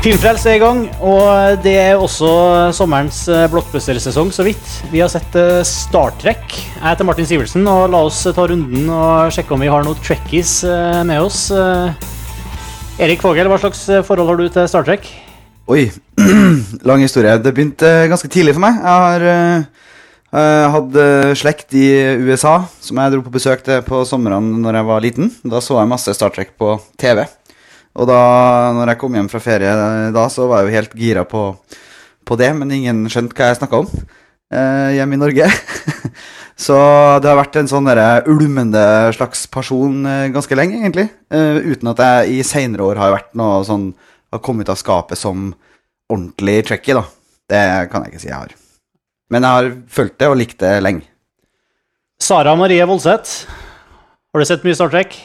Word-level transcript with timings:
Filmfrelst 0.00 0.46
er 0.48 0.54
i 0.56 0.60
gang, 0.62 0.78
og 1.04 1.58
det 1.60 1.74
er 1.76 2.00
også 2.00 2.28
sommerens 2.72 3.18
eh, 3.28 3.52
så 4.08 4.44
vidt. 4.46 4.68
Vi 4.88 5.02
har 5.02 5.10
sett 5.12 5.34
eh, 5.36 5.58
Star 5.60 6.14
Trek. 6.16 6.54
Jeg 6.56 6.80
heter 6.80 7.04
Martin 7.04 7.26
Sivertsen, 7.28 7.66
og 7.68 7.90
la 7.92 8.00
oss 8.06 8.22
ta 8.24 8.46
runden 8.48 8.88
og 8.88 9.28
sjekke 9.28 9.52
om 9.52 9.60
vi 9.60 9.68
har 9.68 9.84
noen 9.84 9.98
trekkies 10.00 10.54
eh, 10.64 11.02
med 11.04 11.20
oss. 11.20 11.50
Erik 12.96 13.20
Fogel, 13.20 13.50
hva 13.52 13.58
slags 13.60 13.82
forhold 14.08 14.32
har 14.32 14.40
du 14.40 14.46
til 14.48 14.70
Star 14.72 14.86
Trek? 14.88 15.04
Oi, 15.68 15.90
lang 16.88 17.04
historie. 17.04 17.36
Det 17.36 17.52
begynte 17.52 17.90
ganske 18.08 18.30
tidlig 18.32 18.54
for 18.56 18.64
meg. 18.64 18.80
Jeg 18.80 19.04
har 19.04 19.26
uh, 20.32 20.78
hatt 20.78 20.96
slekt 21.42 21.76
i 21.76 21.90
USA 22.24 22.62
som 22.80 23.02
jeg 23.02 23.18
dro 23.18 23.26
på 23.26 23.34
besøk 23.36 23.68
til 23.68 23.84
på 23.84 24.00
somrene 24.08 24.64
når 24.64 24.80
jeg 24.80 24.90
var 24.94 25.04
liten. 25.04 25.30
Da 25.44 25.60
så 25.60 25.76
jeg 25.76 25.92
masse 25.92 26.16
Star 26.16 26.32
Trek 26.32 26.56
på 26.56 26.78
TV. 26.96 27.26
Og 27.98 28.06
da 28.06 28.20
når 28.76 28.92
jeg 28.92 29.00
kom 29.00 29.16
hjem 29.18 29.30
fra 29.32 29.42
ferie 29.42 29.70
da, 30.14 30.26
så 30.30 30.46
var 30.50 30.62
jeg 30.62 30.70
jo 30.70 30.76
helt 30.78 30.98
gira 30.98 31.24
på, 31.28 31.44
på 32.26 32.38
det, 32.38 32.52
men 32.56 32.70
ingen 32.74 33.06
skjønte 33.10 33.34
hva 33.34 33.50
jeg 33.50 33.60
snakka 33.60 33.82
om 33.82 33.90
eh, 34.54 34.96
hjemme 34.98 35.16
i 35.16 35.20
Norge. 35.20 35.48
så 36.66 36.76
det 37.22 37.30
har 37.30 37.38
vært 37.38 37.58
en 37.60 37.70
sånn 37.70 37.90
ulmende 38.30 38.84
slags 39.16 39.46
person 39.50 40.04
eh, 40.06 40.28
ganske 40.34 40.58
lenge, 40.58 40.80
egentlig. 40.82 41.08
Eh, 41.32 41.58
uten 41.72 41.92
at 41.92 42.04
jeg 42.04 42.38
i 42.38 42.46
seinere 42.46 42.86
år 42.86 43.00
har 43.00 43.16
vært 43.16 43.34
noe 43.38 43.62
sånn 43.66 43.92
Har 44.30 44.38
kommet 44.46 44.68
ut 44.68 44.70
av 44.70 44.78
skapet 44.78 45.18
som 45.18 45.48
ordentlig 46.06 46.60
tricky, 46.68 46.94
da. 46.94 47.02
Det 47.50 47.62
kan 47.90 48.04
jeg 48.04 48.12
ikke 48.12 48.22
si 48.22 48.28
jeg 48.28 48.36
har. 48.38 48.52
Men 49.30 49.42
jeg 49.42 49.56
har 49.56 49.70
fulgt 49.90 50.20
det 50.22 50.28
og 50.30 50.38
likt 50.38 50.60
det 50.62 50.70
lenge. 50.84 51.02
Sara 52.22 52.52
Marie 52.54 52.84
Voldseth, 52.86 53.48
har 54.30 54.38
du 54.38 54.46
sett 54.46 54.62
mye 54.62 54.76
Star 54.78 54.92
Trek? 54.92 55.18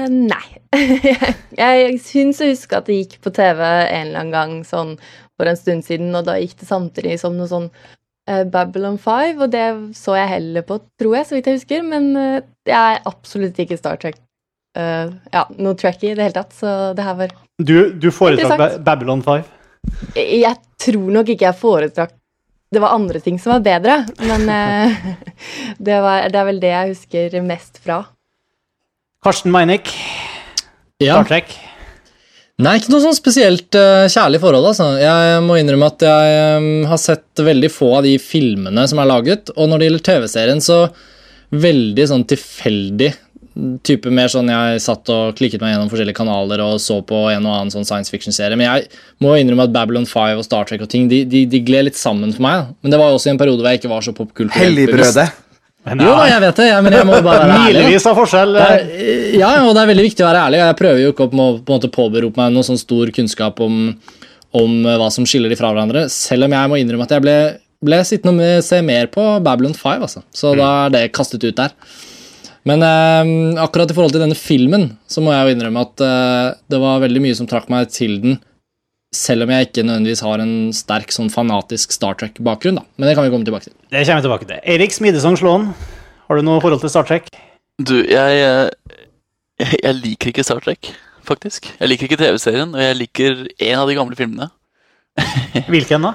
Uh, 0.00 0.08
nei. 0.08 0.46
jeg 1.60 1.96
syns 2.04 2.40
å 2.40 2.48
huske 2.50 2.78
at 2.78 2.88
det 2.88 3.00
gikk 3.00 3.18
på 3.24 3.32
TV 3.34 3.60
en 3.62 4.10
eller 4.10 4.22
annen 4.22 4.34
gang 4.34 4.52
sånn 4.66 4.94
for 5.40 5.48
en 5.48 5.58
stund 5.58 5.86
siden, 5.86 6.12
og 6.16 6.26
da 6.28 6.36
gikk 6.40 6.58
det 6.60 6.68
samtidig 6.68 7.16
som 7.20 7.36
noe 7.38 7.48
sånn 7.50 7.68
uh, 7.70 8.44
Babylon 8.48 8.98
5, 9.00 9.40
og 9.40 9.52
det 9.52 9.66
så 9.98 10.16
jeg 10.18 10.32
heller 10.34 10.66
på, 10.68 10.80
tror 11.00 11.18
jeg, 11.18 11.28
så 11.28 11.36
vidt 11.36 11.50
jeg 11.50 11.60
husker. 11.60 11.86
Men 11.86 12.10
uh, 12.16 12.40
jeg 12.68 12.78
er 12.78 13.02
absolutt 13.08 13.58
ikke 13.60 13.80
Star 13.80 14.00
Trek. 14.00 14.20
ja, 14.70 15.40
noe 15.58 15.74
tracky 15.74 16.12
i 16.12 16.14
det 16.14 16.28
hele 16.28 16.34
tatt, 16.36 16.52
så 16.54 16.92
det 16.94 17.02
her 17.02 17.16
var 17.18 17.32
Du, 17.58 17.90
du 17.90 18.06
foretrakk 18.14 18.76
Babylon 18.86 19.24
5? 19.24 19.40
Jeg, 20.14 20.26
jeg 20.44 20.54
tror 20.78 21.08
nok 21.16 21.32
ikke 21.34 21.48
jeg 21.48 21.58
foretrakk 21.58 22.14
det 22.70 22.78
var 22.78 22.94
andre 22.94 23.18
ting 23.18 23.40
som 23.42 23.56
var 23.56 23.64
bedre, 23.66 23.96
men 24.22 24.46
det, 25.88 25.96
var, 26.04 26.28
det 26.30 26.38
er 26.38 26.46
vel 26.52 26.62
det 26.62 26.70
jeg 26.70 26.92
husker 26.92 27.34
mest 27.42 27.82
fra. 27.82 27.98
Karsten 29.20 29.52
Meinick, 29.52 29.90
ja. 30.96 31.18
Star 31.18 31.26
Trek. 31.28 31.50
Nei, 32.60 32.74
ikke 32.76 32.92
noe 32.92 33.02
sånn 33.04 33.16
spesielt 33.16 33.76
uh, 33.76 34.06
kjærlig 34.08 34.40
forhold. 34.40 34.70
altså. 34.70 34.90
Jeg 35.00 35.40
må 35.44 35.56
innrømme 35.60 35.88
at 35.92 36.04
jeg 36.04 36.60
um, 36.60 36.68
har 36.88 37.00
sett 37.00 37.40
veldig 37.44 37.70
få 37.72 37.94
av 37.98 38.04
de 38.08 38.14
filmene 38.20 38.84
som 38.88 39.00
er 39.00 39.08
laget. 39.08 39.52
Og 39.56 39.68
når 39.68 39.80
det 39.80 39.88
gjelder 39.88 40.06
TV-serien, 40.08 40.62
så 40.64 40.78
veldig 41.52 42.06
sånn 42.08 42.24
tilfeldig. 42.32 43.10
Type 43.84 44.12
mer 44.14 44.32
sånn 44.32 44.48
jeg 44.52 44.80
satt 44.84 45.08
og 45.12 45.36
klikket 45.36 45.60
meg 45.64 45.74
gjennom 45.74 45.92
forskjellige 45.92 46.20
kanaler 46.20 46.62
og 46.64 46.76
så 46.80 47.00
på 47.04 47.24
en 47.32 47.48
og 47.48 47.56
annen 47.56 47.72
sånn 47.74 47.88
science 47.88 48.12
fiction-serie. 48.12 48.56
Men 48.60 48.68
jeg 48.68 48.88
må 49.24 49.34
innrømme 49.36 49.68
at 49.68 49.76
Babylon 49.76 50.08
5 50.08 50.40
og 50.40 50.48
Star 50.48 50.68
Trek 50.68 50.84
og 50.84 50.92
ting, 50.92 51.08
de, 51.12 51.26
de, 51.28 51.46
de 51.50 51.64
gled 51.64 51.90
litt 51.90 52.00
sammen 52.00 52.32
for 52.36 52.44
meg. 52.44 52.72
Men 52.80 52.92
det 52.92 53.00
var 53.00 53.12
jo 53.12 53.20
også 53.20 53.32
i 53.32 53.34
en 53.34 53.40
periode 53.40 53.64
hvor 53.64 53.72
jeg 53.72 53.82
ikke 53.82 53.92
var 53.92 54.04
så 54.08 54.16
popkulturelt 54.16 54.84
bevisst. 54.94 55.48
Men, 55.88 56.02
jo, 56.04 56.12
jeg 56.28 56.40
vet 56.42 56.58
det, 56.60 56.66
jeg, 56.68 56.84
men 56.84 56.94
jeg 56.94 57.06
må 57.08 57.18
bare 57.24 57.46
være 57.48 57.54
ærlig. 57.56 57.84
Milevis 57.86 58.06
av 58.10 58.18
forskjell. 58.18 58.58
Er, 58.60 58.82
ja, 59.38 59.52
og 59.64 59.72
det 59.72 59.80
er 59.80 59.90
veldig 59.90 60.04
viktig 60.04 60.24
å 60.24 60.28
være 60.28 60.42
ærlig. 60.48 60.60
Jeg 60.60 60.76
prøver 60.80 61.00
jo 61.00 61.12
ikke 61.14 61.26
å 61.26 61.30
på 61.32 61.46
måte 61.72 61.90
påberope 61.94 62.42
meg 62.42 62.52
noe 62.52 62.66
sånn 62.66 62.80
stor 62.80 63.12
kunnskap 63.16 63.62
om, 63.64 63.78
om, 64.60 64.76
hva 64.84 65.08
som 65.14 65.24
skiller 65.28 65.52
de 65.52 65.56
fra 65.56 65.72
hverandre, 65.72 66.04
selv 66.12 66.46
om 66.46 66.56
jeg 66.56 66.72
må 66.72 66.80
innrømme 66.82 67.08
at 67.08 67.16
jeg 67.16 67.24
ble, 67.24 67.38
ble 67.88 68.02
sittende 68.04 68.52
og 68.58 68.66
se 68.66 68.82
mer 68.84 69.08
på 69.14 69.24
Babylon 69.46 69.76
5, 69.78 70.04
altså. 70.10 70.22
Så 70.36 70.52
mm. 70.52 70.60
da 70.60 70.70
er 70.84 70.94
det 70.98 71.04
kastet 71.16 71.48
ut 71.48 71.56
der. 71.62 71.72
Men 72.68 72.84
eh, 72.84 73.32
akkurat 73.64 73.88
i 73.88 73.96
forhold 73.96 74.12
til 74.12 74.20
denne 74.20 74.36
filmen 74.36 74.90
så 75.08 75.24
må 75.24 75.32
jeg 75.32 75.48
jo 75.48 75.56
innrømme 75.56 75.86
at 75.86 76.04
eh, 76.04 76.46
det 76.68 76.80
var 76.82 77.00
veldig 77.06 77.24
mye 77.24 77.38
som 77.38 77.48
trakk 77.48 77.72
meg 77.72 77.88
til 77.94 78.18
den 78.20 78.36
selv 79.14 79.44
om 79.44 79.50
jeg 79.50 79.68
ikke 79.68 79.82
nødvendigvis 79.82 80.22
har 80.22 80.42
en 80.42 80.54
sterk 80.74 81.10
sånn 81.14 81.30
fanatisk 81.32 81.94
Star 81.94 82.14
Trek-bakgrunn. 82.18 82.78
da. 82.78 82.84
Men 82.96 83.10
det 83.10 83.16
kan 83.18 83.26
vi 83.26 83.32
komme 83.32 83.46
tilbake 83.46 83.66
til. 83.66 83.74
Det 83.90 84.04
kommer 84.06 84.22
vi 84.22 84.28
tilbake 84.28 84.46
til. 84.46 84.60
Eirik 84.62 84.94
Smidesong 84.94 85.38
Slåen, 85.40 85.70
har 86.28 86.38
du 86.38 86.46
noe 86.46 86.62
forhold 86.62 86.84
til 86.84 86.92
Star 86.92 87.08
Trek? 87.08 87.26
Du, 87.82 87.96
jeg, 88.06 88.38
jeg, 88.38 89.78
jeg 89.82 89.94
liker 89.98 90.30
ikke 90.30 90.46
Star 90.46 90.62
Trek, 90.62 90.92
faktisk. 91.26 91.72
Jeg 91.80 91.90
liker 91.90 92.06
ikke 92.06 92.20
TV-serien, 92.22 92.74
og 92.74 92.82
jeg 92.84 92.98
liker 93.00 93.46
en 93.50 93.78
av 93.82 93.90
de 93.90 93.98
gamle 93.98 94.18
filmene. 94.18 94.50
Hvilken 95.74 96.06
da? 96.06 96.14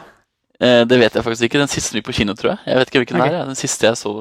Eh, 0.63 0.84
det 0.88 1.00
vet 1.01 1.17
jeg 1.17 1.25
faktisk 1.25 1.50
ikke. 1.50 1.59
Den 1.66 1.72
siste 1.72 1.97
vi 1.97 2.05
på 2.05 2.16
kino, 2.16 2.35
tror 2.38 2.53
jeg. 2.53 2.63
Jeg 2.69 2.79
vet 2.79 2.91
ikke 2.91 3.03
hvilken 3.03 3.19
okay. 3.19 3.34
det 3.34 3.41
er. 3.41 3.50
Den 3.51 3.59
siste 3.59 3.89
jeg 3.89 4.00
så 4.00 4.13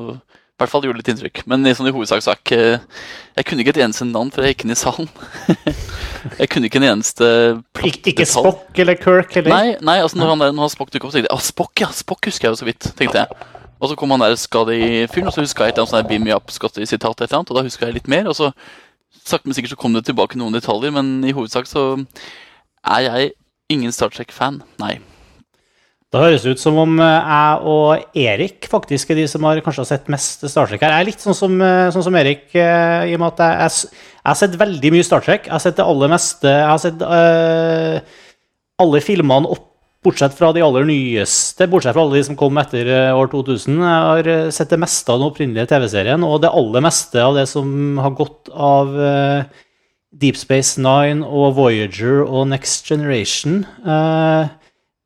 i 0.55 0.63
hvert 0.63 0.71
fall 0.71 0.85
gjorde 0.87 1.01
litt 1.01 1.09
inntrykk. 1.11 1.41
Men 1.51 1.67
i, 1.67 1.73
sånn, 1.75 1.89
i 1.91 1.93
hovedsak 1.95 2.23
så 2.23 2.31
er 2.31 2.39
ikke 2.39 2.59
Jeg 2.63 3.47
kunne 3.49 3.65
ikke 3.65 3.73
et 3.75 3.81
eneste 3.83 4.07
navn 4.07 4.29
før 4.31 4.47
jeg 4.47 4.55
gikk 4.55 4.65
inn 4.69 4.75
i 4.75 4.77
salen. 4.79 5.09
jeg 6.41 6.51
kunne 6.53 6.69
ikke 6.71 6.79
en 6.79 6.87
eneste 6.93 7.31
plott 7.75 7.99
Ik 7.99 8.13
Ikke 8.13 8.27
Spock 8.31 8.79
eller 8.79 9.01
Kirk 9.01 9.35
eller 9.41 9.51
Nei, 9.51 9.75
nei 9.83 9.97
altså 9.99 10.21
når, 10.21 10.31
han 10.31 10.45
der, 10.45 10.55
når 10.55 10.71
Spock 10.77 10.93
dukket 10.93 11.09
opp, 11.09 11.11
så 11.11 11.19
tenkte 11.19 11.33
jeg 11.33 11.35
ah, 11.35 11.45
Spock, 11.49 11.83
ja, 11.83 11.91
Spock 11.91 12.31
husker 12.31 12.47
jeg 12.47 12.55
jo 12.55 12.61
så 12.63 12.69
vidt. 12.71 12.87
tenkte 12.95 13.25
jeg. 13.25 13.51
Og 13.83 13.91
så 13.91 13.97
kom 13.99 14.15
han 14.15 14.23
der 14.23 14.37
Skadi-fyren, 14.39 15.27
og 15.29 15.35
så 15.35 15.43
huska 15.43 15.67
jeg 15.67 15.75
et 15.75 15.81
eller 15.81 15.89
annet 15.89 15.95
sånn 15.97 16.09
Beam 16.09 16.23
me 16.25 16.37
up 16.37 16.55
Scotty-sitat, 16.55 17.19
et 17.19 17.27
eller 17.27 17.41
annet, 17.41 17.51
og 17.51 17.59
da 17.59 17.65
huska 17.67 17.89
jeg 17.89 17.99
litt 17.99 18.09
mer. 18.09 18.31
Og 18.31 18.39
så 18.39 18.53
sakte, 19.25 19.49
men 19.49 19.59
sikkert 19.59 19.75
så 19.75 19.81
kom 19.81 19.97
det 19.97 20.05
tilbake 20.07 20.39
noen 20.39 20.55
detaljer, 20.55 20.95
men 20.95 21.19
i 21.27 21.35
hovedsak 21.35 21.67
så 21.69 21.89
er 22.95 23.09
jeg 23.09 23.35
ingen 23.75 23.93
Star 23.93 24.15
Trek-fan. 24.15 24.63
Nei. 24.81 25.01
Det 26.15 26.21
høres 26.23 26.45
ut 26.47 26.61
som 26.63 26.77
om 26.79 26.93
eh, 27.03 27.27
jeg 27.27 27.71
og 27.73 28.19
Erik 28.23 28.69
faktisk 28.71 29.09
er 29.11 29.19
de 29.19 29.25
som 29.27 29.43
har 29.49 29.59
kanskje 29.67 29.87
sett 29.89 30.11
mest 30.13 30.45
Star 30.47 30.69
Trek 30.71 30.85
her. 30.85 30.93
Jeg 30.95 31.03
er 31.03 31.09
litt 31.09 31.25
sånn 31.25 31.35
som, 31.35 31.57
eh, 31.59 31.89
sånn 31.91 32.05
som 32.07 32.19
Erik, 32.21 32.45
eh, 32.55 33.11
i 33.11 33.17
og 33.17 33.23
med 33.25 33.33
at 33.33 33.43
jeg, 33.43 33.81
jeg, 33.91 34.05
har 34.31 34.39
sett 34.39 34.55
veldig 34.61 34.93
mye 34.95 35.07
Star 35.09 35.25
Trek. 35.27 35.49
Jeg 35.49 35.55
har 35.57 35.65
sett 35.65 35.81
det 35.81 35.89
aller 35.91 36.13
meste. 36.15 36.53
Jeg 36.53 36.71
har 36.71 36.83
sett 36.85 37.03
øh, 37.03 37.99
alle 38.85 39.03
filmene 39.03 39.51
opp, 39.57 39.67
bortsett 40.07 40.39
fra 40.39 40.53
de 40.55 40.63
aller 40.63 40.87
nyeste. 40.87 41.67
Bortsett 41.73 41.99
fra 41.99 42.07
alle 42.07 42.21
de 42.21 42.25
som 42.31 42.39
kom 42.39 42.63
etter 42.63 42.95
år 43.11 43.35
2000. 43.35 43.83
Jeg 43.83 44.07
har 44.07 44.55
sett 44.55 44.71
det 44.71 44.83
meste 44.87 45.11
av 45.11 45.19
den 45.19 45.33
opprinnelige 45.33 45.73
TV-serien, 45.75 46.23
og 46.23 46.45
det 46.47 46.55
aller 46.55 46.91
meste 46.93 47.27
av 47.27 47.35
det 47.41 47.49
som 47.51 47.99
har 47.99 48.15
gått 48.15 48.55
av 48.55 48.95
øh, 48.95 49.63
Deep 50.15 50.39
Space 50.39 50.79
Nine 50.79 51.27
og 51.27 51.57
Voyager 51.59 52.23
og 52.23 52.53
Next 52.55 52.87
Generation. 52.87 53.65
Uh, 53.83 54.47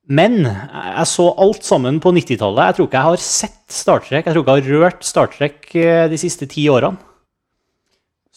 men 0.08 0.40
jeg 0.46 1.06
så 1.10 1.26
alt 1.36 1.66
sammen 1.66 1.98
på 2.00 2.12
90-tallet. 2.16 2.70
Jeg 2.70 2.76
tror 2.76 2.86
ikke 2.88 3.00
jeg 3.00 3.10
har 3.10 3.24
sett 3.24 3.58
Star 3.68 4.00
Trek. 4.00 4.24
Jeg 4.24 4.32
tror 4.32 4.44
ikke 4.44 4.56
jeg 4.56 4.64
har 4.64 4.80
rørt 4.80 5.04
Star 5.04 5.28
Trek 5.34 5.68
eh, 5.76 6.06
de 6.08 6.20
siste 6.20 6.48
ti 6.48 6.64
årene. 6.72 6.96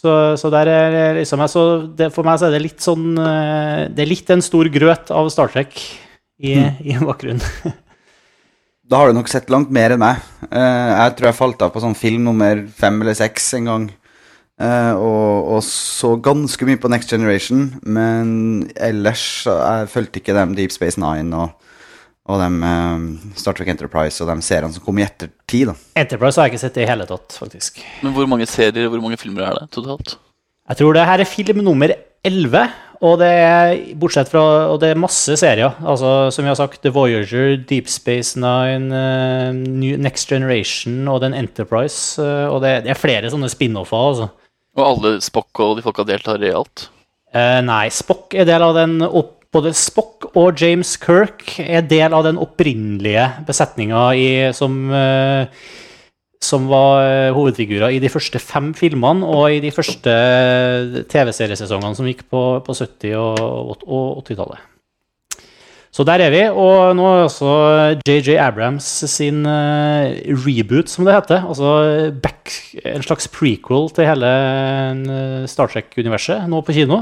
Så, 0.02 0.36
så, 0.42 0.50
liksom, 0.50 1.44
så 1.46 1.64
det, 1.94 2.08
for 2.10 2.26
meg 2.26 2.40
så 2.42 2.48
er 2.48 2.56
det 2.56 2.64
litt 2.64 2.82
sånn 2.82 3.12
eh, 3.22 3.84
Det 3.94 4.02
er 4.02 4.10
litt 4.10 4.32
en 4.34 4.42
stor 4.42 4.66
grøt 4.74 5.12
av 5.14 5.30
Star 5.30 5.52
Trek 5.54 5.78
i, 6.42 6.56
mm. 6.58 6.82
i 6.82 6.98
bakgrunnen. 7.06 7.78
Da 8.92 9.00
har 9.00 9.08
du 9.08 9.16
nok 9.16 9.30
sett 9.32 9.48
langt 9.48 9.70
mer 9.72 9.94
enn 9.94 10.02
meg. 10.02 10.18
Eh, 10.50 10.90
jeg 10.92 11.14
tror 11.16 11.30
jeg 11.30 11.38
falt 11.38 11.62
av 11.64 11.70
på 11.72 11.80
sånn 11.80 11.94
film 11.96 12.26
nummer 12.28 12.66
fem 12.76 12.98
eller 13.00 13.16
seks 13.16 13.46
en 13.56 13.70
gang. 13.70 13.86
Og, 14.62 15.48
og, 15.56 15.64
så 15.66 16.12
ganske 16.22 16.68
mye 16.68 16.78
på 16.78 16.90
Next 16.92 17.10
Generation, 17.10 17.64
men 17.82 18.70
ellers 18.76 19.24
jeg 19.48 19.90
fulgte 19.90 20.22
ikke 20.22 20.36
dem 20.38 20.54
Deep 20.58 20.74
Space 20.76 21.02
Nine 21.02 21.34
og 21.34 21.56
og 22.30 22.38
de, 22.38 22.50
uh, 22.62 23.34
Star 23.40 23.58
Trek 23.58 23.72
Enterprise 23.74 24.22
og 24.24 24.30
de 24.30 24.46
seriene 24.46 24.76
som 24.76 24.84
kom 24.86 25.00
i 25.02 25.06
ettertid. 25.06 25.72
da. 25.72 25.76
Enterprise 26.04 26.40
har 26.40 26.48
jeg 26.48 26.56
ikke 26.56 26.66
sett 26.68 26.80
i 26.80 26.88
hele 26.90 27.08
tatt, 27.10 27.40
faktisk. 27.40 27.82
Men 28.06 28.16
hvor 28.16 28.30
mange 28.30 28.48
serier 28.50 28.92
hvor 28.92 29.02
mange 29.04 29.20
filmer 29.20 29.50
er 29.50 29.60
det 29.60 29.72
totalt? 29.74 30.16
Jeg 30.70 30.80
tror 30.80 30.96
det 30.96 31.10
her 31.10 31.24
er 31.24 31.28
film 31.28 31.64
nummer 31.66 31.92
11, 32.24 32.68
og 33.02 33.16
det 33.18 33.32
er, 33.34 33.72
bortsett 33.98 34.30
fra, 34.30 34.44
og 34.70 34.78
det 34.84 34.92
er 34.92 35.00
masse 35.02 35.34
serier. 35.42 35.74
Altså, 35.82 36.30
som 36.32 36.46
vi 36.46 36.52
har 36.52 36.60
sagt, 36.60 36.84
The 36.84 36.94
Voyager, 36.94 37.58
Deep 37.58 37.90
Space 37.90 38.38
Nine, 38.40 38.94
uh, 38.94 39.98
Next 39.98 40.30
Generation 40.30 41.08
og 41.10 41.24
den 41.26 41.34
Enterprise. 41.34 42.22
Uh, 42.22 42.54
og 42.54 42.62
det, 42.62 42.84
det, 42.86 42.94
er 42.94 43.02
flere 43.02 43.34
sånne 43.34 43.50
spin-offer. 43.50 44.06
altså. 44.14 44.30
Og 44.82 44.88
alle 44.88 45.14
Spock 45.22 45.62
og 45.62 45.78
de 45.78 45.86
folka 45.86 46.08
deltar 46.08 46.42
i 46.42 46.56
alt? 46.58 46.90
nei, 47.64 47.86
Spock 47.94 48.34
er 48.36 48.44
del 48.44 48.64
av 48.66 48.74
den 48.76 48.98
opp 49.06 49.38
både 49.52 49.74
Spock 49.76 50.30
og 50.40 50.60
James 50.62 50.96
Kirk 51.02 51.58
er 51.60 51.84
del 51.84 52.16
av 52.16 52.26
den 52.28 52.40
opprinnelige 52.40 53.26
besetninga 53.48 54.06
som, 54.56 54.78
uh, 54.92 55.44
som 56.42 56.70
var 56.72 57.04
eh, 57.04 57.34
hovedfigurer 57.36 57.94
i 57.94 58.00
de 58.02 58.10
første 58.10 58.40
fem 58.42 58.72
filmene 58.74 59.28
og 59.28 59.58
i 59.58 59.60
de 59.62 59.74
første 59.76 60.16
TV-seriesesongene 61.12 62.00
som 62.00 62.08
gikk 62.10 62.26
på, 62.32 62.42
på 62.66 62.78
70- 62.80 63.14
og, 63.20 63.86
og 63.86 64.24
80-tallet. 64.24 64.71
Så 65.92 66.06
der 66.08 66.22
er 66.24 66.32
vi. 66.32 66.42
Og 66.56 66.94
nå 66.96 67.04
er 67.12 67.26
også 67.26 67.50
JJ 68.08 68.38
Abrams 68.40 68.86
sin 69.12 69.42
uh, 69.44 70.08
reboot, 70.46 70.88
som 70.90 71.04
det 71.08 71.18
heter. 71.18 71.44
Altså 71.44 71.74
back, 72.24 72.54
en 72.88 73.04
slags 73.04 73.28
prequel 73.28 73.90
til 73.92 74.08
hele 74.08 74.30
Star 75.52 75.68
Trek-universet, 75.74 76.46
nå 76.48 76.62
på 76.64 76.76
kino. 76.78 77.02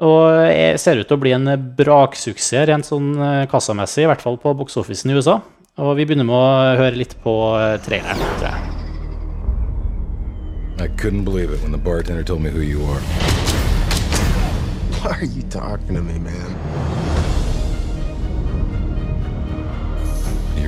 Og 0.00 0.24
er- 0.48 0.78
ser 0.80 0.96
ut 1.02 1.06
til 1.10 1.18
å 1.18 1.20
bli 1.20 1.34
en 1.36 1.44
braksuksess 1.76 2.64
rent 2.70 2.86
sånn 2.88 3.10
eh, 3.20 3.42
kassamessig, 3.52 4.06
i 4.06 4.08
hvert 4.08 4.22
fall 4.24 4.38
på 4.40 4.54
box-officen 4.56 5.12
i 5.12 5.18
USA. 5.18 5.34
Og 5.76 5.92
vi 5.98 6.06
begynner 6.08 6.24
med 6.24 6.36
å 6.40 6.76
høre 6.80 6.96
litt 6.96 7.12
på 7.20 7.34
eh, 7.60 7.76
traileren, 7.84 8.16
tror 8.40 8.48
jeg. 8.48 8.76
I 10.80 10.88
couldn't 10.96 11.24
believe 11.28 11.52
it 11.52 11.60
when 11.60 11.72
the 11.72 11.76
bartender 11.76 12.24
told 12.24 12.40
me 12.40 12.48
who 12.48 12.60
you 12.64 12.80
are. 12.88 13.02
Why 15.04 15.12
are 15.20 15.24
you 15.28 15.42
talking 15.52 15.94
to 15.96 16.00
me, 16.02 16.16
man? 16.18 16.56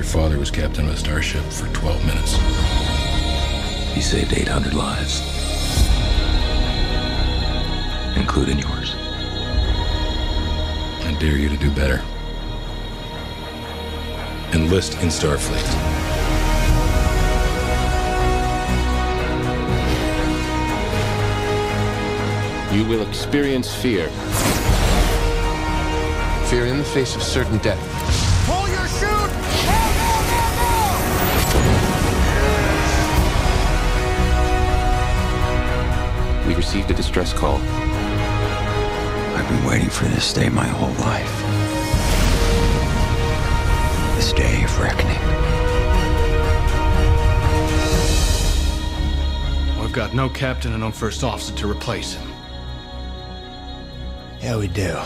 Your 0.03 0.11
father 0.11 0.37
was 0.37 0.51
captain 0.51 0.85
of 0.85 0.95
a 0.95 0.97
starship 0.97 1.43
for 1.45 1.65
12 1.73 2.05
minutes. 2.05 2.35
He 3.95 4.01
saved 4.01 4.33
800 4.33 4.73
lives, 4.73 5.21
including 8.17 8.59
yours. 8.59 8.95
I 11.05 11.15
dare 11.21 11.37
you 11.37 11.47
to 11.47 11.55
do 11.55 11.71
better. 11.71 12.03
Enlist 14.51 15.01
in 15.01 15.07
Starfleet. 15.07 15.63
You 22.75 22.85
will 22.85 23.07
experience 23.07 23.73
fear. 23.73 24.09
Fear 26.49 26.65
in 26.65 26.77
the 26.77 26.89
face 26.93 27.15
of 27.15 27.23
certain 27.23 27.57
death. 27.59 27.79
Pull 28.45 28.67
your 28.67 28.87
chute! 28.89 29.12
We 36.47 36.55
received 36.55 36.91
a 36.91 36.93
distress 36.93 37.31
call. 37.33 37.57
I've 39.35 39.47
been 39.47 39.65
waiting 39.65 39.89
for 39.89 40.05
this 40.05 40.33
day 40.33 40.49
my 40.49 40.67
whole 40.67 40.95
life. 41.11 41.35
This 44.17 44.33
day 44.33 44.63
of 44.63 44.79
reckoning. 44.79 45.23
We've 49.81 49.93
got 49.93 50.13
no 50.13 50.27
captain 50.29 50.73
and 50.73 50.81
no 50.81 50.91
first 50.91 51.23
officer 51.23 51.55
to 51.55 51.71
replace 51.71 52.13
him. 52.13 52.27
Yeah, 54.41 54.57
we 54.57 54.67
do. 54.67 54.97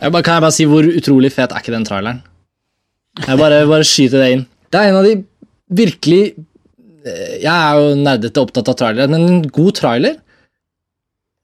Jeg 0.00 0.12
bare, 0.12 0.22
kan 0.22 0.34
jeg 0.34 0.42
bare 0.42 0.52
si 0.52 0.64
hvor 0.68 0.82
utrolig 0.82 1.30
fet 1.32 1.52
er 1.52 1.62
ikke 1.62 1.72
den 1.72 1.86
traileren? 1.86 2.22
Jeg 3.26 3.38
bare, 3.38 3.66
bare 3.70 3.84
skyter 3.86 4.18
det 4.18 4.32
inn. 4.32 4.42
Det 4.72 4.80
er 4.80 4.90
en 4.90 4.98
av 4.98 5.06
de 5.06 5.14
virkelig 5.70 6.34
Jeg 7.04 7.50
er 7.52 7.80
jo 7.80 7.96
nerdete 8.00 8.40
opptatt 8.40 8.70
av 8.72 8.76
trailere, 8.80 9.10
men 9.12 9.26
en 9.28 9.42
god 9.52 9.74
trailer 9.76 10.14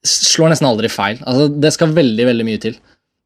slår 0.07 0.49
nesten 0.53 0.69
aldri 0.69 0.89
feil. 0.89 1.19
Altså, 1.29 1.49
det 1.61 1.73
skal 1.75 1.93
veldig, 1.93 2.25
veldig 2.31 2.47
mye 2.47 2.61
til. 2.63 2.79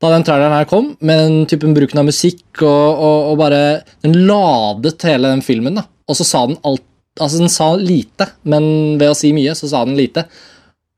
Da 0.03 0.09
den 0.11 0.25
traileren 0.27 0.57
her 0.57 0.67
kom, 0.67 0.89
med 0.99 1.21
den 1.21 1.45
typen 1.47 1.75
bruken 1.77 2.01
av 2.01 2.09
musikk 2.09 2.59
og, 2.65 2.67
og, 2.99 3.29
og 3.31 3.37
bare 3.39 3.61
Den 4.03 4.17
ladet 4.27 5.05
hele 5.07 5.31
den 5.31 5.43
filmen, 5.45 5.79
da. 5.79 5.85
Og 6.11 6.19
så 6.19 6.27
sa 6.27 6.43
den 6.49 6.59
alt 6.67 6.83
Altså, 7.15 7.39
den 7.39 7.47
sa 7.47 7.69
lite, 7.79 8.25
men 8.43 8.65
ved 8.99 9.07
å 9.07 9.15
si 9.15 9.29
mye, 9.31 9.53
så 9.55 9.69
sa 9.71 9.85
den 9.87 9.95
lite. 9.95 10.25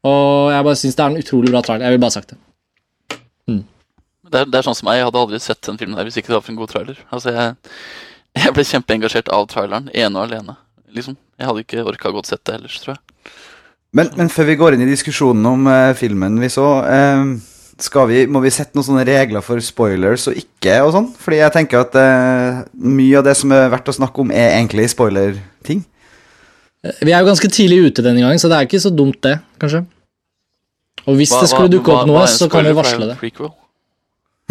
Og 0.01 0.47
jeg 0.49 0.65
bare 0.65 0.79
syns 0.81 0.95
det 0.97 1.03
er 1.03 1.11
en 1.11 1.19
utrolig 1.21 1.51
bra 1.53 1.61
trailer. 1.61 1.85
Jeg 1.85 1.93
vil 1.93 2.01
bare 2.01 2.09
ha 2.09 2.15
sagt 2.15 2.31
det. 2.33 2.39
Det 4.27 4.39
er, 4.41 4.49
det 4.49 4.57
er 4.57 4.65
sånn 4.65 4.75
som 4.79 4.89
meg, 4.89 4.97
Jeg 4.97 5.05
hadde 5.07 5.21
aldri 5.21 5.39
sett 5.43 5.61
den 5.69 5.77
filmen 5.77 5.93
der 5.93 6.07
hvis 6.07 6.17
ikke 6.17 6.31
det 6.33 6.39
var 6.39 6.43
for 6.47 6.55
en 6.55 6.59
god 6.59 6.73
trailer. 6.73 6.97
Altså, 7.13 7.35
Jeg, 7.35 7.53
jeg 8.41 8.55
ble 8.57 8.65
kjempeengasjert 8.71 9.29
av 9.37 9.45
traileren, 9.51 9.91
ene 9.93 10.17
og 10.17 10.25
alene. 10.25 10.57
liksom. 10.97 11.19
Jeg 11.37 11.49
hadde 11.49 11.63
ikke 11.65 11.85
orka 11.85 12.11
godt 12.13 12.29
sett 12.31 12.43
det 12.47 12.55
ellers, 12.57 12.79
tror 12.81 12.95
jeg. 12.95 13.31
Men, 13.97 14.09
men 14.17 14.31
før 14.33 14.49
vi 14.49 14.57
går 14.59 14.75
inn 14.75 14.83
i 14.85 14.89
diskusjonen 14.89 15.45
om 15.47 15.69
uh, 15.69 15.93
filmen 15.97 16.39
vi 16.41 16.49
så, 16.51 16.65
uh, 16.83 17.35
skal 17.81 18.09
vi, 18.09 18.23
må 18.29 18.41
vi 18.43 18.51
sette 18.53 18.77
noen 18.77 18.87
sånne 18.87 19.05
regler 19.07 19.45
for 19.45 19.61
spoilers 19.63 20.25
og 20.31 20.39
ikke 20.39 20.79
og 20.85 20.91
sånn? 20.95 21.11
Fordi 21.21 21.39
jeg 21.39 21.53
tenker 21.55 21.85
at 21.85 21.97
uh, 21.97 22.63
mye 22.73 23.19
av 23.21 23.27
det 23.29 23.37
som 23.37 23.53
er 23.55 23.69
verdt 23.73 23.93
å 23.93 23.95
snakke 23.99 24.25
om, 24.25 24.33
er 24.33 24.57
egentlig 24.57 24.89
spoiler-ting. 24.93 25.85
Vi 27.03 27.13
er 27.13 27.21
jo 27.21 27.29
ganske 27.29 27.49
tidlig 27.51 27.79
ute 27.87 28.05
denne 28.05 28.23
gangen, 28.23 28.41
så 28.41 28.49
det 28.51 28.57
er 28.57 28.67
ikke 28.67 28.81
så 28.81 28.91
dumt, 28.93 29.19
det, 29.25 29.37
kanskje. 29.61 29.85
Og 31.07 31.15
hvis 31.19 31.31
Hva- 31.31 31.41
det 31.43 31.49
skulle 31.53 31.71
dukke 31.71 31.93
opp 31.93 32.09
noe, 32.09 32.25
så 32.29 32.49
kan 32.51 32.65
vi 32.67 32.73
varsle 32.75 33.13
det. 33.13 33.17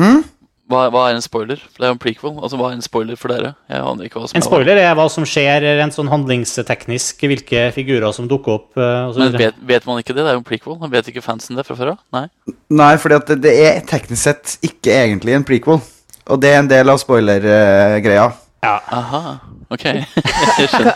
Hm? 0.01 0.23
Hva, 0.67 0.89
hva 0.91 1.05
er 1.07 1.15
en 1.15 1.23
spoiler? 1.23 1.61
For 1.63 1.79
det 1.79 1.87
er 1.87 1.93
jo 1.93 1.95
en 1.95 2.01
prequel. 2.03 2.33
Altså, 2.43 2.59
Hva 2.59 2.71
er 2.73 2.75
en 2.75 2.83
spoiler 2.83 3.19
for 3.21 3.31
dere? 3.31 3.53
Jeg 3.71 3.85
aner 3.87 4.09
ikke 4.09 4.19
hva 4.19 4.27
som 4.27 4.35
En 4.35 4.41
er 4.41 4.43
En 4.43 4.49
spoiler 4.49 4.81
er 4.83 4.95
hva 4.99 5.05
som 5.15 5.27
skjer 5.29 5.67
rent 5.79 5.95
sånn 5.95 6.11
handlingsteknisk, 6.11 7.23
hvilke 7.31 7.69
figurer 7.77 8.15
som 8.17 8.27
dukker 8.31 8.57
opp. 8.59 8.71
eh, 8.77 9.03
og 9.07 9.15
så 9.15 9.23
Men 9.23 9.37
vet, 9.39 9.61
vet 9.63 9.87
man 9.87 10.03
ikke 10.03 10.15
det? 10.17 10.25
Det 10.25 10.33
er 10.33 10.39
jo 10.39 10.43
en 10.43 10.49
prequel. 10.51 10.79
Man 10.81 10.91
Vet 10.91 11.13
ikke 11.13 11.23
fansen 11.23 11.55
det 11.57 11.67
fra 11.69 11.77
før 11.79 11.93
av? 11.95 12.01
Nei. 12.13 12.27
Nei, 12.71 12.97
for 12.99 13.15
det, 13.15 13.39
det 13.45 13.55
er 13.63 13.81
teknisk 13.87 14.23
sett 14.23 14.57
ikke 14.67 14.91
egentlig 14.91 15.37
en 15.39 15.47
prequel. 15.47 15.79
Og 16.27 16.41
det 16.43 16.51
er 16.51 16.59
en 16.59 16.69
del 16.73 16.91
av 16.91 16.99
spoiler-greia. 16.99 18.27
Ja. 18.67 18.81
Aha. 18.91 19.39
Ok. 19.67 19.83
Jeg 20.57 20.69
skjønner. 20.71 20.95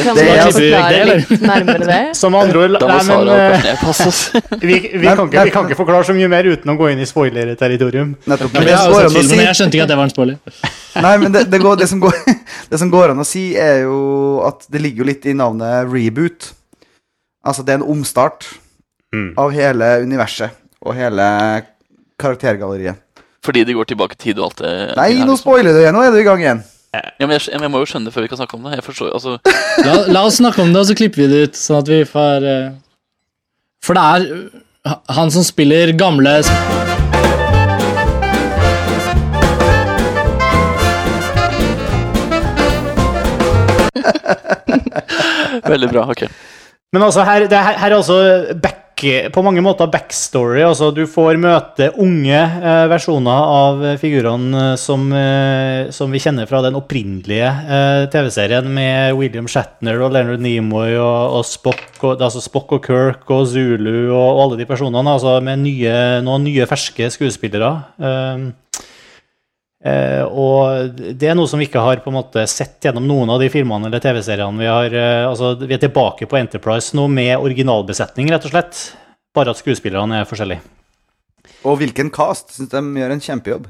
Kan 0.00 0.16
Det 0.16 0.24
du 0.24 0.52
forklare 0.54 1.04
litt 1.10 1.42
nærmere 1.44 1.88
det? 1.90 1.98
Som 2.20 2.36
andre 2.38 2.62
ord 2.62 2.76
Da 2.80 2.88
må 2.88 2.96
Sara 3.04 3.36
men 3.52 3.90
oss. 3.92 4.22
vi, 4.64 4.78
vi, 4.94 5.04
kan 5.04 5.26
ikke, 5.26 5.44
vi 5.44 5.52
kan 5.54 5.68
ikke 5.68 5.78
forklare 5.82 6.08
så 6.08 6.16
mye 6.16 6.30
mer 6.32 6.48
uten 6.48 6.72
å 6.72 6.76
gå 6.80 6.88
inn 6.94 7.02
i 7.04 7.08
spoiler-territorium. 7.08 8.14
Men 8.24 8.44
Men 8.56 8.72
jeg 8.72 8.80
si, 9.12 9.38
jeg 9.42 9.58
skjønte 9.60 9.76
ikke 9.76 9.86
at 9.86 9.92
det 9.92 10.00
var 10.00 10.08
en 10.08 10.14
spoiler. 10.14 10.58
nei, 11.04 11.14
men 11.20 11.36
det, 11.36 11.46
det, 11.52 11.60
går, 11.60 11.78
det, 11.82 11.90
som 11.92 12.00
går, 12.02 12.16
det 12.72 12.80
som 12.80 12.92
går 12.92 13.12
an 13.12 13.20
å 13.20 13.28
si, 13.28 13.50
er 13.60 13.84
jo 13.84 14.00
at 14.48 14.64
det 14.72 14.80
ligger 14.84 15.04
jo 15.04 15.10
litt 15.12 15.28
i 15.28 15.36
navnet 15.36 15.90
reboot. 15.92 16.52
Altså, 17.44 17.60
det 17.66 17.76
er 17.76 17.82
en 17.82 17.90
omstart 17.96 18.48
Mm. 19.14 19.28
av 19.38 19.52
hele 19.54 19.88
universet 20.02 20.50
og 20.82 20.96
hele 20.98 21.22
karaktergalleriet. 22.18 22.98
Fordi 23.44 23.64
de 23.68 23.74
går 23.76 23.84
tilbake 23.90 24.16
i 24.16 24.20
tid 24.22 24.38
og 24.40 24.46
alt 24.50 24.62
det. 24.62 24.70
Nei, 24.96 25.10
det 25.12 25.18
nå 25.20 25.26
liksom- 25.34 25.42
spoiler 25.42 25.72
du 25.76 25.80
igjen. 25.82 25.94
Nå 25.96 26.04
er 26.04 26.10
du 26.14 26.20
i 26.20 26.24
gang 26.26 26.40
igjen. 26.40 26.62
Ja, 26.94 27.26
men 27.26 27.30
jeg, 27.34 27.42
jeg 27.50 27.70
må 27.70 27.80
jo 27.82 27.88
skjønne 27.90 28.06
det 28.06 28.14
før 28.14 28.22
vi 28.22 28.28
kan 28.30 28.38
snakke 28.38 28.54
om 28.54 28.62
det. 28.68 28.76
Jeg 28.78 28.84
forstår, 28.86 29.08
altså, 29.18 29.32
La, 29.86 29.94
la 30.14 30.20
oss 30.28 30.38
snakke 30.38 30.62
om 30.62 30.70
det, 30.72 30.78
og 30.80 30.86
så 30.86 30.94
klipper 30.94 31.24
vi 31.24 31.28
det 31.32 31.40
ut, 31.48 31.58
sånn 31.58 31.80
at 31.82 31.90
vi 31.90 31.98
får 32.06 32.46
uh... 32.46 32.76
For 33.84 33.98
det 33.98 34.04
er 34.04 34.20
han 35.16 35.32
som 35.34 35.42
spiller 35.44 35.90
gamle 35.98 36.36
Veldig 45.64 45.88
bra. 45.90 46.06
ok. 46.10 46.22
Men 46.92 47.02
altså, 47.02 47.22
her, 47.26 47.46
det, 47.50 47.58
her, 47.58 47.78
her 47.78 47.90
er 47.90 47.96
altså 47.96 48.16
back, 48.62 48.83
på 49.02 49.42
mange 49.44 49.62
måter 49.64 49.90
backstory. 49.90 50.62
Altså, 50.64 50.90
du 50.94 51.02
får 51.10 51.38
møte 51.42 51.90
unge 52.00 52.38
eh, 52.38 52.84
versjoner 52.90 53.50
av 53.54 53.84
eh, 53.84 53.96
figurene 54.00 54.62
eh, 54.72 54.76
som, 54.80 55.06
eh, 55.12 55.90
som 55.94 56.12
vi 56.14 56.22
kjenner 56.22 56.48
fra 56.50 56.62
den 56.64 56.78
opprinnelige 56.78 57.50
eh, 57.50 58.06
TV-serien 58.12 58.68
med 58.74 59.14
William 59.18 59.48
Shatner 59.50 60.00
og 60.00 60.14
Leonard 60.14 60.42
Nimoy 60.44 60.94
og, 60.94 61.38
og 61.40 61.46
Spock, 61.48 61.86
og, 62.02 62.22
altså 62.22 62.42
Spock 62.44 62.76
og 62.78 62.84
Kirk 62.86 63.30
og 63.34 63.46
Zulu 63.50 64.12
og, 64.14 64.18
og 64.24 64.42
alle 64.46 64.60
de 64.62 64.68
personene. 64.70 65.16
Altså 65.16 65.38
med 65.44 65.64
nye, 65.66 65.96
noen 66.24 66.46
nye, 66.46 66.68
ferske 66.70 67.10
skuespillere. 67.14 67.74
Eh, 69.84 70.14
Eh, 70.14 70.24
og 70.24 70.96
det 70.96 71.28
er 71.28 71.36
noe 71.36 71.48
som 71.50 71.60
vi 71.60 71.66
ikke 71.68 71.82
har 71.84 72.00
på 72.00 72.08
en 72.08 72.16
måte 72.16 72.46
sett 72.48 72.86
gjennom 72.86 73.04
noen 73.08 73.34
av 73.34 73.42
de 73.42 73.50
filmene 73.52 73.90
eller 73.90 74.00
TV-seriene 74.00 74.60
vi 74.62 74.70
har. 74.70 74.96
Eh, 74.96 75.24
altså, 75.28 75.52
vi 75.60 75.76
er 75.76 75.82
tilbake 75.82 76.28
på 76.30 76.38
Enterprise 76.40 76.96
nå 76.96 77.04
med 77.12 77.36
originalbesetning, 77.36 78.30
rett 78.32 78.48
og 78.48 78.54
slett. 78.54 78.80
Bare 79.36 79.52
at 79.52 79.60
skuespillerne 79.60 80.22
er 80.22 80.28
forskjellige. 80.28 80.64
Og 81.68 81.80
hvilken 81.80 82.10
cast. 82.14 82.54
Syns 82.56 82.72
de 82.72 82.80
gjør 82.80 83.12
en 83.12 83.24
kjempejobb. 83.24 83.68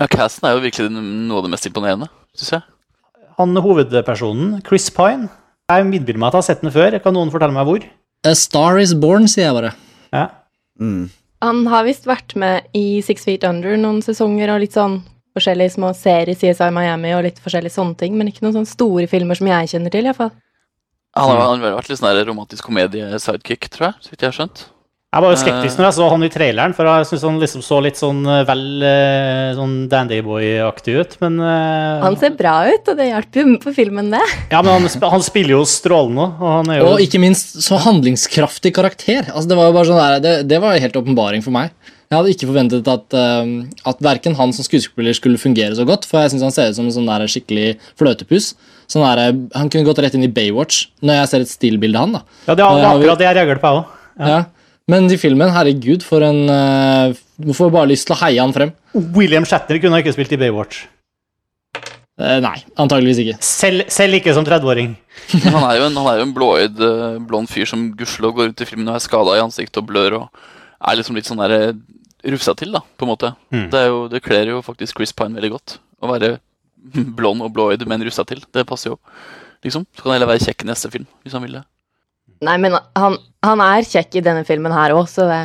Ja, 0.00 0.08
Casten 0.10 0.48
er 0.48 0.56
jo 0.56 0.64
virkelig 0.64 0.90
noe 0.90 1.38
av 1.38 1.44
det 1.46 1.52
mest 1.52 1.68
imponerende, 1.68 2.08
syns 2.34 2.56
jeg. 2.56 2.64
Han 3.38 3.58
hovedpersonen, 3.58 4.60
Chris 4.66 4.88
Pine, 4.94 5.28
jeg 5.70 5.84
innbiller 5.84 6.20
meg 6.22 6.30
at 6.30 6.36
jeg 6.36 6.40
har 6.40 6.48
sett 6.48 6.64
den 6.64 6.74
før. 6.74 6.96
Kan 7.02 7.16
noen 7.16 7.32
fortelle 7.34 7.54
meg 7.54 7.68
hvor? 7.68 7.84
A 8.24 8.32
Star 8.38 8.78
Is 8.80 8.94
Born, 8.96 9.26
sier 9.30 9.48
jeg 9.50 9.56
bare. 9.58 9.72
Ja. 10.14 10.28
Mm. 10.80 11.10
Han 11.44 11.66
har 11.68 11.84
visst 11.86 12.06
vært 12.08 12.32
med 12.38 12.70
i 12.76 13.02
Six 13.04 13.26
Feet 13.26 13.44
Under 13.46 13.76
noen 13.78 14.00
sesonger 14.04 14.54
og 14.54 14.62
litt 14.62 14.76
sånn 14.76 15.02
forskjellige 15.34 15.74
små 15.76 15.92
serier, 15.98 16.36
CSI 16.38 16.70
Miami 16.74 17.14
og 17.16 17.24
litt 17.26 17.40
forskjellige 17.42 17.74
sånne 17.76 17.98
ting, 18.00 18.18
men 18.18 18.30
ikke 18.30 18.46
noen 18.46 18.58
sånne 18.60 18.70
store 18.70 19.08
filmer 19.10 19.38
som 19.38 19.50
jeg 19.50 19.74
kjenner 19.74 19.94
til, 19.94 20.08
iallfall. 20.08 20.32
Han 21.14 21.30
har, 21.30 21.42
han 21.46 21.62
har 21.62 21.76
vært 21.78 21.90
litt 21.92 22.00
sånn 22.00 22.22
romantisk 22.26 22.66
komedie-sidekick, 22.66 23.68
tror 23.70 23.92
jeg. 23.92 23.98
Så 24.02 24.14
vidt 24.14 24.24
jeg 24.24 24.32
har 24.32 24.38
skjønt. 24.40 24.64
Jeg 25.14 25.22
var 25.22 25.30
jo 25.30 25.38
skeptisk 25.38 25.78
når 25.78 25.86
jeg 25.86 25.94
så 25.94 26.06
han 26.10 26.26
i 26.26 26.28
traileren, 26.32 26.72
for 26.74 26.88
jeg 26.90 27.06
syns 27.06 27.24
han 27.28 27.36
liksom 27.38 27.62
så 27.62 27.76
litt 27.84 27.98
sånn 28.00 28.24
eh, 28.26 28.40
vel 28.48 28.64
eh, 28.82 29.52
sånn 29.54 29.76
Dandyboy-aktig 29.92 30.96
ut, 30.98 31.14
men 31.22 31.36
eh, 31.38 32.02
Han 32.02 32.18
ser 32.18 32.34
bra 32.34 32.56
ut, 32.66 32.90
og 32.90 32.98
det 32.98 33.06
hjelper 33.12 33.44
jo 33.44 33.54
på 33.62 33.74
filmen, 33.76 34.10
det. 34.10 34.24
Ja, 34.50 34.64
men 34.66 34.72
han, 34.74 35.04
han 35.12 35.22
spiller 35.22 35.54
jo 35.54 35.62
strålende, 35.70 36.26
og 36.34 36.50
han 36.56 36.72
er 36.74 36.80
jo 36.80 36.88
Og 36.90 37.04
ikke 37.04 37.22
minst 37.22 37.54
så 37.62 37.78
handlingskraftig 37.84 38.74
karakter. 38.74 39.30
Altså, 39.30 39.52
det 39.52 39.60
var 39.60 39.70
jo 39.70 39.76
bare 39.78 39.90
sånn 39.92 40.02
der, 40.02 40.18
det, 40.24 40.34
det 40.50 40.58
var 40.66 40.82
helt 40.82 40.98
åpenbaring 40.98 41.46
for 41.46 41.54
meg. 41.54 41.70
Jeg 42.10 42.18
hadde 42.18 42.32
ikke 42.34 42.48
forventet 42.50 42.88
at, 42.90 43.16
uh, 43.16 43.88
at 43.90 44.02
verken 44.04 44.36
han 44.38 44.52
som 44.54 44.66
skuespiller 44.66 45.16
skulle 45.16 45.40
fungere 45.40 45.74
så 45.78 45.86
godt, 45.88 46.06
for 46.08 46.22
jeg 46.22 46.34
syns 46.34 46.44
han 46.46 46.54
ser 46.54 46.70
ut 46.70 46.78
som 46.78 46.88
en 46.88 46.96
sånn 46.96 47.10
der 47.10 47.26
skikkelig 47.30 47.68
fløtepus. 48.00 48.52
Sånn 48.90 49.04
der, 49.06 49.38
han 49.56 49.70
kunne 49.72 49.86
gått 49.88 50.02
rett 50.04 50.16
inn 50.16 50.26
i 50.26 50.32
Baywatch 50.32 50.90
når 51.04 51.22
jeg 51.22 51.30
ser 51.30 51.44
et 51.46 51.52
stillbilde 51.52 52.00
av 52.00 52.06
han. 52.06 52.16
da. 52.18 52.40
Ja, 52.50 52.54
det 52.54 52.66
er 52.66 52.82
Eh, 52.84 52.90
akkurat 52.90 53.22
det 53.22 53.28
jeg 53.28 53.38
reagerte 53.40 53.62
på, 53.62 53.70
jeg 53.72 53.80
òg. 53.80 54.28
Ja. 54.28 54.40
Men 54.92 55.08
i 55.08 55.16
filmen, 55.16 55.48
herregud, 55.54 56.02
for 56.04 56.20
en 56.26 56.42
uh, 56.52 57.54
får 57.56 57.70
bare 57.72 57.88
lyst 57.88 58.04
til 58.10 58.14
å 58.16 58.20
heie 58.20 58.42
han 58.42 58.52
frem. 58.52 58.74
William 59.16 59.46
Shatner 59.48 59.80
kunne 59.80 60.02
ikke 60.02 60.12
spilt 60.12 60.34
i 60.36 60.40
Baywatch. 60.42 60.84
Uh, 62.20 62.36
nei, 62.44 62.58
antageligvis 62.78 63.22
ikke. 63.24 63.38
Selv, 63.42 63.88
selv 63.90 64.20
ikke 64.20 64.34
som 64.36 64.44
30-åring. 64.46 64.92
Han 65.48 65.64
er 65.64 65.80
jo 65.80 65.86
en, 65.88 65.96
han 65.96 66.10
er 66.12 66.20
jo 66.20 66.26
en 66.28 66.34
blåøyd, 66.36 66.82
eh, 66.84 67.16
blond 67.26 67.48
fyr 67.50 67.66
som 67.70 67.88
gudskjelov 67.96 68.36
går 68.36 68.48
rundt 68.50 68.62
i 68.62 68.68
filmen 68.68 68.90
og 68.92 68.98
er 68.98 69.02
skada 69.02 69.34
i 69.38 69.42
ansiktet 69.42 69.80
og 69.80 69.88
blør 69.88 70.18
og 70.20 70.44
er 70.84 70.98
liksom 70.98 71.18
litt 71.18 71.28
sånn 71.28 71.40
der 71.42 71.54
eh, 71.56 71.70
rufsa 72.34 72.54
til, 72.58 72.72
da, 72.74 72.82
på 72.96 73.06
en 73.06 73.12
måte. 73.12 73.32
Mm. 73.54 73.68
Det, 73.72 73.80
er 73.80 73.90
jo, 73.92 74.02
det 74.12 74.22
kler 74.24 74.52
jo 74.54 74.62
faktisk 74.64 74.98
Chris 75.00 75.14
Pine 75.16 75.36
veldig 75.38 75.52
godt. 75.56 75.78
Å 76.04 76.10
være 76.10 76.36
blond 77.18 77.44
og 77.44 77.52
blåøyd, 77.56 77.86
men 77.90 78.04
russa 78.06 78.26
til. 78.28 78.42
Det 78.54 78.66
passer 78.68 78.92
jo. 78.92 78.98
Liksom. 79.64 79.86
Så 79.92 80.02
kan 80.02 80.12
han 80.12 80.18
heller 80.18 80.34
være 80.34 80.44
kjekk 80.44 80.64
i 80.64 80.70
neste 80.70 80.90
film, 80.92 81.08
hvis 81.24 81.36
han 81.36 81.44
vil 81.46 81.58
det. 81.58 81.64
Nei, 82.44 82.56
men 82.60 82.74
han, 82.98 83.18
han 83.44 83.62
er 83.64 83.86
kjekk 83.88 84.18
i 84.18 84.24
denne 84.24 84.44
filmen 84.48 84.72
her 84.74 84.92
òg, 84.96 85.06
så 85.08 85.28
det, 85.30 85.42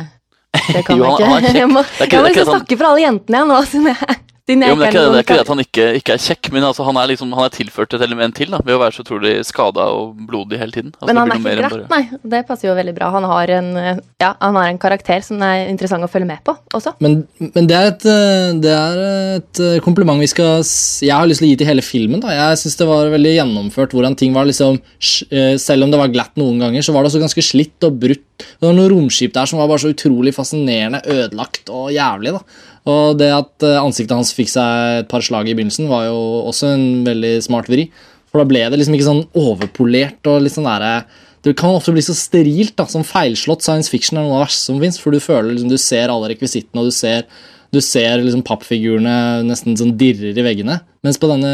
det 0.74 0.82
kan 0.84 0.98
Jo, 1.00 1.14
jeg 1.16 1.28
er 1.28 1.46
ikke. 1.46 1.54
kjekk. 1.54 1.60
Jeg 1.60 1.70
må, 1.70 1.84
jeg 2.00 2.10
må 2.18 2.26
liksom 2.26 2.48
sånn... 2.48 2.58
snakke 2.58 2.76
for 2.80 2.90
alle 2.90 3.04
jentene 3.06 3.40
igjen 3.40 3.50
nå, 3.52 3.60
siden 3.70 3.90
jeg, 3.92 4.18
siden 4.50 4.64
jeg 4.64 4.72
Jo, 4.72 4.76
men 4.76 4.82
det 4.82 4.88
er 4.88 4.94
ikke 4.94 5.00
det, 5.00 5.10
det, 5.10 5.20
er 5.20 5.26
ikke 5.26 5.38
det 5.38 5.44
at 5.44 5.52
han 5.52 5.62
ikke, 5.64 5.86
ikke 6.00 6.14
er 6.16 6.22
kjekk, 6.24 6.50
men 6.54 6.66
altså, 6.66 6.86
han 6.86 6.98
er 7.00 7.10
liksom 7.12 7.34
Han 7.36 7.46
er 7.46 7.54
tilført 7.54 7.96
et 7.96 8.04
element 8.06 8.36
til 8.36 8.52
da, 8.52 8.60
ved 8.66 8.76
å 8.76 8.80
være 8.82 8.96
så 8.96 9.04
utrolig 9.04 9.32
skada 9.46 9.86
og 9.94 10.18
blodig 10.28 10.60
hele 10.60 10.74
tiden. 10.74 10.92
Altså, 10.98 11.08
Men 11.10 11.20
han 11.20 11.32
er 11.32 11.40
ikke 11.40 11.46
mer 11.46 11.62
bare... 11.66 11.86
nei. 11.90 12.20
Det 12.34 12.42
passer 12.48 12.68
jo 12.68 12.76
veldig 12.78 12.94
bra. 12.96 13.10
Han 13.14 13.26
har 13.30 13.52
en, 13.56 13.70
eh, 13.80 14.00
ja, 14.22 14.32
han 14.40 14.58
har 14.58 14.70
en 14.70 14.80
karakter 14.82 15.24
som 15.24 15.42
er 15.46 15.66
interessant 15.70 16.06
å 16.06 16.10
følge 16.10 16.28
med 16.30 16.42
på 16.46 16.54
også. 16.76 16.94
Men, 17.04 17.20
men 17.54 17.68
det, 17.70 17.76
er 17.76 17.90
et, 17.92 18.06
eh, 18.10 18.48
det 18.64 18.74
er 18.74 19.02
et 19.38 19.62
eh, 19.66 19.78
kompliment 19.84 20.20
vi 20.20 20.30
skal 20.30 20.60
Jeg 20.60 21.14
har 21.14 21.28
lyst 21.28 21.42
til 21.42 21.48
å 21.48 21.52
gi 21.52 21.60
til 21.60 21.70
hele 21.70 21.84
filmen. 21.84 22.22
da 22.22 22.34
Jeg 22.34 22.62
synes 22.62 22.78
det 22.80 22.88
var 22.90 23.12
veldig 23.14 23.34
gjennomført 23.36 23.94
hvordan 23.96 24.16
ting 24.18 24.34
var 24.36 24.48
liksom 24.48 24.80
Selv 25.00 25.84
om 25.84 25.92
det 25.92 26.00
var 26.00 26.10
glatt 26.12 26.36
noen 26.40 26.60
ganger, 26.62 26.84
så 26.84 26.94
var 26.94 27.02
det 27.02 27.12
også 27.12 27.22
ganske 27.22 27.44
slitt 27.44 27.86
og 27.86 27.98
brutt. 28.02 28.26
Det 28.40 28.66
var 28.66 28.76
noen 28.76 28.90
romskip 28.92 29.34
der 29.34 29.48
som 29.48 29.60
var 29.60 29.68
bare 29.70 29.82
så 29.82 29.92
utrolig 29.92 30.32
fascinerende, 30.36 31.02
ødelagt 31.08 31.70
og 31.72 31.90
jævlig. 31.94 32.34
da 32.36 32.42
Og 32.88 33.18
det 33.20 33.28
at 33.34 33.66
eh, 33.66 33.80
ansiktet 33.80 34.16
hans 34.16 34.32
fikk 34.36 34.52
seg 34.52 35.02
et 35.02 35.10
par 35.10 35.24
slag 35.24 35.50
i 35.50 35.56
begynnelsen, 35.56 35.90
var 35.90 36.06
jo 36.08 36.20
også 36.48 36.72
en 36.74 36.86
veldig 37.08 37.34
smart 37.44 37.68
vri. 37.68 37.90
For 38.30 38.40
da 38.40 38.48
ble 38.48 38.62
det 38.70 38.78
liksom 38.78 38.96
ikke 38.96 39.08
sånn 39.08 39.26
overpolert 39.36 40.30
og 40.30 40.44
litt 40.44 40.54
sånn 40.54 40.68
derre 40.70 41.02
det 41.40 41.54
kan 41.56 41.72
ofte 41.72 41.92
bli 41.94 42.02
så 42.04 42.14
sterilt. 42.16 42.74
da, 42.76 42.86
Som 42.86 43.06
feilslått 43.06 43.64
science 43.64 43.90
fiction 43.92 44.18
er 44.18 44.26
noe 44.26 44.36
av 44.36 44.42
det 44.42 44.48
verste 44.48 44.68
som 44.68 44.80
fins. 44.82 45.00
For 45.00 45.14
du 45.14 45.22
føler 45.24 45.54
liksom, 45.54 45.70
du 45.72 45.80
ser 45.80 46.12
alle 46.12 46.28
rekvisittene, 46.34 46.82
og 46.82 46.90
du 46.90 46.94
ser, 46.94 47.24
du 47.72 47.80
ser 47.84 48.20
liksom 48.20 48.44
pappfigurene 48.46 49.14
nesten 49.48 49.78
sånn 49.78 49.94
dirrer 50.00 50.36
i 50.36 50.44
veggene. 50.44 50.80
Mens 51.06 51.16
på 51.20 51.30
denne 51.30 51.52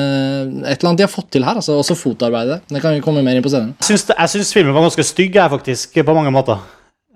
Et 0.66 0.80
eller 0.80 0.90
annet 0.90 1.02
de 1.02 1.06
har 1.06 1.12
fått 1.12 1.30
til 1.37 1.47
her, 1.47 1.61
altså, 1.61 1.78
også 1.78 1.99
fotarbeidet. 1.99 2.64
Det 2.66 2.83
kan 2.83 2.97
vi 2.97 3.04
komme 3.04 3.23
mer 3.23 3.38
inn 3.38 3.47
på 3.47 3.52
senere. 3.52 3.78
Jeg 3.85 3.92
syns, 3.92 4.11
jeg 4.11 4.35
syns 4.35 4.52
filmen 4.59 4.75
var 4.75 4.88
ganske 4.88 5.06
stygg, 5.06 5.38
jeg, 5.38 5.54
faktisk, 5.54 6.02
på 6.02 6.18
mange 6.18 6.35
måter. 6.35 6.59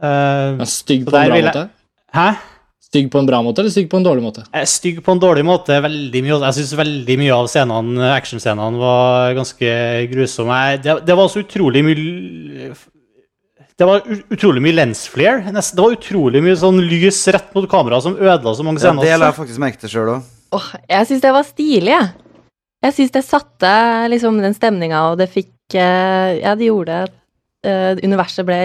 Uh, 0.00 0.56
ja, 0.62 0.70
stygg 0.70 1.04
på 1.04 1.12
en 1.12 1.34
bra 1.34 1.42
måte? 1.50 1.66
hæ? 2.14 2.30
Stygg 2.90 3.06
på 3.12 3.20
en 3.20 3.26
bra 3.28 3.38
måte, 3.46 3.62
eller 3.62 3.70
stygg 3.70 3.86
på 3.92 4.00
en 4.00 4.02
dårlig 4.02 4.22
måte? 4.24 4.42
Er 4.50 4.64
Stygg 4.66 4.96
på 5.06 5.12
en 5.14 5.20
dårlig 5.22 5.44
måte. 5.46 5.76
veldig 5.84 6.22
mye. 6.26 6.38
Jeg 6.48 6.56
syns 6.56 6.72
veldig 6.74 7.16
mye 7.20 7.34
av 7.36 7.46
scenene, 7.46 8.08
actionscenene 8.16 8.80
var 8.80 9.36
ganske 9.38 9.74
grusomme. 10.10 10.56
Det, 10.82 10.96
det 11.06 11.16
var 11.20 11.28
så 11.30 11.44
utrolig 11.44 11.84
mye 11.86 12.74
Det 13.80 13.86
var 13.88 14.02
utrolig 14.34 14.60
mye 14.64 14.74
lens 14.74 15.04
Det 15.14 15.78
var 15.78 15.94
utrolig 15.94 16.42
mye 16.42 16.56
sånn 16.58 16.82
lys 16.82 17.20
rett 17.32 17.54
mot 17.54 17.68
kamera 17.70 18.00
som 18.02 18.18
ødela 18.18 18.54
så 18.58 18.66
mange 18.66 18.82
Ja, 18.82 18.90
scener. 18.90 19.06
det 19.06 19.18
la 19.22 19.30
jeg 19.30 19.38
faktisk 19.38 19.62
merke 19.62 19.80
til 19.80 19.88
sjøl 19.94 20.10
òg. 20.16 20.26
Oh, 20.50 20.66
jeg 20.90 21.06
syns 21.06 21.22
det 21.22 21.32
var 21.32 21.46
stilig, 21.46 21.94
jeg. 21.94 22.10
Jeg 22.82 22.94
syns 22.96 23.14
det 23.14 23.22
satte 23.24 23.72
liksom 24.10 24.42
den 24.42 24.54
stemninga, 24.58 25.04
og 25.12 25.18
det 25.22 25.30
fikk 25.30 25.78
eh, 25.78 26.40
Ja, 26.42 26.56
det 26.58 26.66
gjorde 26.66 27.04
at 27.06 27.14
eh, 27.62 28.02
universet 28.02 28.44
ble 28.48 28.58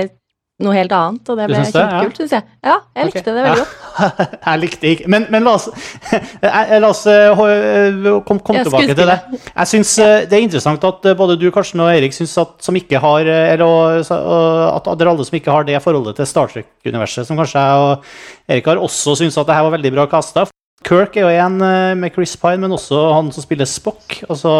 noe 0.64 0.72
helt 0.78 0.94
annet, 0.96 1.28
og 1.30 1.36
det 1.38 1.46
ble 1.50 1.58
kjempekult, 1.68 2.16
ja? 2.16 2.16
syns 2.22 2.32
jeg. 2.32 2.44
Ja, 2.64 2.76
jeg 2.96 3.08
likte 3.10 3.24
det 3.36 3.42
veldig 3.44 3.58
Ja. 3.60 3.64
godt. 3.66 4.36
jeg 4.46 4.60
likte 4.62 4.88
ikke 4.94 5.10
Men, 5.12 5.26
men 5.34 5.44
la 5.44 5.54
oss, 5.58 5.66
eh, 6.16 6.76
la 6.80 6.90
oss 6.94 7.02
komme 7.04 7.36
ho- 7.40 8.22
kom, 8.28 8.40
kom 8.40 8.60
tilbake 8.64 8.96
til 8.96 9.10
det. 9.12 9.18
Jeg 9.50 9.68
syns 9.74 9.92
eh, 10.00 10.26
det 10.32 10.38
er 10.40 10.46
interessant 10.46 10.88
at 10.88 11.10
eh, 11.12 11.18
både 11.20 11.36
du 11.42 11.50
Karsten, 11.52 11.84
og 11.84 11.92
Erik 11.92 12.16
syns 12.16 12.38
at, 12.40 12.56
som 12.64 12.76
ikke 12.80 13.02
har, 13.04 13.28
eh, 13.28 13.52
eller, 13.58 14.00
at 14.08 14.90
dere 14.96 15.12
alle 15.12 15.28
som 15.28 15.36
ikke 15.42 15.52
har 15.52 15.68
det 15.68 15.82
forholdet 15.84 16.16
til 16.22 16.30
Star 16.32 16.48
Trek-universet, 16.56 17.28
som 17.28 17.36
kanskje 17.40 17.60
jeg 17.68 17.86
og 17.86 18.10
Erik 18.56 18.72
har, 18.72 18.80
også 18.88 19.18
syns 19.20 19.38
at 19.42 19.48
det 19.52 19.56
her 19.60 19.68
var 19.68 19.76
veldig 19.76 19.92
bra 20.00 20.08
kasta. 20.16 20.48
Kirk 20.86 21.16
er 21.18 21.26
jo 21.26 21.36
en 21.48 21.60
eh, 21.66 21.94
med 22.00 22.14
Chris 22.16 22.36
Pine, 22.40 22.62
men 22.64 22.72
også 22.76 23.08
han 23.16 23.32
som 23.36 23.44
spiller 23.44 23.68
Spock. 23.68 24.22
Altså 24.30 24.56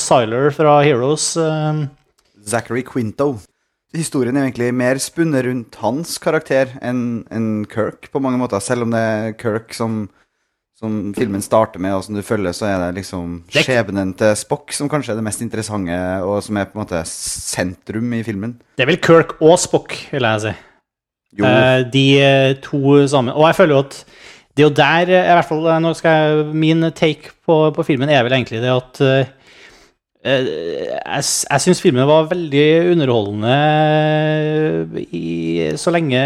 Siler 0.00 0.50
fra 0.56 0.80
Heroes. 0.82 1.36
eh, 1.36 1.84
Zachary 2.46 2.82
Quinto. 2.86 3.36
Historien 3.96 4.36
er 4.36 4.46
egentlig 4.46 4.68
mer 4.76 5.00
spunnet 5.02 5.46
rundt 5.46 5.78
hans 5.80 6.18
karakter 6.22 6.74
enn 6.84 7.24
en 7.32 7.48
Kirk, 7.70 8.10
på 8.12 8.22
mange 8.22 8.40
måter. 8.40 8.62
Selv 8.64 8.86
om 8.86 8.94
det 8.94 9.00
er 9.00 9.34
Kirk 9.40 9.74
som, 9.76 10.04
som 10.78 11.14
filmen 11.16 11.44
starter 11.44 11.82
med, 11.82 11.96
og 11.96 12.04
som 12.06 12.16
du 12.16 12.22
følger, 12.26 12.54
så 12.56 12.68
er 12.70 12.78
det 12.84 13.00
liksom 13.00 13.40
skjebnen 13.52 14.14
til 14.20 14.36
Spock 14.38 14.74
som 14.76 14.90
kanskje 14.92 15.14
er 15.14 15.20
det 15.20 15.26
mest 15.26 15.44
interessante, 15.44 15.98
og 16.26 16.38
som 16.44 16.60
er 16.60 16.68
på 16.70 16.78
en 16.78 16.84
måte 16.84 17.02
sentrum 17.10 18.14
i 18.16 18.22
filmen. 18.26 18.58
Det 18.76 18.86
er 18.86 18.92
vel 18.92 19.02
Kirk 19.02 19.38
og 19.40 19.56
Spock, 19.62 19.96
vil 20.12 20.28
jeg 20.28 20.46
si. 20.46 20.56
Jo, 21.36 21.44
Eh, 21.44 21.80
de 21.92 22.06
eh, 22.22 22.56
to 22.64 23.06
sammen. 23.08 23.34
Og 23.34 23.48
jeg 23.50 23.58
føler 23.58 23.76
jo 23.76 23.84
at 23.84 23.96
det 24.56 24.62
er 24.62 24.68
jo 24.68 24.76
der 24.76 25.10
eh, 25.12 25.30
i 25.30 25.34
hvert 25.36 25.48
fall, 25.48 25.66
nå 25.84 25.92
skal 25.98 26.14
jeg, 26.16 26.46
Min 26.56 26.90
take 26.96 27.34
på, 27.44 27.58
på 27.76 27.84
filmen 27.84 28.08
er 28.08 28.24
vel 28.24 28.38
egentlig 28.38 28.62
det 28.64 28.72
at 28.72 29.02
jeg, 30.26 31.22
s- 31.22 31.46
jeg 31.46 31.62
syns 31.62 31.80
filmen 31.84 32.06
var 32.08 32.26
veldig 32.30 32.64
underholdende 32.94 33.56
i, 35.14 35.68
så 35.78 35.92
lenge 35.94 36.20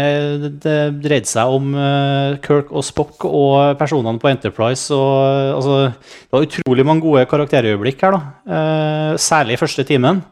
det 0.63 0.75
dreide 1.03 1.29
seg 1.29 1.53
om 1.57 1.71
eh, 1.77 2.37
Kirk 2.45 2.71
og 2.73 2.85
Spock 2.87 3.25
og 3.29 3.77
personene 3.79 4.21
på 4.21 4.31
Enterprise. 4.31 4.89
Og, 4.95 5.55
altså, 5.57 5.77
det 5.93 6.33
var 6.35 6.47
utrolig 6.47 6.85
mange 6.87 7.05
gode 7.05 7.25
karakterøyeblikk 7.31 8.01
her, 8.05 8.17
da. 8.17 8.21
Eh, 8.57 9.11
særlig 9.21 9.57
i 9.57 9.61
første 9.61 9.85
timen. 9.87 10.23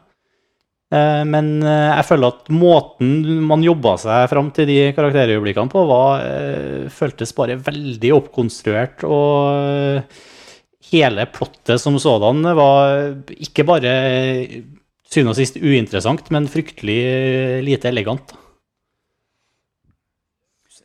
Eh, 0.90 1.22
Men 1.30 1.52
eh, 1.62 1.92
jeg 2.00 2.08
føler 2.10 2.32
at 2.34 2.50
måten 2.50 3.12
man 3.46 3.62
jobba 3.62 3.94
seg 4.02 4.26
fram 4.32 4.50
til 4.56 4.66
de 4.70 4.80
karakterøyeblikkene 4.96 5.70
på, 5.70 5.84
var, 5.90 6.24
eh, 6.26 6.88
føltes 6.90 7.30
bare 7.36 7.60
veldig 7.62 8.10
oppkonstruert. 8.18 9.06
Og 9.06 9.36
eh, 9.54 10.26
hele 10.90 11.26
plottet 11.30 11.80
som 11.82 11.98
sådan 12.00 12.42
var 12.56 12.94
ikke 13.36 13.64
bare 13.68 13.92
syvende 15.10 15.34
og 15.34 15.38
sist 15.40 15.56
uinteressant, 15.60 16.30
men 16.32 16.46
fryktelig 16.48 16.98
eh, 17.04 17.56
lite 17.66 17.88
elegant. 17.90 18.32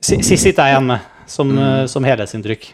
Sist 0.02 0.26
si- 0.28 0.38
Sitter 0.38 0.68
jeg 0.68 0.76
igjen 0.76 0.90
med 0.92 1.00
som, 1.30 1.52
eh, 1.58 1.86
som 1.90 2.04
helhetsinntrykk. 2.06 2.74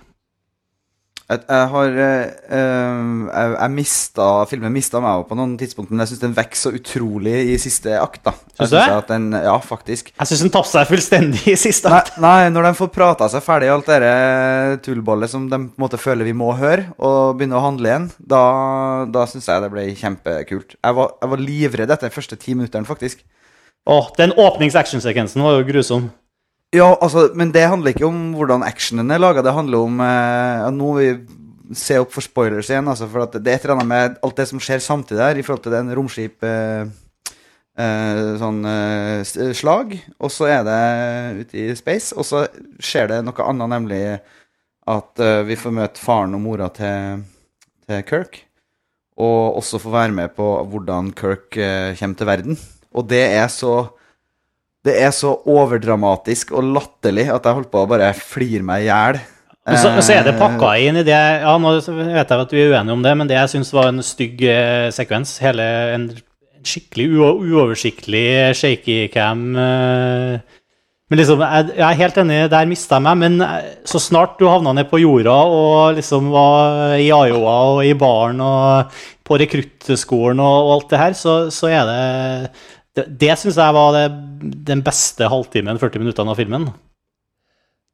Jeg, 1.31 1.43
jeg 1.47 1.67
har 1.71 1.97
eh, 2.03 2.31
eh, 2.57 3.03
Jeg, 3.31 3.51
jeg 3.55 3.73
mista 3.75 4.27
Filmen 4.49 4.73
mista 4.75 4.99
meg 5.03 5.23
på 5.29 5.37
noen 5.39 5.53
tidspunkt, 5.59 5.91
men 5.93 6.03
jeg 6.03 6.11
syns 6.11 6.23
den 6.25 6.35
vokser 6.35 6.61
så 6.61 6.71
utrolig 6.75 7.35
i 7.53 7.57
siste 7.61 7.95
akt. 7.97 8.19
da 8.25 8.33
Syns 8.35 8.73
du 8.73 8.77
det? 8.77 9.19
Ja, 9.45 9.55
faktisk. 9.63 10.11
Jeg 10.17 10.29
syns 10.29 10.43
den 10.43 10.53
tapte 10.53 10.73
seg 10.73 10.89
fullstendig 10.89 11.41
i 11.49 11.57
siste 11.59 11.91
akt. 11.93 12.17
nei, 12.25 12.51
når 12.53 12.67
de 12.67 12.73
får 12.81 12.91
prata 12.93 13.29
seg 13.31 13.45
ferdig 13.45 13.69
i 13.69 13.73
alt 13.73 13.87
det 13.89 13.99
der 14.03 14.77
tullballet 14.85 15.31
som 15.31 15.47
de 15.47 15.57
på 15.57 15.79
en 15.79 15.85
måte 15.85 15.99
føler 16.01 16.27
vi 16.27 16.35
må 16.37 16.51
høre, 16.59 16.89
og 16.99 17.39
begynner 17.39 17.61
å 17.61 17.65
handle 17.65 17.89
igjen, 17.89 18.09
da, 18.19 18.43
da 19.09 19.25
syns 19.29 19.47
jeg 19.49 19.63
det 19.63 19.71
ble 19.73 19.87
kjempekult. 19.97 20.75
Jeg 20.77 20.97
var, 20.99 21.15
jeg 21.23 21.33
var 21.33 21.45
livredd 21.47 21.95
etter 21.95 22.11
de 22.11 22.17
første 22.17 22.39
ti 22.41 22.57
minuttene, 22.57 22.87
faktisk. 22.87 23.23
Åh, 23.89 24.11
den 24.19 24.35
åpnings-actionsekvensen 24.37 25.41
var 25.41 25.57
jo 25.57 25.69
grusom. 25.71 26.11
Ja, 26.71 26.93
altså, 27.03 27.27
men 27.35 27.51
det 27.51 27.67
handler 27.67 27.91
ikke 27.91 28.07
om 28.07 28.31
hvordan 28.37 28.63
actionen 28.63 29.11
er 29.11 29.19
laga, 29.19 29.43
det 29.43 29.51
handler 29.51 29.85
om 29.89 29.97
eh, 30.05 30.67
Nå 30.71 30.91
vi 30.95 31.07
se 31.75 31.97
opp 31.99 32.11
for 32.15 32.23
spoilers 32.23 32.69
igjen, 32.71 32.87
altså, 32.87 33.07
for 33.11 33.27
det 33.31 33.41
er 33.43 33.57
et 33.59 33.65
eller 33.65 33.77
annet 33.77 33.89
med 33.89 34.15
alt 34.23 34.39
det 34.39 34.47
som 34.49 34.59
skjer 34.63 34.83
samtidig 34.83 35.23
her, 35.23 35.39
i 35.39 35.43
forhold 35.43 35.63
til 35.65 35.75
den 35.75 35.91
romskip 35.95 36.43
eh, 36.47 36.87
eh, 37.79 38.21
sånn 38.39 38.61
eh, 38.67 39.51
slag, 39.55 39.95
og 40.19 40.31
så 40.31 40.49
er 40.51 40.65
det 40.67 40.79
ute 41.41 41.59
i 41.59 41.67
space, 41.79 42.15
og 42.15 42.27
så 42.27 42.45
skjer 42.83 43.11
det 43.11 43.21
noe 43.27 43.47
annet, 43.47 43.71
nemlig 43.75 44.01
at 44.91 45.23
eh, 45.23 45.43
vi 45.47 45.59
får 45.59 45.75
møte 45.75 46.03
faren 46.03 46.35
og 46.35 46.43
mora 46.43 46.67
til, 46.75 47.23
til 47.87 48.03
Kirk, 48.07 48.43
og 49.21 49.59
også 49.59 49.79
får 49.83 49.95
være 49.95 50.17
med 50.17 50.35
på 50.35 50.51
hvordan 50.71 51.11
Kirk 51.19 51.55
eh, 51.59 51.95
kommer 51.99 52.19
til 52.19 52.31
verden. 52.31 52.61
Og 52.95 53.07
det 53.11 53.25
er 53.31 53.47
så 53.51 53.75
det 54.87 54.95
er 55.05 55.11
så 55.13 55.35
overdramatisk 55.45 56.51
og 56.57 56.65
latterlig 56.73 57.27
at 57.29 57.45
jeg 57.45 57.57
holdt 57.59 57.69
på 57.73 57.83
å 57.83 57.89
bare 57.91 58.13
flire 58.17 58.63
meg 58.65 58.87
i 58.87 58.89
hjel. 58.89 59.19
Og 59.69 59.77
så, 59.77 59.91
så 60.01 60.15
er 60.15 60.23
det 60.25 60.33
Eh, 60.33 60.39
pakka 60.41 60.71
inn 60.81 60.97
i 60.97 61.03
det 61.05 61.13
Ja, 61.13 61.51
nå 61.61 61.75
vet 61.77 62.31
jeg 62.33 62.41
at 62.41 62.53
vi 62.55 62.63
er 62.63 62.71
uenige 62.73 62.95
om 62.95 63.03
det, 63.05 63.11
men 63.19 63.29
det 63.29 63.35
jeg 63.37 63.51
syns 63.53 63.69
var 63.77 63.91
en 63.91 64.01
stygg 64.01 64.41
eh, 64.49 64.87
sekvens 64.89 65.35
Hele 65.43 65.67
en 65.93 66.07
skikkelig 66.65 67.05
uo- 67.13 67.37
uoversiktlig 67.45 68.55
shaky 68.57 69.03
cam 69.13 69.43
eh, 69.53 70.41
Men 71.11 71.19
liksom, 71.21 71.43
jeg, 71.45 71.69
jeg 71.77 71.85
er 71.91 71.99
helt 72.01 72.17
enig, 72.23 72.39
der 72.49 72.67
mista 72.71 72.97
jeg 72.97 73.05
meg. 73.05 73.21
Men 73.21 73.37
eh, 73.45 73.69
så 73.85 74.01
snart 74.01 74.37
du 74.41 74.47
havna 74.49 74.73
ned 74.79 74.89
på 74.89 75.03
jorda 75.03 75.37
og 75.53 75.97
liksom 76.01 76.33
var 76.33 76.95
i 76.97 77.11
Iowa 77.11 77.55
og 77.75 77.85
i 77.85 77.93
baren 78.01 78.41
og 78.41 78.99
på 79.29 79.37
rekruttskolen 79.45 80.41
og, 80.41 80.57
og 80.65 80.73
alt 80.79 80.89
det 80.95 81.01
her, 81.05 81.13
så, 81.21 81.35
så 81.53 81.69
er 81.69 81.85
det 81.85 82.01
Det, 82.97 83.05
det 83.21 83.35
syns 83.39 83.59
jeg 83.59 83.75
var 83.77 83.93
det, 83.95 84.05
den 84.67 84.81
beste 84.83 85.29
halvtimen, 85.31 85.79
40 85.79 86.03
minuttene 86.03 86.33
av 86.33 86.39
filmen. 86.39 86.67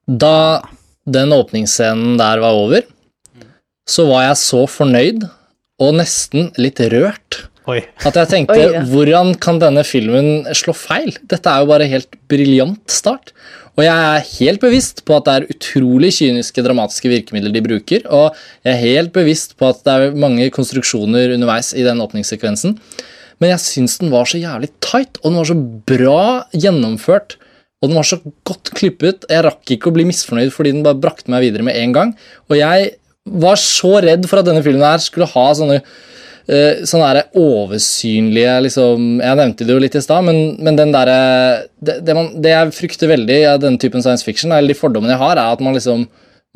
Da 0.08 0.62
den 1.08 1.34
åpningsscenen 1.36 2.18
der 2.20 2.42
var 2.44 2.58
over, 2.58 2.88
så 3.88 4.08
var 4.10 4.26
jeg 4.28 4.40
så 4.42 4.64
fornøyd 4.68 5.28
og 5.84 5.94
nesten 6.00 6.50
litt 6.60 6.82
rørt 6.92 7.44
Oi. 7.68 7.82
at 8.08 8.16
jeg 8.16 8.32
tenkte 8.32 8.56
Oi, 8.58 8.66
ja. 8.74 8.82
hvordan 8.88 9.34
kan 9.44 9.60
denne 9.62 9.84
filmen 9.88 10.48
slå 10.56 10.74
feil? 10.76 11.14
Dette 11.30 11.52
er 11.52 11.64
jo 11.64 11.70
bare 11.70 11.88
helt 11.92 12.18
briljant 12.32 12.84
start. 12.92 13.34
Og 13.78 13.84
jeg 13.86 13.94
er 13.94 14.24
helt 14.40 14.64
bevisst 14.64 15.04
på 15.06 15.20
at 15.20 15.28
det 15.28 15.34
er 15.36 15.52
utrolig 15.54 16.10
kyniske, 16.16 16.64
dramatiske 16.66 17.12
virkemidler 17.12 17.54
de 17.54 17.62
bruker, 17.62 18.08
og 18.10 18.34
jeg 18.66 18.72
er 18.74 18.82
helt 18.82 19.12
bevisst 19.14 19.54
på 19.60 19.70
at 19.70 19.84
det 19.86 19.94
er 19.94 20.18
mange 20.18 20.48
konstruksjoner 20.56 21.36
underveis 21.36 21.76
i 21.78 21.86
den 21.86 22.02
åpningssekvensen, 22.02 22.74
men 23.42 23.52
jeg 23.54 23.62
syns 23.64 23.98
den 24.02 24.10
var 24.14 24.26
så 24.30 24.40
jævlig 24.42 24.70
tight, 24.84 25.20
og 25.22 25.30
den 25.32 25.38
var 25.42 25.50
så 25.50 25.58
bra 25.92 26.22
gjennomført. 26.58 27.36
Og 27.82 27.92
den 27.92 27.98
var 28.00 28.08
så 28.10 28.18
godt 28.48 28.72
klippet. 28.74 29.28
Jeg 29.30 29.44
rakk 29.46 29.70
ikke 29.76 29.92
å 29.92 29.94
bli 29.94 30.08
misfornøyd 30.10 30.50
fordi 30.56 30.72
den 30.74 30.82
bare 30.86 30.98
brakte 30.98 31.30
meg 31.30 31.44
videre 31.46 31.62
med 31.68 31.78
en 31.78 31.92
gang. 31.94 32.14
Og 32.50 32.56
jeg 32.58 32.88
var 33.30 33.60
så 33.62 34.00
redd 34.02 34.26
for 34.26 34.42
at 34.42 34.48
denne 34.50 34.64
filmen 34.66 34.82
her 34.88 34.98
skulle 35.04 35.28
ha 35.30 35.44
sånne 35.60 35.76
eh, 35.84 36.80
sånne 36.88 37.10
der 37.20 37.28
oversynlige 37.38 38.56
liksom, 38.66 39.08
Jeg 39.22 39.38
nevnte 39.44 39.68
det 39.68 39.76
jo 39.76 39.82
litt 39.84 39.98
i 40.00 40.02
stad, 40.02 40.26
men, 40.26 40.40
men 40.64 40.80
den 40.80 40.94
derre 40.96 41.18
det, 41.78 42.00
det, 42.08 42.16
man- 42.18 42.32
det 42.42 42.54
jeg 42.56 42.74
frykter 42.80 43.12
veldig 43.14 43.40
av 43.54 43.62
denne 43.62 43.78
typen 43.82 44.02
science 44.02 44.26
fiction, 44.26 44.52
eller 44.56 44.74
de 44.74 44.80
fordommene 44.80 45.14
jeg 45.14 45.22
har, 45.22 45.38
er 45.38 45.54
at 45.58 45.62
man 45.62 45.78
liksom 45.78 46.08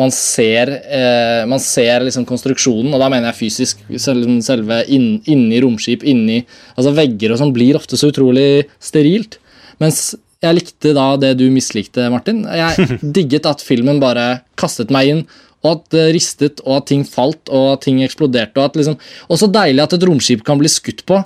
man 0.01 0.12
ser, 0.15 0.72
eh, 0.81 1.43
man 1.50 1.62
ser 1.62 2.05
liksom 2.08 2.25
konstruksjonen, 2.29 2.89
og 2.96 3.03
da 3.03 3.10
mener 3.12 3.29
jeg 3.29 3.39
fysisk. 3.43 3.84
Selve, 4.01 4.39
selve 4.46 4.81
inn, 4.89 5.22
inni 5.29 5.62
romskip, 5.63 6.05
inni 6.08 6.41
altså 6.75 6.96
Vegger 6.98 7.36
og 7.36 7.41
sånn 7.41 7.53
blir 7.55 7.77
ofte 7.79 8.00
så 8.00 8.10
utrolig 8.12 8.65
sterilt. 8.81 9.38
Mens 9.81 10.12
jeg 10.41 10.58
likte 10.58 10.96
da 10.98 11.13
det 11.22 11.36
du 11.38 11.46
mislikte, 11.53 12.08
Martin. 12.13 12.43
Jeg 12.50 12.98
digget 13.17 13.50
at 13.50 13.63
filmen 13.65 14.01
bare 14.01 14.41
kastet 14.60 14.93
meg 14.93 15.13
inn, 15.13 15.24
og 15.62 15.75
at 15.75 15.84
det 15.93 16.08
ristet, 16.15 16.63
og 16.65 16.79
at 16.79 16.89
ting 16.89 17.03
falt, 17.05 17.43
og 17.53 17.75
at 17.75 17.86
ting 17.86 18.01
eksploderte. 18.01 18.58
Og 18.58 18.72
at 18.72 18.79
liksom, 18.79 18.98
og 19.29 19.38
så 19.38 19.50
deilig 19.51 19.86
at 19.86 19.93
et 19.98 20.08
romskip 20.10 20.41
kan 20.48 20.62
bli 20.62 20.72
skutt 20.72 21.05
på, 21.10 21.22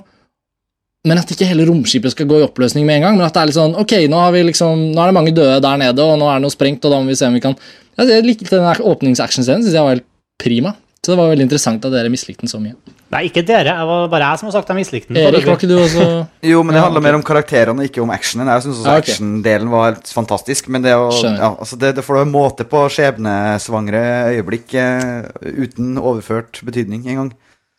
men 1.06 1.20
at 1.22 1.30
ikke 1.32 1.46
hele 1.48 1.66
romskipet 1.68 2.12
skal 2.14 2.28
gå 2.30 2.40
i 2.40 2.46
oppløsning 2.46 2.86
med 2.88 2.98
en 2.98 3.06
gang. 3.08 3.18
Men 3.18 3.28
at 3.28 3.36
det 3.36 3.44
er 3.44 3.50
litt 3.52 3.58
sånn 3.58 3.76
Ok, 3.78 3.94
nå, 4.10 4.18
har 4.26 4.34
vi 4.34 4.42
liksom, 4.48 4.88
nå 4.92 5.02
er 5.02 5.12
det 5.12 5.18
mange 5.18 5.34
døde 5.36 5.60
der 5.64 5.78
nede, 5.84 6.02
og 6.02 6.18
nå 6.20 6.26
er 6.30 6.40
det 6.40 6.46
noe 6.48 6.54
sprengt, 6.54 6.84
og 6.84 6.92
da 6.94 6.98
må 7.00 7.12
vi 7.12 7.18
se 7.18 7.28
om 7.30 7.36
vi 7.38 7.44
kan 7.44 7.54
ja, 7.96 8.04
Jeg 8.10 8.26
likte 8.26 8.50
den 8.50 8.82
åpningsactionscenen, 8.90 9.64
syns 9.64 9.78
jeg 9.78 9.86
var 9.86 9.96
helt 9.96 10.08
prima. 10.42 10.74
Så 11.06 11.12
det 11.12 11.20
var 11.20 11.28
veldig 11.30 11.44
interessant 11.46 11.84
at 11.86 11.92
dere 11.94 12.10
mislikte 12.10 12.42
den 12.42 12.50
så 12.50 12.58
mye. 12.58 12.74
Nei, 13.14 13.20
ikke 13.28 13.44
dere. 13.46 13.76
Det 13.78 13.86
var 13.86 14.08
bare 14.10 14.32
jeg 14.32 14.40
som 14.40 14.48
har 14.48 14.54
sagt 14.56 14.70
jeg 14.72 14.78
mislikte 14.80 15.14
den. 15.14 15.20
Erik, 15.22 15.44
var 15.46 15.60
ikke 15.60 15.68
du 15.70 15.76
også 15.78 16.06
Jo, 16.50 16.64
men 16.66 16.74
det 16.74 16.80
Ja, 16.80 16.86
handler 16.88 17.04
mer 17.04 17.18
om 17.20 17.22
karakterene, 17.22 17.86
ikke 17.86 18.02
om 18.02 18.10
actionen. 18.10 18.50
Jeg 18.50 18.64
syns 18.64 18.80
også 18.80 18.88
Ja, 18.90 18.96
ok. 18.98 19.10
actiondelen 19.12 19.70
var 19.70 19.84
helt 19.92 20.10
fantastisk. 20.10 20.66
Men 20.74 20.82
det, 20.82 20.96
å, 20.98 21.12
ja, 21.22 21.52
altså 21.52 21.78
det, 21.78 21.92
det 22.00 22.02
får 22.02 22.18
du 22.18 22.22
en 22.24 22.34
måte 22.34 22.66
på 22.66 22.82
skjebnesvangre 22.96 24.02
øyeblikk 24.32 24.74
uh, 24.74 25.30
uten 25.46 25.94
overført 26.02 26.58
betydning 26.66 27.06
engang. 27.06 27.30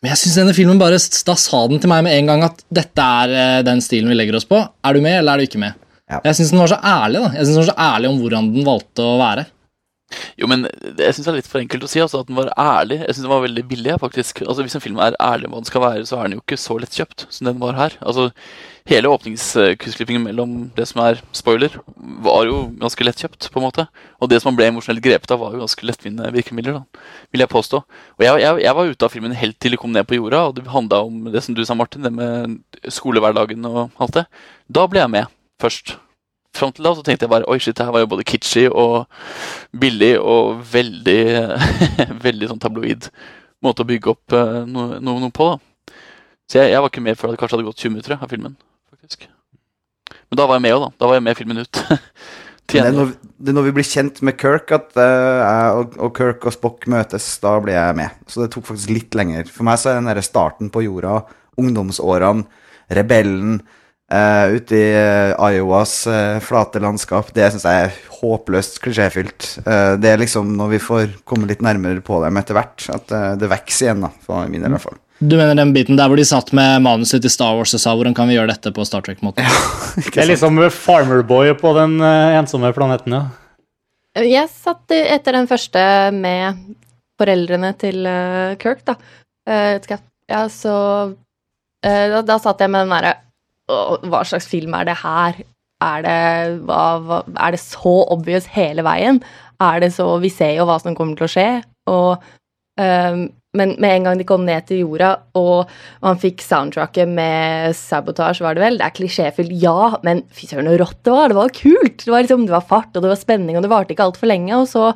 Men 0.02 0.12
jeg 0.12 0.20
synes 0.20 0.38
denne 0.38 0.54
filmen 0.54 0.78
bare 0.78 0.98
Da 1.26 1.34
sa 1.40 1.60
den 1.70 1.80
til 1.82 1.90
meg 1.90 2.04
med 2.06 2.14
en 2.14 2.30
gang 2.30 2.46
at 2.46 2.64
dette 2.70 3.02
er 3.22 3.34
eh, 3.34 3.60
den 3.66 3.82
stilen 3.82 4.10
vi 4.12 4.18
legger 4.18 4.38
oss 4.38 4.46
på. 4.48 4.60
Er 4.62 4.94
du 4.94 5.02
med, 5.02 5.18
eller 5.18 5.34
er 5.34 5.42
du 5.42 5.48
ikke 5.48 5.62
med? 5.62 5.78
Ja. 6.08 6.20
Jeg 6.24 6.38
syns 6.38 6.54
den 6.54 6.62
var 6.62 6.70
så 6.72 6.78
ærlig 6.80 7.20
da 7.20 7.30
Jeg 7.34 7.44
synes 7.44 7.56
den 7.56 7.62
var 7.64 7.70
så 7.72 7.80
ærlig 7.84 8.10
om 8.10 8.20
hvordan 8.22 8.52
den 8.54 8.68
valgte 8.68 9.04
å 9.04 9.16
være. 9.20 9.44
Jo, 10.40 10.48
men 10.48 10.62
jeg 10.64 11.12
syns 11.12 11.26
det 11.26 11.32
er 11.32 11.36
litt 11.36 11.50
for 11.50 11.60
enkelt 11.60 11.84
å 11.84 11.90
si 11.90 12.00
altså, 12.00 12.22
at 12.22 12.30
den 12.30 12.38
var 12.38 12.48
ærlig. 12.56 13.02
Jeg 13.02 13.12
synes 13.16 13.26
den 13.26 13.32
var 13.34 13.42
veldig 13.44 13.64
billig, 13.68 13.96
faktisk. 14.00 14.40
Altså, 14.46 14.64
Hvis 14.64 14.78
en 14.78 14.84
film 14.84 15.00
er 15.04 15.18
ærlig 15.20 15.48
om 15.48 15.56
hva 15.56 15.60
den 15.60 15.68
skal 15.68 15.84
være, 15.84 16.06
så 16.08 16.16
er 16.16 16.28
den 16.28 16.38
jo 16.38 16.44
ikke 16.44 16.60
så 16.62 16.78
lettkjøpt 16.80 17.26
som 17.28 17.50
den 17.50 17.60
var 17.60 17.76
her. 17.76 17.98
Altså, 18.00 18.30
Hele 18.88 19.10
åpningskussklippingen 19.12 20.22
mellom 20.24 20.52
det 20.72 20.86
som 20.88 21.02
er 21.04 21.18
spoiler, 21.36 21.74
var 22.24 22.46
jo 22.48 22.62
ganske 22.80 23.04
lettkjøpt, 23.04 23.50
på 23.52 23.60
en 23.60 23.66
måte. 23.66 23.84
Og 24.16 24.30
det 24.32 24.38
som 24.40 24.48
man 24.48 24.56
ble 24.56 24.70
emosjonelt 24.70 25.04
grepet 25.04 25.34
av, 25.34 25.42
var 25.42 25.52
jo 25.52 25.60
ganske 25.60 25.84
lettvinte 25.84 26.30
virkemidler, 26.32 26.78
da, 26.78 27.02
vil 27.28 27.44
jeg 27.44 27.52
påstå. 27.52 27.82
Og 28.16 28.24
jeg, 28.24 28.40
jeg, 28.40 28.62
jeg 28.64 28.76
var 28.78 28.92
ute 28.92 29.04
av 29.04 29.12
filmen 29.12 29.34
helt 29.36 29.58
til 29.60 29.76
de 29.76 29.80
kom 29.80 29.92
ned 29.92 30.08
på 30.08 30.16
jorda, 30.16 30.46
og 30.48 30.56
det 30.56 30.64
handla 30.72 31.02
om 31.04 31.28
det 31.34 31.42
som 31.44 31.56
du 31.56 31.60
sa, 31.68 31.76
Martin, 31.76 32.06
det 32.06 32.14
med 32.16 32.56
skolehverdagen 32.88 33.68
og 33.68 33.82
alt 34.00 34.22
det. 34.22 34.24
Da 34.72 34.86
ble 34.88 35.02
jeg 35.04 35.12
med, 35.18 35.34
først. 35.60 35.98
Fram 36.56 36.72
til 36.72 36.88
da 36.88 36.94
så 36.96 37.04
tenkte 37.04 37.26
jeg 37.26 37.32
bare 37.34 37.46
oi 37.52 37.58
shit, 37.60 37.76
det 37.76 37.84
her 37.84 37.92
var 37.92 38.06
jo 38.06 38.08
både 38.14 38.24
kitschy 38.26 38.64
og 38.72 39.04
billig 39.76 40.14
og 40.16 40.62
veldig 40.72 41.20
veldig 42.26 42.48
sånn 42.50 42.62
tabloid 42.62 43.10
måte 43.64 43.84
å 43.84 43.88
bygge 43.88 44.14
opp 44.14 44.34
eh, 44.36 44.62
noe, 44.64 44.96
no, 45.02 45.18
no 45.20 45.28
på. 45.34 45.52
da. 45.52 45.94
Så 46.48 46.62
jeg, 46.62 46.72
jeg 46.72 46.80
var 46.80 46.88
ikke 46.88 47.04
med 47.04 47.20
før 47.20 47.34
det 47.34 47.40
kanskje 47.42 47.58
hadde 47.58 47.68
gått 47.68 47.84
20 47.84 47.94
minutter 47.94 48.16
av 48.16 48.32
filmen. 48.32 48.56
Faktisk. 49.08 49.28
Men 50.28 50.40
da 50.40 50.46
var 50.46 50.58
jeg 50.58 50.66
med 50.66 50.76
òg, 50.76 50.84
da. 50.84 50.90
Da 51.00 51.08
var 51.08 51.18
jeg 51.18 51.26
med 51.28 51.38
filmen 51.40 51.64
ut. 51.64 51.82
Det 52.68 52.82
er, 52.82 52.92
når, 52.92 53.14
det 53.40 53.48
er 53.48 53.54
når 53.56 53.64
vi 53.64 53.70
blir 53.78 53.86
kjent 53.88 54.18
med 54.28 54.34
Kirk 54.36 54.68
at 54.76 54.90
uh, 55.00 55.78
og, 56.04 56.10
Kirk 56.12 56.42
og 56.44 56.52
Spock 56.52 56.82
møtes. 56.92 57.24
Da 57.40 57.54
blir 57.64 57.72
jeg 57.72 57.94
med. 57.96 58.18
Så 58.28 58.42
det 58.42 58.50
tok 58.52 58.66
faktisk 58.68 58.92
litt 58.92 59.16
lenger. 59.16 59.48
For 59.48 59.64
meg 59.64 59.80
så 59.80 59.88
er 59.88 59.96
den 59.96 60.10
der 60.10 60.20
starten 60.20 60.68
på 60.68 60.82
jorda, 60.84 61.22
ungdomsårene, 61.56 62.44
rebellen 62.92 63.56
uh, 64.12 64.52
ute 64.52 64.76
i 64.76 64.84
eh, 65.00 65.32
Iowas 65.56 65.96
uh, 66.12 66.36
flate 66.44 66.84
landskap, 66.84 67.32
det 67.32 67.48
syns 67.54 67.64
jeg 67.64 67.88
er 67.88 67.96
håpløst 68.18 68.76
klisjéfylt. 68.84 69.48
Det 69.64 70.12
er 70.12 70.20
liksom 70.20 70.52
når 70.60 70.74
vi 70.76 70.84
får 70.90 71.16
komme 71.24 71.48
litt 71.48 71.64
nærmere 71.64 72.04
på 72.04 72.20
dem 72.26 72.36
etter 72.36 72.60
hvert, 72.60 72.84
at 72.92 73.16
det 73.40 73.48
vokser 73.48 73.88
igjen, 73.88 74.04
da, 74.04 74.12
for 74.28 74.44
min 74.44 74.60
del 74.60 74.74
i 74.74 74.76
hvert 74.76 74.90
fall. 74.90 75.00
Du 75.18 75.34
mener 75.34 75.56
den 75.58 75.72
biten 75.74 75.98
der 75.98 76.06
hvor 76.10 76.18
de 76.18 76.26
satt 76.26 76.52
med 76.54 76.84
manuset 76.84 77.24
til 77.24 77.32
Star 77.32 77.56
Wars 77.58 77.74
og 77.74 77.82
sa 77.82 77.94
hvordan 77.98 78.14
kan 78.14 78.28
vi 78.30 78.36
gjøre 78.36 78.52
dette 78.52 78.70
på 78.74 78.84
Star 78.86 79.02
Trek-måten? 79.02 79.42
Ja, 79.42 79.54
Det 80.14 80.22
er 80.22 80.30
liksom 80.30 80.60
Farmerboy 80.70 81.50
på 81.58 81.72
den 81.74 81.98
eh, 81.98 82.38
ensomme 82.38 82.70
planeten, 82.76 83.16
ja. 83.16 83.24
Jeg 84.18 84.50
satt 84.50 84.94
etter 84.94 85.34
den 85.34 85.48
første 85.50 85.80
med 86.14 86.62
foreldrene 87.18 87.72
til 87.78 88.06
eh, 88.06 88.54
Kirk, 88.62 88.84
da. 88.86 88.94
Eh, 89.48 89.78
ja, 90.30 90.44
så 90.52 90.74
eh, 91.82 92.06
da, 92.14 92.22
da 92.22 92.38
satt 92.42 92.62
jeg 92.62 92.70
med 92.70 92.86
den 92.86 92.94
derre 92.94 93.14
Hva 94.08 94.22
slags 94.26 94.48
film 94.48 94.74
er 94.76 94.86
det 94.88 94.98
her? 95.02 95.42
Er 95.84 96.02
det, 96.04 96.18
hva, 96.66 96.82
hva, 97.04 97.20
er 97.46 97.54
det 97.54 97.60
så 97.62 97.94
obvious 98.14 98.48
hele 98.54 98.82
veien? 98.86 99.20
Er 99.62 99.82
det 99.82 99.92
så 99.94 100.06
Vi 100.22 100.30
ser 100.32 100.56
jo 100.56 100.66
hva 100.68 100.78
som 100.82 100.96
kommer 100.98 101.18
til 101.18 101.26
å 101.26 101.32
skje. 101.32 101.48
Og, 101.90 102.24
eh, 102.80 103.26
men 103.56 103.76
med 103.80 103.94
en 103.94 104.08
gang 104.08 104.18
de 104.20 104.26
kom 104.28 104.44
ned 104.44 104.66
til 104.68 104.82
jorda, 104.82 105.14
og 105.40 105.70
man 106.04 106.18
fikk 106.20 106.42
soundtracket 106.44 107.08
med 107.08 107.76
Sabotage, 107.76 108.42
var 108.44 108.58
det 108.58 108.64
vel? 108.64 108.76
Det 108.80 108.84
er 108.84 108.96
klisjéfylt, 108.98 109.54
ja, 109.62 109.94
men 110.04 110.20
fy 110.36 110.50
søren 110.50 110.68
så 110.68 110.76
rått 110.82 110.98
det 111.08 111.14
var. 111.14 111.32
Det 111.32 111.38
var 111.38 111.54
kult. 111.56 112.04
Det 112.04 112.12
var, 112.12 112.26
liksom, 112.26 112.44
det 112.44 112.54
var 112.54 112.66
fart, 112.68 112.92
og 112.92 113.04
det 113.04 113.12
var 113.14 113.20
spenning, 113.20 113.56
og 113.56 113.64
det 113.64 113.72
varte 113.72 113.96
ikke 113.96 114.04
altfor 114.04 114.28
lenge. 114.28 114.52
Og 114.58 114.68
så 114.68 114.90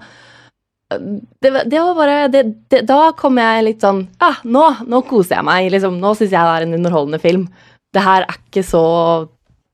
det, 0.93 1.51
det 1.73 1.81
var 1.81 1.95
bare 1.97 2.17
det, 2.29 2.43
det, 2.69 2.83
Da 2.85 3.15
kom 3.17 3.38
jeg 3.41 3.62
litt 3.65 3.81
sånn 3.81 4.03
Ja, 4.21 4.35
nå, 4.45 4.65
nå 4.85 4.99
koser 5.09 5.38
jeg 5.38 5.49
meg. 5.49 5.71
Liksom, 5.73 5.97
nå 6.03 6.11
syns 6.19 6.35
jeg 6.35 6.37
det 6.37 6.57
er 6.59 6.67
en 6.67 6.77
underholdende 6.77 7.23
film. 7.23 7.47
Det 7.93 8.05
her 8.05 8.27
er 8.27 8.37
ikke 8.37 8.65
så 8.67 8.85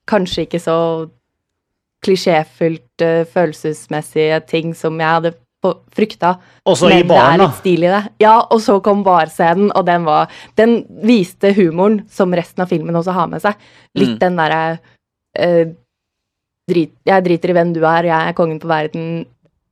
Kanskje 0.08 0.46
ikke 0.46 0.60
så 0.62 0.78
klisjéfylt, 2.06 3.02
uh, 3.02 3.26
følelsesmessige 3.28 4.38
ting 4.48 4.70
som 4.78 4.96
jeg 5.02 5.16
hadde 5.18 5.32
frykta. 5.94 6.36
Også 6.66 6.88
Men 6.88 6.98
i 6.98 7.08
det 7.08 7.16
er 7.18 7.38
litt 7.40 7.56
stil 7.58 7.82
i 7.84 7.90
det. 7.90 8.02
Ja, 8.22 8.36
og 8.46 8.60
så 8.62 8.76
kom 8.84 9.02
barscenen, 9.06 9.72
og 9.74 9.86
den 9.86 10.04
var 10.06 10.28
Den 10.56 10.84
viste 11.02 11.52
humoren 11.56 12.04
som 12.08 12.32
resten 12.32 12.62
av 12.62 12.68
filmen 12.70 12.94
også 12.94 13.12
har 13.12 13.26
med 13.28 13.42
seg. 13.42 13.54
Litt 13.98 14.14
Mm. 14.16 14.18
den 14.18 14.36
derre 14.36 14.78
eh, 15.38 15.66
drit, 16.70 16.92
Jeg 17.06 17.24
driter 17.24 17.50
i 17.50 17.52
hvem 17.52 17.72
du 17.74 17.80
er, 17.84 18.04
jeg 18.04 18.28
er 18.28 18.32
kongen 18.34 18.60
på 18.60 18.68
verden, 18.68 19.26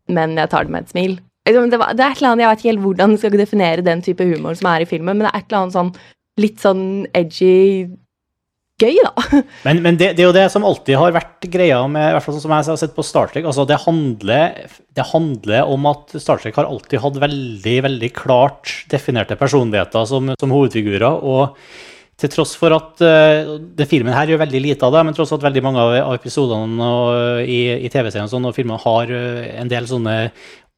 men 0.09 0.37
jeg 0.37 0.51
tar 0.51 0.65
det 0.65 0.71
med 0.71 0.83
et 0.83 0.91
smil. 0.91 1.21
Liksom, 1.47 1.71
Det, 1.71 1.79
var, 1.79 1.93
det 1.95 2.01
er 2.05 2.11
et 2.11 2.17
eller 2.19 2.31
annet, 2.33 2.43
Jeg 2.43 2.51
vet 2.51 2.59
ikke 2.59 2.73
helt 2.73 2.85
hvordan 2.87 3.11
jeg 3.11 3.19
skal 3.19 3.31
definere 3.39 3.85
den 3.85 4.03
type 4.03 4.25
humor 4.25 4.55
som 4.55 4.67
er 4.73 4.81
i 4.81 4.85
filmen, 4.91 5.17
men 5.17 5.27
det 5.27 5.31
er 5.35 5.39
et 5.39 5.47
eller 5.53 5.63
annet 5.63 5.73
sånn 5.79 5.95
litt 6.39 6.59
sånn 6.61 7.07
edgy 7.15 7.89
gøy, 8.81 8.99
da. 9.01 9.41
Men, 9.67 9.81
men 9.85 9.97
det, 9.99 10.13
det 10.17 10.23
er 10.23 10.29
jo 10.29 10.37
det 10.37 10.47
som 10.53 10.65
alltid 10.69 10.99
har 11.01 11.15
vært 11.17 11.47
greia 11.53 11.79
med 11.89 12.11
i 12.11 12.15
hvert 12.17 12.25
fall 12.25 12.37
sånn 12.37 12.45
som 12.45 12.53
jeg 12.55 12.69
har 12.69 12.79
sett 12.81 12.95
på 12.97 13.05
Star 13.07 13.31
Trek. 13.33 13.47
altså 13.49 13.65
Det 13.69 13.79
handler, 13.87 14.71
det 14.97 15.07
handler 15.13 15.73
om 15.73 15.89
at 15.91 16.13
Star 16.21 16.41
Trek 16.43 16.59
har 16.61 16.69
alltid 16.69 17.01
hatt 17.01 17.21
veldig 17.25 17.77
veldig 17.89 18.11
klart 18.17 18.73
definerte 18.93 19.39
personligheter 19.41 20.09
som, 20.09 20.35
som 20.39 20.53
hovedfigurer. 20.55 21.25
og 21.25 21.57
til 22.17 22.31
tross 22.33 22.55
for 22.57 22.73
at 22.73 23.03
uh, 23.05 23.57
det 23.77 23.85
filmen 23.91 24.15
her 24.17 24.31
gjør 24.31 24.41
veldig 24.47 24.61
lite 24.65 24.87
av 24.87 24.95
det, 24.95 25.03
men 25.05 25.17
tross 25.17 25.35
at 25.37 25.43
veldig 25.45 25.63
mange 25.65 25.83
av, 25.83 26.15
episodene 26.15 26.87
og, 26.89 27.43
i, 27.45 27.59
i 27.85 27.91
TV-serien 27.93 28.25
og 28.25 28.33
sånn, 28.33 28.47
og 28.49 28.57
filmene 28.57 28.81
har 28.81 29.13
uh, 29.13 29.43
en 29.61 29.69
del 29.69 29.89
sånne 29.91 30.15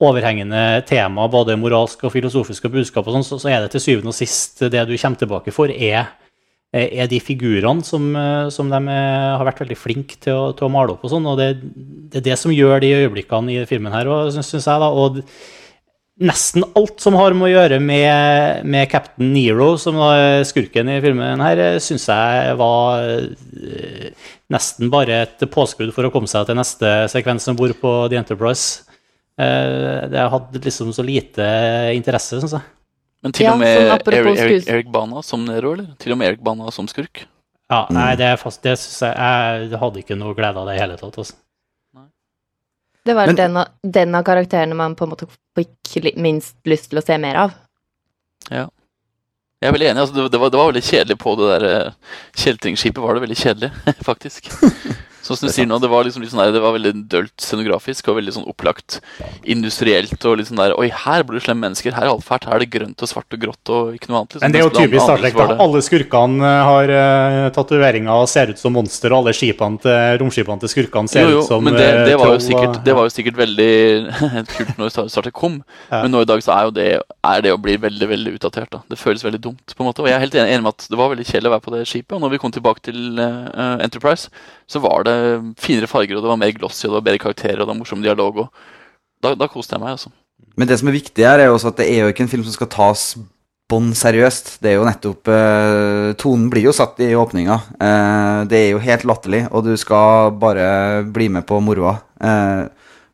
overhengende 0.03 0.65
tema, 0.87 1.29
både 1.31 1.55
moralsk 1.59 2.03
og 2.07 2.15
filosofisk 2.15 2.67
og 2.67 2.75
budskap, 2.75 3.07
og 3.07 3.15
sånn, 3.15 3.27
så, 3.27 3.39
så 3.43 3.53
er 3.55 3.63
det 3.63 3.71
til 3.75 3.85
syvende 3.85 4.11
og 4.11 4.19
sist 4.19 4.65
det 4.67 4.83
du 4.87 4.97
kommer 4.97 5.23
tilbake 5.23 5.55
for, 5.55 5.71
er 5.71 6.11
er 6.73 7.09
de 7.09 7.19
figurene 7.21 7.85
som, 7.85 8.11
eh, 8.17 8.49
som 8.53 8.69
de 8.69 8.81
eh, 8.93 9.37
har 9.41 9.47
vært 9.49 9.63
veldig 9.65 9.79
flinke 9.79 10.19
til 10.21 10.37
å, 10.37 10.51
til 10.57 10.67
å 10.67 10.73
male 10.73 10.93
opp. 10.95 11.07
og 11.07 11.15
sånn, 11.15 11.29
og 11.29 11.39
det, 11.41 11.55
det 12.13 12.21
er 12.21 12.27
det 12.33 12.37
som 12.41 12.53
gjør 12.53 12.83
de 12.85 12.93
øyeblikkene 13.05 13.55
i 13.55 13.65
filmen 13.69 13.95
her, 13.95 14.11
syns 14.35 14.53
jeg. 14.53 14.67
da, 14.67 14.91
og 14.91 15.23
Nesten 16.19 16.65
alt 16.75 16.99
som 16.99 17.15
har 17.15 17.31
med 17.31 17.47
å 17.47 17.51
gjøre 17.53 17.77
med, 17.79 18.65
med 18.67 18.89
Captain 18.91 19.29
Nero, 19.31 19.77
som 19.79 20.01
er 20.03 20.41
skurken 20.49 20.91
i 20.91 20.97
filmen 20.99 21.39
her, 21.39 21.61
syns 21.79 22.09
jeg 22.11 22.57
var 22.59 23.05
eh, 23.07 24.09
nesten 24.51 24.91
bare 24.91 25.21
et 25.29 25.45
påskudd 25.47 25.93
for 25.95 26.09
å 26.09 26.11
komme 26.11 26.27
seg 26.27 26.49
til 26.49 26.59
neste 26.59 26.91
sekvens 27.13 27.47
om 27.53 27.61
bord 27.61 27.77
på 27.79 27.93
The 28.11 28.19
Enterprise. 28.19 28.83
Det 29.39 30.25
hadde 30.33 30.65
liksom 30.65 30.91
så 30.91 31.05
lite 31.07 31.47
interesse, 31.95 32.41
syns 32.43 32.57
jeg. 32.57 32.67
Men 33.25 33.35
til 33.35 33.49
Ja, 33.49 33.53
og 33.57 33.59
med 33.63 33.75
sånn 33.75 34.15
Eric, 34.15 34.39
Eric, 34.39 34.69
Eric 34.71 34.89
Bana 34.95 35.23
som 35.27 35.45
Nero, 35.45 35.73
eller? 35.75 35.91
Til 35.99 36.15
og 36.15 36.21
med 36.21 36.29
Eric 36.33 36.43
Bana 36.47 36.71
som 36.75 36.87
skurk? 36.91 37.25
Ja, 37.69 37.83
nei, 37.93 38.13
det, 38.17 38.25
er 38.33 38.41
fast, 38.41 38.63
det 38.65 38.79
synes 38.81 39.03
jeg, 39.05 39.69
jeg 39.73 39.81
hadde 39.83 40.01
ikke 40.01 40.17
noe 40.17 40.37
glede 40.39 40.57
av 40.57 40.69
det 40.71 40.79
i 40.79 40.81
hele 40.81 40.97
tatt. 40.97 41.19
Altså. 41.21 41.35
Det 43.05 43.15
var 43.17 43.27
Men- 43.27 43.37
den, 43.37 43.57
av, 43.57 43.67
den 43.83 44.15
av 44.15 44.25
karakterene 44.25 44.75
man 44.79 44.95
på 44.97 45.05
en 45.05 45.13
måte 45.13 45.29
fikk 45.59 46.15
minst 46.17 46.57
lyst 46.69 46.91
til 46.91 47.01
å 47.01 47.05
se 47.05 47.19
mer 47.19 47.37
av. 47.47 47.55
Ja. 48.51 48.69
Jeg 49.59 49.69
er 49.69 49.75
veldig 49.75 49.89
enig. 49.91 50.01
Altså, 50.05 50.15
det, 50.15 50.31
det, 50.33 50.39
var, 50.41 50.51
det 50.55 50.59
var 50.61 50.71
veldig 50.71 50.85
kjedelig 50.87 51.19
på 51.19 51.35
det 51.41 51.47
der 51.51 51.69
eh, 51.69 51.93
kjeltringskipet. 52.39 53.03
var 53.03 53.19
det 53.19 53.25
veldig 53.27 53.39
kjedelig, 53.43 53.71
faktisk. 54.09 54.51
Sånn 55.29 55.41
som 55.41 55.51
du 55.51 55.55
sier 55.55 55.69
nå, 55.69 55.79
det 55.83 55.91
var 55.93 56.07
liksom 56.07 56.25
litt 56.25 56.33
sånn 56.33 56.41
der, 56.43 56.55
det 56.57 56.62
var 56.64 56.75
veldig 56.77 56.93
dølt 57.12 57.45
scenografisk 57.45 58.11
og 58.11 58.19
veldig 58.19 58.35
sånn 58.35 58.49
opplagt 58.51 58.99
industrielt. 59.45 60.17
og 60.25 60.43
sånn 60.49 60.61
der, 60.61 60.75
Oi, 60.81 60.88
her 61.05 61.25
blir 61.29 61.38
det 61.38 61.47
slemme 61.47 61.67
mennesker. 61.67 61.95
Her 61.97 62.09
er 62.09 62.12
alt 62.12 62.27
fælt. 62.27 62.49
Her 62.49 62.59
er 62.59 62.64
det 62.64 62.71
grønt 62.75 63.05
og 63.05 63.11
svart 63.11 63.37
og 63.37 63.43
grått 63.43 63.73
og 63.75 63.95
ikke 63.97 64.11
noe 64.11 64.23
annet. 64.23 64.37
liksom. 64.37 64.45
Men 64.45 64.57
det 64.57 64.61
er 64.61 64.67
jo 64.67 64.75
typisk 64.75 65.05
Star 65.05 65.23
Trek. 65.23 65.38
da. 65.38 65.59
Alle 65.64 65.85
skurkene 65.85 66.51
eh, 66.51 66.64
har 66.69 66.93
uh, 66.93 67.49
tatoveringer 67.55 68.25
og 68.25 68.29
ser 68.31 68.53
ut 68.53 68.61
som 68.61 68.75
monster, 68.77 69.14
og 69.14 69.23
alle 69.23 69.37
skipene 69.37 69.81
til, 69.85 70.19
romskipene 70.23 70.64
til 70.64 70.73
skurkene 70.75 71.12
ser 71.12 71.27
Jo, 71.27 71.38
jo, 71.38 71.45
ut 71.45 71.53
som 71.53 71.64
men 71.64 71.79
det, 71.79 71.87
eh, 71.87 72.05
det, 72.11 72.19
var 72.21 72.35
jo 72.35 72.43
sikkert, 72.43 72.81
det 72.85 72.97
var 72.99 73.09
jo 73.09 73.14
sikkert 73.14 73.41
veldig 73.41 73.73
kult 74.57 74.75
når 74.81 74.95
Star 74.95 75.12
Star 75.12 75.29
Trek 75.29 75.38
kom. 75.38 75.61
Ja. 75.88 76.03
Men 76.03 76.14
nå 76.17 76.25
i 76.25 76.29
dag 76.29 76.43
så 76.45 76.57
er 76.57 76.69
jo 76.69 76.77
det, 76.77 76.88
er 77.33 77.45
det 77.45 77.55
å 77.55 77.61
bli 77.61 77.79
veldig 77.81 78.11
veldig 78.12 78.37
utdatert. 78.38 78.73
da. 78.75 78.83
Det 78.91 79.01
føles 79.01 79.25
veldig 79.25 79.43
dumt. 79.45 79.77
på 79.77 79.85
en 79.85 79.91
måte. 79.91 80.05
Og 80.05 80.11
jeg 80.11 80.17
er 80.19 80.25
helt 80.25 80.37
enig 80.38 80.59
enig 80.59 80.67
med 80.67 80.75
at 80.75 80.88
det 80.91 80.99
var 80.99 81.12
veldig 81.12 81.27
kjedelig 81.27 81.51
å 81.51 81.55
være 81.55 81.64
på 81.64 81.75
det 81.75 81.83
skipet. 81.88 82.14
Og 82.17 82.23
når 82.25 82.35
vi 82.35 82.41
kom 82.43 82.55
tilbake 82.55 82.85
til 82.88 83.21
uh, 83.21 83.77
Enterprise, 83.85 84.33
så 84.69 84.83
var 84.85 85.07
det 85.09 85.18
finere 85.61 85.91
farger, 85.91 86.19
og 86.19 86.25
det 86.25 86.33
var 86.33 86.41
mer 86.41 86.55
glossy, 86.57 86.87
og 86.87 86.93
det 86.93 86.99
var 86.99 87.09
bedre 87.11 87.25
karakterer, 87.25 87.59
og 87.61 87.67
det 87.67 87.73
var 87.73 87.81
morsom 87.81 88.05
dialog. 88.05 88.45
og 88.45 89.25
Da, 89.25 89.35
da 89.35 89.49
koste 89.51 89.77
jeg 89.77 89.83
meg, 89.83 89.97
altså. 89.99 90.13
Men 90.59 90.69
det 90.71 90.79
som 90.81 90.91
er 90.91 90.99
viktig 90.99 91.27
her, 91.27 91.41
er 91.41 91.51
jo 91.51 91.57
også 91.57 91.73
at 91.73 91.83
det 91.83 91.89
er 91.91 92.01
jo 92.03 92.13
ikke 92.13 92.25
en 92.27 92.31
film 92.31 92.47
som 92.47 92.55
skal 92.55 92.71
tas 92.73 93.03
bånn 93.69 93.93
seriøst. 93.97 94.57
Det 94.65 94.73
er 94.73 94.79
jo 94.79 94.87
nettopp 94.89 95.31
eh, 95.31 96.15
Tonen 96.19 96.49
blir 96.53 96.69
jo 96.69 96.75
satt 96.75 96.99
i 97.05 97.13
åpninga. 97.19 97.59
Eh, 97.77 98.39
det 98.51 98.61
er 98.63 98.71
jo 98.73 98.83
helt 98.83 99.05
latterlig, 99.09 99.45
og 99.53 99.67
du 99.69 99.75
skal 99.81 100.33
bare 100.41 101.05
bli 101.05 101.29
med 101.35 101.47
på 101.49 101.61
moroa. 101.63 101.99
Eh, 102.19 102.65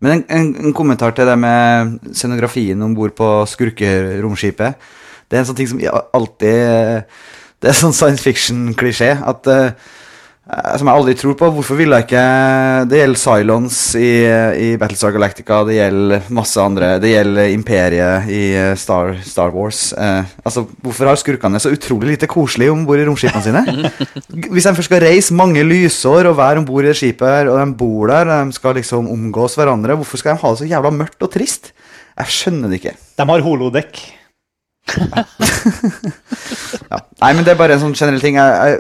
men 0.05 0.15
en, 0.15 0.25
en, 0.37 0.53
en 0.67 0.77
kommentar 0.77 1.17
til 1.17 1.29
det 1.29 1.37
med 1.41 1.99
scenografien 2.13 2.81
om 2.85 2.95
bord 2.97 3.17
på 3.19 3.29
skurkeromskipet. 3.51 4.89
Det 5.29 5.39
er 5.39 5.43
en 5.43 5.49
sånn 5.49 5.59
ting 5.59 5.71
som 5.71 5.81
alltid 6.13 7.07
Det 7.65 7.71
er 7.71 7.77
sånn 7.79 7.95
science 7.97 8.21
fiction-klisjé 8.21 9.15
at 9.25 9.49
eh, 9.49 9.71
Eh, 9.71 10.04
Som 10.45 10.91
jeg 10.91 10.93
aldri 10.93 11.15
tror 11.17 11.37
på. 11.41 11.49
Hvorfor 11.57 11.79
ville 11.79 11.97
jeg 11.97 12.05
ikke 12.05 12.25
Det 12.91 12.99
gjelder 12.99 13.21
Cylons 13.23 13.79
i, 13.97 14.11
i 14.61 14.67
Battlestar 14.77 15.15
Galactica, 15.15 15.63
det 15.65 15.79
gjelder 15.79 16.27
masse 16.37 16.61
andre 16.61 16.91
Det 17.01 17.15
gjelder 17.15 17.53
Imperiet 17.55 18.29
i 18.29 18.43
eh, 18.53 18.75
Star, 18.77 19.15
Star 19.25 19.55
Wars. 19.55 19.87
Eh, 19.97 20.35
altså, 20.45 20.67
Hvorfor 20.85 21.09
har 21.09 21.21
skurkene 21.21 21.61
så 21.63 21.73
utrolig 21.73 22.13
lite 22.13 22.29
koselig 22.29 22.69
om 22.75 22.83
bord 22.85 23.01
i 23.01 23.07
romskipene 23.09 23.45
sine? 23.45 23.63
Hvis 24.53 24.69
de 24.69 24.75
først 24.77 24.91
skal 24.91 25.05
reise 25.07 25.37
mange 25.37 25.65
lysår 25.65 26.29
og 26.29 26.37
være 26.43 26.61
om 26.61 26.69
bord 26.69 26.85
i 26.85 26.91
det 26.93 26.99
skipet, 27.01 27.25
her, 27.25 27.49
og 27.49 27.57
de 27.63 27.79
bor 27.81 28.13
der, 28.13 28.29
og 28.29 28.51
de 28.53 28.59
skal 28.59 28.77
liksom 28.77 29.09
omgås 29.15 29.57
hverandre, 29.57 29.97
hvorfor 29.97 30.21
skal 30.21 30.37
de 30.37 30.45
ha 30.45 30.53
det 30.53 30.61
så 30.61 30.69
jævla 30.69 30.93
mørkt 30.93 31.25
og 31.25 31.33
trist? 31.33 31.73
Jeg 32.21 32.37
skjønner 32.37 32.69
det 32.69 32.83
ikke. 32.83 32.95
De 33.17 33.29
har 33.33 33.49
holodekk. 33.49 34.03
Ja. 36.91 36.99
Nei, 37.23 37.31
men 37.35 37.45
det 37.47 37.55
er 37.55 37.59
bare 37.59 37.77
en 37.77 37.83
sånn 37.83 37.95
generell 37.97 38.21
ting. 38.23 38.37
Jeg, 38.37 38.77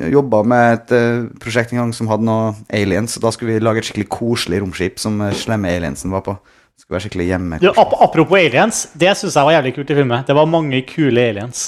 jeg 0.00 0.12
jobba 0.14 0.40
med 0.48 0.78
et 0.78 0.94
uh, 0.96 1.26
prosjekt 1.42 1.74
en 1.74 1.82
gang 1.82 1.92
som 1.94 2.08
hadde 2.10 2.24
noe 2.26 2.54
aliens, 2.74 3.18
og 3.18 3.26
da 3.26 3.32
skulle 3.34 3.54
vi 3.56 3.62
lage 3.62 3.82
et 3.82 3.88
skikkelig 3.90 4.08
koselig 4.12 4.62
romskip 4.62 4.98
som 5.02 5.20
eh, 5.22 5.34
slemme 5.36 5.70
aliensen 5.70 6.12
var 6.14 6.24
på. 6.26 6.34
Det 6.72 6.82
skulle 6.86 6.96
være 6.96 7.04
skikkelig 7.06 7.28
hjemme. 7.28 7.58
Du, 7.62 7.68
ap 7.70 7.92
apropos 8.02 8.40
aliens, 8.40 8.86
det 8.98 9.12
syns 9.20 9.36
jeg 9.36 9.46
var 9.48 9.54
jævlig 9.58 9.74
kult 9.76 9.92
i 9.92 9.98
filmen. 10.00 10.24
Det 10.26 10.36
var 10.38 10.48
mange 10.50 10.80
kule 10.88 11.26
aliens. 11.30 11.66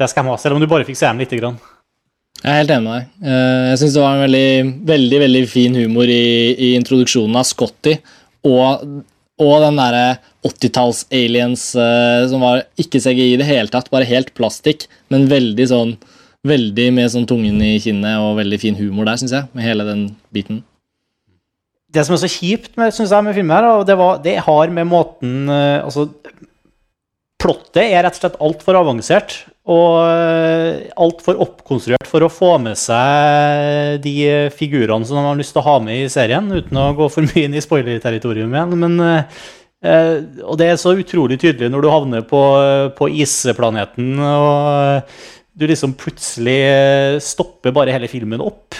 Det 0.00 0.08
skal 0.10 0.24
jeg 0.24 0.32
ha, 0.32 0.40
selv 0.42 0.56
om 0.56 0.64
du 0.64 0.68
bare 0.70 0.86
fikk 0.88 0.98
se 0.98 1.06
dem 1.06 1.20
lite 1.22 1.38
grann. 1.38 1.60
Jeg 2.40 2.50
er 2.50 2.58
helt 2.62 2.72
enig 2.74 2.88
med 2.88 2.96
deg. 2.96 3.12
Eh, 3.30 3.64
Jeg 3.70 3.80
syns 3.82 3.94
det 3.98 4.02
var 4.04 4.16
en 4.16 4.24
veldig, 4.24 4.48
veldig 4.90 5.20
veldig 5.26 5.44
fin 5.52 5.78
humor 5.84 6.10
i, 6.10 6.24
i 6.56 6.72
introduksjonen 6.80 7.38
av 7.40 7.46
Scotty 7.48 7.94
og, 8.48 8.88
og 9.42 9.54
den 9.64 9.78
derre 9.80 10.18
80-talls-aliens 10.46 11.70
uh, 11.78 12.26
som 12.30 12.44
var 12.44 12.66
ikke 12.80 13.00
CGI 13.02 13.32
i 13.32 13.38
det 13.40 13.48
hele 13.48 13.72
tatt, 13.72 13.90
bare 13.92 14.06
helt 14.08 14.34
plastikk, 14.38 14.86
men 15.12 15.30
veldig 15.32 15.70
sånn 15.70 15.96
Veldig 16.44 16.90
med 16.92 17.08
sånn 17.08 17.24
tungen 17.24 17.56
i 17.64 17.78
kinnet 17.80 18.20
og 18.20 18.34
veldig 18.36 18.58
fin 18.60 18.74
humor 18.76 19.06
der, 19.08 19.16
syns 19.16 19.32
jeg, 19.32 19.46
med 19.56 19.64
hele 19.64 19.86
den 19.88 20.02
biten. 20.28 20.58
Det 21.88 22.02
som 22.04 22.18
er 22.18 22.20
så 22.20 22.28
kjipt 22.28 22.74
med, 22.76 22.92
synes 22.92 23.14
jeg, 23.14 23.24
med 23.24 23.32
filmen, 23.32 23.54
her, 23.56 23.78
og 23.78 23.86
det, 23.88 23.96
det 24.26 24.34
har 24.44 24.74
med 24.76 24.90
måten 24.90 25.48
uh, 25.48 25.80
Altså, 25.86 26.04
plottet 27.40 27.86
er 27.86 28.04
rett 28.04 28.18
og 28.18 28.20
slett 28.20 28.36
altfor 28.44 28.76
avansert 28.76 29.38
og 29.64 29.96
uh, 30.04 30.84
altfor 31.00 31.38
oppkonstruert 31.40 32.08
for 32.10 32.24
å 32.24 32.30
få 32.32 32.52
med 32.60 32.76
seg 32.78 34.02
de 34.04 34.16
figurene 34.54 35.08
som 35.08 35.18
de 35.18 35.24
har 35.24 35.38
lyst 35.38 35.54
til 35.56 35.62
å 35.62 35.66
ha 35.66 35.76
med 35.82 36.02
i 36.02 36.10
serien, 36.12 36.50
uten 36.52 36.80
å 36.80 36.90
gå 36.98 37.08
for 37.10 37.26
mye 37.26 37.46
inn 37.48 37.56
i 37.56 37.62
spoiler-territorium 37.64 38.52
igjen. 38.54 38.74
Men, 38.82 38.98
eh, 39.02 39.46
eh, 39.88 40.18
og 40.44 40.60
det 40.60 40.68
er 40.68 40.78
så 40.80 40.92
utrolig 40.94 41.40
tydelig 41.42 41.72
når 41.72 41.86
du 41.86 41.90
havner 41.90 42.26
på, 42.28 42.42
på 42.98 43.08
isplaneten 43.24 44.20
og 44.20 44.68
eh, 44.68 45.24
du 45.54 45.66
liksom 45.70 45.94
plutselig 45.98 46.60
eh, 46.66 47.16
stopper 47.22 47.74
bare 47.74 47.94
hele 47.94 48.10
filmen 48.10 48.42
opp. 48.42 48.76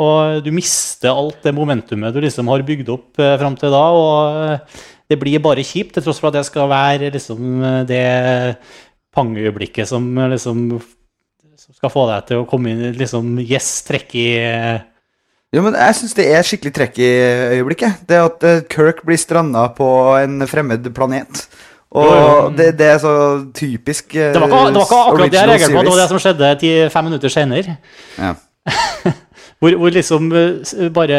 Og 0.00 0.40
du 0.44 0.50
mister 0.54 1.10
alt 1.10 1.42
det 1.44 1.54
momentumet 1.54 2.14
du 2.14 2.20
liksom 2.22 2.50
har 2.50 2.64
bygd 2.66 2.90
opp 2.92 3.20
eh, 3.22 3.36
fram 3.40 3.58
til 3.58 3.74
da. 3.74 3.84
Og 3.94 4.38
eh, 4.44 4.78
det 5.10 5.18
blir 5.18 5.42
bare 5.42 5.66
kjipt, 5.66 5.96
til 5.96 6.06
tross 6.06 6.20
for 6.22 6.30
at 6.30 6.38
det 6.38 6.46
skal 6.46 6.70
være 6.70 7.10
liksom 7.14 7.64
eh, 7.66 7.80
det 7.88 8.04
pangøyeblikket 9.14 9.90
som 9.90 10.06
eh, 10.18 10.30
liksom 10.34 10.66
som 11.60 11.76
skal 11.76 11.92
få 11.92 12.06
deg 12.08 12.28
til 12.28 12.40
å 12.40 12.46
komme 12.48 12.72
inn 12.72 12.96
liksom 12.96 13.34
Yes, 13.42 13.82
trekk 13.84 14.14
i 14.16 14.28
eh, 14.40 14.80
Jo, 15.52 15.64
men 15.66 15.76
jeg 15.76 15.98
syns 15.98 16.16
det 16.16 16.28
er 16.32 16.46
skikkelig 16.46 16.72
trekk 16.76 17.00
i 17.02 17.08
øyeblikket. 17.58 18.04
Det 18.08 18.20
at 18.22 18.46
eh, 18.46 18.62
Kirk 18.70 19.02
blir 19.06 19.18
stranda 19.20 19.66
på 19.76 19.88
en 20.20 20.46
fremmed 20.48 20.86
planet. 20.96 21.42
Og 21.90 22.06
Jo, 22.06 22.14
jo. 22.16 22.50
Det, 22.54 22.68
det 22.78 22.86
er 22.86 23.00
så 23.02 23.14
typisk 23.56 24.14
Det 24.14 24.38
var 24.38 24.46
ikke, 24.46 24.60
det 24.70 24.78
var 24.78 24.86
ikke 24.86 25.00
akkurat 25.02 25.32
det 25.34 25.40
jeg 25.40 25.50
reagerte 25.50 25.74
på, 25.74 25.82
det 25.82 25.90
var 25.90 26.00
det 26.00 26.10
som 26.12 26.22
skjedde 26.22 26.52
ti, 26.62 26.70
fem 26.94 27.08
minutter 27.10 27.34
senere. 27.34 27.76
Ja. 28.14 28.36
Hvor, 29.60 29.74
hvor 29.76 29.92
liksom 29.92 30.30
eh, 30.32 30.86
bare 30.96 31.16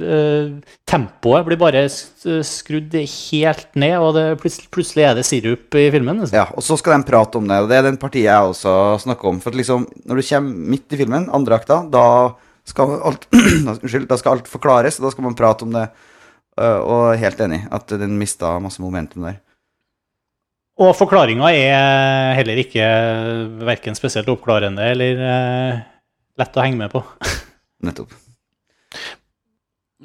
uh, 0.00 0.78
Tempoet 0.90 1.46
blir 1.46 1.58
bare 1.60 1.84
skrudd 1.86 2.96
helt 2.98 3.68
ned, 3.78 3.94
og 4.02 4.16
det, 4.16 4.24
plutselig, 4.42 5.04
er 5.06 5.14
det 5.14 5.26
sirup 5.28 5.78
i 5.78 5.84
filmen. 5.94 6.24
Liksom. 6.24 6.34
Ja, 6.34 6.48
og 6.50 6.66
så 6.66 6.74
skal 6.80 6.98
de 6.98 7.06
prate 7.06 7.38
om 7.38 7.46
det, 7.46 7.60
og 7.62 7.70
det 7.70 7.78
er 7.78 7.86
den 7.86 8.00
partiet 8.02 8.26
jeg 8.26 8.50
også 8.50 8.72
snakker 9.04 9.30
om. 9.30 9.38
For 9.44 9.54
at 9.54 9.60
liksom, 9.60 9.86
når 10.10 10.18
du 10.18 10.26
kommer 10.26 10.66
midt 10.74 10.96
i 10.96 11.00
filmen, 11.04 11.30
andre 11.38 11.60
akta, 11.60 11.84
da 11.92 12.08
skal 12.66 12.98
alt 12.98 13.28
Unnskyld, 13.70 14.08
da 14.10 14.18
skal 14.18 14.40
alt 14.40 14.50
forklares, 14.50 14.98
og 14.98 15.06
da 15.06 15.14
skal 15.14 15.28
man 15.28 15.38
prate 15.38 15.68
om 15.68 15.78
det. 15.78 15.86
Uh, 16.58 16.80
og 16.82 17.06
helt 17.18 17.40
enig 17.42 17.64
at 17.74 17.94
den 17.98 18.18
mista 18.18 18.56
masse 18.62 18.82
momentum 18.82 19.26
der. 19.26 19.38
Og 20.82 20.94
forklaringa 20.98 21.54
er 21.54 22.34
heller 22.34 22.58
ikke 22.58 22.86
verken 23.62 23.94
spesielt 23.94 24.30
oppklarende 24.30 24.86
eller 24.90 25.22
uh, 25.22 25.82
lett 26.42 26.58
å 26.58 26.66
henge 26.66 26.82
med 26.82 26.94
på. 26.94 27.02
Nettopp. 27.84 28.14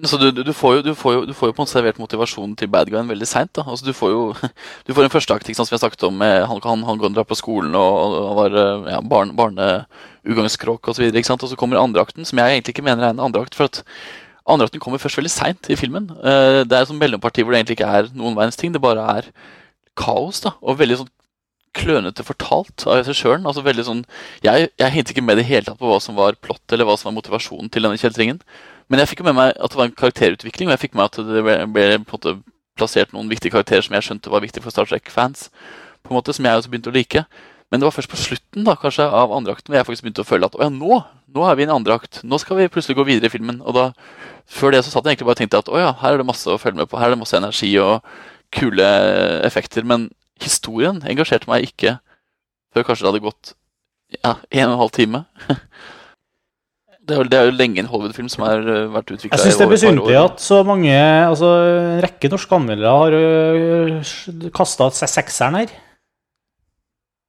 Så 0.08 0.16
du, 0.16 0.30
du, 0.32 0.52
får 0.56 0.78
jo, 0.78 0.82
du, 0.86 0.94
får 0.96 1.14
jo, 1.14 1.24
du 1.28 1.34
får 1.36 1.50
jo 1.50 1.56
på 1.58 1.64
en 1.66 1.70
servert 1.70 1.98
motivasjonen 2.00 2.54
til 2.56 2.70
bad 2.72 2.88
guyen 2.88 3.10
veldig 3.10 3.28
seint. 3.28 3.60
Altså, 3.60 3.84
du 3.84 3.92
får 3.96 4.14
jo 4.14 4.22
du 4.88 4.94
får 4.96 5.08
en 5.08 5.12
førsteakt 5.12 5.50
som 5.52 5.68
vi 5.68 5.76
har 5.76 5.82
snakket 5.82 6.06
om. 6.08 6.22
Han, 6.22 6.62
han, 6.64 6.86
han 6.88 7.02
går 7.02 7.12
og 7.12 7.18
drar 7.18 7.28
på 7.28 7.38
skolen 7.40 7.76
og, 7.76 8.16
og 8.22 8.32
var 8.38 8.58
ja, 8.94 9.02
barn, 9.02 9.36
barneugangskråk 9.36 10.92
osv. 10.94 11.10
Og, 11.10 11.20
så 11.26 11.36
og 11.36 11.52
så 11.52 11.60
kommer 11.60 11.82
andreakten, 11.82 12.28
som 12.28 12.40
jeg 12.40 12.60
egentlig 12.60 12.78
ikke 12.78 12.88
mener 12.88 13.10
er 13.10 13.16
en 13.16 13.24
andreakt. 13.28 13.58
For 13.58 13.68
at 13.68 13.84
andreakten 14.50 14.82
kommer 14.84 15.02
først 15.02 15.20
veldig 15.20 15.34
seint 15.34 15.70
i 15.70 15.78
filmen. 15.80 16.10
Eh, 16.24 16.62
det 16.64 16.78
er 16.78 16.86
et 16.86 16.96
mellomparti 16.96 17.44
hvor 17.44 17.54
det 17.54 17.62
egentlig 17.62 17.80
ikke 17.80 17.94
er 18.00 18.12
noen 18.16 18.38
verdens 18.38 18.60
ting. 18.60 18.74
Det 18.74 18.82
bare 18.84 19.06
er 19.18 19.32
kaos. 20.00 20.42
da, 20.46 20.56
Og 20.62 20.80
veldig 20.80 21.02
sånn 21.02 21.12
klønete 21.78 22.26
fortalt 22.26 22.86
av 22.88 23.00
regissøren. 23.00 23.48
Altså 23.50 23.64
veldig 23.66 23.86
sånn, 23.88 24.04
jeg, 24.46 24.70
jeg 24.80 24.96
hintet 24.96 25.14
ikke 25.16 25.26
med 25.26 25.40
det 25.40 25.48
hele 25.50 25.68
tatt 25.68 25.80
på 25.82 25.90
hva 25.90 26.00
som 26.04 26.18
var 26.20 26.40
plott 26.42 26.76
eller 26.76 26.88
hva 26.88 26.98
som 27.00 27.12
var 27.12 27.18
motivasjonen 27.20 27.72
til 27.74 27.86
denne 27.86 28.00
kjeltringen. 28.02 28.42
Men 28.90 29.04
jeg 29.04 29.12
fikk 29.12 29.26
med 29.28 29.38
meg 29.38 29.54
at 29.54 29.74
det 29.74 29.80
var 29.80 29.90
en 29.90 30.00
karakterutvikling, 30.00 30.70
og 30.70 30.76
jeg 30.76 30.84
fikk 30.88 30.98
med 30.98 31.12
at 31.12 31.22
det 31.22 31.46
ble, 31.46 31.60
ble 31.76 32.02
måte 32.08 32.40
plassert 32.80 33.14
noen 33.14 33.30
viktige 33.30 33.54
karakterer 33.54 33.86
som 33.86 33.96
jeg 33.98 34.08
skjønte 34.08 34.32
var 34.34 34.44
viktige 34.44 34.66
for 34.66 34.74
Star 34.74 34.90
Trek-fans, 34.90 35.50
på 36.02 36.14
en 36.14 36.18
måte, 36.18 36.34
som 36.34 36.48
jeg 36.48 36.62
også 36.62 36.72
begynte 36.72 36.92
å 36.92 36.96
like. 36.96 37.26
Men 37.70 37.82
det 37.82 37.86
var 37.86 37.94
først 37.94 38.10
på 38.10 38.18
slutten 38.18 38.66
da, 38.66 38.74
kanskje 38.80 39.06
av 39.06 39.34
andre 39.36 39.54
akten 39.54 39.70
hvor 39.70 39.78
jeg 39.78 39.86
faktisk 39.86 40.06
begynte 40.08 40.24
å 40.24 40.28
føle 40.28 40.48
at 40.50 40.56
å 40.58 40.64
ja, 40.64 40.72
nå, 40.74 41.02
nå 41.36 41.46
er 41.46 41.58
vi 41.58 41.66
i 41.66 41.68
en 41.68 41.76
andre 41.76 42.00
akt. 42.00 42.24
Nå 42.26 42.40
skal 42.42 42.58
vi 42.58 42.70
plutselig 42.72 42.98
gå 42.98 43.06
videre 43.06 43.30
i 43.30 43.34
filmen. 43.34 43.60
Og 43.62 43.76
da, 43.78 43.84
før 44.50 44.74
det 44.74 44.82
så 44.86 44.94
satt 44.94 45.06
jeg 45.06 45.20
egentlig 45.20 45.30
bare 45.30 45.38
og 45.38 45.42
tenkte 45.44 45.62
at 45.62 45.70
å 45.70 45.82
ja, 45.82 45.92
her 46.02 46.16
er 46.16 46.24
det 46.24 46.30
masse 46.32 46.50
å 46.50 46.58
følge 46.62 46.82
med 46.82 46.90
på. 46.90 46.98
Her 46.98 47.12
er 47.12 47.14
det 47.14 47.22
masse 47.22 47.38
energi 47.38 47.70
og 47.84 48.08
kule 48.56 48.88
effekter. 49.46 49.86
Men 49.86 50.08
historien 50.44 51.02
engasjerte 51.08 51.50
meg 51.52 51.68
ikke 51.70 51.98
før 52.74 52.86
kanskje 52.88 53.06
det 53.06 53.12
hadde 53.14 53.26
gått 53.26 53.54
ja, 54.20 54.36
en 54.50 54.68
og 54.68 54.74
en 54.74 54.82
halv 54.84 54.94
time. 54.96 55.26
Det 57.10 57.16
er 57.16 57.24
jo, 57.24 57.26
det 57.26 57.38
er 57.40 57.48
jo 57.48 57.54
lenge 57.58 57.82
en 57.82 57.88
Hollywood-film 57.90 58.28
som 58.30 58.44
har 58.46 58.60
øh, 58.62 58.84
vært 58.94 59.10
utvikla 59.16 59.34
Jeg 59.34 59.42
syns 59.48 59.56
det 59.58 59.64
er 59.66 59.72
besynderlig 59.72 60.18
at 60.20 60.44
så 60.46 60.60
mange 60.62 60.92
Altså, 60.94 61.48
en 61.66 62.04
rekke 62.06 62.30
norske 62.30 62.54
anmeldere 62.54 62.92
har 62.94 64.52
kasta 64.54 64.92
seg 64.94 65.10
sekseren 65.16 65.58
her. 65.58 65.74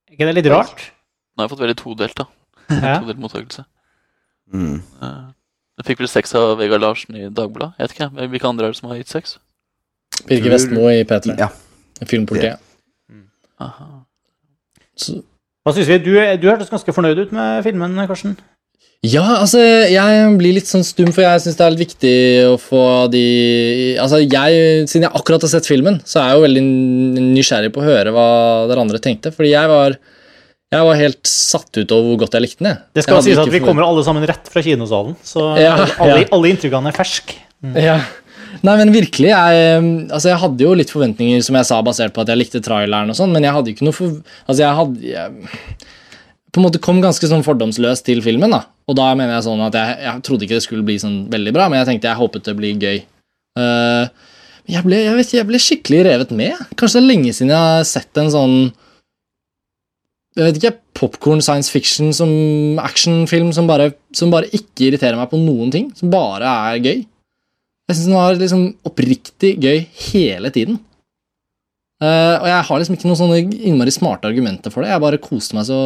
Er 0.04 0.18
ikke 0.18 0.28
det 0.28 0.34
litt 0.36 0.50
rart? 0.52 0.84
Nå 1.32 1.40
har 1.40 1.48
jeg 1.48 1.54
fått 1.54 1.64
veldig 1.64 1.78
todelt, 1.80 2.20
da. 2.20 2.28
Ja. 2.90 2.98
Todelt 3.00 3.22
mottakelse. 3.24 3.64
Mm. 4.52 4.82
Eh, 5.00 5.24
Jeg 5.80 5.88
fikk 5.88 6.04
vel 6.04 6.12
seks 6.12 6.36
av 6.36 6.58
Vegard 6.60 6.84
Larsen 6.84 7.16
i 7.16 7.30
Dagbladet. 7.32 7.72
Jeg 7.78 7.86
vet 7.88 7.96
ikke. 7.96 8.10
Hvilke 8.34 8.50
andre 8.52 8.68
er 8.68 8.74
det 8.76 8.82
som 8.82 8.92
har 8.92 9.00
gitt 9.00 9.16
seks? 9.16 9.38
Birger 10.28 10.58
Vestmo 10.58 10.90
i 10.92 11.00
P3. 11.08 11.38
Ja. 11.40 11.48
Filmpolitiet. 12.04 12.60
Aha. 13.60 13.90
Så, 14.96 15.20
Hva 15.66 15.74
synes 15.76 15.90
vi? 15.90 15.98
Du, 16.04 16.14
du 16.40 16.48
hørtes 16.48 16.70
ganske 16.72 16.94
fornøyd 16.96 17.26
ut 17.26 17.32
med 17.36 17.62
filmen, 17.66 17.98
Karsten. 18.08 18.34
Ja, 19.06 19.22
altså, 19.40 19.60
jeg 19.88 20.24
blir 20.36 20.52
litt 20.58 20.68
sånn 20.68 20.84
stum, 20.84 21.08
for 21.16 21.24
jeg 21.24 21.40
syns 21.40 21.56
det 21.56 21.64
er 21.64 21.72
litt 21.72 21.82
viktig 21.86 22.14
å 22.50 22.56
få 22.60 22.80
de 23.12 23.22
Altså, 24.02 24.18
jeg, 24.20 24.88
siden 24.92 25.06
jeg 25.06 25.14
akkurat 25.16 25.46
har 25.46 25.52
sett 25.54 25.68
filmen, 25.68 26.02
så 26.04 26.20
er 26.20 26.26
jeg 26.28 26.36
jo 26.36 26.44
veldig 26.44 26.64
nysgjerrig 27.30 27.70
på 27.72 27.80
å 27.80 27.86
høre 27.86 28.12
hva 28.12 28.26
dere 28.68 28.84
andre 28.84 29.00
tenkte. 29.00 29.32
Fordi 29.32 29.54
jeg 29.54 29.70
var 29.72 29.96
Jeg 30.70 30.86
var 30.86 31.00
helt 31.00 31.26
satt 31.26 31.80
ut 31.80 31.92
over 31.96 32.12
hvor 32.12 32.20
godt 32.26 32.36
jeg 32.36 32.44
likte 32.44 32.62
den. 32.62 32.74
jeg. 32.74 32.82
Det 32.94 33.02
skal 33.06 33.24
sies 33.24 33.40
at 33.42 33.48
vi 33.50 33.62
kommer 33.64 33.88
alle 33.88 34.04
sammen 34.06 34.22
rett 34.28 34.52
fra 34.52 34.62
kinosalen, 34.62 35.16
så 35.24 35.48
Ja, 35.58 35.72
alle, 35.98 36.20
ja. 36.20 36.28
alle 36.36 36.52
inntrykkene 36.52 36.92
er 36.92 36.98
ferske. 37.00 37.40
Ja. 37.74 37.96
Nei, 38.66 38.74
men 38.76 38.92
virkelig, 38.92 39.30
jeg, 39.30 39.84
altså 40.10 40.32
jeg 40.32 40.40
hadde 40.42 40.64
jo 40.66 40.74
litt 40.76 40.92
forventninger, 40.92 41.42
som 41.46 41.56
jeg 41.58 41.68
sa, 41.68 41.78
basert 41.86 42.14
på 42.16 42.24
at 42.24 42.32
jeg 42.32 42.40
likte 42.40 42.62
traileren 42.64 43.12
og 43.12 43.16
sånn, 43.16 43.32
men 43.34 43.46
jeg 43.46 43.56
hadde 43.56 43.72
ikke 43.72 43.86
noe 43.86 43.96
for... 43.96 44.18
Altså, 44.46 44.60
jeg 44.64 44.78
hadde... 44.80 45.14
Jeg, 45.14 45.88
på 46.50 46.58
en 46.58 46.66
måte 46.66 46.80
kom 46.82 46.98
ganske 47.02 47.28
sånn 47.30 47.44
fordomsløst 47.46 48.02
til 48.08 48.22
filmen, 48.24 48.50
da. 48.50 48.64
Og 48.90 48.96
da 48.98 49.12
mener 49.14 49.36
jeg 49.36 49.46
sånn 49.46 49.62
at 49.62 49.76
jeg, 49.78 49.98
jeg 50.02 50.22
trodde 50.26 50.46
ikke 50.46 50.58
det 50.58 50.64
skulle 50.64 50.86
bli 50.86 50.96
sånn 50.98 51.20
veldig 51.30 51.54
bra, 51.54 51.68
men 51.70 51.78
jeg 51.78 51.92
tenkte 51.92 52.10
jeg 52.10 52.18
håpet 52.18 52.48
det 52.48 52.56
blir 52.58 52.82
gøy. 52.82 53.02
Uh, 53.58 54.10
jeg 54.70 54.82
ble, 54.86 54.98
jeg, 55.06 55.16
vet, 55.18 55.34
jeg 55.38 55.46
ble 55.46 55.60
skikkelig 55.62 56.00
revet 56.08 56.34
med. 56.34 56.58
Kanskje 56.78 56.98
det 56.98 57.04
er 57.04 57.10
lenge 57.12 57.34
siden 57.36 57.54
jeg 57.54 57.68
har 57.68 57.86
sett 57.88 58.20
en 58.20 58.32
sånn 58.34 58.56
jeg 60.38 60.46
vet 60.46 60.58
ikke, 60.60 60.76
popcorn 60.94 61.42
science 61.42 61.72
fiction 61.72 62.12
som 62.14 62.30
actionfilm 62.82 63.50
som 63.54 63.66
som 64.14 64.30
bare 64.30 64.50
ikke 64.54 64.86
irriterer 64.88 65.18
meg 65.18 65.30
på 65.30 65.40
noen 65.40 65.72
ting. 65.74 65.88
Som 65.98 66.12
bare 66.12 66.50
er 66.70 66.82
gøy. 66.82 67.00
Jeg 67.90 67.98
syns 67.98 68.06
den 68.06 68.18
var 68.18 68.38
liksom 68.38 68.66
oppriktig 68.86 69.56
gøy 69.58 69.80
hele 70.10 70.52
tiden. 70.54 70.78
Uh, 72.00 72.40
og 72.40 72.46
jeg 72.48 72.66
har 72.68 72.78
liksom 72.80 72.96
ikke 72.96 73.08
noen 73.10 73.18
sånne 73.18 73.40
innmari 73.42 73.92
smarte 73.92 74.28
argumenter 74.30 74.72
for 74.72 74.86
det. 74.86 74.92
Jeg 74.92 75.02
bare 75.02 75.20
koste 75.20 75.56
meg 75.58 75.66
så 75.68 75.80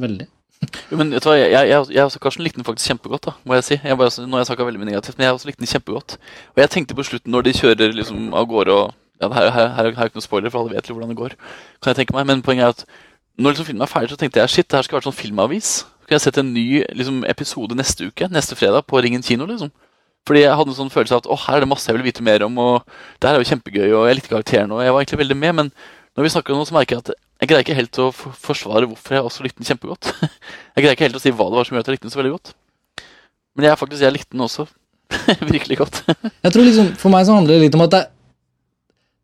veldig. 0.00 0.28
Jo, 0.60 0.96
Men 1.00 1.10
vet 1.12 1.24
du 1.24 1.28
hva, 1.28 1.34
jeg, 1.40 1.50
jeg, 1.52 1.68
jeg, 1.72 1.90
jeg 1.96 2.06
også, 2.06 2.20
Karsten 2.22 2.44
likte 2.44 2.60
den 2.60 2.68
faktisk 2.68 2.92
kjempegodt, 2.92 3.26
da, 3.26 3.34
må 3.48 3.58
jeg 3.58 3.66
si. 3.66 3.76
Jeg 3.82 3.98
bare, 3.98 4.24
nå 4.24 4.36
har 4.38 4.44
jeg 4.44 4.50
snakka 4.52 4.66
veldig 4.68 4.80
mye 4.80 4.90
negativt, 4.92 5.18
men 5.18 5.26
jeg 5.26 5.36
også 5.36 5.50
likte 5.50 5.64
den 5.64 5.72
kjempegodt. 5.72 6.16
Og 6.54 6.62
jeg 6.62 6.72
tenkte 6.76 6.96
på 6.96 7.06
slutten, 7.10 7.32
når 7.34 7.46
de 7.48 7.54
kjører 7.56 7.94
liksom 7.96 8.30
av 8.36 8.48
gårde 8.48 8.76
og 8.76 8.96
ja, 9.20 9.28
her, 9.36 9.50
her, 9.52 9.68
her, 9.76 9.90
er 9.90 10.08
ikke 10.08 10.20
noe 10.20 10.24
spoiler, 10.24 10.52
for 10.52 10.62
alle 10.62 10.78
vet 10.78 10.88
jo 10.88 10.96
hvordan 10.96 11.12
det 11.12 11.18
går. 11.18 11.36
Kan 11.80 11.92
jeg 11.92 12.00
tenke 12.00 12.16
meg, 12.16 12.28
Men 12.28 12.44
poenget 12.44 12.64
er 12.64 12.76
at 12.76 12.84
når 13.40 13.54
liksom 13.54 13.68
filmen 13.68 13.84
er 13.84 13.92
ferdig, 13.92 14.12
så 14.12 14.20
tenkte 14.20 14.40
jeg 14.40 14.52
shit, 14.52 14.68
det 14.68 14.78
her 14.78 14.86
skal 14.86 14.98
være 14.98 15.08
sånn 15.10 15.16
filmavis. 15.16 15.72
Så 15.84 16.08
kan 16.08 16.16
jeg 16.16 16.24
sette 16.24 16.44
en 16.44 16.52
ny 16.56 16.66
liksom, 16.96 17.20
episode 17.28 17.76
neste 17.76 18.08
uke, 18.08 18.28
neste 18.32 18.56
fredag, 18.56 18.84
på 18.88 19.00
Ringen 19.00 19.24
kino, 19.24 19.48
liksom. 19.48 19.72
Fordi 20.28 20.44
jeg 20.44 20.56
hadde 20.58 20.72
en 20.72 20.76
sånn 20.76 20.92
følelse 20.92 21.16
av 21.16 21.22
at 21.24 21.30
å, 21.32 21.38
her 21.46 21.58
er 21.58 21.64
det 21.64 21.70
masse 21.70 21.88
jeg 21.88 21.96
vil 21.96 22.06
vite 22.06 22.24
mer 22.24 22.44
om, 22.46 22.58
og 22.60 22.84
det 23.18 23.28
her 23.28 23.38
er 23.38 23.42
jo 23.42 23.50
kjempegøy, 23.50 23.88
og 23.88 24.04
jeg 24.08 24.18
likte 24.18 24.32
karakteren, 24.34 24.74
og 24.76 24.82
jeg 24.84 24.94
var 24.94 25.02
egentlig 25.02 25.20
veldig 25.22 25.38
med, 25.40 25.56
men 25.60 25.72
når 26.18 26.26
vi 26.26 26.32
snakker 26.34 26.54
om 26.54 26.60
noe, 26.60 26.68
så 26.68 26.76
merker 26.76 26.98
jeg 26.98 27.04
at 27.06 27.12
jeg 27.40 27.48
greier 27.48 27.64
ikke 27.64 27.78
helt 27.78 27.98
å 28.02 28.10
forsvare 28.12 28.88
hvorfor 28.90 29.16
jeg 29.16 29.24
også 29.24 29.44
likte 29.46 29.62
den 29.62 29.68
kjempegodt. 29.70 30.10
jeg 30.74 30.82
greier 30.84 30.96
ikke 30.96 31.06
helt 31.06 31.16
å 31.16 31.22
si 31.22 31.32
hva 31.32 31.46
det 31.48 31.56
var 31.56 31.68
som 31.68 31.76
gjorde 31.76 31.86
at 31.86 31.90
jeg 31.90 31.96
likte 31.96 32.08
den 32.08 32.12
så 32.12 32.20
veldig 32.20 32.34
godt. 32.34 32.52
Men 33.56 33.66
jeg, 33.66 33.80
faktisk, 33.80 34.04
jeg 34.04 34.14
likte 34.16 34.36
den 34.36 34.44
også 34.44 34.66
virkelig 35.54 35.80
godt. 35.80 36.02
Jeg 36.44 36.52
tror 36.54 36.62
liksom, 36.62 36.92
For 37.00 37.10
meg 37.10 37.24
så 37.26 37.34
handler 37.34 37.56
det 37.56 37.64
litt 37.64 37.74
om 37.74 37.82
at 37.82 37.94
det, 37.96 38.02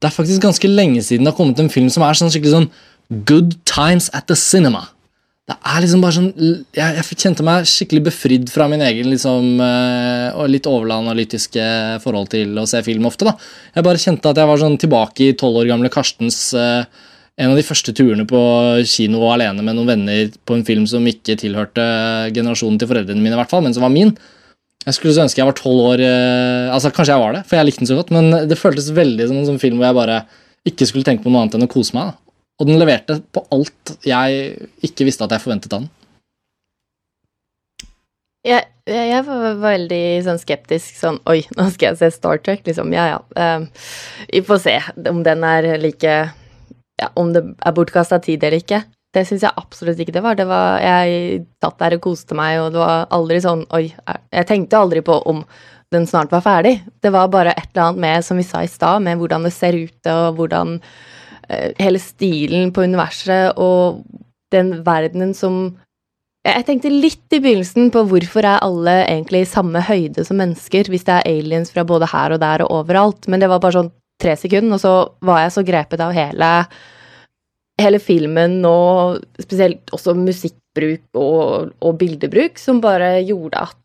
det 0.03 0.09
er 0.09 0.15
faktisk 0.17 0.43
ganske 0.43 0.71
lenge 0.71 1.05
siden 1.05 1.23
det 1.23 1.31
har 1.31 1.39
kommet 1.39 1.61
en 1.63 1.71
film 1.71 1.87
som 1.95 2.03
er 2.03 2.19
sånn 2.19 2.33
skikkelig 2.33 2.57
sånn 2.57 3.23
good 3.29 3.55
times 3.71 4.09
at 4.17 4.27
the 4.27 4.35
cinema. 4.35 4.83
Det 5.47 5.55
er 5.55 5.83
liksom 5.85 6.01
bare 6.03 6.15
sånn 6.17 6.31
Jeg, 6.75 6.95
jeg 6.99 7.19
kjente 7.23 7.45
meg 7.47 7.69
skikkelig 7.71 8.09
befridd 8.09 8.49
fra 8.51 8.67
min 8.71 8.83
egen 8.83 9.07
liksom 9.13 9.61
eh, 9.63 10.35
og 10.35 10.49
litt 10.51 10.67
overanalytiske 10.67 11.67
forhold 12.03 12.33
til 12.33 12.57
å 12.59 12.65
se 12.67 12.81
film 12.87 13.07
ofte. 13.07 13.29
da. 13.29 13.37
Jeg 13.77 13.87
bare 13.87 14.03
kjente 14.03 14.33
at 14.33 14.41
jeg 14.43 14.51
var 14.51 14.63
sånn 14.63 14.79
tilbake 14.83 15.29
i 15.29 15.37
tolv 15.39 15.63
år 15.63 15.71
gamle 15.71 15.91
Karstens 15.95 16.41
eh, 16.59 16.83
en 17.37 17.53
av 17.53 17.61
de 17.61 17.67
første 17.69 17.93
turene 17.95 18.25
på 18.27 18.41
kino 18.89 19.23
alene 19.31 19.63
med 19.63 19.77
noen 19.77 19.93
venner 19.93 20.35
på 20.49 20.57
en 20.57 20.67
film 20.67 20.87
som 20.91 21.07
ikke 21.07 21.37
tilhørte 21.39 21.85
generasjonen 22.35 22.81
til 22.81 22.89
foreldrene 22.91 23.21
mine, 23.21 23.37
i 23.37 23.41
hvert 23.43 23.53
fall, 23.53 23.63
men 23.63 23.77
som 23.77 23.85
var 23.85 23.93
min. 23.93 24.15
Jeg 24.87 24.97
skulle 24.97 25.15
så 25.15 25.27
ønske 25.27 25.43
jeg 25.43 25.49
var 25.49 25.57
tolv 25.59 25.83
år 25.83 26.03
eh, 26.07 26.75
Altså 26.75 26.93
Kanskje 26.95 27.15
jeg 27.15 27.23
var 27.23 27.35
det, 27.35 27.47
for 27.47 27.59
jeg 27.59 27.69
likte 27.69 27.85
den 27.85 27.93
så 27.93 28.01
godt, 28.01 28.15
men 28.15 28.49
det 28.51 28.59
føltes 28.59 28.91
veldig 28.97 29.31
som 29.31 29.39
en 29.39 29.51
sånn 29.53 29.63
film 29.63 29.79
hvor 29.79 29.93
jeg 29.93 30.03
bare 30.03 30.23
ikke 30.67 30.91
skulle 30.91 31.07
tenke 31.07 31.23
på 31.23 31.31
noe 31.31 31.45
annet 31.45 31.61
enn 31.61 31.69
å 31.69 31.71
kose 31.71 31.95
meg. 31.95 32.11
da. 32.11 32.26
Og 32.57 32.69
den 32.69 32.81
leverte 32.81 33.19
på 33.35 33.43
alt 33.53 33.97
jeg 34.07 34.69
ikke 34.87 35.07
visste 35.09 35.27
at 35.27 35.35
jeg 35.37 35.45
forventet 35.45 35.75
av 35.77 35.85
den. 35.85 35.93
Jeg, 38.47 38.63
jeg 38.87 39.23
var 39.27 39.57
veldig 39.59 40.03
sånn 40.23 40.39
skeptisk 40.39 40.99
sånn 41.01 41.17
Oi, 41.27 41.41
nå 41.59 41.67
skal 41.75 41.91
jeg 41.91 41.99
se 41.99 42.11
Star 42.15 42.39
Trek, 42.39 42.63
liksom. 42.69 42.93
Ja, 42.95 43.17
ja. 43.17 43.47
vi 44.31 44.39
vi 44.39 44.45
får 44.47 44.61
se 44.63 44.77
om 45.11 45.25
den 45.27 45.43
er 45.45 45.73
like 45.83 46.13
ja, 46.31 47.09
Om 47.19 47.33
det 47.35 47.43
er 47.59 47.75
bortkasta 47.75 48.21
tid 48.23 48.45
eller 48.45 48.63
ikke. 48.63 48.85
Det 49.13 49.25
syns 49.27 49.43
jeg 49.45 49.59
absolutt 49.59 49.99
ikke 50.01 50.15
det 50.15 50.23
var. 50.23 50.37
det 50.39 50.47
var. 50.47 50.79
Jeg 50.81 51.43
satt 51.63 51.79
der 51.83 51.97
og 51.97 52.05
koste 52.07 52.37
meg, 52.39 52.61
og 52.61 52.73
det 52.73 52.81
var 52.81 53.09
aldri 53.11 53.41
sånn 53.43 53.67
Oi. 53.75 53.89
Jeg 54.31 54.49
tenkte 54.49 54.79
aldri 54.79 55.03
på 55.05 55.19
om 55.29 55.43
den 55.95 56.07
snart 56.07 56.33
var 56.33 56.43
ferdig. 56.45 56.79
Det 57.03 57.13
var 57.15 57.29
bare 57.33 57.53
et 57.55 57.69
eller 57.73 57.89
annet 57.91 58.03
med, 58.07 58.25
som 58.25 58.39
vi 58.39 58.47
sa 58.47 58.63
i 58.63 58.71
stad, 58.71 59.03
med 59.03 59.19
hvordan 59.19 59.47
det 59.47 59.55
ser 59.55 59.77
ut, 59.77 59.99
og 60.11 60.39
hvordan 60.39 60.81
hele 61.49 62.01
stilen 62.03 62.73
på 62.75 62.85
universet 62.87 63.59
og 63.63 64.03
den 64.55 64.73
verdenen 64.87 65.35
som 65.37 65.77
jeg 66.47 66.67
tenkte 66.67 66.91
litt 66.93 67.35
i 67.35 67.41
begynnelsen 67.43 67.89
på 67.95 68.05
hvorfor 68.07 68.47
er 68.47 68.63
alle 68.63 69.01
egentlig 69.03 69.43
i 69.43 69.49
samme 69.51 69.81
høyde 69.83 70.23
som 70.27 70.39
mennesker, 70.39 70.87
hvis 70.93 71.07
det 71.09 71.17
er 71.17 71.31
aliens 71.31 71.73
fra 71.75 71.83
både 71.87 72.07
her 72.13 72.37
og 72.37 72.43
der 72.43 72.63
og 72.63 72.75
overalt, 72.83 73.27
men 73.27 73.43
det 73.43 73.49
var 73.51 73.63
bare 73.63 73.81
sånn 73.81 73.91
tre 74.23 74.37
sekunder, 74.39 74.77
og 74.77 74.83
så 74.83 74.93
var 75.27 75.43
jeg 75.43 75.55
så 75.57 75.65
grepet 75.67 76.03
av 76.05 76.15
hele, 76.17 76.51
hele 77.83 78.01
filmen 78.03 78.61
og 78.69 79.25
spesielt 79.43 79.91
også 79.97 80.15
musikkbruk 80.21 81.19
og, 81.19 81.75
og 81.83 81.99
bildebruk, 81.99 82.63
som 82.63 82.81
bare 82.85 83.17
gjorde 83.27 83.67
at 83.67 83.83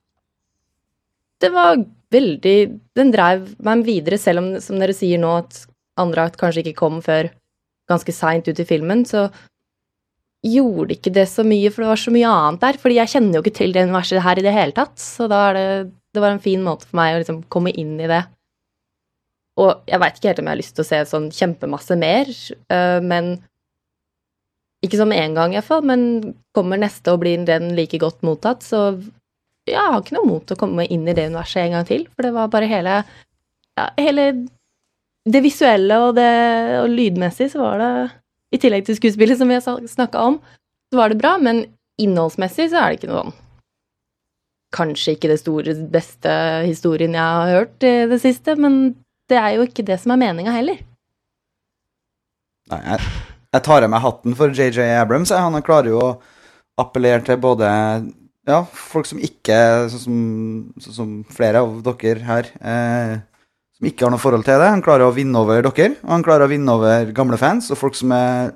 det 1.41 1.49
var 1.49 1.79
veldig 2.11 2.57
Den 2.99 3.09
dreiv 3.13 3.45
meg 3.63 3.85
videre, 3.87 4.17
selv 4.19 4.41
om, 4.41 4.47
som 4.61 4.77
dere 4.77 4.93
sier 4.93 5.17
nå, 5.17 5.31
at 5.41 5.63
andre 5.97 6.27
akt 6.27 6.37
kanskje 6.37 6.65
ikke 6.65 6.81
kom 6.83 6.99
før 7.01 7.31
ganske 7.91 8.15
seint 8.15 8.47
ut 8.47 8.59
i 8.59 8.67
filmen, 8.67 9.05
så 9.07 9.27
gjorde 10.41 10.95
ikke 10.95 11.13
det 11.13 11.27
så 11.29 11.45
mye, 11.45 11.69
for 11.69 11.83
det 11.83 11.91
var 11.91 12.01
så 12.01 12.13
mye 12.13 12.29
annet 12.33 12.63
der. 12.63 12.79
Fordi 12.81 12.97
jeg 12.97 13.13
kjenner 13.13 13.37
jo 13.37 13.43
ikke 13.43 13.57
til 13.59 13.75
det 13.75 13.85
universet 13.85 14.23
her 14.25 14.41
i 14.41 14.45
det 14.45 14.53
hele 14.55 14.75
tatt, 14.77 14.97
så 14.99 15.29
da 15.31 15.47
er 15.49 15.59
det 15.59 15.71
Det 16.11 16.19
var 16.19 16.33
en 16.33 16.43
fin 16.43 16.59
måte 16.59 16.83
for 16.83 16.97
meg 16.99 17.13
å 17.15 17.19
liksom 17.21 17.37
komme 17.47 17.71
inn 17.71 17.93
i 18.03 18.07
det. 18.11 18.25
Og 19.63 19.85
jeg 19.87 19.99
veit 20.01 20.17
ikke 20.17 20.27
helt 20.27 20.41
om 20.41 20.49
jeg 20.49 20.51
har 20.51 20.59
lyst 20.59 20.73
til 20.75 20.83
å 20.83 20.87
se 20.89 20.99
sånn 21.07 21.29
kjempemasse 21.31 21.95
mer, 21.95 22.27
øh, 22.75 22.99
men 22.99 23.37
Ikke 24.83 24.97
som 24.97 25.11
en 25.13 25.35
gang, 25.37 25.53
iallfall, 25.53 25.83
men 25.85 26.33
kommer 26.57 26.79
neste 26.81 27.13
og 27.13 27.21
blir 27.21 27.45
den 27.45 27.75
like 27.77 27.99
godt 28.01 28.23
mottatt, 28.25 28.63
så 28.65 28.97
jeg 29.69 29.77
har 29.77 29.99
ikke 30.01 30.15
noe 30.15 30.25
mot 30.25 30.51
å 30.51 30.57
komme 30.57 30.87
inn 30.89 31.05
i 31.05 31.13
det 31.13 31.27
universet 31.29 31.67
en 31.67 31.75
gang 31.75 31.85
til, 31.85 32.07
for 32.15 32.25
det 32.25 32.31
var 32.33 32.49
bare 32.49 32.65
hele 32.65 32.95
ja, 33.77 33.85
hele 34.01 34.25
det 35.29 35.43
visuelle 35.45 35.97
og 36.01 36.15
det 36.17 36.31
og 36.81 36.89
lydmessig 36.89 37.51
så 37.53 37.61
var 37.61 37.81
det 37.81 37.91
i 38.51 38.59
tillegg 38.59 38.87
til 38.87 38.97
skuespillet, 38.97 39.37
som 39.39 39.51
vi 39.51 39.57
har 39.57 39.85
snakka 39.87 40.25
om, 40.27 40.39
så 40.91 40.99
var 40.99 41.11
det 41.11 41.21
bra, 41.21 41.37
men 41.39 41.63
innholdsmessig 42.01 42.71
så 42.71 42.81
er 42.81 42.91
det 42.91 43.01
ikke 43.01 43.13
noe 43.13 43.23
sånn 43.23 43.39
Kanskje 44.71 45.17
ikke 45.17 45.27
det 45.27 45.41
store, 45.41 45.73
beste 45.91 46.31
historien 46.63 47.11
jeg 47.17 47.19
har 47.19 47.49
hørt 47.51 47.83
i 47.83 48.05
det 48.07 48.21
siste, 48.23 48.53
men 48.55 48.93
det 49.27 49.35
er 49.35 49.57
jo 49.57 49.65
ikke 49.67 49.83
det 49.83 49.97
som 49.99 50.13
er 50.13 50.21
meninga 50.21 50.53
heller. 50.55 50.77
Nei, 52.71 52.79
jeg, 52.85 53.09
jeg 53.51 53.65
tar 53.65 53.83
av 53.83 53.91
meg 53.91 54.05
hatten 54.05 54.37
for 54.39 54.55
JJ 54.55 54.93
Abrams. 54.95 55.33
Han 55.35 55.59
klarer 55.67 55.91
jo 55.91 55.99
å 55.99 56.13
appellere 56.79 57.19
til 57.27 57.41
både 57.43 57.67
ja, 58.47 58.61
folk 58.71 59.09
som 59.09 59.19
ikke 59.19 59.57
Sånn 59.91 60.05
som, 60.05 60.21
sånn 60.85 60.95
som 60.95 61.11
flere 61.35 61.65
av 61.65 61.75
dere 61.85 62.23
her 62.29 62.47
eh, 62.63 63.17
som 63.81 63.89
ikke 63.89 64.05
har 64.05 64.11
noe 64.13 64.21
forhold 64.21 64.45
til 64.45 64.61
det. 64.61 64.69
Han 64.69 64.83
klarer 64.85 65.07
å 65.07 65.13
vinne 65.15 65.39
over 65.41 65.63
dere, 65.65 65.95
og 66.05 66.11
han 66.13 66.23
klarer 66.25 66.45
å 66.45 66.51
vinne 66.51 66.73
over 66.77 67.09
gamle 67.17 67.39
fans 67.41 67.71
og 67.73 67.79
folk 67.79 67.95
som 67.97 68.11
er 68.13 68.51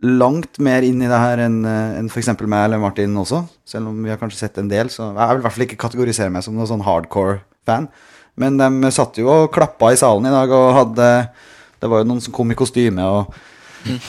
langt 0.00 0.56
mer 0.64 0.84
inn 0.84 1.02
i 1.04 1.08
det 1.08 1.18
her 1.20 1.42
enn 1.44 1.58
en 1.68 1.98
enn 2.00 2.08
f.eks. 2.08 2.30
meg 2.40 2.64
eller 2.64 2.80
Martin 2.80 3.16
også. 3.20 3.42
Selv 3.68 3.90
om 3.90 3.98
vi 4.00 4.12
har 4.12 4.20
kanskje 4.20 4.40
sett 4.40 4.56
en 4.60 4.70
del, 4.72 4.88
så 4.88 5.10
jeg 5.10 5.28
vil 5.28 5.42
i 5.42 5.44
hvert 5.44 5.56
fall 5.56 5.66
ikke 5.66 5.80
kategorisere 5.84 6.32
meg 6.32 6.44
som 6.44 6.56
noen 6.56 6.68
sånn 6.68 6.84
hardcore-fan. 6.86 7.90
Men 8.40 8.56
de 8.56 8.92
satt 8.92 9.20
jo 9.20 9.28
og 9.32 9.52
klappa 9.52 9.92
i 9.92 10.00
salen 10.00 10.28
i 10.28 10.32
dag 10.32 10.50
og 10.52 10.74
hadde 10.76 11.06
Det 11.80 11.88
var 11.88 12.02
jo 12.02 12.08
noen 12.08 12.20
som 12.24 12.32
kom 12.32 12.50
i 12.52 12.56
kostyme 12.56 13.04
og 13.04 13.36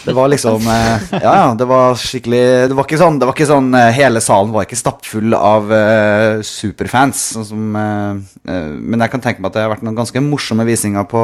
det 0.05 0.15
var 0.17 0.31
liksom 0.31 0.65
eh, 0.71 1.07
Ja, 1.21 1.33
ja, 1.41 1.49
det 1.57 1.67
var 1.69 1.97
skikkelig 1.99 2.43
Det 2.71 2.77
var 2.77 2.87
ikke 2.87 2.99
sånn, 3.01 3.19
var 3.21 3.35
ikke 3.35 3.49
sånn 3.49 3.69
eh, 3.77 3.91
Hele 3.97 4.21
salen 4.23 4.53
var 4.55 4.67
ikke 4.67 4.79
stappfull 4.79 5.35
av 5.37 5.71
uh, 5.71 6.39
superfans. 6.45 7.23
Sånn 7.35 7.47
som, 7.51 7.77
uh, 7.77 8.47
men 8.77 9.03
jeg 9.03 9.13
kan 9.13 9.23
tenke 9.23 9.43
meg 9.43 9.51
at 9.51 9.57
det 9.57 9.65
har 9.65 9.73
vært 9.75 9.85
noen 9.85 9.97
ganske 9.97 10.21
morsomme 10.23 10.65
visninger 10.67 11.07
på 11.09 11.23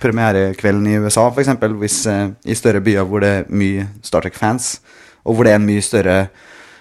premierekvelden 0.00 0.86
i 0.86 0.98
USA, 0.98 1.28
f.eks. 1.30 2.06
Eh, 2.06 2.28
i 2.44 2.54
større 2.54 2.80
byer 2.80 3.06
hvor 3.06 3.22
det 3.22 3.30
er 3.30 3.50
mye 3.52 3.86
Star 4.02 4.24
Trek-fans, 4.24 4.80
og 5.24 5.36
hvor 5.36 5.46
det 5.46 5.54
er 5.54 5.60
en 5.60 5.68
mye 5.68 5.84
større 5.84 6.16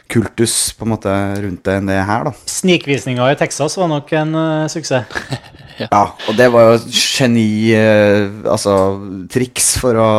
kultus 0.09 0.73
på 0.77 0.87
en 0.87 0.93
måte 0.95 1.13
rundt 1.43 1.63
det 1.67 1.77
enn 1.79 1.89
det 1.89 1.97
er 1.99 2.07
her, 2.09 2.29
da. 2.29 2.35
Snikvisninga 2.49 3.29
i 3.31 3.37
Texas 3.39 3.77
var 3.79 3.89
nok 3.91 4.13
en 4.19 4.35
uh, 4.37 4.67
suksess. 4.71 5.05
Ja, 5.79 6.09
og 6.27 6.35
det 6.35 6.49
var 6.51 6.73
jo 6.73 6.79
geni 6.91 7.71
uh, 7.71 8.25
Altså 8.51 8.73
triks 9.31 9.69
for 9.79 9.95
å 9.95 10.09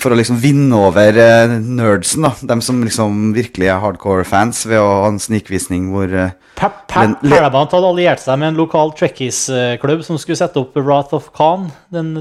For 0.00 0.14
å 0.14 0.16
liksom 0.16 0.38
vinne 0.40 0.78
over 0.88 1.18
uh, 1.20 1.58
nerdsen, 1.60 2.24
da. 2.24 2.30
Dem 2.54 2.62
som 2.64 2.80
liksom 2.84 3.34
virkelig 3.36 3.68
er 3.68 3.82
hardcore-fans, 3.82 4.62
ved 4.68 4.80
å 4.80 4.88
ha 5.02 5.10
en 5.10 5.20
snikvisning 5.20 5.90
hvor 5.92 6.12
Paramount 6.56 7.72
hadde 7.76 7.88
alliert 7.90 8.22
seg 8.22 8.40
med 8.40 8.54
en 8.54 8.60
lokal 8.62 8.94
Trekkies-klubb 8.96 10.04
som 10.06 10.20
skulle 10.20 10.40
sette 10.40 10.60
opp 10.60 10.76
Wrath 10.76 11.16
of 11.16 11.28
Khan. 11.36 11.68
Den, 11.92 12.14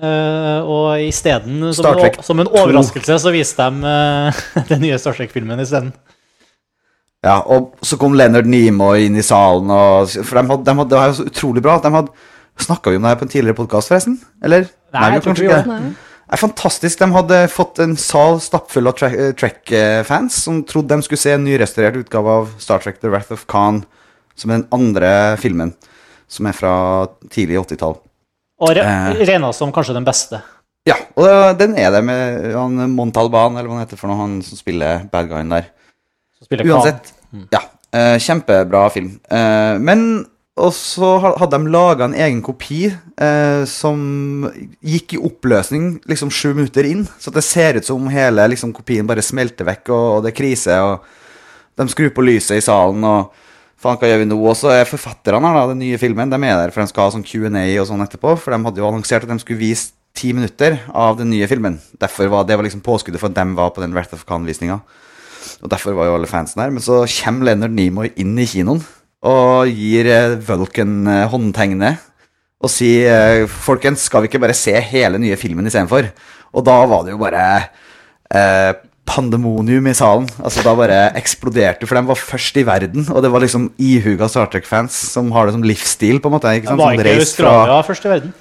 uh, 0.00 0.60
og 0.64 1.04
isteden, 1.04 1.70
som, 1.76 1.88
en 1.92 2.20
som 2.24 2.44
en 2.44 2.48
2. 2.48 2.64
overraskelse, 2.64 3.20
så 3.24 3.32
viste 3.32 3.68
de 3.68 3.96
den 4.72 4.84
nye 4.84 5.00
Star 5.00 5.16
Trek-filmen 5.16 5.64
isteden. 5.64 5.92
Ja, 7.26 7.40
og 7.50 7.72
så 7.82 7.98
kom 7.98 8.14
Leonard 8.14 8.46
Nimoy 8.46 9.08
inn 9.08 9.18
i 9.18 9.24
salen, 9.26 9.70
og 9.74 10.10
For 10.22 10.38
de 10.38 10.44
hadde, 10.52 10.64
de 10.68 10.74
hadde, 10.78 10.90
det 10.92 10.98
var 11.00 11.08
jo 11.10 11.16
så 11.18 11.26
utrolig 11.26 11.62
bra. 11.64 11.78
De 11.82 11.90
hadde 11.94 12.12
Snakka 12.58 12.90
vi 12.90 12.98
om 12.98 13.04
det 13.06 13.10
her 13.12 13.18
på 13.20 13.22
en 13.26 13.30
tidligere 13.30 13.54
podkast, 13.54 13.86
forresten? 13.92 14.16
Eller? 14.42 14.64
Nei, 14.94 15.10
jeg 15.14 15.22
tror 15.22 15.36
ikke 15.38 15.58
det. 15.68 15.76
Er 16.28 16.40
fantastisk. 16.40 16.98
De 16.98 17.06
hadde 17.14 17.36
fått 17.54 17.78
en 17.84 17.92
sal 17.96 18.40
stappfull 18.42 18.90
av 18.90 18.98
eh, 19.06 19.30
Trek-fans 19.38 20.40
som 20.42 20.58
trodde 20.66 20.90
de 20.98 21.06
skulle 21.06 21.22
se 21.22 21.36
en 21.36 21.44
nyrestaurert 21.46 22.00
utgave 22.02 22.34
av 22.40 22.50
Star 22.58 22.82
Trek 22.82 22.98
The 22.98 23.12
Wrath 23.12 23.30
of 23.36 23.46
Khan, 23.50 23.84
som 24.34 24.50
er 24.50 24.58
den 24.58 24.66
andre 24.74 25.12
filmen, 25.38 25.70
som 26.26 26.50
er 26.50 26.58
fra 26.58 26.74
tidlig 27.30 27.60
80-tall. 27.62 27.94
Og 28.58 28.74
re 28.74 28.82
Eh. 28.82 29.22
regna 29.22 29.52
som 29.54 29.70
kanskje 29.72 29.94
den 29.94 30.04
beste. 30.08 30.42
Ja, 30.88 30.96
og 31.14 31.58
den 31.62 31.78
er 31.78 31.92
det 31.94 32.02
med 32.04 32.52
han 32.58 32.90
Montalban, 32.90 33.54
eller 33.54 33.70
hva 33.70 33.78
han 33.78 33.86
heter 33.86 34.00
for 34.00 34.10
noe, 34.10 34.18
han 34.18 34.40
som 34.42 34.58
spiller 34.58 35.06
bad 35.12 35.30
guyen 35.30 35.54
der. 35.54 35.70
Uansett, 36.50 37.12
ja. 37.52 37.62
eh, 37.92 38.16
kjempebra 38.22 38.88
film. 38.94 39.14
Eh, 39.30 39.76
men 39.84 40.04
og 40.58 40.72
så 40.74 41.08
hadde 41.22 41.54
de 41.54 41.70
laga 41.70 42.08
en 42.08 42.16
egen 42.18 42.40
kopi 42.42 42.88
eh, 42.88 43.62
som 43.70 44.48
gikk 44.82 45.14
i 45.14 45.20
oppløsning 45.28 45.98
liksom 46.10 46.32
sju 46.34 46.50
minutter 46.50 46.88
inn. 46.88 47.04
Så 47.22 47.30
det 47.34 47.44
ser 47.46 47.78
ut 47.78 47.86
som 47.86 48.08
hele 48.10 48.46
liksom, 48.50 48.72
kopien 48.74 49.06
bare 49.08 49.24
smelter 49.24 49.68
vekk, 49.68 49.84
og, 49.94 50.06
og 50.16 50.24
det 50.24 50.32
er 50.32 50.38
krise. 50.40 50.78
Og 50.82 51.78
de 51.78 51.86
skrur 51.92 52.10
på 52.14 52.24
lyset 52.26 52.58
i 52.58 52.64
salen, 52.64 53.04
og 53.06 53.30
faen, 53.78 54.00
hva 54.00 54.10
gjør 54.10 54.24
vi 54.24 54.30
nå? 54.32 54.40
Og 54.42 54.58
så 54.58 54.72
er 54.74 54.90
forfatterne 54.90 55.52
her, 55.52 55.60
da, 55.60 55.68
den 55.70 55.84
nye 55.84 56.00
filmen, 56.00 56.32
de 56.32 56.40
er 56.40 56.58
der 56.64 56.74
for 56.74 56.82
de 56.82 56.90
skal 56.90 57.06
ha 57.06 57.14
sånn 57.14 57.26
Q&A 57.26 57.66
og 57.78 57.88
sånn 57.92 58.02
etterpå. 58.06 58.34
For 58.42 58.54
de 58.54 58.62
hadde 58.66 58.82
jo 58.82 58.90
annonsert 58.90 59.28
at 59.28 59.34
de 59.34 59.38
skulle 59.44 59.62
vise 59.62 59.92
ti 60.18 60.32
minutter 60.34 60.80
av 60.90 61.20
den 61.20 61.30
nye 61.30 61.46
filmen. 61.50 61.78
Derfor 62.02 62.32
var 62.32 62.48
det 62.48 62.58
var 62.58 62.66
liksom 62.66 62.82
påskuddet 62.82 63.22
for 63.22 63.30
at 63.30 63.38
de 63.38 63.46
var 63.54 63.70
på 63.74 63.84
den 63.84 63.94
Wrath 63.94 64.16
of 64.16 64.26
Khan-visninga. 64.26 64.80
Og 65.62 65.70
derfor 65.72 65.96
var 65.96 66.08
jo 66.10 66.16
alle 66.18 66.30
fansen 66.30 66.62
her. 66.62 66.70
Men 66.74 66.84
så 66.84 67.02
kommer 67.20 67.48
Leonard 67.50 67.74
Nimoy 67.76 68.10
inn 68.20 68.36
i 68.38 68.46
kinoen 68.48 68.82
og 69.28 69.66
gir 69.74 70.06
eh, 70.12 70.36
Vulcan 70.46 71.00
eh, 71.10 71.24
håndtegnet 71.32 72.04
og 72.62 72.70
sier 72.70 73.08
eh, 73.42 73.46
Folkens, 73.50 74.04
skal 74.06 74.22
vi 74.24 74.28
ikke 74.30 74.40
bare 74.42 74.54
se 74.54 74.74
hele 74.92 75.18
nye 75.22 75.36
filmen 75.38 75.66
istedenfor? 75.66 76.10
Og 76.54 76.64
da 76.66 76.76
var 76.90 77.02
det 77.06 77.12
jo 77.16 77.18
bare 77.22 77.42
eh, 78.34 78.72
pandemonium 79.08 79.86
i 79.88 79.94
salen. 79.96 80.26
Altså 80.44 80.62
Da 80.66 80.74
bare 80.76 80.98
eksploderte 81.18 81.86
For 81.88 81.96
de 81.98 82.02
var 82.10 82.18
først 82.20 82.58
i 82.60 82.64
verden, 82.68 83.06
og 83.10 83.22
det 83.24 83.30
var 83.32 83.40
liksom 83.44 83.70
ihuga 83.80 84.28
Star 84.28 84.50
Trek-fans 84.52 84.92
som 85.14 85.30
har 85.32 85.48
det 85.48 85.54
som 85.56 85.64
livsstil, 85.64 86.20
på 86.20 86.28
en 86.30 86.36
måte. 86.36 86.52
Ikke 86.58 86.68
Det 86.68 86.74
sant? 86.74 86.82
var 86.82 86.98
ikke 86.98 87.14
Australia 87.22 87.64
fra- 87.78 87.86
først 87.88 88.04
i 88.04 88.12
verden. 88.12 88.34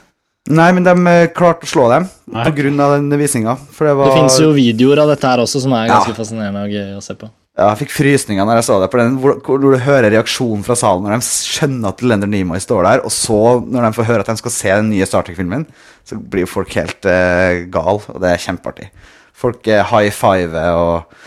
Nei, 0.48 0.70
men 0.72 0.86
de 0.86 0.94
eh, 1.12 1.28
klarte 1.36 1.68
å 1.68 1.70
slå 1.70 1.88
dem 1.92 2.06
pga. 2.08 2.44
på 2.48 2.54
grunn 2.62 2.80
av 2.80 2.94
den 2.96 3.20
visninga. 3.20 3.58
Det 3.78 3.96
var 3.98 4.08
Det 4.12 4.16
finnes 4.22 4.38
jo 4.40 4.54
videoer 4.56 5.02
av 5.04 5.10
dette 5.12 5.28
her 5.28 5.42
også 5.44 5.62
som 5.66 5.74
er 5.76 5.90
ganske 5.92 6.14
Ja. 6.14 6.16
fascinerende 6.16 6.64
og 6.64 6.72
gøy 6.72 6.96
å 6.98 7.04
se 7.04 7.16
på. 7.20 7.30
Ja, 7.58 7.72
jeg 7.74 7.88
fikk 7.88 7.92
frysninger 7.98 8.46
når 8.46 8.60
jeg 8.60 8.66
så 8.68 8.76
det. 8.80 8.92
På 8.94 9.00
den, 9.02 9.18
hvor, 9.18 9.40
hvor 9.42 9.58
du 9.60 9.78
hører 9.82 10.12
reaksjonen 10.14 10.64
fra 10.64 10.76
salen 10.78 11.04
når 11.08 11.18
de 11.18 11.26
skjønner 11.26 11.90
at 11.90 12.04
Lender 12.06 12.30
Nimoy 12.30 12.60
står 12.62 12.84
der, 12.86 13.02
og 13.04 13.10
så, 13.12 13.40
når 13.66 13.88
de 13.88 13.92
får 13.98 14.06
høre 14.12 14.20
at 14.22 14.30
de 14.30 14.38
skal 14.38 14.52
se 14.54 14.70
den 14.76 14.92
nye 14.92 15.08
Star 15.10 15.26
Trek-filmen, 15.26 15.66
så 16.06 16.20
blir 16.22 16.46
jo 16.46 16.52
folk 16.54 16.70
helt 16.78 17.06
eh, 17.10 17.66
gal, 17.74 17.98
og 18.08 18.22
det 18.22 18.30
er 18.30 18.44
kjempeartig. 18.46 18.92
Folk 19.34 19.68
eh, 19.68 19.82
high 19.84 20.14
fiver 20.14 20.78
og, 20.78 21.18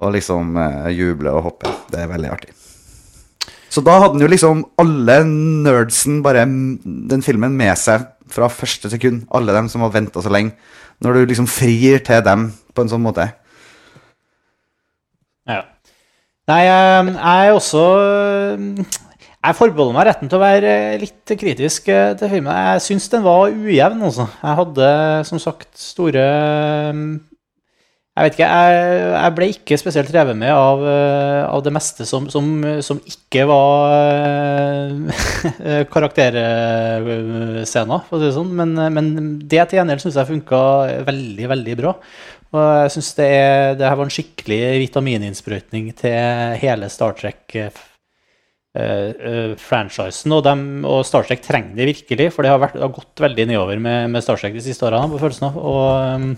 og 0.00 0.14
liksom 0.14 0.54
eh, 0.56 0.90
jubler 0.94 1.34
og 1.34 1.48
hopper. 1.50 1.74
Det 1.90 1.98
er 1.98 2.12
veldig 2.14 2.30
artig. 2.30 2.54
Så 3.72 3.82
da 3.82 3.98
hadde 4.04 4.14
den 4.18 4.26
jo 4.26 4.30
liksom 4.30 4.62
alle 4.78 5.18
nerdsen 5.26 6.22
bare 6.22 6.44
den 6.46 7.22
filmen 7.24 7.56
med 7.58 7.74
seg 7.80 8.04
fra 8.32 8.50
første 8.52 8.90
sekund. 8.92 9.26
Alle 9.34 9.54
dem 9.56 9.68
som 9.72 9.84
har 9.84 9.92
venta 9.94 10.22
så 10.22 10.32
lenge. 10.32 10.56
Når 11.02 11.18
du 11.18 11.30
liksom 11.30 11.48
frir 11.50 12.02
til 12.04 12.24
dem 12.24 12.50
på 12.74 12.84
en 12.84 12.90
sånn 12.92 13.04
måte. 13.04 13.28
Ja. 15.48 15.62
Nei, 16.50 16.62
eh, 16.66 17.10
jeg 17.12 17.48
er 17.48 17.56
også 17.56 17.82
eh, 18.02 19.00
Jeg 19.42 19.56
forbeholder 19.58 19.96
meg 19.96 20.06
retten 20.06 20.30
til 20.30 20.38
å 20.38 20.42
være 20.42 20.72
eh, 20.94 21.00
litt 21.02 21.34
kritisk 21.38 21.90
til 21.90 22.30
filmen. 22.30 22.52
Jeg 22.54 22.86
syns 22.86 23.10
den 23.12 23.24
var 23.26 23.50
ujevn, 23.50 24.02
altså. 24.08 24.28
Jeg 24.42 24.58
hadde 24.62 24.88
som 25.28 25.42
sagt 25.42 25.70
store 25.78 26.26
Jeg 28.12 28.26
vet 28.26 28.34
ikke, 28.36 28.48
jeg, 28.52 28.80
jeg 29.14 29.32
ble 29.38 29.46
ikke 29.54 29.76
spesielt 29.80 30.10
revet 30.12 30.36
med 30.36 30.50
av, 30.52 30.82
eh, 30.84 31.46
av 31.48 31.62
det 31.64 31.70
meste 31.72 32.04
som, 32.04 32.26
som, 32.28 32.44
som 32.84 32.98
ikke 33.08 33.46
var 33.48 33.88
eh, 33.96 35.86
karakterscener, 35.94 38.02
for 38.10 38.18
å 38.18 38.20
si 38.20 38.26
det 38.26 38.34
sånn. 38.36 38.50
Men, 38.58 38.76
men 38.92 39.08
det 39.40 39.64
til 39.64 39.80
gjengjeld 39.80 40.04
syns 40.04 40.18
jeg 40.20 40.28
funka 40.28 40.60
veldig, 41.08 41.46
veldig 41.54 41.76
bra. 41.80 41.94
Og 42.52 42.60
jeg 42.82 42.92
syns 42.98 43.08
det, 43.16 43.30
det 43.80 43.88
her 43.88 43.96
var 43.96 44.04
en 44.10 44.12
skikkelig 44.12 44.60
vitamininnsprøytning 44.82 45.88
til 45.96 46.12
hele 46.60 46.92
Star 46.92 47.16
Trek. 47.16 47.48
eh, 47.56 47.72
eh, 48.76 49.08
eh, 49.08 49.56
franchisen, 49.56 50.28
og, 50.36 50.44
og 50.84 51.00
Star 51.08 51.24
Trek 51.28 51.40
trenger 51.46 51.80
det 51.80 51.88
virkelig, 51.94 52.28
for 52.36 52.44
det 52.44 52.52
har, 52.52 52.60
vært, 52.60 52.76
det 52.76 52.84
har 52.84 52.92
gått 52.92 53.24
veldig 53.24 53.48
nedover 53.54 53.80
med, 53.80 54.12
med 54.12 54.20
Star 54.24 54.36
Trek 54.36 54.52
de 54.52 54.60
siste 54.68 54.84
årene. 54.84 55.08
på 55.14 55.22
følelsen 55.24 55.48
av, 55.48 55.56
og 55.56 55.80
um, 56.20 56.36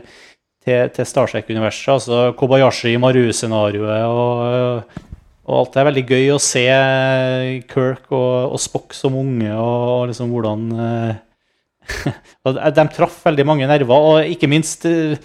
til, 0.64 0.88
til 0.96 1.06
Star 1.06 1.28
Trek-universet. 1.28 1.92
Altså 1.92 2.32
Kobayashi 2.40 2.96
Maru-scenarioet 2.96 4.08
og, 4.08 4.88
og 5.44 5.58
alt 5.60 5.74
det 5.74 5.80
er 5.82 5.90
veldig 5.90 6.06
gøy 6.08 6.32
å 6.32 6.40
se 6.40 6.64
Kirk 7.68 8.08
og, 8.16 8.56
og 8.56 8.60
Spock 8.64 8.96
som 8.96 9.12
unge, 9.20 9.52
og, 9.52 9.92
og 9.92 10.08
liksom 10.10 10.32
hvordan 10.32 10.72
De 12.78 12.88
traff 12.96 13.20
veldig 13.26 13.46
mange 13.48 13.68
nerver, 13.70 14.08
og 14.14 14.32
ikke 14.36 14.50
minst 14.52 14.88
eh, 14.90 15.18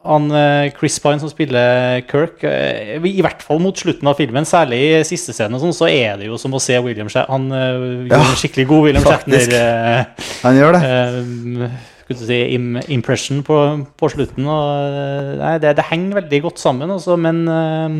han 0.00 0.30
eh, 0.32 0.70
Chris 0.78 0.96
Pine 1.02 1.20
som 1.20 1.28
spiller 1.28 2.00
Kirk, 2.08 2.40
eh, 2.48 2.96
i 3.04 3.20
hvert 3.20 3.42
fall 3.44 3.60
mot 3.60 3.76
slutten 3.76 4.08
av 4.08 4.16
filmen, 4.16 4.48
særlig 4.48 4.80
i 4.80 5.04
siste 5.04 5.34
scenen, 5.36 5.58
og 5.58 5.64
sånn, 5.66 5.76
så 5.76 5.90
er 5.92 6.16
det 6.20 6.30
jo 6.30 6.38
som 6.40 6.56
å 6.56 6.62
se 6.62 6.78
William 6.80 7.10
Shat 7.12 7.28
Han 7.28 7.50
gjør 7.52 8.08
Ja, 8.08 8.22
en 8.22 8.40
skikkelig 8.40 8.66
god 8.70 8.86
William. 8.86 9.04
Shatner. 9.04 10.06
Han 10.46 10.60
gjør 10.60 10.78
det. 10.78 11.70
du 12.08 12.16
si, 12.18 12.40
im 12.56 12.80
impression 12.88 13.44
på, 13.46 13.58
på 14.00 14.10
slutten. 14.10 14.48
Og, 14.48 15.36
nei, 15.42 15.54
det, 15.62 15.76
det 15.78 15.88
henger 15.92 16.22
veldig 16.22 16.44
godt 16.48 16.62
sammen, 16.62 16.96
også, 16.96 17.18
men 17.20 17.44
eh, 17.44 17.98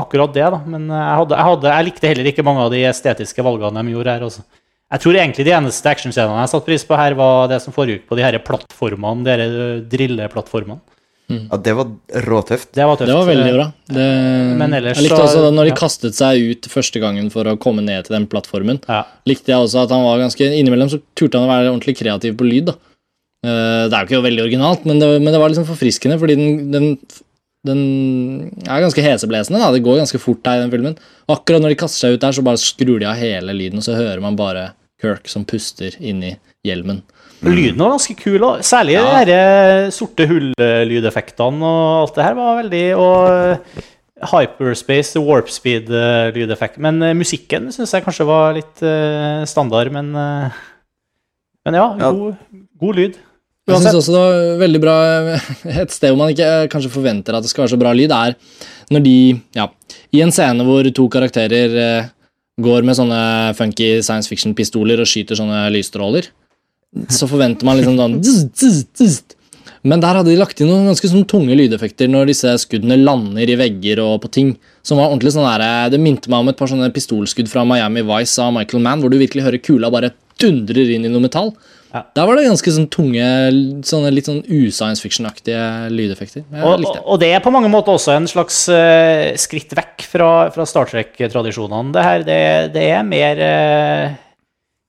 akkurat 0.00 0.32
det, 0.34 0.46
da. 0.56 0.62
Men 0.64 0.88
jeg, 0.88 1.18
hadde, 1.20 1.36
jeg, 1.36 1.50
hadde, 1.50 1.74
jeg 1.74 1.90
likte 1.90 2.14
heller 2.14 2.30
ikke 2.32 2.46
mange 2.48 2.64
av 2.64 2.72
de 2.72 2.80
estetiske 2.88 3.44
valgene 3.44 3.84
de 3.84 3.94
gjorde 3.94 4.16
her. 4.16 4.24
Altså. 4.30 4.46
Jeg 4.94 5.02
tror 5.02 5.16
egentlig 5.18 5.46
de 5.48 5.54
eneste 5.56 5.90
actionscenene 5.90 6.44
jeg 6.44 6.52
satte 6.52 6.68
pris 6.68 6.84
på 6.86 6.98
her, 6.98 7.16
var 7.18 7.48
det 7.50 7.58
som 7.64 7.74
foregikk 7.74 8.04
på 8.06 8.18
de 8.18 8.22
her 8.22 8.36
plattformene, 8.46 9.26
de 9.26 9.32
her 9.34 9.80
drilleplattformene. 9.90 10.78
Ja, 11.26 11.58
det 11.58 11.72
var 11.74 11.88
råtøft. 12.22 12.68
Det 12.70 12.84
var 12.86 13.00
tøft. 13.00 13.10
Det 13.10 13.16
var 13.16 13.26
veldig 13.26 13.54
bra. 13.56 13.64
Det, 13.90 14.04
Men 14.60 14.76
ellers 14.78 15.00
jeg 15.00 15.08
likte 15.08 15.24
også 15.24 15.40
da 15.42 15.48
når 15.50 15.66
de 15.66 15.72
ja. 15.72 15.78
kastet 15.80 16.14
seg 16.14 16.52
ut 16.52 16.68
første 16.70 17.02
gangen 17.02 17.32
for 17.34 17.50
å 17.50 17.56
komme 17.58 17.82
ned 17.82 18.06
til 18.06 18.14
den 18.14 18.28
plattformen. 18.30 18.78
Ja. 18.86 19.00
Likte 19.26 19.50
jeg 19.50 19.58
også 19.58 19.82
at 19.82 19.94
han 19.94 20.06
var 20.06 20.22
ganske 20.22 20.52
Innimellom 20.54 20.92
så 20.92 21.00
turte 21.18 21.40
han 21.40 21.48
å 21.48 21.50
være 21.50 21.72
ordentlig 21.72 21.96
kreativ 21.98 22.38
på 22.38 22.46
lyd. 22.46 22.70
da 22.70 22.76
Eh, 23.46 23.84
det 23.86 23.94
er 23.94 24.02
jo 24.02 24.08
ikke 24.08 24.26
veldig 24.26 24.44
originalt, 24.46 24.86
men 24.88 25.00
det, 25.00 25.08
men 25.20 25.34
det 25.34 25.40
var 25.40 25.52
liksom 25.52 25.68
forfriskende, 25.68 26.18
fordi 26.20 26.36
den, 26.38 26.54
den, 26.72 26.86
den 27.66 27.82
er 28.66 28.80
ganske 28.84 29.02
heseblesende. 29.04 29.58
da, 29.60 29.72
Det 29.74 29.82
går 29.84 29.98
ganske 30.00 30.20
fort 30.22 30.46
her 30.46 30.60
i 30.60 30.64
den 30.64 30.72
filmen. 30.72 30.96
Akkurat 31.28 31.60
når 31.62 31.74
de 31.74 31.78
kaster 31.82 32.06
seg 32.06 32.14
ut 32.16 32.22
der, 32.24 32.32
så 32.36 32.44
bare 32.46 32.62
skrur 32.62 32.98
de 33.02 33.06
av 33.10 33.18
hele 33.20 33.52
lyden, 33.56 33.78
og 33.82 33.86
så 33.86 33.96
hører 33.98 34.22
man 34.24 34.36
bare 34.38 34.70
Kirk 35.02 35.28
som 35.28 35.44
puster 35.44 35.92
inni 36.00 36.36
hjelmen. 36.64 37.02
Lyden 37.44 37.76
var 37.82 37.92
ganske 37.98 38.14
kul, 38.16 38.40
og 38.48 38.62
særlig 38.64 38.94
Ja. 38.96 39.24
de 39.24 39.34
her 39.36 39.90
sorte 39.92 40.24
hull-lydeffektene 40.26 41.60
og 41.62 42.06
alt 42.06 42.14
det 42.16 42.24
her 42.24 42.34
var 42.38 42.62
veldig 42.62 42.84
Og 42.96 43.68
hyperspace, 44.32 45.20
warp 45.20 45.50
speed-lydeffekt. 45.52 46.78
Men 46.80 47.02
eh, 47.04 47.12
musikken 47.12 47.68
syns 47.74 47.92
jeg 47.92 48.04
kanskje 48.06 48.24
var 48.28 48.54
litt 48.56 48.80
eh, 48.82 49.44
standard, 49.44 49.92
men 49.92 50.14
eh, 50.16 50.50
Men 51.66 51.74
ja, 51.74 51.86
Ja. 51.98 52.10
god, 52.14 52.36
god 52.80 52.94
lyd. 52.96 53.16
Jeg 53.66 53.82
synes 53.82 53.98
også 53.98 54.12
det 54.14 54.22
var 54.22 54.58
veldig 54.60 54.80
bra 54.82 54.96
Et 55.82 55.90
sted 55.94 56.12
hvor 56.12 56.20
man 56.20 56.30
ikke 56.30 56.46
eh, 56.46 56.68
kanskje 56.70 56.92
forventer 56.92 57.34
at 57.34 57.42
det 57.42 57.50
skal 57.50 57.64
være 57.64 57.74
så 57.74 57.80
bra 57.80 57.94
lyd, 57.96 58.14
er 58.14 58.36
når 58.94 59.02
de 59.02 59.16
Ja, 59.56 59.66
i 60.14 60.22
en 60.22 60.30
scene 60.34 60.66
hvor 60.66 60.86
to 60.94 61.08
karakterer 61.10 61.78
eh, 61.82 62.10
går 62.62 62.86
med 62.86 62.96
sånne 62.96 63.20
funky 63.58 63.96
science 64.06 64.30
fiction-pistoler 64.30 65.02
og 65.02 65.08
skyter 65.10 65.36
sånne 65.36 65.66
lysstråler, 65.74 66.30
så 67.12 67.28
forventer 67.28 67.68
man 67.68 67.76
liksom 67.76 67.98
sånn. 68.00 68.14
Men 69.86 70.00
der 70.02 70.18
hadde 70.18 70.32
de 70.32 70.38
lagt 70.38 70.58
inn 70.62 70.70
noen 70.70 70.88
ganske 70.88 71.10
sånn 71.10 71.26
tunge 71.30 71.54
lydeffekter 71.58 72.08
når 72.10 72.30
disse 72.30 72.54
skuddene 72.62 72.96
lander 72.98 73.50
i 73.50 73.58
vegger 73.58 74.00
og 74.02 74.16
på 74.24 74.30
ting. 74.34 74.54
Som 74.86 74.98
var 74.98 75.12
ordentlig 75.12 75.34
sånn 75.34 75.46
der, 75.46 75.90
Det 75.92 76.00
minte 76.02 76.30
meg 76.32 76.42
om 76.42 76.50
et 76.50 76.58
par 76.58 76.70
sånne 76.70 76.88
pistolskudd 76.94 77.50
fra 77.50 77.62
Miami 77.68 78.02
Vice 78.06 78.42
av 78.42 78.54
Michael 78.56 78.82
Mann, 78.82 79.02
hvor 79.02 79.12
du 79.12 79.18
virkelig 79.20 79.44
hører 79.46 79.62
kula 79.62 79.90
bare 79.92 80.14
dundrer 80.42 80.90
inn 80.96 81.06
i 81.06 81.12
noe 81.12 81.22
metall. 81.22 81.52
Ja. 81.96 82.02
Der 82.18 82.28
var 82.28 82.38
det 82.38 82.44
ganske 82.46 82.74
sånn 82.76 82.88
tunge, 82.92 83.26
sånne 83.88 84.12
litt 84.12 84.28
sånn 84.28 84.42
uscience 84.44 85.00
fiction-aktige 85.04 85.62
lydeffekter. 85.94 86.44
Jeg 86.44 86.62
Og, 86.62 86.82
likte 86.82 86.92
og, 86.92 86.98
det. 86.98 87.04
og 87.14 87.22
det 87.24 87.30
er 87.38 87.44
på 87.44 87.54
mange 87.54 87.72
måter 87.72 87.96
også 87.96 88.14
en 88.18 88.28
slags 88.30 88.66
uh, 88.68 89.32
skritt 89.40 89.72
vekk 89.76 90.04
fra, 90.12 90.30
fra 90.54 90.68
Star 90.68 90.92
Trek-tradisjonene. 90.92 91.94
Det 91.96 92.04
her, 92.04 92.26
det, 92.28 92.42
det 92.76 92.84
er 92.92 93.08
mer 93.08 93.40
uh, 93.40 94.20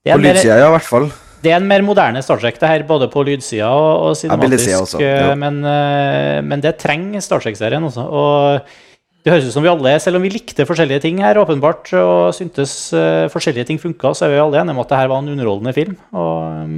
det 0.04 0.14
er 0.14 0.20
På 0.20 0.24
lydsida, 0.24 0.60
ja, 0.62 0.68
i 0.68 0.76
hvert 0.78 0.88
fall. 0.88 1.10
Det 1.44 1.52
er 1.54 1.60
en 1.60 1.70
mer 1.70 1.84
moderne 1.86 2.22
Star 2.26 2.40
Trek, 2.42 2.58
det 2.60 2.70
her, 2.70 2.84
både 2.88 3.10
på 3.14 3.24
lydsida 3.28 3.70
og, 3.70 4.10
og 4.10 4.18
cinematisk. 4.18 4.72
Ja, 4.72 4.82
også, 4.82 5.02
ja. 5.04 5.16
eh, 5.30 5.38
men, 5.38 5.62
uh, 5.66 6.40
men 6.46 6.64
det 6.64 6.78
trenger 6.82 7.24
Star 7.24 7.44
Trek-serien 7.44 7.86
også. 7.86 8.06
Og 8.08 9.24
det 9.24 9.34
høres 9.34 9.50
ut 9.50 9.54
som 9.54 9.66
vi 9.66 9.72
alle, 9.72 9.98
selv 10.02 10.20
om 10.20 10.26
vi 10.26 10.32
likte 10.34 10.66
forskjellige 10.68 11.04
ting 11.04 11.22
her, 11.22 11.38
åpenbart, 11.42 11.92
og 12.00 12.34
syntes 12.36 12.74
uh, 12.96 13.28
forskjellige 13.32 13.68
ting 13.70 13.82
funka, 13.82 14.16
så 14.16 14.26
er 14.28 14.34
vi 14.34 14.44
alle 14.44 14.62
enige 14.64 14.78
om 14.78 14.84
at 14.84 14.94
det 14.94 15.02
her 15.02 15.12
var 15.12 15.24
en 15.24 15.34
underholdende 15.36 15.76
film. 15.78 15.98
Og 16.16 16.64
um, 16.64 16.78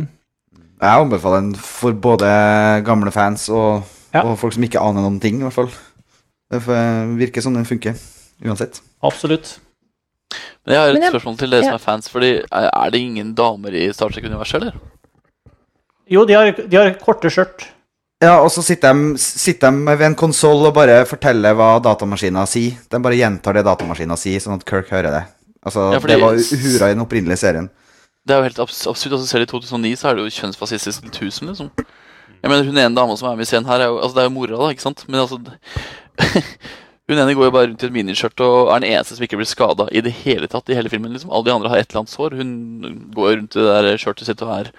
Jeg 0.80 1.02
anbefaler 1.04 1.42
den 1.42 1.56
for 1.60 1.92
både 1.94 2.30
gamle 2.88 3.12
fans 3.12 3.50
og, 3.50 3.84
Ja. 4.14 4.24
og 4.24 4.38
folk 4.40 4.54
som 4.56 4.64
ikke 4.64 4.80
aner 4.82 5.02
noen 5.04 5.20
ting, 5.22 5.40
i 5.40 5.44
hvert 5.44 5.54
fall. 5.54 5.70
Det 6.50 6.62
virker 7.20 7.42
som 7.44 7.54
den 7.54 7.66
funker, 7.66 7.96
uansett. 8.44 8.80
absolutt. 9.04 9.60
Men 10.66 10.74
jeg 10.76 10.80
har 10.82 10.90
et 10.96 11.02
jeg- 11.02 11.12
spørsmål 11.14 11.38
til 11.38 11.50
dere 11.50 11.64
som 11.64 11.74
er 11.74 11.78
fans. 11.78 12.08
Fordi 12.10 12.32
Er 12.52 12.70
er 12.74 12.90
det 12.92 13.00
ingen 13.02 13.34
damer 13.36 13.70
i 13.74 13.92
Star 13.94 14.10
Trek-universet, 14.10 14.56
eller? 14.62 14.74
Jo, 16.10 16.26
de 16.26 16.34
har, 16.34 16.52
de 16.52 16.78
har 16.78 16.94
korte 16.96 17.30
skjørt. 17.30 17.68
Ja, 18.22 18.40
og 18.44 18.50
så 18.52 18.62
sitter 18.64 18.94
de, 18.94 19.18
sitter 19.18 19.72
de 19.72 19.86
ved 19.98 20.02
en 20.02 20.16
konsoll 20.16 20.66
og 20.68 20.74
bare 20.74 21.06
forteller 21.06 21.54
hva 21.56 21.80
datamaskina 21.82 22.46
sier. 22.48 22.78
De 22.90 23.00
bare 23.00 23.16
gjentar 23.16 23.54
det 23.54 23.64
datamaskina 23.66 24.18
sier, 24.18 24.40
sånn 24.40 24.56
at 24.56 24.66
Kirk 24.66 24.90
hører 24.90 25.12
det. 25.12 25.24
Altså, 25.66 25.92
Ja, 25.94 26.00
fordi- 26.00 26.14
Det 26.16 26.22
var 26.22 26.34
hura 26.34 26.90
i 26.90 26.94
den 26.94 27.06
opprinnelige 27.06 27.38
serien. 27.38 27.70
Det 28.30 28.36
er 28.36 28.44
jo 28.44 28.46
helt 28.46 28.60
abs 28.62 28.84
absurd. 28.86 29.16
altså 29.18 29.26
Selv 29.26 29.48
i 29.48 29.50
2009 29.50 29.96
så 29.98 30.10
er 30.10 30.18
det 30.18 30.22
jo 30.28 30.34
kjønnsfascistisk 30.36 31.02
til 31.02 31.14
tusen, 31.16 31.50
liksom. 31.50 31.72
Jeg 32.44 32.52
mener, 32.52 32.64
Hun 32.64 32.78
ene 32.78 32.96
dama 32.96 33.16
som 33.18 33.28
er 33.32 33.40
med 33.40 33.48
i 33.48 33.50
scenen 33.50 33.66
her, 33.66 33.82
er 33.82 33.90
jo, 33.90 33.98
altså 33.98 34.16
det 34.16 34.22
er 34.22 34.28
jo 34.30 34.36
mora, 34.36 34.60
da, 34.60 34.68
ikke 34.70 34.86
sant? 34.86 35.02
Men 35.10 35.24
altså 35.24 35.40
Hun 37.10 37.18
ene 37.18 37.34
går 37.34 37.48
jo 37.48 37.56
bare 37.56 37.72
rundt 37.72 37.82
i 37.82 37.88
et 37.88 37.96
miniskjørt 37.96 38.44
og 38.46 38.70
er 38.70 38.84
den 38.84 38.92
eneste 38.92 39.18
som 39.18 39.26
ikke 39.26 39.40
blir 39.40 39.50
skada 39.50 39.88
i 39.90 40.04
det 40.06 40.14
hele 40.22 40.46
tatt 40.46 40.70
i 40.70 40.78
hele 40.78 40.92
filmen. 40.94 41.10
liksom 41.16 41.34
Alle 41.34 41.50
de 41.50 41.56
andre 41.56 41.72
har 41.74 41.82
et 41.82 41.90
eller 41.90 42.04
annet 42.04 42.14
sår. 42.14 42.36
Hun 42.38 42.52
går 43.16 43.32
rundt 43.32 43.58
i 43.58 43.64
det 43.66 43.78
der 43.88 43.98
skjørtet 43.98 44.30
sitt 44.30 44.44
og 44.46 44.54
er 44.60 44.70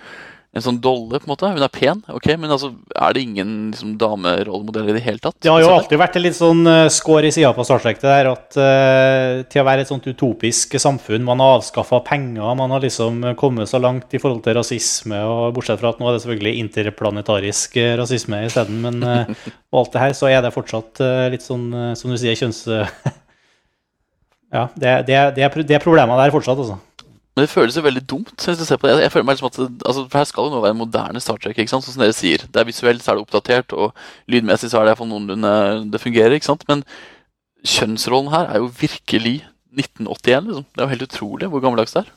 en 0.51 0.65
sånn 0.65 0.81
dolle, 0.83 1.21
på 1.21 1.29
en 1.29 1.31
måte. 1.31 1.51
Hun 1.55 1.63
er 1.63 1.71
pen, 1.71 2.01
ok, 2.11 2.27
men 2.41 2.51
altså 2.51 2.73
er 2.99 3.15
det 3.15 3.23
ingen 3.23 3.53
liksom, 3.71 3.93
damerollemodell 4.01 4.91
i 4.91 4.97
det 4.97 5.05
hele 5.05 5.23
tatt? 5.23 5.37
Det 5.39 5.53
har 5.53 5.63
jo 5.63 5.71
alltid 5.71 6.01
vært 6.01 6.19
en 6.19 6.25
litt 6.25 6.39
sånn 6.39 6.65
uh, 6.67 6.89
skår 6.91 7.29
i 7.29 7.33
sida 7.37 7.53
på 7.55 7.67
Star 7.67 7.83
Trek, 7.85 8.01
det 8.03 8.11
der 8.11 8.31
at 8.33 8.59
uh, 8.59 9.45
til 9.51 9.63
å 9.63 9.67
være 9.69 9.85
et 9.85 9.93
sånt 9.93 10.09
utopisk 10.11 10.75
samfunn 10.81 11.23
Man 11.27 11.43
har 11.43 11.61
avskaffa 11.61 12.01
penger, 12.07 12.43
man 12.59 12.75
har 12.75 12.83
liksom 12.83 13.23
kommet 13.39 13.71
så 13.71 13.79
langt 13.83 14.11
i 14.11 14.21
forhold 14.23 14.43
til 14.43 14.59
rasisme, 14.59 15.23
og 15.23 15.55
bortsett 15.55 15.81
fra 15.81 15.95
at 15.95 16.03
nå 16.03 16.09
er 16.11 16.17
det 16.17 16.25
selvfølgelig 16.25 16.65
interplanetarisk 16.65 17.79
eh, 17.81 17.95
rasisme 18.01 18.43
isteden, 18.47 18.81
men 18.85 19.03
uh, 19.07 19.49
og 19.71 19.85
alt 19.85 19.95
det 19.95 20.05
her, 20.05 20.15
så 20.19 20.31
er 20.31 20.43
det 20.45 20.55
fortsatt 20.55 21.03
uh, 21.03 21.27
litt 21.33 21.45
sånn, 21.45 21.69
eh, 21.71 21.93
som 21.99 22.11
du 22.11 22.19
sier, 22.19 22.37
kjønns... 22.39 22.65
ja, 24.57 24.67
det, 24.75 24.95
det, 25.09 25.19
det, 25.39 25.51
det 25.69 25.79
er 25.79 25.85
problemer 25.85 26.19
der 26.21 26.35
fortsatt, 26.35 26.59
altså. 26.59 26.81
Men 27.41 27.47
det 27.47 27.55
føles 27.55 27.77
jo 27.79 27.83
veldig 27.87 28.03
dumt. 28.05 28.35
Hvis 28.37 28.59
du 28.61 28.67
ser 28.69 28.77
på 28.77 28.85
det. 28.85 28.99
Jeg, 28.99 29.07
jeg 29.07 29.13
føler 29.15 29.25
meg 29.25 29.39
liksom 29.39 29.49
at 29.49 29.57
det- 29.57 29.87
altså, 29.89 30.03
For 30.13 30.19
her 30.21 30.27
skal 30.29 30.45
jo 30.45 30.51
nå 30.53 30.59
være 30.61 30.75
en 30.77 30.81
moderne 30.83 31.21
Star 31.25 31.39
Trek. 31.41 31.57
ikke 31.57 31.73
sant? 31.73 31.87
Sånn 31.87 31.95
som 31.97 32.03
dere 32.05 32.13
sier. 32.13 32.45
Det 32.45 32.61
er 32.61 32.69
Visuelt 32.69 33.01
så 33.01 33.15
er 33.15 33.17
det 33.17 33.25
oppdatert, 33.25 33.73
og 33.73 33.95
lydmessig 34.29 34.69
så 34.69 34.77
er 34.77 34.85
det 34.85 34.91
i 34.91 34.93
hvert 34.93 35.01
fall 35.01 35.09
noenlunde 35.09 35.55
det 35.95 36.01
fungerer. 36.03 36.37
ikke 36.37 36.51
sant? 36.51 36.67
Men 36.69 36.85
kjønnsrollen 37.65 38.29
her 38.35 38.53
er 38.53 38.61
jo 38.61 38.69
virkelig 38.77 39.39
1981. 39.73 40.49
liksom. 40.51 40.67
Det 40.75 40.83
er 40.83 40.85
jo 40.85 40.93
helt 40.95 41.07
utrolig 41.09 41.49
hvor 41.49 41.65
gammeldags 41.65 41.97
det 41.97 42.03
er. 42.05 42.13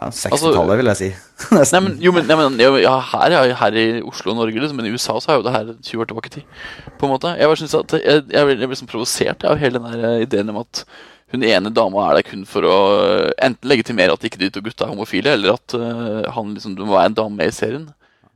Ja, 0.00 0.08
60-tallet, 0.08 0.78
vil 0.80 0.88
jeg 0.88 0.96
si. 0.98 1.08
Nei, 1.52 1.80
men, 1.84 1.96
jo, 2.00 2.12
men, 2.16 2.24
nei, 2.26 2.36
men 2.40 2.56
ja, 2.80 2.94
her, 3.12 3.34
ja, 3.36 3.42
her 3.60 3.74
i 3.76 3.86
Oslo 4.08 4.32
og 4.32 4.38
Norge, 4.40 4.56
liksom, 4.58 4.78
men 4.80 4.88
i 4.88 4.92
USA 4.96 5.18
så 5.20 5.34
er 5.34 5.36
jo 5.38 5.44
det 5.46 5.52
her 5.52 5.68
20 5.84 6.00
år 6.02 6.08
tilbake 6.10 6.30
i 6.30 6.34
tid. 6.40 6.46
På 6.98 7.06
en 7.06 7.12
måte. 7.12 7.34
Jeg 7.36 7.46
bare 7.50 7.60
synes 7.60 7.74
at 7.76 7.92
jeg, 8.00 8.22
jeg, 8.32 8.56
jeg 8.56 8.70
blir 8.72 8.80
sånn 8.80 8.90
provosert 8.90 9.44
av 9.46 9.60
hele 9.60 9.78
den 9.84 10.00
eh, 10.08 10.22
ideen 10.24 10.48
om 10.50 10.62
at 10.64 10.82
hun 11.32 11.44
ene 11.48 11.70
dama 11.72 12.10
er 12.10 12.18
der 12.20 12.26
kun 12.28 12.44
for 12.48 12.66
å 12.68 12.76
eh, 13.00 13.30
enten 13.46 13.68
legitimere 13.70 14.12
at 14.14 14.24
ikke 14.28 14.40
de 14.42 14.50
to 14.52 14.60
gutta 14.64 14.84
er 14.86 14.92
homofile, 14.92 15.32
eller 15.36 15.56
at 15.56 15.74
uh, 15.74 16.28
han 16.36 16.52
liksom 16.54 16.74
det 16.76 16.84
må 16.84 16.94
være 16.96 17.12
en 17.12 17.18
dame 17.18 17.38
med 17.40 17.48
i 17.52 17.56
serien. 17.56 17.86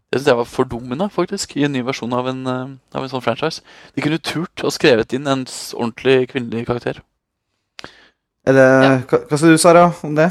Det 0.07 0.20
synes 0.20 0.30
jeg 0.30 0.38
var 0.38 0.49
fordummende, 0.49 1.09
faktisk, 1.12 1.57
i 1.59 1.64
en 1.66 1.74
ny 1.74 1.82
versjon 1.84 2.14
av 2.14 2.28
en, 2.30 2.40
eh, 2.47 2.74
av 2.97 3.03
en 3.05 3.11
sånn 3.11 3.24
franchise. 3.24 3.61
De 3.97 4.05
kunne 4.05 4.20
turt 4.22 4.62
og 4.64 4.72
skrevet 4.72 5.12
inn 5.16 5.26
en 5.28 5.42
ordentlig 5.74 6.28
kvinnelig 6.30 6.62
karakter. 6.68 7.01
Er 8.47 8.55
det, 8.55 8.66
hva, 9.11 9.18
hva 9.26 9.38
sier 9.40 9.57
du, 9.57 9.59
Sara, 9.59 9.88
om 10.07 10.14
det? 10.16 10.28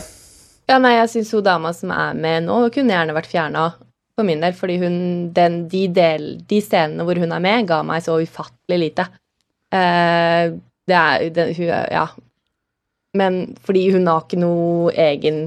Ja, 0.72 0.80
nei, 0.82 0.96
jeg 0.96 1.12
syns 1.12 1.34
hun 1.36 1.44
dama 1.46 1.74
som 1.76 1.92
er 1.94 2.16
med 2.18 2.48
nå, 2.48 2.62
kunne 2.74 2.96
gjerne 2.96 3.14
vært 3.18 3.30
fjerna 3.30 3.66
for 4.16 4.26
min 4.26 4.42
del, 4.42 4.56
fordi 4.56 4.78
hun 4.82 4.96
den, 5.36 5.66
de, 5.70 5.84
del, 5.92 6.30
de 6.48 6.62
scenene 6.64 7.04
hvor 7.06 7.20
hun 7.20 7.36
er 7.36 7.44
med, 7.44 7.68
ga 7.70 7.82
meg 7.86 8.02
så 8.06 8.16
ufattelig 8.24 8.80
lite. 8.88 9.06
Uh, 9.76 10.56
det 10.88 10.96
er 11.02 11.28
det, 11.36 11.50
hun, 11.60 11.68
er- 11.68 11.92
Ja. 11.92 12.06
Men 13.16 13.56
fordi 13.66 13.86
hun 13.96 14.08
har 14.12 14.26
ikke 14.26 14.42
noe 14.42 14.92
egen 14.92 15.46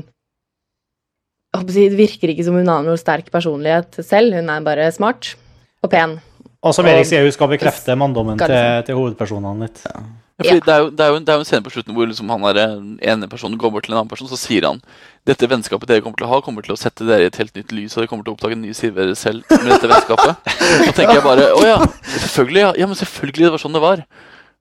Det 1.69 1.89
virker 1.97 2.33
ikke 2.33 2.45
som 2.47 2.57
hun 2.59 2.69
har 2.71 2.85
noe 2.87 3.01
sterk 3.01 3.31
personlighet 3.35 4.01
selv. 4.05 4.37
Hun 4.37 4.51
er 4.53 4.65
bare 4.65 4.89
smart 4.95 5.35
og 5.83 5.93
pen. 5.93 6.19
Og 6.67 6.75
som 6.75 6.87
Erik 6.91 7.07
sier, 7.07 7.23
hun 7.23 7.35
skal 7.35 7.51
bekrefte 7.53 7.95
manndommen 7.99 8.39
til, 8.41 8.55
til 8.87 8.99
hovedpersonene 8.99 9.69
litt. 9.69 9.85
Ja, 9.87 10.01
fordi 10.39 10.55
Ja. 10.55 10.63
Det, 10.63 10.71
er 10.71 10.79
jo, 10.79 10.91
det, 10.95 11.03
er 11.03 11.09
jo 11.09 11.17
en, 11.19 11.25
det 11.27 11.33
er 11.33 11.39
jo 11.39 11.43
en 11.43 11.47
scene 11.49 11.65
på 11.67 11.71
slutten 11.75 11.95
hvor 11.97 12.07
liksom 12.07 12.29
han 12.31 12.45
er 12.47 12.59
en 12.63 12.91
ene 13.03 13.27
personen 13.27 13.59
går 13.59 13.73
bort 13.75 13.89
til 13.89 13.95
en 13.95 13.99
annen 13.99 14.11
person, 14.11 14.29
så 14.31 14.39
sier 14.39 14.69
han 14.69 14.79
dette 15.27 15.49
vennskapet 15.51 15.91
dere 15.91 16.05
kommer 16.05 16.21
til 16.21 16.29
å 16.29 16.31
ha, 16.31 16.39
kommer 16.47 16.63
til 16.63 16.77
å 16.77 16.79
sette 16.79 17.07
dere 17.09 17.27
i 17.27 17.31
et 17.31 17.39
helt 17.41 17.59
nytt 17.59 17.75
lys, 17.75 17.97
og 17.97 18.05
dere 18.05 18.11
kommer 18.13 18.23
til 18.23 18.31
å 18.31 18.37
oppdage 18.37 18.55
en 18.55 18.63
ny 18.63 18.71
side 18.71 18.95
ved 18.95 19.11
dere 19.11 19.19
selv 19.19 19.43
med 19.51 19.67
dette 19.73 19.91
vennskapet. 19.91 20.53
Da 20.87 20.95
tenker 20.95 21.19
jeg 21.19 21.25
bare 21.27 21.49
å 21.57 21.65
ja, 21.67 21.81
selvfølgelig, 22.13 22.63
ja. 22.63 22.71
ja, 22.85 22.87
men 22.87 23.01
selvfølgelig, 23.01 23.49
det 23.49 23.53
var 23.57 23.65
sånn 23.65 23.75
det 23.75 23.83
var. 23.83 24.05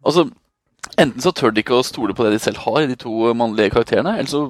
Altså, 0.01 0.26
Enten 0.98 1.24
så 1.24 1.34
tør 1.36 1.52
de 1.54 1.64
ikke 1.64 1.76
å 1.78 1.86
stole 1.86 2.16
på 2.16 2.26
det 2.26 2.36
de 2.36 2.40
selv 2.42 2.62
har 2.64 2.84
i 2.84 2.90
de 2.90 2.98
to 3.00 3.34
mannlige 3.38 3.74
karakterene, 3.76 4.16
eller 4.18 4.32
så, 4.32 4.46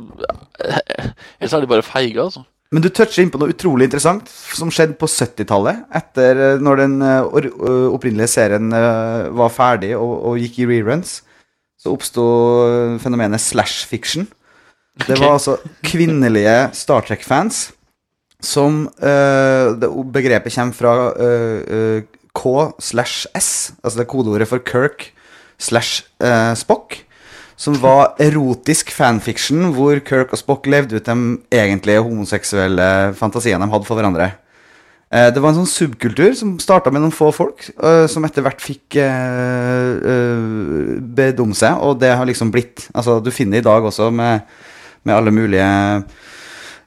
eller 0.62 1.50
så 1.50 1.58
er 1.58 1.66
de 1.66 1.72
bare 1.72 1.86
feige, 1.86 2.22
altså. 2.24 2.46
Men 2.76 2.84
du 2.84 2.90
toucher 2.92 3.24
inn 3.24 3.32
på 3.32 3.40
noe 3.40 3.54
utrolig 3.54 3.88
interessant 3.88 4.28
som 4.28 4.72
skjedde 4.74 4.98
på 5.00 5.08
70-tallet. 5.08 5.86
Etter 5.96 6.42
eh, 6.44 6.60
når 6.60 6.82
den 6.82 6.98
eh, 7.00 7.38
eh, 7.48 7.86
opprinnelige 7.96 8.34
serien 8.34 8.74
eh, 8.76 9.30
var 9.40 9.54
ferdig 9.56 9.94
og, 9.96 10.12
og 10.28 10.42
gikk 10.42 10.60
i 10.66 10.68
reruns, 10.74 11.22
så 11.80 11.94
oppsto 11.94 12.26
fenomenet 13.00 13.40
slash 13.40 13.86
fiction. 13.88 14.28
Det 15.06 15.16
var 15.22 15.38
altså 15.38 15.56
kvinnelige 15.86 16.58
Star 16.76 17.06
Trek-fans 17.08 17.68
som 18.44 18.86
eh, 19.02 19.88
Begrepet 20.14 20.54
kommer 20.54 20.76
fra 20.78 20.94
eh, 21.22 21.62
eh, 21.78 22.02
K 22.38 22.72
slash 22.80 23.30
S, 23.38 23.74
altså 23.82 23.98
det 23.98 24.06
er 24.06 24.12
kodeordet 24.12 24.50
for 24.50 24.62
Kirk 24.66 25.12
slash 25.60 26.03
eh, 26.24 26.53
Spock 26.58 26.99
som 27.58 27.74
var 27.82 28.14
erotisk 28.22 28.91
fanfiction 28.93 29.72
hvor 29.74 29.97
Kirk 30.05 30.34
og 30.36 30.39
Spock 30.39 30.68
levde 30.70 30.99
ut 30.99 31.08
de 31.08 31.16
egentlige 31.58 32.03
homoseksuelle 32.05 33.16
fantasiene 33.18 33.66
de 33.66 33.74
hadde 33.74 33.88
for 33.88 33.97
hverandre. 33.97 34.30
Eh, 35.10 35.32
Det 35.34 35.41
var 35.41 35.53
en 35.55 35.64
sånn 35.64 35.72
subkultur 35.72 36.36
som 36.38 36.60
starta 36.62 36.93
med 36.93 37.01
noen 37.01 37.16
få 37.16 37.32
folk, 37.34 37.66
eh, 37.82 38.05
som 38.12 38.26
etter 38.30 38.45
hvert 38.45 38.62
fikk 38.62 38.99
eh, 39.01 39.91
eh, 40.14 41.01
bedt 41.01 41.41
seg, 41.58 41.82
og 41.82 41.97
det 41.99 42.14
har 42.14 42.30
liksom 42.30 42.53
blitt 42.53 42.89
Altså, 42.93 43.18
du 43.24 43.32
finner 43.32 43.58
i 43.58 43.66
dag 43.66 43.82
også 43.84 44.12
med, 44.14 44.45
med 45.03 45.16
alle 45.16 45.32
mulige 45.34 46.03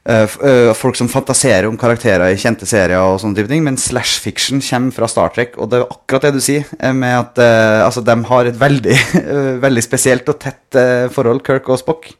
eh, 0.08 0.36
eh, 0.48 0.70
folk 0.76 0.96
som 0.98 1.10
fantaserer 1.10 1.68
om 1.68 1.78
karakterer 1.80 2.32
i 2.32 2.38
kjente 2.40 2.68
serier 2.68 3.00
og 3.00 3.20
sånne 3.22 3.38
type 3.38 3.50
ting, 3.50 3.64
men 3.66 3.78
slash 3.80 4.20
fiction 4.22 4.62
kommer 4.64 4.94
fra 4.96 5.08
Star 5.10 5.34
Trek, 5.34 5.58
og 5.58 5.70
det 5.72 5.80
er 5.80 5.88
akkurat 5.88 6.28
det 6.28 6.34
du 6.38 6.44
sier, 6.44 6.68
eh, 6.78 6.94
med 6.96 7.16
at 7.18 7.40
uh, 7.42 7.86
altså, 7.86 8.04
de 8.06 8.16
har 8.30 8.50
et 8.50 8.60
veldig, 8.60 8.98
uh, 9.20 9.52
veldig 9.66 9.84
spesielt 9.84 10.28
og 10.32 10.40
tett 10.42 10.80
forhold, 11.14 11.44
Kirk 11.46 11.68
og 11.72 11.80
Spock. 11.82 12.12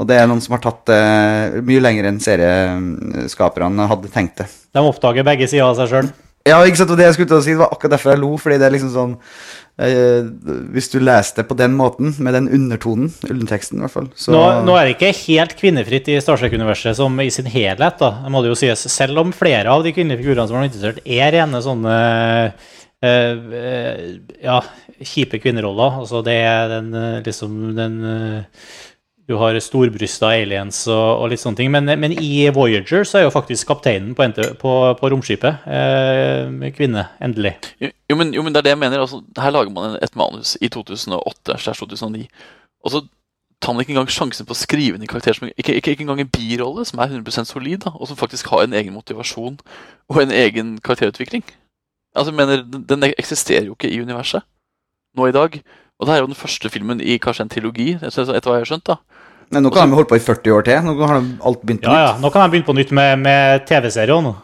Og 0.00 0.08
det 0.08 0.16
er 0.16 0.28
noen 0.28 0.40
som 0.40 0.54
har 0.56 0.62
tatt 0.64 0.86
det 0.88 1.62
mye 1.68 1.80
lenger 1.84 2.06
enn 2.08 2.20
serieskaperne 2.24 3.88
hadde 3.90 4.08
tenkt 4.12 4.40
det. 4.40 4.46
De 4.72 4.80
oppdager 4.80 5.26
begge 5.26 5.50
sider 5.52 5.66
av 5.68 5.76
seg 5.76 5.90
sjøl. 5.90 6.08
Ja, 6.48 6.56
ikke 6.66 6.80
sant, 6.80 6.90
og 6.90 6.98
det 6.98 7.06
jeg 7.06 7.14
skulle 7.14 7.30
til 7.30 7.38
å 7.38 7.44
si, 7.44 7.52
det 7.54 7.60
var 7.60 7.70
akkurat 7.70 7.92
derfor 7.94 8.14
jeg 8.14 8.20
lo, 8.22 8.30
fordi 8.40 8.56
det 8.58 8.66
er 8.66 8.74
liksom 8.74 8.90
sånn 8.90 9.12
Hvis 9.76 10.90
du 10.92 10.98
leste 11.00 11.42
på 11.48 11.56
den 11.56 11.72
måten, 11.74 12.12
med 12.22 12.36
den 12.36 12.50
undertonen, 12.52 13.08
underteksten 13.24 13.80
i 13.80 13.86
hvert 13.86 13.94
fall, 13.94 14.10
så 14.14 14.34
Nå, 14.34 14.42
nå 14.68 14.74
er 14.76 14.84
det 14.84 14.98
ikke 14.98 15.14
helt 15.24 15.54
kvinnefritt 15.58 16.10
i 16.12 16.18
Star 16.22 16.38
Trek-universet 16.38 16.98
som 17.00 17.16
i 17.24 17.30
sin 17.32 17.48
helhet, 17.50 17.96
da. 17.98 18.10
Må 18.30 18.44
det 18.44 18.52
jo 18.52 18.58
sies. 18.60 18.84
Selv 18.92 19.22
om 19.24 19.32
flere 19.34 19.72
av 19.72 19.82
de 19.86 19.94
kvinnelige 19.96 20.20
figurene 20.20 20.46
som 20.50 20.60
er 20.60 20.68
interessert, 20.68 21.00
er 21.08 21.32
rene 21.34 21.62
sånne 21.64 21.96
eh, 23.02 23.32
eh, 23.64 24.06
ja, 24.44 24.60
kjipe 25.00 25.40
kvinneroller. 25.42 26.00
Altså 26.02 26.22
det 26.26 26.38
er 26.44 26.68
den 26.76 26.92
eh, 26.98 27.20
liksom 27.26 27.58
den 27.78 27.98
eh, 28.06 28.66
Du 29.32 29.38
har 29.40 29.56
storbrysta 29.64 30.28
aliens 30.34 30.82
og, 30.92 31.22
og 31.22 31.30
litt 31.32 31.40
sånne 31.40 31.56
ting. 31.62 31.70
Men, 31.72 31.88
men 32.02 32.12
i 32.12 32.44
Voyager 32.52 33.06
så 33.08 33.20
er 33.20 33.24
jo 33.24 33.32
faktisk 33.32 33.70
kapteinen 33.70 34.12
på, 34.18 34.26
på, 34.60 34.72
på 34.98 35.10
romskipet 35.14 35.64
eh, 35.64 36.68
kvinne, 36.76 37.06
endelig. 37.24 37.54
Jo, 37.80 38.18
men, 38.18 38.34
jo, 38.36 38.44
men 38.44 38.52
det 38.52 38.60
er 38.60 38.66
det 38.66 38.74
jeg 38.74 38.82
mener. 38.82 39.00
Altså, 39.06 39.22
her 39.40 39.54
lager 39.54 39.72
man 39.72 39.96
et 40.04 40.18
manus 40.20 40.58
i 40.60 40.68
2008-2009. 40.74 42.26
Og 42.84 42.92
så 42.92 43.00
tar 43.62 43.72
man 43.72 43.86
ikke 43.86 43.94
engang 43.94 44.12
sjansen 44.12 44.44
på 44.48 44.52
å 44.52 44.58
skrive 44.58 44.98
inn 44.98 45.06
en 45.06 45.10
karakter 45.10 45.38
som 45.38 45.48
ikke, 45.48 45.78
ikke, 45.78 45.94
ikke 45.94 46.04
engang 46.04 46.20
en 46.20 46.32
birolle 46.34 46.84
som 46.88 47.00
er 47.00 47.14
100% 47.14 47.48
solid, 47.48 47.86
da, 47.86 47.94
og 47.94 48.10
som 48.10 48.18
faktisk 48.20 48.50
har 48.52 48.66
en 48.66 48.76
egen 48.76 48.92
motivasjon 48.92 49.60
og 50.12 50.22
en 50.22 50.34
egen 50.34 50.74
karakterutvikling. 50.84 51.46
Altså, 52.12 52.34
jeg 52.34 52.40
mener, 52.42 52.66
den 52.68 53.08
eksisterer 53.14 53.70
jo 53.70 53.78
ikke 53.78 53.88
i 53.88 54.02
universet 54.02 54.44
nå 55.16 55.28
i 55.30 55.34
dag. 55.36 55.62
Og 56.02 56.08
det 56.08 56.16
her 56.16 56.18
er 56.18 56.24
jo 56.24 56.32
den 56.32 56.38
første 56.38 56.70
filmen 56.74 56.98
i 56.98 57.14
kanskje 57.22 57.44
en 57.46 57.52
trilogi, 57.52 57.92
etter, 57.94 58.26
hva 58.26 58.56
jeg 58.58 58.64
har 58.64 58.70
skjønt. 58.72 58.90
da. 58.90 58.96
Men 59.54 59.62
nå 59.62 59.70
kan 59.70 59.86
de 59.86 59.94
holde 59.94 60.10
på 60.10 60.18
i 60.18 60.24
40 60.24 60.56
år 60.56 60.66
til. 60.66 60.80
Nå 60.82 60.96
har 61.06 61.20
de 61.20 61.36
alt 61.46 61.60
begynt 61.62 61.84
på 61.84 61.94
Ja, 61.94 62.00
ja. 62.08 62.12
Nå 62.18 62.30
kan 62.34 62.42
de 62.42 62.50
begynne 62.50 62.66
på 62.66 62.74
nytt 62.74 62.90
med, 62.90 63.22
med 63.22 63.62
TV-serier 63.68 64.24
nå. 64.24 64.34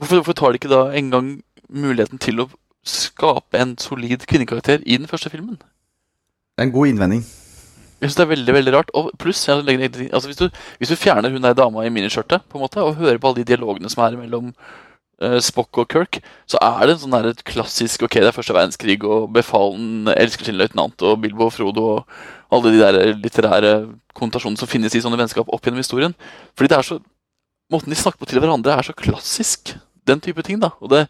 Hvorfor, 0.00 0.22
hvorfor 0.22 0.38
tar 0.38 0.54
de 0.54 0.60
ikke 0.62 0.72
da 0.72 0.86
engang 0.96 1.34
muligheten 1.68 2.20
til 2.22 2.40
å 2.40 2.48
skape 2.88 3.60
en 3.60 3.76
solid 3.78 4.24
kvinnekarakter 4.30 4.80
i 4.86 4.96
den 4.96 5.10
første 5.10 5.28
filmen? 5.34 5.60
Det 5.60 6.64
er 6.64 6.70
en 6.70 6.74
god 6.74 6.94
innvending. 6.94 7.26
Jeg 8.02 8.08
synes 8.10 8.16
det 8.18 8.24
er 8.24 8.32
veldig 8.32 8.54
veldig 8.56 8.72
rart. 8.74 8.94
Og 8.98 9.12
pluss, 9.20 9.44
jeg 9.46 9.60
altså 9.60 10.30
hvis, 10.30 10.40
du, 10.40 10.48
hvis 10.80 10.90
du 10.90 10.96
fjerner 10.96 11.30
hun 11.30 11.44
der 11.44 11.58
dama 11.58 11.84
i 11.84 11.92
miniskjørtet 11.92 12.48
på 12.48 12.58
en 12.58 12.64
måte, 12.64 12.82
og 12.82 12.96
hører 12.96 13.20
på 13.20 13.28
alle 13.28 13.42
de 13.42 13.50
dialogene 13.52 13.92
som 13.92 14.02
er 14.06 14.16
mellom 14.18 14.54
Spock 15.44 15.78
og 15.82 15.88
Kirk, 15.92 16.20
så 16.50 16.60
er 16.62 16.86
det 16.86 16.96
en 16.96 17.02
sånn 17.04 17.16
et 17.28 17.42
klassisk 17.46 18.04
Ok, 18.06 18.18
det 18.18 18.30
er 18.30 18.36
første 18.36 18.54
verdenskrig, 18.56 18.98
og 19.06 19.30
befalen 19.34 20.10
elsker 20.16 20.48
sin 20.48 20.58
løytnant, 20.60 21.02
og 21.06 21.20
Bilbo 21.22 21.48
og 21.48 21.54
Frodo 21.54 21.86
og 21.96 22.14
alle 22.52 22.74
de 22.74 22.82
der 22.82 23.14
litterære 23.16 23.72
konnotasjonene 24.18 24.60
som 24.60 24.70
finnes 24.70 24.94
i 24.94 25.02
sånne 25.04 25.20
vennskap 25.20 25.48
opp 25.48 25.64
gjennom 25.64 25.82
historien. 25.82 26.16
Fordi 26.56 26.72
det 26.72 26.78
er 26.78 26.88
så 26.90 27.00
Måten 27.72 27.88
de 27.88 27.96
snakker 27.96 28.20
på 28.20 28.26
til 28.28 28.36
hverandre, 28.42 28.74
er 28.76 28.84
så 28.84 28.92
klassisk. 28.92 29.70
Den 30.04 30.20
type 30.20 30.42
ting, 30.44 30.58
da. 30.60 30.74
Og, 30.82 30.90
det, 30.92 31.06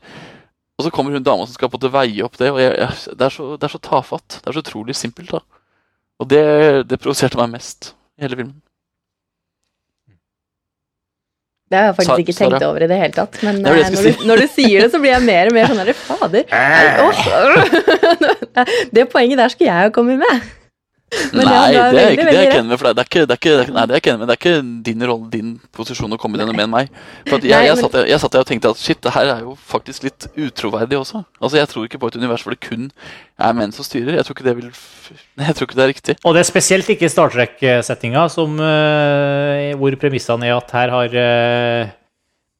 og 0.78 0.84
så 0.86 0.92
kommer 0.94 1.10
hun 1.10 1.24
dama 1.26 1.42
som 1.42 1.56
skal 1.56 1.66
på 1.72 1.74
en 1.74 1.80
måte 1.80 1.90
veie 1.90 2.22
opp 2.22 2.36
det, 2.38 2.52
og 2.54 2.60
jeg, 2.62 2.76
jeg, 2.78 3.16
det, 3.18 3.26
er 3.26 3.34
så, 3.34 3.46
det 3.56 3.66
er 3.66 3.72
så 3.72 3.80
tafatt. 3.82 4.36
Det 4.36 4.46
er 4.46 4.54
så 4.54 4.62
utrolig 4.62 4.94
simpelt, 4.94 5.32
da. 5.34 5.40
Og 6.22 6.28
det, 6.30 6.44
det 6.86 7.00
provoserte 7.02 7.40
meg 7.40 7.56
mest 7.56 7.96
i 8.14 8.28
hele 8.28 8.38
filmen. 8.38 8.60
Det 11.72 11.78
har 11.80 11.86
jeg 11.88 11.94
faktisk 11.98 12.20
ikke 12.26 12.36
tenkt 12.36 12.64
over 12.66 12.80
i 12.84 12.88
det 12.90 12.98
hele 13.00 13.14
tatt. 13.16 13.32
Men 13.46 13.54
det 13.64 13.70
eh, 13.72 13.76
når, 13.94 14.02
du, 14.04 14.10
når 14.28 14.36
du 14.42 14.46
sier 14.52 14.76
det, 14.84 14.90
så 14.92 14.98
blir 15.00 15.12
jeg 15.14 15.22
mer 15.24 15.48
og 15.48 15.54
mer 15.56 15.64
sånn 15.70 15.80
herre 15.80 15.94
Fader. 15.96 16.44
Det 18.96 19.04
poenget 19.08 19.40
der 19.40 19.48
skulle 19.54 19.72
jeg 19.72 19.80
jo 19.88 19.92
komme 19.96 20.18
med. 20.20 20.34
Men 21.32 21.44
nei, 21.44 21.72
det 21.92 22.02
er 22.02 22.14
ikke 22.14 22.26
det 22.28 22.42
jeg 22.42 22.64
med. 22.64 22.78
For 22.80 22.88
det 22.88 23.02
er 23.02 23.08
ikke, 23.08 23.24
det 23.28 23.34
er 23.34 23.40
ikke, 23.40 23.74
nei, 23.74 23.84
det 23.88 23.94
er 23.94 24.00
ikke 24.00 24.12
enig. 24.14 24.26
Det 24.28 24.34
er 24.34 24.40
ikke 24.40 24.54
din 24.86 25.04
rolle, 25.08 25.28
din 25.32 25.50
posisjon 25.76 26.16
å 26.16 26.18
komme 26.20 26.40
med 26.40 26.52
med 26.52 26.64
enn 26.64 26.72
meg. 26.72 26.92
For 27.28 27.36
at 27.38 27.46
jeg, 27.46 27.52
Nei, 27.52 27.68
jeg, 27.68 27.78
satt, 27.80 27.96
jeg 28.08 28.22
satt 28.22 28.34
der 28.34 28.44
og 28.44 28.48
tenkte 28.48 28.72
at 28.72 28.80
shit, 28.80 29.00
det 29.04 29.12
her 29.14 29.32
er 29.34 29.44
jo 29.44 29.54
faktisk 29.68 30.06
litt 30.08 30.28
utroverdig 30.32 30.98
også. 31.00 31.22
Altså, 31.40 31.60
Jeg 31.60 31.70
tror 31.72 31.88
ikke 31.88 32.00
på 32.02 32.12
et 32.12 32.18
univers 32.20 32.44
hvor 32.44 32.56
det 32.56 32.62
kun 32.64 32.88
er 33.42 33.56
menn 33.58 33.74
som 33.76 33.86
styrer. 33.86 34.16
Jeg 34.18 34.26
tror 34.28 34.38
ikke 34.38 34.48
det 34.48 34.56
vil 34.60 34.70
Jeg 35.48 35.56
tror 35.58 35.68
ikke 35.68 35.80
det 35.80 35.86
er 35.86 35.92
riktig. 35.92 36.16
Og 36.24 36.36
det 36.36 36.44
er 36.44 36.48
spesielt 36.48 36.92
ikke 36.96 37.10
Star 37.12 37.32
Trek-settinga, 37.34 38.26
som, 38.32 38.56
eh, 38.60 39.72
hvor 39.80 39.98
premissene 40.00 40.48
er 40.48 40.56
at 40.56 40.76
her 40.76 40.94
har 40.96 41.18
eh, 41.24 41.92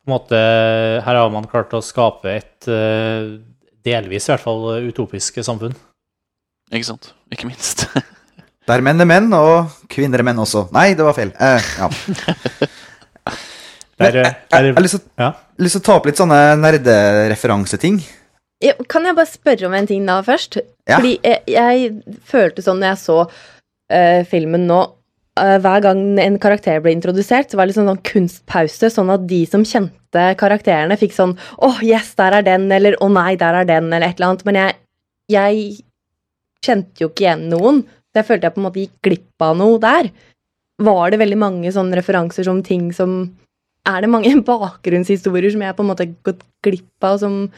på 0.02 0.10
en 0.10 0.16
måte, 0.16 0.38
Her 1.06 1.20
har 1.20 1.30
man 1.30 1.46
klart 1.46 1.72
å 1.78 1.82
skape 1.84 2.36
et 2.40 2.68
eh, 2.68 3.38
delvis 3.86 4.28
i 4.28 4.32
hvert 4.34 4.44
fall 4.44 4.88
utopisk 4.88 5.38
samfunn. 5.42 5.76
Ikke 6.72 6.88
sant? 6.88 7.12
Ikke 7.32 7.48
minst. 7.48 7.86
Der 8.68 8.80
menn 8.84 9.00
er 9.02 9.08
menn, 9.10 9.32
og 9.34 9.72
kvinner 9.90 10.22
er 10.22 10.26
menn 10.28 10.38
også. 10.38 10.68
Nei, 10.74 10.92
det 10.94 11.02
var 11.06 11.16
feil. 11.16 11.32
Eh, 11.34 11.70
ja. 11.80 11.88
Der, 14.02 14.16
eh, 14.18 14.24
Jeg, 14.24 14.34
jeg 14.50 14.74
har 14.74 14.82
lyst 14.82 14.96
til 14.96 15.02
å- 15.02 15.22
ja. 15.22 15.30
lyst 15.62 15.76
å 15.78 15.82
ta 15.84 15.96
opp 15.98 16.06
litt 16.08 16.18
sånne 16.18 16.38
nerdereferanseting. 16.58 18.00
Ja, 18.62 18.72
Kan 18.88 19.04
jeg 19.06 19.14
bare 19.18 19.26
spørre 19.30 19.66
om 19.66 19.74
en 19.74 19.86
ting 19.86 20.06
da 20.06 20.20
først? 20.22 20.56
Ja. 20.88 20.96
Fordi 20.98 21.18
jeg, 21.22 21.42
jeg 21.46 22.18
følte 22.26 22.62
sånn 22.64 22.80
når 22.82 22.92
jeg 22.94 23.00
så 23.02 23.18
uh, 23.26 24.22
filmen 24.30 24.66
nå 24.66 24.78
uh, 25.38 25.58
Hver 25.62 25.82
gang 25.84 26.02
en 26.22 26.38
karakter 26.42 26.80
ble 26.82 26.94
introdusert, 26.96 27.50
så 27.50 27.58
var 27.58 27.66
det 27.66 27.74
liksom 27.74 27.90
sånn 27.90 28.02
kunstpause, 28.06 28.90
sånn 28.94 29.10
at 29.14 29.26
de 29.30 29.42
som 29.50 29.62
kjente 29.66 30.24
karakterene, 30.40 30.98
fikk 31.00 31.14
sånn 31.16 31.36
åh, 31.58 31.78
yes, 31.86 32.14
der 32.18 32.38
er 32.40 32.46
den, 32.46 32.66
eller 32.74 32.96
å 33.02 33.10
nei, 33.12 33.34
der 33.40 33.60
er 33.62 33.68
den, 33.68 33.90
eller 33.92 34.08
et 34.08 34.18
eller 34.18 34.32
annet. 34.32 34.44
Men 34.48 34.58
jeg, 34.62 34.78
jeg 35.34 35.62
kjente 36.64 37.02
jo 37.04 37.10
ikke 37.12 37.26
igjen 37.28 37.48
noen. 37.52 37.82
Så 38.12 38.20
jeg 38.20 38.28
følte 38.28 38.48
jeg 38.48 38.54
på 38.56 38.60
en 38.60 38.66
måte 38.68 38.82
gikk 38.82 38.96
glipp 39.08 39.44
av 39.46 39.56
noe 39.56 39.78
der. 39.80 40.10
Var 40.82 41.12
det 41.14 41.18
veldig 41.22 41.38
mange 41.40 41.72
sånne 41.72 41.96
referanser 41.96 42.44
som 42.48 42.62
ting 42.66 42.90
som 42.92 43.30
Er 43.88 44.04
det 44.04 44.10
mange 44.12 44.30
bakgrunnshistorier 44.52 45.50
som 45.50 45.62
jeg 45.64 45.74
på 45.76 45.82
en 45.82 45.88
måte 45.90 46.04
har 46.06 46.12
gått 46.28 46.44
glipp 46.62 47.06
av, 47.08 47.16
som 47.18 47.48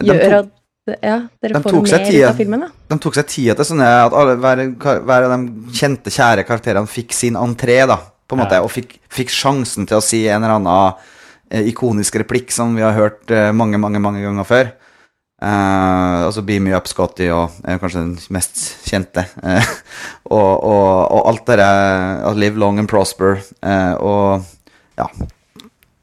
De 0.00 0.06
gjør 0.06 0.20
tok, 0.22 0.36
at 0.86 1.00
ja, 1.02 1.16
dere 1.42 1.56
de 1.56 1.62
får 1.64 1.72
tok 1.74 1.88
seg 1.90 1.98
mer 2.04 2.10
tida. 2.10 2.26
ut 2.28 2.30
av 2.30 2.36
filmen? 2.38 2.60
da? 2.62 2.68
de 2.92 2.98
tok 3.02 3.16
seg 3.18 3.26
tida 3.32 3.56
til 3.58 3.66
sånne 3.72 3.88
at 4.04 4.14
alle, 4.14 4.36
hver, 4.38 4.62
hver 5.08 5.26
av 5.26 5.32
de 5.34 5.72
kjente, 5.74 6.12
kjære 6.14 6.44
karakterene 6.46 6.86
fikk 6.86 7.16
sin 7.16 7.34
entré, 7.40 7.80
da, 7.90 7.96
på 8.28 8.36
en 8.36 8.44
måte, 8.44 8.60
Ja. 8.60 8.62
og 8.62 8.70
fikk, 8.70 8.98
fikk 9.10 9.32
sjansen 9.34 9.88
til 9.90 9.98
å 9.98 10.04
si 10.04 10.20
en 10.30 10.44
eller 10.44 10.54
annen 10.60 10.94
eh, 11.50 11.66
ikonisk 11.72 12.20
replikk 12.22 12.54
som 12.54 12.76
vi 12.78 12.84
har 12.86 12.94
hørt 12.94 13.30
eh, 13.34 13.50
mange, 13.50 13.80
mange, 13.82 13.98
mange 13.98 14.22
ganger 14.22 14.46
før. 14.46 14.70
Eh, 15.46 16.24
altså 16.26 16.42
Be 16.42 16.56
Me 16.62 16.72
Up 16.74 16.88
Scotty 16.90 17.28
og 17.30 17.54
er 17.62 17.78
kanskje 17.78 18.00
den 18.02 18.16
mest 18.34 18.62
kjente. 18.88 19.22
Uh, 19.44 19.62
og, 20.34 20.64
og, 20.66 20.88
og 21.14 21.28
alt 21.30 21.44
det 21.46 21.58
der 21.60 22.24
uh, 22.26 22.32
Live 22.34 22.58
Long 22.58 22.80
and 22.82 22.90
Prosper 22.90 23.38
uh, 23.62 23.94
og 24.02 24.44
ja 24.98 25.06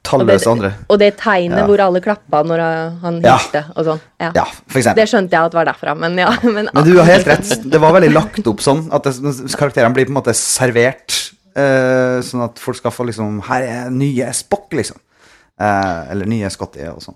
Talløse 0.03 0.49
andre. 0.51 0.69
Og 0.91 0.97
det 0.99 1.13
tegnet 1.21 1.61
Ja. 1.61 1.65
hvor 1.67 1.79
alle 1.79 2.01
klappa 2.03 2.41
når 2.43 2.61
han 3.01 3.21
Ja. 3.23 3.37
hilste 3.37 3.61
og 3.71 3.85
sånn. 3.87 4.01
Ja. 4.19 4.31
Ja, 4.35 4.43
for 4.67 4.79
eksempel. 4.81 4.99
Det 4.99 5.05
skjønte 5.09 5.31
jeg 5.37 5.47
at 5.47 5.55
var 5.55 5.67
derfra, 5.69 5.93
men 5.95 6.17
ja. 6.19 6.27
Men, 6.55 6.67
Men 6.73 6.83
du 6.83 6.97
har 6.99 7.07
helt 7.07 7.27
rett. 7.31 7.53
Det 7.73 7.79
var 7.79 7.95
veldig 7.95 8.11
lagt 8.11 8.47
opp 8.51 8.59
sånn 8.63 8.83
at 8.93 9.07
det, 9.07 9.13
karakterene 9.55 9.95
blir 9.95 10.09
på 10.09 10.11
en 10.11 10.19
måte 10.19 10.35
servert. 10.35 11.19
eh, 11.55 12.19
sånn 12.25 12.43
at 12.43 12.59
folk 12.59 12.77
skal 12.81 12.91
få 12.91 13.05
liksom 13.07 13.39
Her 13.47 13.63
er 13.63 13.89
nye 13.93 14.27
Spock, 14.35 14.71
liksom. 14.75 14.97
Eh, 15.61 16.11
eller 16.11 16.25
nye 16.27 16.49
Scotty 16.51 16.83
og 16.91 16.99
sånn. 17.05 17.15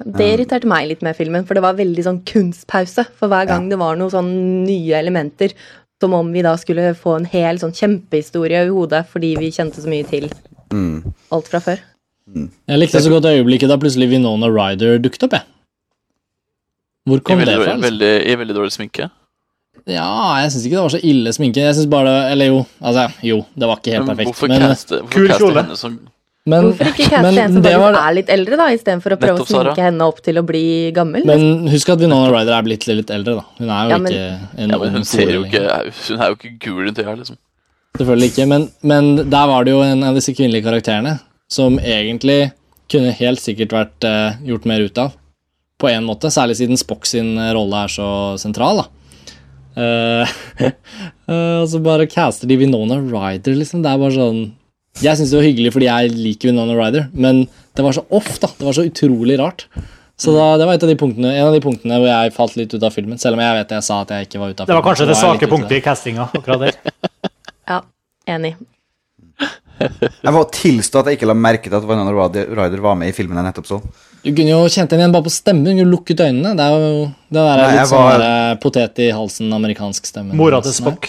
Det 0.00 0.26
irriterte 0.38 0.66
meg 0.70 0.88
litt 0.88 1.02
med 1.04 1.16
filmen, 1.18 1.44
for 1.46 1.54
det 1.58 1.62
var 1.62 1.74
veldig 1.76 2.04
sånn 2.06 2.20
kunstpause. 2.24 3.04
For 3.18 3.28
hver 3.28 3.46
gang 3.50 3.68
det 3.68 3.78
var 3.78 3.96
noen 4.00 4.10
sånn 4.14 4.30
nye 4.64 4.94
elementer, 4.98 5.52
som 6.00 6.14
om 6.16 6.32
vi 6.34 6.42
da 6.42 6.56
skulle 6.58 6.94
få 6.98 7.18
en 7.20 7.26
hel 7.30 7.60
sånn 7.62 7.74
kjempehistorie 7.76 8.64
i 8.66 8.72
hodet 8.72 9.04
fordi 9.12 9.34
vi 9.38 9.50
kjente 9.54 9.82
så 9.84 9.88
mye 9.92 10.06
til 10.08 10.30
Mm. 10.72 11.12
alt 11.30 11.48
fra 11.52 11.60
før. 11.60 11.78
Jeg 12.32 12.78
likte 12.80 13.02
så 13.04 13.10
godt 13.12 13.26
øyeblikket 13.28 13.68
da 13.68 13.76
plutselig 13.76 14.08
Vinona 14.08 14.48
Ryder 14.48 14.98
dukket 14.98 15.26
opp, 15.28 15.32
jeg. 15.36 15.42
Hvor 17.06 17.18
I 17.18 17.20
kom 17.26 17.38
det 17.38 17.46
veldig, 17.48 17.64
fra? 17.64 17.72
Altså? 17.74 17.90
veldig, 17.90 18.12
I 18.32 18.36
veldig 18.40 18.54
dårlig 18.56 18.72
sminke. 18.72 19.10
Ja, 19.90 20.38
jeg 20.40 20.50
syns 20.54 20.64
ikke 20.68 20.78
det 20.78 20.84
var 20.86 20.92
så 20.94 21.00
ille 21.02 21.32
sminke. 21.34 21.60
Jeg 21.66 21.74
synes 21.74 21.90
bare 21.90 22.04
det, 22.06 22.32
Eller 22.32 22.46
jo, 22.52 22.66
altså, 22.80 23.04
jo, 23.22 23.44
det 23.58 23.66
var 23.68 23.76
ikke 23.80 23.92
helt 23.96 24.06
Men 24.06 24.16
perfekt. 24.16 24.28
hvorfor 24.30 24.48
Men, 24.48 24.60
caste, 24.62 25.00
hvorfor 25.02 25.10
Kul 25.12 25.28
kjole. 25.28 25.62
henne 25.64 25.76
som 25.76 25.96
men, 26.50 26.64
Hvorfor 26.72 26.88
ikke 26.90 27.06
caste 27.12 27.42
en 27.44 27.52
som 27.54 27.62
var, 27.62 27.96
er 28.00 28.14
litt 28.16 28.30
eldre, 28.34 28.56
da, 28.58 28.66
istedenfor 28.74 29.14
å 29.14 29.18
prøve 29.20 29.38
Nettopp, 29.38 29.50
å 29.52 29.60
sminke 29.60 29.84
henne 29.86 30.08
opp 30.10 30.22
til 30.26 30.40
å 30.40 30.42
bli 30.46 30.64
gammel? 30.96 31.26
Men 31.28 31.68
husk 31.70 31.92
at 31.94 32.02
Winona 32.02 32.32
Ryder 32.32 32.56
er 32.56 32.66
blitt 32.66 32.86
litt 32.90 33.12
eldre, 33.14 33.36
da. 33.38 33.44
Hun 33.60 33.70
er 33.70 33.84
jo 33.84 33.92
Ja, 33.94 33.98
men- 33.98 34.12
ikke 34.12 34.62
en 34.64 34.74
ja, 34.74 34.78
men 34.78 34.96
Hun 34.96 35.04
ser 35.04 35.30
jo 35.30 35.44
ikke. 35.44 35.62
Hun 36.08 36.20
er 36.20 36.32
jo 36.32 36.38
ikke 36.38 36.52
gul 36.58 36.80
rundt 36.86 36.98
øya, 36.98 37.14
liksom. 37.20 37.38
Selvfølgelig 37.98 38.32
ikke, 38.32 38.48
men, 38.48 38.70
men 38.82 39.30
der 39.30 39.46
var 39.46 39.64
det 39.64 39.74
jo 39.74 39.82
en 39.84 40.02
av 40.02 40.16
disse 40.16 40.32
kvinnelige 40.34 40.64
karakterene 40.64 41.20
som 41.52 41.76
egentlig 41.78 42.52
kunne 42.90 43.12
helt 43.12 43.40
sikkert 43.40 43.74
vært 43.76 44.06
uh, 44.08 44.40
gjort 44.42 44.66
mer 44.68 44.80
ut 44.80 44.98
av. 44.98 45.12
På 45.78 45.90
en 45.90 46.06
måte, 46.08 46.30
særlig 46.32 46.56
siden 46.58 46.78
Spock 46.78 47.06
sin 47.06 47.36
eh, 47.38 47.52
rolle 47.56 47.84
er 47.84 47.90
så 47.90 48.08
sentral, 48.38 48.82
da. 48.82 48.88
Uh, 49.72 50.34
uh, 51.28 51.62
og 51.62 51.68
så 51.72 51.80
bare 51.82 52.06
caster 52.10 52.50
de 52.50 52.58
Winona 52.60 52.98
Ryder, 52.98 53.56
liksom. 53.58 53.82
Det 53.84 53.90
er 53.90 54.02
bare 54.02 54.16
sånn 54.16 54.42
Jeg 55.00 55.16
syns 55.18 55.30
det 55.32 55.38
var 55.40 55.46
hyggelig 55.48 55.72
fordi 55.72 55.88
jeg 55.88 56.12
liker 56.12 56.50
Winona 56.52 56.74
Ryder, 56.76 57.06
men 57.14 57.46
det 57.74 57.84
var 57.86 57.94
så 57.96 58.04
off, 58.12 58.34
da. 58.42 58.50
Det 58.58 58.66
var 58.68 58.76
så 58.76 58.84
utrolig 58.84 59.38
rart. 59.40 59.64
Så 60.20 60.34
da, 60.36 60.50
det 60.60 60.66
var 60.68 60.76
et 60.76 60.82
av 60.84 60.90
de 60.92 60.96
punktene, 61.00 61.32
en 61.32 61.46
av 61.48 61.54
de 61.56 61.62
punktene 61.64 61.96
hvor 61.98 62.06
jeg 62.10 62.34
falt 62.36 62.58
litt 62.60 62.74
ut 62.76 62.82
av 62.84 62.92
filmen. 62.94 63.18
Selv 63.18 63.38
om 63.38 63.42
jeg 63.42 63.56
vet 63.56 63.72
jeg 63.78 63.86
sa 63.88 64.02
at 64.04 64.12
jeg 64.14 64.28
ikke 64.28 64.42
var 64.42 64.52
ute 64.52 64.60
av 64.62 64.68
filmen. 64.68 64.76
Det 64.76 64.78
var 64.82 64.86
kanskje 64.90 65.08
det 65.08 65.16
svake 65.18 65.48
punktet 65.50 65.78
i 65.78 65.82
castinga 65.86 66.28
akkurat 66.28 66.66
der. 66.66 66.76
Ja, 67.72 67.78
enig. 68.28 68.52
Jeg 69.82 70.32
må 70.34 70.42
tilstå 70.54 71.00
at 71.00 71.08
jeg 71.10 71.16
ikke 71.18 71.28
la 71.30 71.34
merke 71.38 71.70
til 71.70 71.74
at 71.78 71.86
Winona 71.88 72.12
Ryder 72.12 72.82
var 72.84 72.94
med 72.98 73.10
i 73.10 73.14
filmen 73.16 73.38
jeg 73.40 73.46
nettopp 73.48 73.66
så. 73.70 73.78
Du 74.22 74.28
kunne 74.30 74.52
jo 74.52 74.60
kjent 74.70 74.92
henne 74.92 75.02
igjen 75.06 75.14
bare 75.16 75.26
på 75.26 75.32
stemmen. 75.34 75.64
Du 75.66 75.72
kunne 75.72 75.90
lukket 75.90 76.20
øynene. 76.22 76.52
Det 76.58 76.66
er 76.68 76.76
jo 76.76 76.92
det 77.32 77.40
der 77.40 77.62
Nei, 77.64 77.72
litt 77.78 77.90
sånn 77.90 78.04
var- 78.06 78.60
potet 78.62 79.00
i 79.02 79.08
halsen, 79.14 79.50
amerikansk 79.56 80.06
stemme. 80.06 80.36
Mora 80.38 80.60
til 80.62 80.74
Spock. 80.76 81.08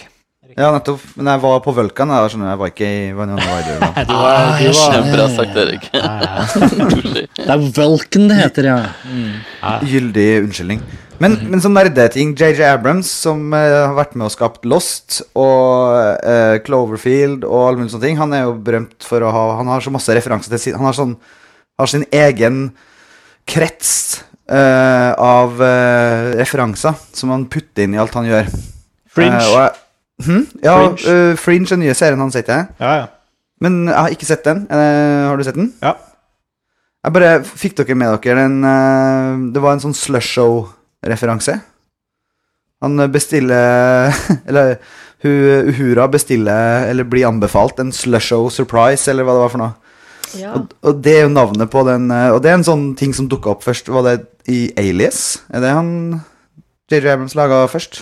Ja, 0.54 0.70
nettopp. 0.76 1.02
Men 1.18 1.30
jeg 1.32 1.42
var 1.44 1.62
på 1.66 1.74
Vulkan. 1.74 2.12
Jeg, 2.14 2.34
skjønner, 2.34 2.52
jeg 2.52 2.60
var 2.62 2.72
ikke 2.74 2.90
i 2.90 3.00
Winona 3.18 3.46
Ryder. 3.48 3.80
Da. 3.82 4.04
Du 4.06 4.14
var, 4.14 4.34
Ah, 4.34 4.60
du 4.60 4.68
var. 4.70 4.92
Kjempebra 4.94 5.26
sagt, 5.34 5.56
Erik. 5.64 5.88
Det 7.44 7.50
er 7.50 7.64
Vulkan 7.76 8.28
det 8.30 8.38
heter, 8.38 8.68
ja. 8.70 9.80
Gyldig 9.90 10.28
unnskyldning. 10.44 10.84
Men, 11.24 11.38
men 11.50 11.62
som 11.64 11.74
nerdeting, 11.76 12.34
JJ 12.38 12.66
Abrams, 12.68 13.10
som 13.24 13.46
uh, 13.54 13.60
har 13.60 13.94
vært 13.98 14.16
med 14.18 14.28
og 14.28 14.34
skapt 14.34 14.66
Lost 14.68 15.22
og 15.40 15.94
uh, 16.26 16.58
Cloverfield 16.66 17.46
og 17.48 17.60
alle 17.68 17.80
mulige 17.82 17.94
sånne 17.94 18.08
ting, 18.10 18.20
han 18.20 18.34
er 18.36 18.46
jo 18.48 18.56
berømt 18.66 19.06
for 19.08 19.24
å 19.24 19.32
ha 19.32 19.44
Han 19.60 19.70
har 19.72 19.86
så 19.86 19.94
masse 19.94 20.16
referanser 20.18 20.52
til 20.56 20.62
sin 20.64 20.76
Han 20.80 20.90
har, 20.90 20.98
sånn, 20.98 21.14
har 21.80 21.92
sin 21.92 22.04
egen 22.12 22.66
krets 23.48 23.94
uh, 24.52 25.14
av 25.16 25.62
referanser 26.40 26.98
som 27.16 27.32
han 27.34 27.48
putter 27.52 27.86
inn 27.88 27.96
i 27.96 28.02
alt 28.04 28.16
han 28.18 28.28
gjør. 28.28 28.52
Fringe. 29.14 29.40
Og 29.54 29.58
jeg, 29.62 29.83
hm? 30.26 30.48
Ja, 30.64 30.78
Fringe. 30.80 31.18
Uh, 31.34 31.36
Fringe 31.40 31.68
er 31.68 31.76
den 31.76 31.86
nye 31.86 31.98
serien 31.98 32.24
hans, 32.24 32.38
heter 32.40 32.64
jeg. 32.64 32.72
ja, 32.80 32.96
ja. 33.04 33.12
Men 33.64 33.86
jeg 33.88 33.96
har 33.96 34.12
ikke 34.12 34.28
sett 34.28 34.44
den. 34.44 34.66
Uh, 34.68 35.30
har 35.30 35.38
du 35.40 35.44
sett 35.48 35.56
den? 35.56 35.70
Ja. 35.84 35.94
Jeg 37.04 37.14
bare 37.16 37.30
Fikk 37.48 37.78
dere 37.78 37.96
med 37.96 38.18
dere 38.24 38.44
den 38.44 38.58
uh, 38.64 39.54
Det 39.56 39.62
var 39.64 39.76
en 39.76 39.84
sånn 39.84 39.96
slush 39.96 40.34
show-referanse. 40.36 41.56
Han 42.84 43.00
bestiller 43.14 44.12
Eller 44.50 44.76
hun, 45.24 45.70
Uhura 45.70 46.10
bestiller, 46.12 46.90
eller 46.92 47.08
blir 47.08 47.24
anbefalt, 47.24 47.78
en 47.80 47.94
slush 47.96 48.34
show 48.34 48.50
surprise, 48.52 49.08
eller 49.08 49.24
hva 49.24 49.38
det 49.38 49.44
var 49.46 49.52
for 49.54 49.62
noe. 49.62 49.94
Ja. 50.36 50.52
Og, 50.58 50.74
og 50.84 51.00
det 51.06 51.14
er 51.16 51.24
jo 51.24 51.32
navnet 51.32 51.72
på 51.72 51.86
den 51.88 52.10
Og 52.12 52.42
det 52.44 52.50
er 52.50 52.58
en 52.58 52.66
sånn 52.68 52.84
ting 53.00 53.14
som 53.16 53.30
dukka 53.32 53.54
opp 53.54 53.64
først. 53.64 53.88
Var 53.94 54.04
det 54.10 54.16
i 54.52 54.66
Alias? 54.82 55.22
Er 55.54 55.64
det 55.64 55.72
han 55.72 55.94
JJ 56.92 57.14
Abrams 57.14 57.38
laga 57.40 57.62
først? 57.72 58.02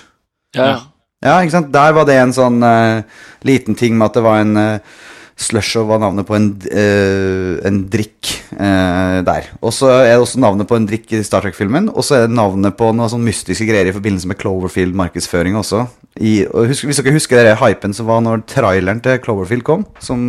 Ja, 0.58 0.66
ja. 0.66 0.80
Ja, 1.22 1.38
ikke 1.40 1.54
sant? 1.54 1.72
Der 1.74 1.94
var 1.94 2.08
det 2.10 2.18
en 2.18 2.34
sånn 2.34 2.62
uh, 2.66 3.02
liten 3.46 3.78
ting 3.78 3.98
med 3.98 4.10
at 4.10 4.18
det 4.18 4.24
var 4.26 4.42
en 4.42 4.58
uh, 4.58 5.02
Slushow 5.42 5.88
var 5.90 6.02
navnet 6.02 6.26
på 6.28 6.36
en, 6.38 6.48
uh, 6.70 7.62
en 7.66 7.78
drikk 7.94 8.32
uh, 8.56 9.22
der. 9.26 9.52
Og 9.62 9.74
så 9.74 9.90
er 10.00 10.16
det 10.16 10.24
også 10.24 10.42
navnet 10.42 10.70
på 10.70 10.78
en 10.78 10.88
drikk 10.90 11.14
i 11.18 11.22
Star 11.26 11.46
Trek-filmen. 11.46 11.92
Og 11.94 12.06
så 12.06 12.18
er 12.18 12.26
det 12.26 12.38
navnet 12.38 12.78
på 12.78 12.90
noen 12.94 13.10
sånn 13.14 13.26
mystiske 13.26 13.68
greier 13.70 13.90
i 13.90 13.96
forbindelse 13.96 14.30
med 14.30 14.40
Cloverfield-markedsføring 14.42 15.58
også. 15.62 15.86
I, 16.22 16.34
og 16.50 16.70
husk, 16.74 16.90
hvis 16.90 17.00
dere 17.02 17.16
husker 17.16 17.42
den 17.42 17.62
hypen 17.62 17.94
som 17.98 18.10
var 18.10 18.26
når 18.26 18.44
traileren 18.50 19.02
til 19.06 19.22
Cloverfield 19.24 19.64
kom, 19.66 19.86
som 20.04 20.26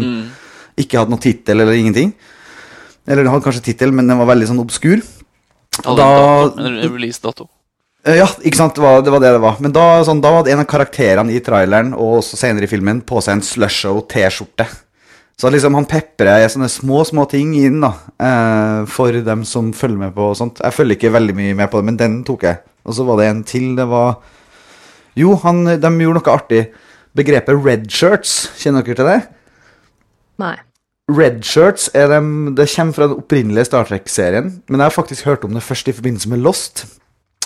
ikke 0.78 1.00
hadde 1.00 1.12
noen 1.12 1.24
tittel 1.24 1.60
eller 1.64 1.76
ingenting. 1.76 2.12
Eller 3.08 3.24
den 3.24 3.32
hadde 3.32 3.44
kanskje 3.44 3.64
tittel, 3.72 3.92
men 3.96 4.06
den 4.08 4.20
var 4.20 4.30
veldig 4.30 4.52
sånn 4.52 4.62
obskur. 4.62 5.02
Da- 5.82 6.52
release-dato. 6.84 7.48
Eh, 8.06 8.18
Ja, 8.18 8.28
ikke 8.42 8.58
sant, 8.58 8.74
det 8.76 8.82
var 8.82 9.02
det 9.02 9.12
var 9.14 9.22
det 9.22 9.32
det 9.36 9.42
var. 9.42 9.58
Men 9.62 9.74
da, 9.74 9.84
sånn, 10.06 10.22
da 10.22 10.32
hadde 10.36 10.52
en 10.54 10.62
av 10.64 10.70
karakterene 10.70 11.34
i 11.34 11.42
traileren 11.44 11.92
og 11.94 12.20
også 12.20 12.38
senere 12.40 12.66
i 12.66 12.70
filmen 12.70 13.02
på 13.06 13.20
seg 13.22 13.38
en 13.38 13.44
Slusho-T-skjorte. 13.46 14.66
Så 15.38 15.50
liksom 15.50 15.74
han 15.74 15.88
peprer 15.88 16.44
sånne 16.52 16.68
små, 16.70 17.00
små 17.08 17.24
ting 17.30 17.54
inn 17.58 17.80
da 17.82 17.94
eh, 18.20 18.82
for 18.90 19.16
dem 19.26 19.46
som 19.48 19.72
følger 19.74 19.98
med 20.04 20.14
på 20.14 20.28
og 20.30 20.38
sånt. 20.38 20.60
Jeg 20.62 20.76
følger 20.76 20.98
ikke 20.98 21.14
veldig 21.14 21.34
mye 21.38 21.56
med 21.58 21.70
på 21.72 21.80
det, 21.80 21.88
men 21.88 21.98
den 21.98 22.18
tok 22.26 22.44
jeg. 22.46 22.60
Og 22.86 22.94
så 22.98 23.06
var 23.08 23.18
det 23.18 23.28
en 23.30 23.44
til. 23.46 23.72
Det 23.78 23.86
var 23.90 24.18
Jo, 25.18 25.34
han, 25.42 25.64
de 25.80 25.92
gjorde 26.04 26.20
noe 26.20 26.34
artig. 26.34 26.62
Begrepet 27.16 27.58
red 27.64 27.88
shirts, 27.92 28.50
kjenner 28.60 28.84
dere 28.86 28.96
til 28.96 29.08
det? 29.08 29.18
Nei. 30.40 30.54
Red 31.12 31.42
shirts 31.44 31.90
er 31.98 32.08
dem, 32.08 32.54
det 32.56 32.70
kommer 32.72 32.96
fra 32.96 33.08
den 33.10 33.20
opprinnelige 33.20 33.66
Star 33.68 33.84
Trek-serien, 33.88 34.48
men 34.70 34.80
jeg 34.80 34.86
har 34.86 34.94
faktisk 34.94 35.26
hørt 35.28 35.44
om 35.44 35.52
det 35.52 35.64
først 35.66 35.90
i 35.90 35.94
forbindelse 35.96 36.30
med 36.30 36.40
Lost. 36.46 36.86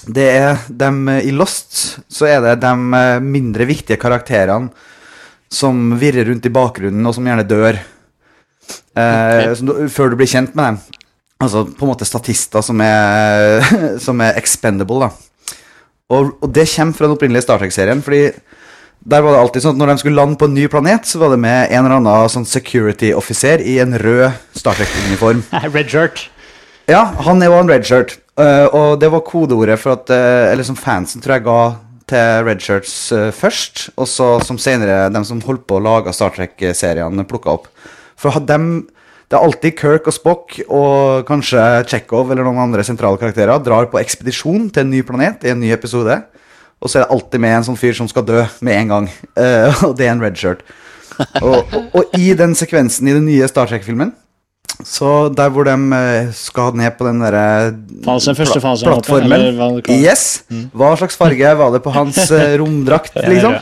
Det 0.07 0.27
er 0.31 0.61
dem 0.71 1.07
eh, 1.11 1.27
I 1.27 1.33
Lost 1.35 1.99
så 2.13 2.29
er 2.31 2.43
det 2.45 2.59
de 2.63 2.73
eh, 2.99 3.19
mindre 3.23 3.67
viktige 3.69 3.99
karakterene 4.01 4.71
som 5.53 5.95
virrer 5.99 6.27
rundt 6.27 6.47
i 6.47 6.53
bakgrunnen, 6.53 7.07
og 7.07 7.15
som 7.15 7.27
gjerne 7.27 7.47
dør. 7.47 7.79
Eh, 8.99 9.53
som 9.55 9.69
du, 9.69 9.75
før 9.93 10.11
du 10.11 10.17
blir 10.19 10.31
kjent 10.31 10.57
med 10.59 10.75
dem. 10.75 11.03
Altså 11.43 11.63
på 11.69 11.87
en 11.87 11.93
måte 11.93 12.09
statister 12.09 12.65
som 12.65 12.81
er, 12.83 13.63
som 14.07 14.21
er 14.25 14.39
expendable, 14.41 15.07
da. 15.07 15.63
Og, 16.11 16.37
og 16.39 16.51
det 16.55 16.69
kommer 16.71 16.95
fra 16.95 17.07
den 17.07 17.17
opprinnelige 17.17 17.47
Star 17.47 17.63
Trek-serien, 17.63 18.03
fordi 18.03 18.29
der 19.07 19.23
var 19.23 19.35
det 19.35 19.41
alltid 19.43 19.63
sånn 19.63 19.77
at 19.77 19.81
når 19.81 19.91
de 19.91 20.03
skulle 20.03 20.19
lande 20.19 20.39
på 20.39 20.49
en 20.49 20.55
ny 20.57 20.67
planet, 20.71 21.07
så 21.07 21.21
var 21.23 21.35
det 21.35 21.41
med 21.43 21.71
en 21.71 21.85
eller 21.85 21.99
annen 21.99 22.31
sånn 22.33 22.47
security-offiser 22.49 23.63
i 23.63 23.79
en 23.83 23.95
rød 24.03 24.39
Star 24.59 24.79
Trek-uniform. 24.79 25.45
Red 25.77 25.91
shirt. 25.93 26.27
Ja, 26.91 27.09
han 27.27 27.43
er 27.43 27.51
jo 27.51 27.59
en 27.59 27.71
redshirt. 27.71 28.17
Uh, 28.37 28.67
og 28.69 29.01
det 29.01 29.09
var 29.09 29.25
kodeordet 29.25 29.79
for 29.81 29.95
at 29.95 30.11
uh, 30.13 30.51
Eller 30.51 30.67
som 30.67 30.77
fansen 30.77 31.23
tror 31.25 31.39
jeg 31.39 31.47
ga 31.47 31.61
til 32.07 32.43
redshirts 32.45 32.93
uh, 33.17 33.31
først, 33.33 33.87
og 33.97 34.07
så 34.07 34.27
som 34.45 34.59
senere 34.61 35.07
de 35.09 35.23
som 35.25 35.41
holdt 35.43 35.65
på 35.67 35.79
å 35.79 35.83
lage 35.83 36.13
Star 36.13 36.35
Trek-seriene, 36.35 37.25
plukka 37.27 37.55
opp. 37.57 37.71
For 38.21 38.37
dem 38.45 38.89
Det 39.27 39.35
er 39.35 39.43
alltid 39.43 39.75
Kirk 39.75 40.07
og 40.07 40.15
Spock 40.15 40.53
og 40.69 41.25
kanskje 41.27 41.59
Chekhov 41.91 42.29
eller 42.31 42.47
noen 42.47 42.61
andre 42.69 42.85
sentrale 42.87 43.19
karakterer 43.19 43.59
drar 43.59 43.89
på 43.91 43.99
ekspedisjon 43.99 44.69
til 44.71 44.85
en 44.85 44.93
ny 44.93 45.01
planet 45.03 45.43
i 45.43 45.51
en 45.51 45.59
ny 45.59 45.73
episode. 45.75 46.21
Og 46.79 46.93
så 46.93 47.01
er 47.01 47.03
det 47.03 47.17
alltid 47.17 47.43
med 47.43 47.57
en 47.57 47.67
sånn 47.67 47.81
fyr 47.81 47.97
som 47.99 48.07
skal 48.07 48.23
dø 48.23 48.45
med 48.61 48.83
en 48.85 48.93
gang. 48.93 49.09
Eh, 49.43 49.83
og 49.83 49.97
det 49.99 50.07
er 50.07 50.13
en 50.15 50.23
redshirt. 50.23 50.63
Og, 51.43 51.59
og, 51.75 51.91
og 51.91 52.15
i 52.15 52.31
den 52.39 52.55
sekvensen 52.55 53.09
i 53.09 53.17
den 53.17 53.27
nye 53.27 53.49
Star 53.51 53.67
Trek-filmen 53.67 54.15
så 54.85 55.29
der 55.33 55.51
hvor 55.53 55.65
de 55.65 55.75
eh, 55.97 56.33
skal 56.37 56.75
ned 56.77 56.97
på 56.99 57.07
den 57.07 57.21
derre 57.25 57.73
plattformen. 58.05 59.85
Yes. 59.89 60.45
Hva 60.77 60.93
slags 61.01 61.17
farge 61.17 61.53
var 61.59 61.73
det 61.73 61.83
på 61.85 61.95
hans 61.95 62.19
eh, 62.31 62.57
romdrakt, 62.61 63.17
liksom? 63.17 63.57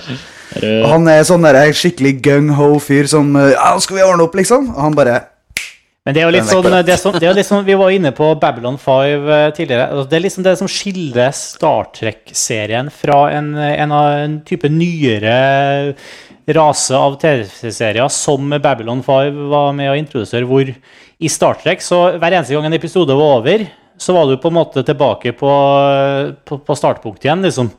Og 0.62 0.88
han 0.90 1.06
er 1.10 1.22
sånn 1.26 1.46
der 1.46 1.70
skikkelig 1.74 2.18
gung-ho-fyr 2.24 3.08
som 3.10 3.32
eh, 3.38 3.54
Ja, 3.54 3.72
skal 3.82 4.00
vi 4.00 4.04
ordne 4.06 4.26
opp, 4.26 4.36
liksom. 4.38 4.68
Og 4.74 4.82
han 4.86 4.98
bare 4.98 5.16
Men 6.04 6.14
det 6.14 6.22
er 6.22 6.28
jo 6.28 6.34
litt 6.34 6.44
er 6.44 6.52
sånn, 6.52 6.68
det 6.84 6.94
er 6.94 7.00
sånn, 7.00 7.16
det 7.18 7.30
er 7.30 7.38
litt 7.38 7.48
sånn 7.48 7.64
Vi 7.66 7.78
var 7.80 7.94
inne 7.94 8.14
på 8.14 8.28
Babylon 8.42 8.78
5 8.78 9.30
eh, 9.38 9.48
tidligere. 9.56 9.88
Altså, 9.90 10.10
Det 10.10 10.18
er 10.18 10.26
liksom 10.26 10.46
det 10.46 10.58
som 10.60 10.70
skiller 10.70 11.34
Star 11.38 11.90
Trek-serien 11.96 12.92
fra 12.92 13.24
en, 13.34 13.54
en, 13.56 13.98
en 14.02 14.38
type 14.46 14.70
nyere 14.70 15.38
rase 16.46 16.96
av 16.96 17.16
TV-serier 17.20 18.10
som 18.12 18.52
Babylon 18.60 19.02
5 19.04 19.38
var 19.52 19.72
med 19.76 19.92
å 19.92 19.96
introdusere, 19.96 20.44
hvor 20.48 20.68
i 20.68 21.30
Star 21.32 21.56
Trek 21.62 21.82
så 21.84 22.02
hver 22.18 22.34
eneste 22.36 22.56
gang 22.56 22.68
en 22.68 22.76
episode 22.76 23.16
var 23.16 23.38
over, 23.40 23.64
så 23.96 24.14
var 24.16 24.28
du 24.28 24.36
på 24.42 24.50
en 24.50 24.58
måte 24.58 24.82
tilbake 24.84 25.32
på, 25.38 25.50
på, 26.44 26.58
på 26.66 26.76
startpunktet 26.76 27.28
igjen, 27.28 27.46
liksom. 27.46 27.70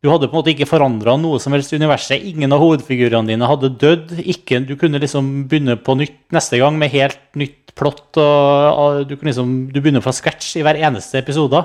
Du 0.00 0.08
hadde 0.08 0.30
på 0.30 0.32
en 0.32 0.40
måte 0.40 0.54
ikke 0.54 0.68
forandra 0.68 1.12
noe 1.20 1.36
som 1.42 1.52
helst 1.52 1.74
i 1.74 1.78
universet. 1.80 2.22
Ingen 2.24 2.54
av 2.56 2.62
hovedfigurene 2.62 3.28
dine 3.28 3.48
hadde 3.48 3.68
dødd. 3.82 4.14
Ikke, 4.32 4.62
du 4.64 4.72
kunne 4.80 5.00
liksom 5.02 5.26
begynne 5.50 5.76
på 5.76 5.92
nytt 6.00 6.22
neste 6.32 6.56
gang 6.56 6.78
med 6.80 6.94
helt 6.94 7.20
nytt 7.36 7.74
plott. 7.76 8.06
Og, 8.16 8.22
og 8.24 9.02
du, 9.10 9.18
liksom, 9.20 9.50
du 9.68 9.76
begynner 9.76 10.00
fra 10.00 10.14
scratch 10.16 10.54
i 10.56 10.64
hver 10.64 10.80
eneste 10.80 11.20
episode. 11.20 11.60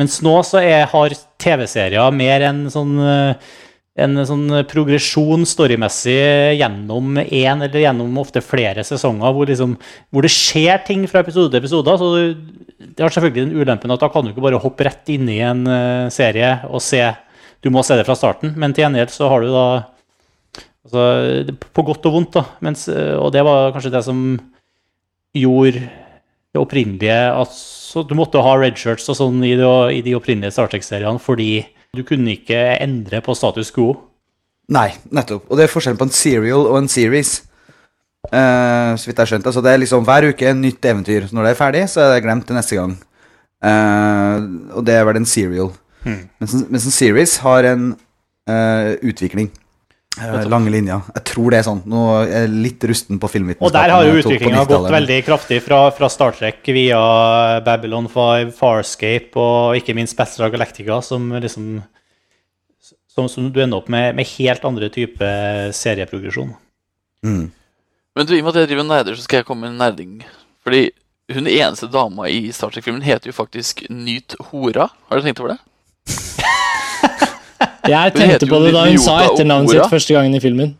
Mens 0.00 0.16
nå 0.24 0.32
så 0.48 0.62
er, 0.62 0.86
har 0.88 1.16
TV-serier 1.44 2.16
mer 2.16 2.46
enn 2.48 2.64
sånn, 2.72 2.96
eh, 3.04 3.52
en 3.98 4.20
sånn 4.26 4.46
progresjon 4.70 5.42
storymessig 5.48 6.58
gjennom 6.60 7.18
én 7.18 7.64
eller 7.64 7.82
gjennom 7.82 8.20
ofte 8.22 8.42
flere 8.44 8.84
sesonger, 8.86 9.34
hvor, 9.34 9.50
liksom, 9.50 9.74
hvor 10.14 10.26
det 10.26 10.32
skjer 10.32 10.84
ting 10.86 11.06
fra 11.10 11.24
episode 11.24 11.50
til 11.50 11.62
episode. 11.62 11.96
Så 11.98 12.10
det 12.78 13.02
har 13.02 13.14
selvfølgelig 13.14 13.48
den 13.48 13.58
ulempen 13.58 13.94
at 13.94 14.02
da 14.04 14.10
kan 14.12 14.26
du 14.26 14.32
ikke 14.32 14.44
bare 14.44 14.60
hoppe 14.62 14.86
rett 14.86 15.10
inn 15.14 15.26
i 15.32 15.40
en 15.44 15.64
eh, 15.66 16.10
serie 16.14 16.60
og 16.70 16.82
se 16.84 17.02
du 17.64 17.72
må 17.74 17.82
se 17.82 17.96
det 17.98 18.06
fra 18.06 18.14
starten, 18.14 18.52
men 18.54 18.70
til 18.74 18.84
gjengjeld 18.84 19.10
så 19.10 19.30
har 19.32 19.42
du 19.42 19.48
da 19.50 19.64
altså, 20.86 21.56
På 21.74 21.82
godt 21.86 22.06
og 22.06 22.14
vondt, 22.14 22.36
da. 22.36 22.44
Mens, 22.62 22.86
øh, 22.92 23.16
og 23.18 23.32
det 23.34 23.42
var 23.46 23.72
kanskje 23.74 23.94
det 23.96 24.04
som 24.06 24.20
gjorde 25.34 25.82
det 25.82 26.60
opprinnelige 26.60 27.18
altså, 27.32 28.04
Du 28.06 28.14
måtte 28.18 28.42
ha 28.44 28.54
redshirts 28.60 29.10
og 29.10 29.18
sånn 29.18 29.42
i 29.44 29.56
de 29.58 30.14
opprinnelige 30.16 30.54
Star 30.54 30.70
Trek-seriene 30.70 31.22
fordi 31.22 31.66
du 31.96 32.04
kunne 32.06 32.34
ikke 32.36 32.58
endre 32.82 33.20
på 33.24 33.34
status 33.36 33.70
quo. 33.74 33.94
Nei, 34.72 34.90
nettopp. 35.14 35.46
Og 35.48 35.56
det 35.56 35.64
er 35.64 35.72
forskjellen 35.72 35.98
på 36.00 36.08
en 36.08 36.14
serial 36.14 36.66
og 36.68 36.76
en 36.82 36.90
series. 36.92 37.38
Uh, 38.28 38.92
så 38.98 39.08
vidt 39.08 39.22
jeg 39.22 39.30
skjønte. 39.30 39.48
Altså 39.48 39.62
det 39.64 39.72
er 39.72 39.80
liksom 39.80 40.04
hver 40.04 40.28
uke 40.28 40.50
en 40.50 40.60
nytt 40.60 40.84
eventyr. 40.84 41.30
Når 41.32 41.46
det 41.46 41.52
er 41.52 41.60
ferdig, 41.60 41.84
så 41.88 42.04
er 42.04 42.14
det 42.14 42.24
glemt 42.26 42.44
til 42.48 42.58
neste 42.58 42.76
gang. 42.76 42.96
Uh, 43.64 44.76
og 44.76 44.84
det 44.86 44.98
er 44.98 45.06
vel 45.08 45.22
en 45.22 45.28
serial. 45.28 45.72
Mens, 46.04 46.52
en, 46.54 46.66
mens 46.72 46.84
en 46.88 46.94
series 46.94 47.38
har 47.44 47.66
en 47.72 47.88
uh, 47.92 48.92
utvikling. 49.02 49.48
Eh, 50.18 50.46
lange 50.50 50.72
linjer. 50.72 51.04
Jeg 51.14 51.24
tror 51.30 51.52
det 51.54 51.60
er 51.60 51.66
sånn. 51.66 51.82
Nå 51.88 52.04
er 52.20 52.32
jeg 52.32 52.54
litt 52.66 52.86
rusten 52.90 53.20
på 53.22 53.30
filmvitenskapen. 53.30 53.68
Og 53.68 53.74
der 53.74 53.94
har 53.94 54.06
jo 54.06 54.16
utviklinga 54.22 54.64
gått 54.70 54.88
veldig 54.92 55.18
kraftig 55.26 55.60
fra, 55.64 55.82
fra 55.94 56.10
Star 56.12 56.34
Trek 56.38 56.72
via 56.74 56.98
Babylon 57.66 58.10
5, 58.12 58.50
Farscape 58.58 59.38
og 59.38 59.78
ikke 59.78 59.96
minst 59.98 60.18
Battle 60.18 60.50
Galactica, 60.54 61.00
som 61.04 61.30
liksom 61.38 61.78
som, 63.18 63.28
som 63.28 63.52
du 63.52 63.62
ender 63.62 63.80
opp 63.80 63.88
med, 63.90 64.14
med 64.14 64.28
helt 64.36 64.64
andre 64.68 64.88
type 64.94 65.28
serieprogresjon. 65.74 66.52
Mm. 67.26 67.48
Men 68.14 68.28
du, 68.28 68.34
i 68.36 68.40
og 68.42 68.46
med 68.46 68.54
at 68.54 68.62
jeg 68.62 68.70
driver 68.70 68.84
og 68.84 68.92
nerder, 68.92 69.18
så 69.18 69.26
skal 69.26 69.40
jeg 69.40 69.48
komme 69.48 69.66
med 69.66 69.74
en 69.74 69.80
nerding. 69.82 70.12
Fordi 70.62 70.84
hun 71.34 71.50
eneste 71.50 71.90
dama 71.92 72.28
i 72.30 72.52
Star 72.54 72.70
Trek-filmen 72.72 73.02
heter 73.04 73.32
jo 73.32 73.36
faktisk 73.36 73.84
Nyt 73.90 74.36
Hora. 74.50 74.88
Har 75.08 75.18
du 75.18 75.26
tenkt 75.26 75.42
over 75.42 75.56
det? 75.56 75.58
Jeg 77.86 78.14
tenkte 78.16 78.50
på 78.50 78.60
det 78.64 78.74
da 78.74 78.84
hun 78.88 78.98
sa 79.02 79.20
etternavnet 79.28 79.76
sitt 79.76 79.92
første 79.92 80.16
gangen 80.16 80.34
i 80.34 80.42
filmen. 80.42 80.74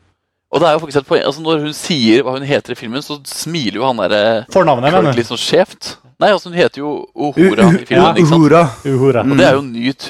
Og 0.48 0.62
det 0.62 0.68
er 0.68 0.76
jo 0.78 0.80
faktisk 0.80 1.02
et 1.02 1.08
poeng, 1.08 1.24
altså 1.28 1.42
Når 1.44 1.64
hun 1.66 1.72
sier 1.76 2.22
hva 2.24 2.32
hun 2.38 2.44
heter 2.48 2.72
i 2.72 2.78
filmen, 2.78 3.02
så 3.04 3.18
smiler 3.28 3.82
jo 3.82 3.84
han 3.84 3.98
derre 4.00 4.22
Fornavnet, 4.52 4.88
mener 4.88 5.12
du? 5.12 5.18
litt 5.20 5.28
sånn 5.28 5.40
skjevt. 5.40 5.98
Nei, 6.18 6.32
altså 6.32 6.48
hun 6.48 6.56
heter 6.58 6.80
jo 6.80 6.92
Uhora 7.14 7.68
i 7.76 7.84
filmen. 7.86 8.16
ikke 8.16 8.30
sant? 8.30 8.40
Uhura. 8.40 8.62
Uhura. 8.88 9.26
Og 9.28 9.36
det 9.38 9.44
er 9.46 9.58
jo 9.58 9.66
Nyt 9.66 10.08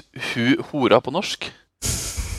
hora 0.71 1.03
på 1.05 1.13
norsk. 1.13 1.51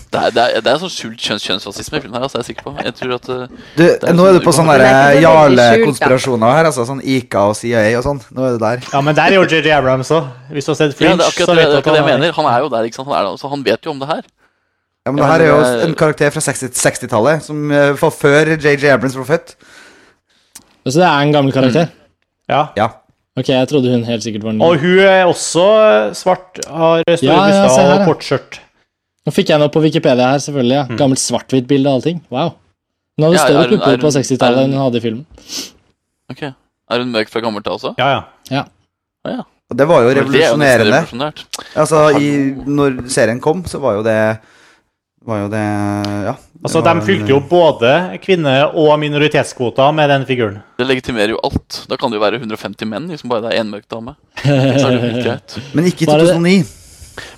Det 0.10 0.18
er, 0.18 0.32
det 0.34 0.42
er, 0.42 0.62
det 0.66 0.72
er 0.72 0.80
sånn 0.82 0.90
skjult 0.90 1.22
kjønns 1.22 1.44
kjønnsrasisme 1.46 2.00
i 2.00 2.02
filmen 2.02 2.18
her, 2.18 2.24
altså, 2.26 2.40
jeg 2.40 2.42
er 2.42 2.48
sikker 2.48 2.66
på. 2.66 2.72
Jeg 2.82 2.96
tror 2.98 3.12
at 3.20 3.28
uh, 3.30 3.60
Du, 3.76 3.84
er 3.86 4.16
nå 4.18 4.24
er 4.26 4.34
du 4.34 4.40
sånn 4.40 4.48
på 4.48 4.54
sånne 4.58 4.78
Det 4.82 4.88
skjult, 4.88 5.22
Jarle-konspirasjoner 5.22 6.56
her, 6.56 6.70
altså. 6.72 6.86
Sånn 6.90 7.04
ICA 7.06 7.44
og 7.52 7.54
CIA 7.60 7.84
og 8.00 8.08
sånn. 8.08 8.24
Nå 8.34 8.48
er 8.48 8.56
du 8.56 8.64
der. 8.64 8.82
Ja, 8.90 9.04
men 9.06 9.20
der 9.20 9.36
er 9.36 9.38
jo 9.38 9.46
JJ 9.46 9.76
Abrams 9.76 10.10
òg. 10.18 10.32
Hvis 10.56 10.66
du 10.66 10.74
har 10.74 10.80
sett 10.80 10.96
Ja, 10.96 10.98
Fringe, 10.98 11.20
det 11.22 11.28
er 11.28 11.36
akkurat 11.36 11.52
så 11.52 11.60
vet 11.60 11.70
du 11.70 11.78
at 11.78 11.92
det 11.92 11.94
jeg 12.00 12.02
er 12.02 12.10
mener. 12.10 12.34
Han 12.40 12.50
er 12.50 12.66
jo 12.66 12.72
der, 12.74 12.90
ikke 12.90 12.98
sant? 12.98 13.12
Han, 13.12 13.20
er, 13.20 13.30
der, 13.30 13.38
så 13.38 13.54
han 13.54 13.68
vet 13.70 13.86
jo 13.86 13.94
om 13.94 14.02
det 14.02 14.10
her. 14.10 14.26
Ja, 15.10 15.14
men 15.16 15.22
det 15.24 15.30
her 15.32 15.44
er 15.44 15.50
jo 15.50 15.90
en 15.90 15.96
karakter 15.98 16.32
fra 16.36 16.44
60 16.46 16.70
60-tallet, 16.78 17.44
som 17.46 17.66
uh, 17.74 17.92
var 17.98 18.14
før 18.14 18.54
JJ 18.56 18.94
Abrams 18.94 19.18
var 19.18 19.28
født. 19.34 19.56
Så 20.86 20.96
det 21.02 21.06
er 21.10 21.26
en 21.26 21.34
gammel 21.36 21.54
karakter? 21.54 21.90
Ja. 22.50 22.68
Ja. 22.78 22.88
Ok, 23.38 23.50
jeg 23.52 23.68
trodde 23.72 23.92
hun 23.94 24.04
helt 24.08 24.24
sikkert 24.26 24.44
var 24.48 24.56
ny. 24.56 24.62
Og 24.66 24.80
hun 24.82 25.00
er 25.06 25.26
også 25.30 25.66
svart, 26.18 26.60
har 26.66 27.04
store 27.06 27.28
Ja, 27.28 27.36
ja, 27.50 27.68
her, 27.68 27.92
og 27.94 28.00
ja. 28.02 28.08
kort 28.08 28.26
skjørt. 28.26 28.58
Nå 29.28 29.34
fikk 29.36 29.52
jeg 29.54 29.62
noe 29.62 29.72
på 29.74 29.84
Wikipedia 29.84 30.32
her, 30.34 30.42
selvfølgelig. 30.44 30.78
ja. 30.80 30.98
Gammelt 31.00 31.22
svart-hvitt 31.22 31.68
bilde 31.70 31.92
og 31.92 32.00
allting. 32.00 32.24
Wow. 32.34 32.56
Hun 33.20 33.28
hadde 33.28 33.38
Ja, 33.38 33.46
større 33.46 33.64
er 33.68 33.72
pupper 33.76 34.02
på 34.02 34.12
60-tallet 34.16 34.62
er 34.64 34.68
enn 34.68 34.74
hun- 34.76 34.84
hadde 34.86 34.98
i 35.02 35.06
filmen. 35.06 35.26
Ok. 36.32 36.44
Er 36.90 37.04
hun 37.04 37.12
mørk 37.14 37.30
fra 37.30 37.42
gammelt 37.44 37.68
av 37.68 37.78
også? 37.78 37.94
Ja, 38.00 38.24
ja. 38.50 38.66
Og 39.70 39.78
det 39.78 39.86
var 39.86 40.02
jo 40.02 40.10
er 40.10 40.18
revolusjonerende. 40.24 41.32
Altså, 41.78 42.08
i, 42.18 42.30
når 42.66 43.04
serien 43.14 43.40
kom, 43.40 43.62
så 43.70 43.78
var 43.84 44.00
jo 44.00 44.04
det 44.08 44.18
Var 45.26 45.42
jo 45.42 45.48
det 45.52 45.60
Ja. 45.60 46.34
det 46.34 46.64
Altså, 46.64 46.82
De 46.84 47.02
fylte 47.06 47.30
jo 47.30 47.40
både 47.40 48.20
kvinne- 48.24 48.72
og 48.74 49.00
minoritetskvoter 49.00 49.94
med 49.94 50.10
den 50.10 50.26
figuren. 50.26 50.62
Det 50.78 50.88
legitimerer 50.88 51.30
jo 51.36 51.40
alt. 51.44 51.86
Da 51.90 51.98
kan 51.98 52.10
det 52.10 52.20
jo 52.20 52.24
være 52.24 52.40
150 52.40 52.86
menn, 52.88 53.08
liksom 53.10 53.30
bare 53.30 53.42
det 53.42 53.54
er 53.54 53.64
én 53.64 53.70
mørk 53.70 53.88
dame. 53.90 54.16
Men 55.76 55.86
ikke 55.86 56.04
i 56.04 56.06
2009. 56.06 56.66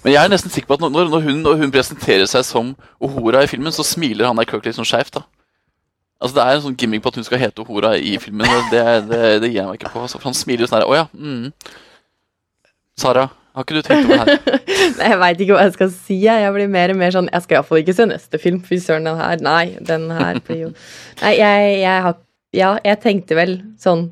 Men 0.04 0.14
jeg 0.14 0.24
er 0.24 0.30
nesten 0.30 0.52
sikker 0.54 0.68
på 0.68 0.78
at 0.78 0.84
når, 0.86 1.10
når, 1.10 1.22
hun, 1.26 1.42
når 1.42 1.58
hun 1.58 1.72
presenterer 1.74 2.28
seg 2.30 2.46
som 2.46 2.76
Ohora 3.02 3.44
i 3.44 3.50
filmen, 3.50 3.74
så 3.74 3.84
smiler 3.86 4.28
han 4.30 4.38
der 4.38 4.46
Kirk 4.46 4.66
litt 4.66 4.78
sånn 4.78 4.86
skeivt, 4.86 5.16
da. 5.18 5.24
Altså 6.22 6.36
Det 6.38 6.44
er 6.44 6.56
en 6.56 6.62
sånn 6.68 6.78
gimmick 6.78 7.02
på 7.02 7.10
at 7.10 7.16
hun 7.18 7.26
skal 7.26 7.42
hete 7.42 7.64
Ohora 7.64 7.96
i 7.98 8.18
filmen. 8.22 8.46
Det, 8.70 8.82
det, 9.10 9.22
det 9.42 9.50
gir 9.50 9.64
jeg 9.64 9.70
meg 9.72 9.80
ikke 9.80 9.90
på. 9.90 10.04
Altså, 10.06 10.20
for 10.22 10.30
han 10.30 10.38
smiler 10.38 10.68
jo 10.68 10.70
sånn 10.70 10.84
her 10.84 10.86
Å 10.86 10.98
ja. 11.00 11.06
Mm. 11.18 11.50
Sara, 13.02 13.26
har 13.52 13.66
ikke 13.66 13.76
du 13.78 13.82
tenkt 13.86 14.08
over 14.08 14.30
det 14.30 14.38
her? 14.38 14.62
Jeg 15.12 15.20
veit 15.22 15.44
ikke 15.44 15.56
hva 15.58 15.66
jeg 15.66 15.76
skal 15.76 15.92
si. 15.94 16.18
Jeg 16.24 16.54
blir 16.56 16.72
mer 16.72 16.94
og 16.94 17.00
mer 17.02 17.14
sånn 17.16 17.28
Jeg 17.32 17.44
skal 17.44 17.58
iallfall 17.58 17.82
ikke 17.82 17.96
se 17.98 18.08
neste 18.08 18.40
film. 18.42 18.62
Fy 18.64 18.80
søren, 18.80 19.10
den 19.10 19.20
her 19.20 19.44
Nei, 19.44 19.66
den 19.88 20.08
her 20.16 20.40
blir 20.46 20.66
jo 20.68 20.72
Nei, 21.22 21.36
jeg, 21.40 21.70
jeg 21.84 22.08
har 22.08 22.18
Ja, 22.56 22.72
jeg 22.88 23.02
tenkte 23.04 23.38
vel 23.38 23.56
sånn 23.82 24.10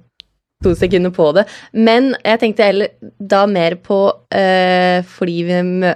to 0.63 0.73
sekunder 0.75 1.13
på 1.15 1.29
det. 1.37 1.45
Men 1.71 2.13
jeg 2.19 2.41
tenkte 2.41 2.67
heller 2.67 2.91
da 3.19 3.45
mer 3.47 3.77
på 3.79 3.99
øh, 4.11 4.99
Fordi 5.07 5.43
vi 5.47 5.59
mø 5.67 5.93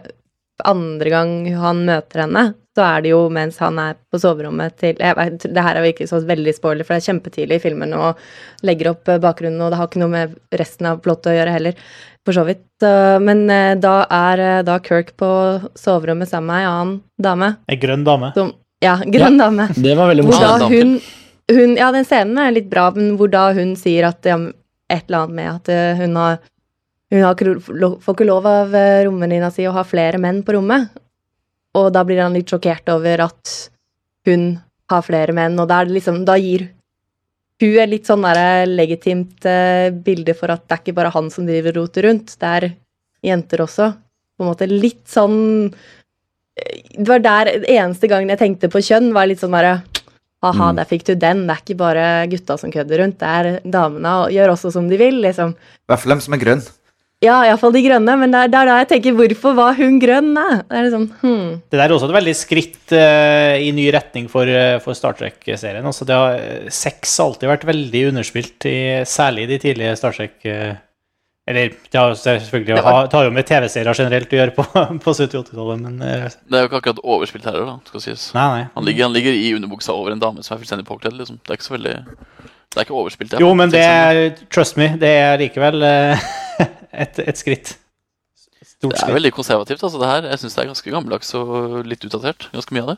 andre 0.63 1.09
gang 1.09 1.31
han 1.57 1.79
møter 1.87 2.23
henne, 2.23 2.43
så 2.77 2.83
er 2.85 3.03
det 3.03 3.11
jo 3.11 3.21
mens 3.33 3.57
han 3.61 3.79
er 3.81 3.97
på 4.11 4.19
soverommet 4.21 4.75
til 4.79 4.99
jeg 5.01 5.17
vet, 5.17 5.45
Det 5.49 5.63
her 5.65 5.75
er 5.75 5.85
jo 5.85 5.93
ikke 5.93 6.07
så 6.09 6.19
veldig 6.25 6.53
spoiler, 6.55 6.85
for 6.85 6.95
det 6.95 7.01
er 7.01 7.09
kjempetidlig 7.11 7.57
i 7.59 7.63
filmen 7.63 7.93
og 7.97 8.21
legger 8.65 8.91
opp 8.93 9.09
eh, 9.09 9.21
bakgrunnen, 9.21 9.61
og 9.61 9.73
det 9.73 9.79
har 9.79 9.89
ikke 9.89 10.03
noe 10.03 10.13
med 10.13 10.37
resten 10.61 10.89
av 10.89 11.01
plottet 11.03 11.33
å 11.33 11.35
gjøre 11.37 11.55
heller 11.57 11.81
for 12.25 12.35
så 12.35 12.45
vidt. 12.47 12.65
Men 13.23 13.45
eh, 13.51 13.73
da 13.79 14.03
er 14.11 14.43
eh, 14.43 14.61
da 14.65 14.77
Kirk 14.83 15.13
på 15.19 15.29
soverommet 15.79 16.31
sammen 16.31 16.51
med 16.51 16.61
ei 16.61 16.69
annen 16.69 16.95
dame. 17.21 17.51
Ei 17.71 17.79
grønn 17.79 18.05
dame. 18.07 18.31
Som, 18.37 18.53
ja, 18.83 18.97
grønn 19.03 19.39
dame. 19.39 19.69
Det 19.75 19.95
var 19.99 20.11
veldig 20.11 20.27
morsomt. 20.27 20.67
hun, 20.71 20.97
hun 21.51 21.77
Ja, 21.79 21.91
den 21.95 22.07
scenen 22.07 22.39
er 22.39 22.55
litt 22.55 22.69
bra, 22.71 22.89
men 22.95 23.15
hvor 23.19 23.31
da 23.31 23.49
hun 23.55 23.75
sier 23.79 24.09
at 24.09 24.25
ja, 24.27 24.39
et 24.91 25.07
eller 25.07 25.23
annet 25.23 25.37
med 25.39 25.51
at 25.53 25.71
eh, 25.73 26.03
hun 26.03 26.19
har 26.19 26.41
hun 27.13 27.21
har 27.21 27.37
får 27.37 28.15
ikke 28.15 28.25
lov 28.25 28.45
av 28.49 28.71
romvenninna 29.05 29.51
si 29.53 29.67
å 29.69 29.73
ha 29.75 29.83
flere 29.85 30.17
menn 30.17 30.39
på 30.41 30.55
rommet. 30.55 30.87
Og 31.77 31.91
da 31.93 32.01
blir 32.07 32.23
han 32.23 32.33
litt 32.33 32.49
sjokkert 32.49 32.89
over 32.89 33.21
at 33.27 33.51
hun 34.25 34.55
har 34.89 35.03
flere 35.05 35.35
menn, 35.35 35.59
og 35.61 35.67
da 35.69 35.81
er 35.81 35.89
det 35.89 35.97
liksom 35.99 36.23
Da 36.25 36.39
gir 36.41 36.71
hun 37.63 37.79
er 37.81 37.89
litt 37.89 38.07
sånn 38.09 38.25
der 38.27 38.67
legitimt 38.69 39.45
eh, 39.49 39.89
bilde 40.05 40.35
for 40.37 40.51
at 40.53 40.65
det 40.67 40.75
er 40.75 40.83
ikke 40.83 40.97
bare 40.99 41.13
han 41.15 41.29
som 41.33 41.47
driver 41.47 41.75
roter 41.79 42.07
rundt, 42.09 42.35
det 42.39 42.51
er 42.59 42.69
jenter 43.23 43.63
også. 43.63 43.89
På 44.37 44.43
en 44.43 44.49
måte 44.51 44.67
litt 44.67 45.03
sånn 45.07 45.37
eh, 45.69 46.79
Det 46.97 47.07
var 47.07 47.23
der 47.23 47.51
eneste 47.63 48.09
gangen 48.11 48.29
jeg 48.33 48.41
tenkte 48.41 48.69
på 48.73 48.81
kjønn, 48.83 49.13
var 49.15 49.29
litt 49.31 49.41
sånn 49.43 49.55
derre 49.55 49.81
Aha, 50.43 50.73
Mm. 50.73 50.75
der 50.75 50.87
fikk 50.89 51.05
du 51.07 51.13
den. 51.15 51.45
Det 51.47 51.53
er 51.53 51.61
ikke 51.63 51.77
bare 51.79 52.27
gutta 52.27 52.57
som 52.59 52.71
kødder 52.71 52.99
rundt, 52.99 53.17
det 53.21 53.27
er 53.31 53.61
damene 53.63 54.09
og 54.25 54.33
gjør 54.35 54.51
også 54.51 54.73
som 54.75 54.89
de 54.89 54.97
vil, 54.99 55.21
liksom. 55.23 55.53
I 55.55 55.87
hvert 55.87 56.01
fall 56.03 56.11
dem 56.17 56.19
som 56.25 56.33
er 56.35 56.41
grønn. 56.41 56.63
Ja, 57.23 57.37
iallfall 57.47 57.71
de 57.75 57.81
grønne, 57.85 58.15
men 58.19 58.33
det 58.33 58.39
er 58.45 58.51
det 58.51 58.59
er 58.59 58.67
da 58.67 58.77
jeg 58.81 58.89
tenker 58.93 59.15
hvorfor 59.15 59.53
var 59.55 59.77
hun 59.79 59.95
grønn, 60.01 60.33
da? 60.35 60.45
Det 60.67 60.75
er 60.79 60.87
liksom, 60.89 61.05
hmm. 61.21 61.51
Det 61.71 61.79
der 61.79 61.85
er 61.85 61.95
også 61.95 62.09
et 62.11 62.17
veldig 62.19 62.33
skritt 62.35 62.95
uh, 62.99 63.53
i 63.63 63.69
ny 63.75 63.85
retning 63.95 64.27
for, 64.31 64.43
uh, 64.49 64.77
for 64.83 64.97
Star 64.97 65.15
Trek-serien. 65.19 65.85
Altså, 65.87 66.03
det 66.09 66.17
har, 66.19 66.39
sex 66.73 67.13
har 67.17 67.29
alltid 67.31 67.47
vært 67.53 67.63
veldig 67.69 68.01
underspilt, 68.11 68.67
i, 68.67 68.79
særlig 69.07 69.47
i 69.47 69.53
de 69.55 69.61
tidlige 69.67 69.95
Star 70.01 70.17
Trek 70.19 70.35
Uh, 70.43 70.73
Eller 71.47 71.73
det 71.91 71.99
har 71.99 72.13
selvfølgelig 72.15 72.75
Det 72.77 72.83
var- 72.83 72.93
ha, 72.93 73.07
det 73.11 73.23
jo 73.25 73.31
med 73.35 73.45
TV-serier 73.45 73.97
generelt 73.99 74.31
å 74.31 74.37
gjøre 74.37 74.53
på, 74.55 74.63
på 75.03 75.11
70-80-tallet, 75.11 75.81
men 75.81 75.97
eh, 76.01 76.29
Det 76.31 76.55
er 76.55 76.61
jo 76.63 76.69
ikke 76.69 76.79
akkurat 76.79 77.01
overspilt 77.03 77.43
heller, 77.49 77.65
da. 77.67 77.73
skal 77.89 78.03
sies. 78.05 78.29
Nei, 78.35 78.45
nei. 78.53 78.61
Han 78.77 78.85
ligger, 78.87 79.09
han 79.09 79.15
ligger 79.17 79.35
i 79.35 79.49
underbuksa 79.57 79.91
over 79.91 80.13
en 80.15 80.21
dame 80.23 80.39
som 80.45 80.55
er 80.55 80.61
fullstendig 80.61 80.87
påkledd. 80.87 81.17
liksom. 81.19 81.41
Det 81.43 81.51
er 81.51 81.59
ikke 81.59 81.67
så 81.67 81.75
veldig 81.75 81.95
Det 82.05 82.77
er 82.79 82.85
ikke 82.87 82.95
overspilt. 82.95 83.31
det 83.35 83.41
Jo, 83.43 83.51
men 83.59 83.73
det 83.75 83.83
er 83.83 84.21
Trust 84.55 84.79
me, 84.79 84.87
det 85.03 85.11
er 85.19 85.35
likevel 85.43 85.83
eh, 85.83 86.23
et, 86.93 87.19
et 87.19 87.37
skritt. 87.39 87.73
Stort 88.63 88.95
Det 88.95 89.03
er 89.09 89.15
veldig 89.17 89.31
konservativt, 89.35 89.83
altså 89.83 89.99
det 89.99 90.07
her. 90.09 90.29
Jeg 90.31 90.39
syns 90.43 90.55
det 90.55 90.63
er 90.63 90.69
ganske 90.71 90.91
gammeldags 90.93 91.33
og 91.39 91.83
litt 91.87 92.03
utdatert. 92.07 92.49
Ganske 92.53 92.75
mye 92.75 92.83
av 92.85 92.93
det. 92.93 92.97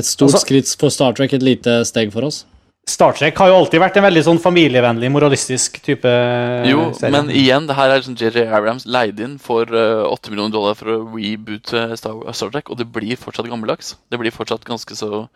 Et 0.00 0.08
stort 0.08 0.30
Altså- 0.32 0.46
skritt 0.46 0.72
for 0.80 0.90
Star 0.90 1.12
Trek, 1.12 1.32
et 1.36 1.42
lite 1.44 1.82
steg 1.88 2.12
for 2.12 2.24
oss. 2.24 2.44
Star 2.88 3.12
Trek 3.14 3.36
har 3.38 3.46
jo 3.48 3.54
alltid 3.60 3.78
vært 3.78 3.96
en 4.00 4.02
veldig 4.02 4.22
sånn 4.26 4.40
familievennlig, 4.42 5.08
moralistisk 5.14 5.76
type 5.86 6.10
Jo, 6.66 6.88
serie. 6.98 7.12
men 7.14 7.28
igjen, 7.30 7.68
det 7.68 7.76
her 7.78 7.90
er 7.92 8.00
liksom 8.00 8.16
JJ 8.18 8.48
Abrams 8.50 8.86
leid 8.86 9.20
inn 9.22 9.36
for 9.38 9.62
eh, 9.70 10.02
8 10.08 10.30
millioner 10.32 10.50
dollar 10.50 10.74
for 10.74 10.90
å 10.90 10.96
reboote 11.14 11.96
Star, 11.96 12.18
Star 12.34 12.50
Trek, 12.50 12.70
og 12.70 12.78
det 12.78 12.88
blir 12.90 13.14
fortsatt 13.20 13.46
gammeldags. 13.46 13.94
Det 14.10 14.18
blir 14.18 14.32
fortsatt 14.34 14.64
ganske 14.66 14.96
så 14.98 15.28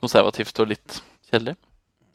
konservativt 0.00 0.58
og 0.62 0.68
litt 0.72 1.00
kjedelig. 1.30 1.56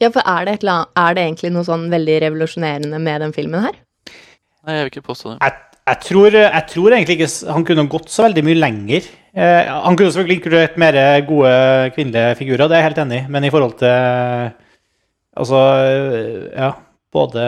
Ja, 0.02 0.10
for 0.10 0.26
er 0.26 0.44
det, 0.48 0.54
et 0.58 0.64
eller 0.64 0.72
annet, 0.80 0.90
er 1.04 1.14
det 1.14 1.22
egentlig 1.28 1.52
noe 1.54 1.64
sånn 1.68 1.86
veldig 1.92 2.16
revolusjonerende 2.26 2.98
med 3.00 3.20
den 3.22 3.32
filmen 3.36 3.62
her? 3.68 3.76
Nei, 4.64 4.78
jeg 4.78 4.86
vil 4.86 4.92
ikke 4.94 5.08
påstå 5.10 5.26
det. 5.34 5.38
jeg, 5.44 5.52
jeg, 5.90 5.98
tror, 6.06 6.30
jeg 6.40 6.64
tror 6.70 6.88
egentlig 6.96 7.16
ikke 7.18 7.52
han 7.52 7.66
kunne 7.68 7.92
gått 7.92 8.08
så 8.12 8.20
veldig 8.24 8.42
mye 8.46 8.60
lenger. 8.60 9.02
Eh, 9.34 9.62
han 9.68 9.96
kunne 9.98 10.12
selvfølgelig 10.14 10.38
inkludert 10.40 10.74
mer 10.80 10.94
gode 11.28 11.52
kvinnelige 11.96 12.38
figurer, 12.38 12.66
det 12.68 12.74
er 12.76 12.80
jeg 12.80 12.88
helt 12.90 13.02
enig 13.04 13.18
i, 13.18 13.28
men 13.34 13.42
i 13.44 13.52
forhold 13.52 13.74
til 13.80 13.94
Altså, 15.34 15.60
eh, 15.82 16.42
ja 16.54 16.70
Både 17.14 17.42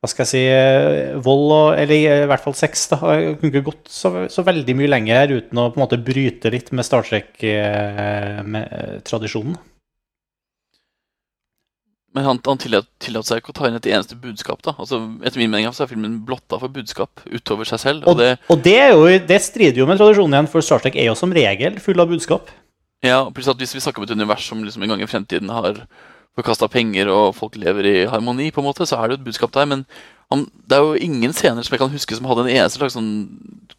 Hva 0.00 0.06
skal 0.10 0.24
jeg 0.26 0.28
si 0.28 0.44
eh, 0.52 1.20
Vold 1.24 1.48
og 1.56 1.68
Eller 1.80 1.96
i 1.96 2.28
hvert 2.28 2.44
fall 2.44 2.56
sex, 2.58 2.88
da. 2.92 2.96
Jeg 3.16 3.38
kunne 3.40 3.52
ikke 3.54 3.70
gått 3.70 3.86
så, 3.88 4.08
så 4.28 4.40
veldig 4.44 4.74
mye 4.76 4.92
lenger 4.92 5.32
uten 5.38 5.56
å 5.62 5.70
på 5.70 5.76
en 5.78 5.84
måte 5.86 6.04
bryte 6.04 6.52
litt 6.52 6.68
med 6.76 6.84
Star 6.84 7.02
Trek-tradisjonen. 7.08 9.56
Men 12.14 12.24
han, 12.28 12.38
han 12.46 12.60
tillot, 12.62 12.86
seg 13.26 13.40
ikke 13.40 13.50
å 13.50 13.56
ta 13.58 13.66
inn 13.66 13.74
et 13.74 13.88
eneste 13.90 14.14
budskap. 14.22 14.60
da. 14.62 14.76
Altså, 14.78 15.00
Etter 15.26 15.40
min 15.42 15.50
mening 15.50 15.72
så 15.74 15.82
er 15.84 15.90
filmen 15.90 16.20
blotta 16.26 16.60
for 16.62 16.70
budskap 16.70 17.24
utover 17.26 17.66
seg 17.66 17.82
selv. 17.82 18.04
Og, 18.06 18.14
Og 18.14 18.20
det, 18.22 18.28
og 18.54 18.62
det, 18.62 18.74
er 18.78 18.92
jo, 18.94 19.08
det 19.18 19.40
strider 19.42 19.82
jo 19.82 19.88
med 19.90 19.98
tradisjonen 19.98 20.36
igjen, 20.38 20.50
for 20.52 20.62
Star 20.62 20.84
Trek 20.84 20.94
er 20.94 21.08
jo 21.10 21.16
som 21.18 21.34
regel 21.34 21.80
full 21.82 21.98
av 21.98 22.12
budskap. 22.14 22.52
ja, 23.02 23.24
pluss 23.34 23.50
at 23.50 23.58
Hvis 23.58 23.74
vi 23.74 23.82
snakker 23.82 23.98
om 24.00 24.06
et 24.06 24.14
univers 24.14 24.46
som 24.46 24.62
liksom 24.62 24.82
en 24.86 24.94
gang 24.94 25.02
i 25.02 25.10
fremtiden 25.10 25.50
har 25.50 25.82
forkasta 26.38 26.68
penger, 26.70 27.10
og 27.10 27.34
folk 27.34 27.56
lever 27.56 27.86
i 27.86 28.06
harmoni, 28.10 28.50
på 28.50 28.62
en 28.62 28.66
måte, 28.70 28.86
så 28.86 28.96
er 28.98 29.08
det 29.08 29.16
jo 29.18 29.20
et 29.22 29.26
budskap 29.28 29.52
der. 29.54 29.66
Men 29.66 29.84
han, 30.30 30.46
Det 30.70 30.78
er 30.78 30.82
jo 30.86 30.94
ingen 30.94 31.32
scener 31.34 31.62
som 31.62 31.74
jeg 31.74 31.82
kan 31.82 31.92
huske 31.92 32.14
som 32.16 32.26
hadde 32.30 32.46
en 32.46 32.54
eneste 32.56 32.78
slags 32.78 32.94
sånn 32.94 33.12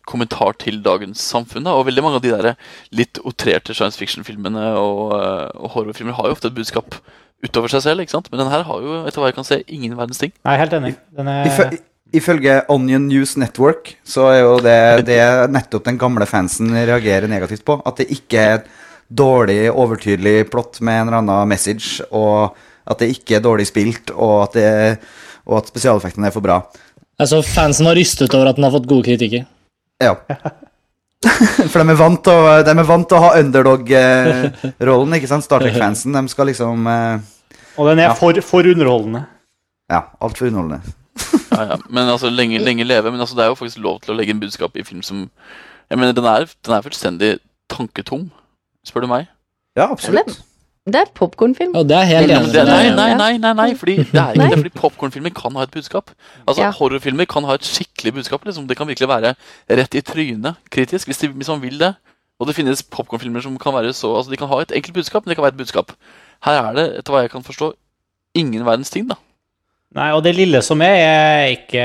kommentar 0.05 0.53
til 0.59 0.83
dagens 0.83 1.19
samfunn. 1.23 1.63
da, 1.63 1.71
Og 1.71 1.88
veldig 1.88 2.03
mange 2.03 2.19
av 2.19 2.21
de 2.21 2.31
der 2.36 2.55
litt 2.91 3.17
outrerte 3.23 3.73
science 3.73 3.97
fiction-filmene 3.97 4.75
og, 4.75 5.15
eh, 5.19 5.51
og 5.55 5.71
horrorfilmer 5.71 6.13
har 6.19 6.27
jo 6.27 6.36
ofte 6.36 6.47
et 6.51 6.55
budskap 6.59 6.99
utover 7.45 7.71
seg 7.71 7.83
selv. 7.85 8.03
ikke 8.03 8.15
sant? 8.15 8.29
Men 8.31 8.43
den 8.43 8.53
her 8.53 8.65
har 8.67 8.85
jo 8.85 9.01
etter 9.05 9.21
hva 9.21 9.31
jeg 9.31 9.37
kan 9.37 9.47
se, 9.47 9.59
ingen 9.71 9.97
verdens 9.97 10.21
ting. 10.21 10.33
Er 10.45 10.61
helt 10.61 10.75
enig. 10.77 10.95
Den 11.15 11.29
er, 11.31 11.77
Ifølge 12.15 12.59
Onion 12.71 13.07
News 13.09 13.33
Network 13.41 13.95
så 14.07 14.27
er 14.29 14.37
jo 14.43 14.59
det, 14.63 14.77
det 15.07 15.19
nettopp 15.51 15.87
den 15.87 15.97
gamle 15.99 16.27
fansen 16.29 16.69
reagerer 16.71 17.27
negativt 17.27 17.65
på. 17.67 17.79
At 17.83 17.99
det 17.99 18.07
ikke 18.13 18.39
er 18.39 18.53
et 18.59 18.69
dårlig, 19.09 19.65
overtydelig 19.71 20.45
plott 20.53 20.79
med 20.85 21.01
en 21.01 21.09
eller 21.09 21.19
annen 21.23 21.49
message, 21.49 22.05
og 22.15 22.55
at 22.85 23.01
det 23.01 23.11
ikke 23.17 23.37
er 23.37 23.43
dårlig 23.43 23.67
spilt, 23.69 24.13
og 24.13 24.45
at, 24.45 24.55
det, 24.55 24.69
og 25.49 25.59
at 25.59 25.73
spesialeffektene 25.73 26.29
er 26.29 26.35
for 26.35 26.45
bra. 26.45 26.61
Altså, 27.21 27.41
fansen 27.45 27.87
var 27.87 27.97
rystet 27.97 28.33
over 28.37 28.51
at 28.51 28.57
den 28.57 28.67
har 28.67 28.73
fått 28.75 28.87
gode 28.89 29.07
kritikker. 29.07 29.45
Ja. 30.03 30.15
For 31.71 31.81
de 31.81 31.89
er 31.89 31.97
vant 31.97 32.19
til 32.21 32.35
å, 32.37 32.57
de 32.61 32.73
er 32.73 32.85
vant 32.85 33.07
til 33.09 33.17
å 33.17 33.21
ha 33.23 33.29
underdog-rollen, 33.39 35.15
ikke 35.17 35.29
sant? 35.31 35.45
Star 35.47 35.63
Trek-fansen. 35.63 36.13
De 36.13 36.29
skal 36.29 36.51
liksom 36.51 36.85
eh, 36.91 37.23
og 37.78 37.89
den 37.89 37.99
er 37.99 38.09
Ja. 38.09 38.13
for, 38.13 38.34
for 38.41 38.63
underholdende. 38.71 39.26
Ja, 39.91 40.01
altfor 40.21 40.47
underholdende. 40.47 40.82
Ja, 41.55 41.61
ja. 41.63 41.76
Men 41.89 42.09
altså, 42.11 42.28
lenge, 42.30 42.57
lenge 42.59 42.84
leve. 42.84 43.11
Men 43.11 43.19
altså, 43.23 43.36
det 43.38 43.43
er 43.45 43.47
jo 43.53 43.55
faktisk 43.55 43.78
lov 43.80 44.01
til 44.03 44.11
å 44.11 44.17
legge 44.17 44.34
en 44.36 44.39
budskap 44.41 44.76
i 44.76 44.84
film 44.84 45.01
som 45.05 45.30
Jeg 45.89 45.97
mener, 46.01 46.11
den 46.17 46.26
er, 46.26 46.45
den 46.65 46.73
er 46.76 46.82
fullstendig 46.84 47.30
tanketom, 47.69 48.26
spør 48.88 49.05
du 49.05 49.07
meg. 49.07 49.28
Ja, 49.78 49.86
absolutt. 49.91 50.41
Det 50.86 50.99
er 50.99 51.11
popkornfilm. 51.17 51.71
Ja, 51.78 51.84
det 51.88 51.95
er 51.97 52.03
helt 52.09 52.30
Ja, 52.34 52.39
enig. 52.41 52.51
det, 52.53 52.63
nei, 52.67 52.89
nei, 52.93 53.13
nei, 53.17 53.38
nei, 53.41 53.53
nei, 53.57 53.67
fordi 53.78 53.95
det 54.01 54.19
er 54.19 54.34
ikke 54.36 54.49
det. 54.49 54.57
Fordi 54.63 54.73
popkornfilmer 54.82 55.34
kan 55.38 55.55
ha 55.57 55.63
et 55.65 55.71
budskap. 55.73 56.11
Altså, 56.47 56.61
Ja. 56.65 56.71
Horrorfilmer 56.76 57.26
kan 57.30 57.43
ha 57.47 57.53
et 57.57 57.63
skikkelig 57.65 58.13
budskap. 58.19 58.43
Liksom. 58.45 58.67
Det 58.67 58.78
kan 58.78 58.88
virkelig 58.89 59.07
være 59.09 59.36
rett 59.69 59.95
i 59.95 60.01
trynet 60.01 60.55
kritisk, 60.69 61.07
hvis, 61.07 61.17
de, 61.23 61.28
hvis 61.30 61.47
man 61.53 61.61
vil 61.61 61.80
det. 61.80 61.93
Og 62.39 62.47
det 62.49 62.55
finnes 62.57 62.84
popkornfilmer 62.84 63.41
som 63.41 63.55
kan 63.57 63.73
være 63.73 63.93
så 63.93 64.11
Altså, 64.17 64.32
de 64.32 64.38
kan 64.38 64.47
ha 64.51 64.59
et 64.61 64.71
enkelt 64.76 64.93
budskap, 64.99 65.23
men 65.26 65.30
det 65.32 65.38
kan 65.38 65.43
være 65.47 65.55
et 65.55 65.61
budskap. 65.63 65.91
Her 66.43 66.59
er 66.61 66.75
det, 66.77 66.86
etter 66.99 67.15
hva 67.15 67.21
jeg 67.23 67.31
kan 67.31 67.45
forstå, 67.45 67.71
ingen 68.36 68.65
verdens 68.67 68.91
ting, 68.93 69.07
da. 69.09 69.15
Nei, 69.95 70.09
og 70.11 70.23
det 70.25 70.33
lille 70.36 70.59
som 70.65 70.81
er, 70.83 70.97
er 70.99 71.53
ikke 71.53 71.83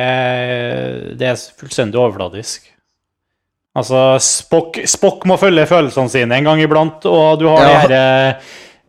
Det 1.20 1.28
er 1.30 1.36
fullstendig 1.61 2.01
overfladisk. 2.01 2.64
Altså, 3.78 4.01
Spock, 4.18 4.80
Spock 4.90 5.22
må 5.30 5.36
følge 5.38 5.62
følelsene 5.70 6.11
sine 6.11 6.40
en 6.40 6.48
gang 6.48 6.62
iblant, 6.64 7.07
og 7.07 7.38
du 7.38 7.46
har 7.46 7.62
Ja. 7.62 7.68
de 7.68 7.76
herre 7.84 8.03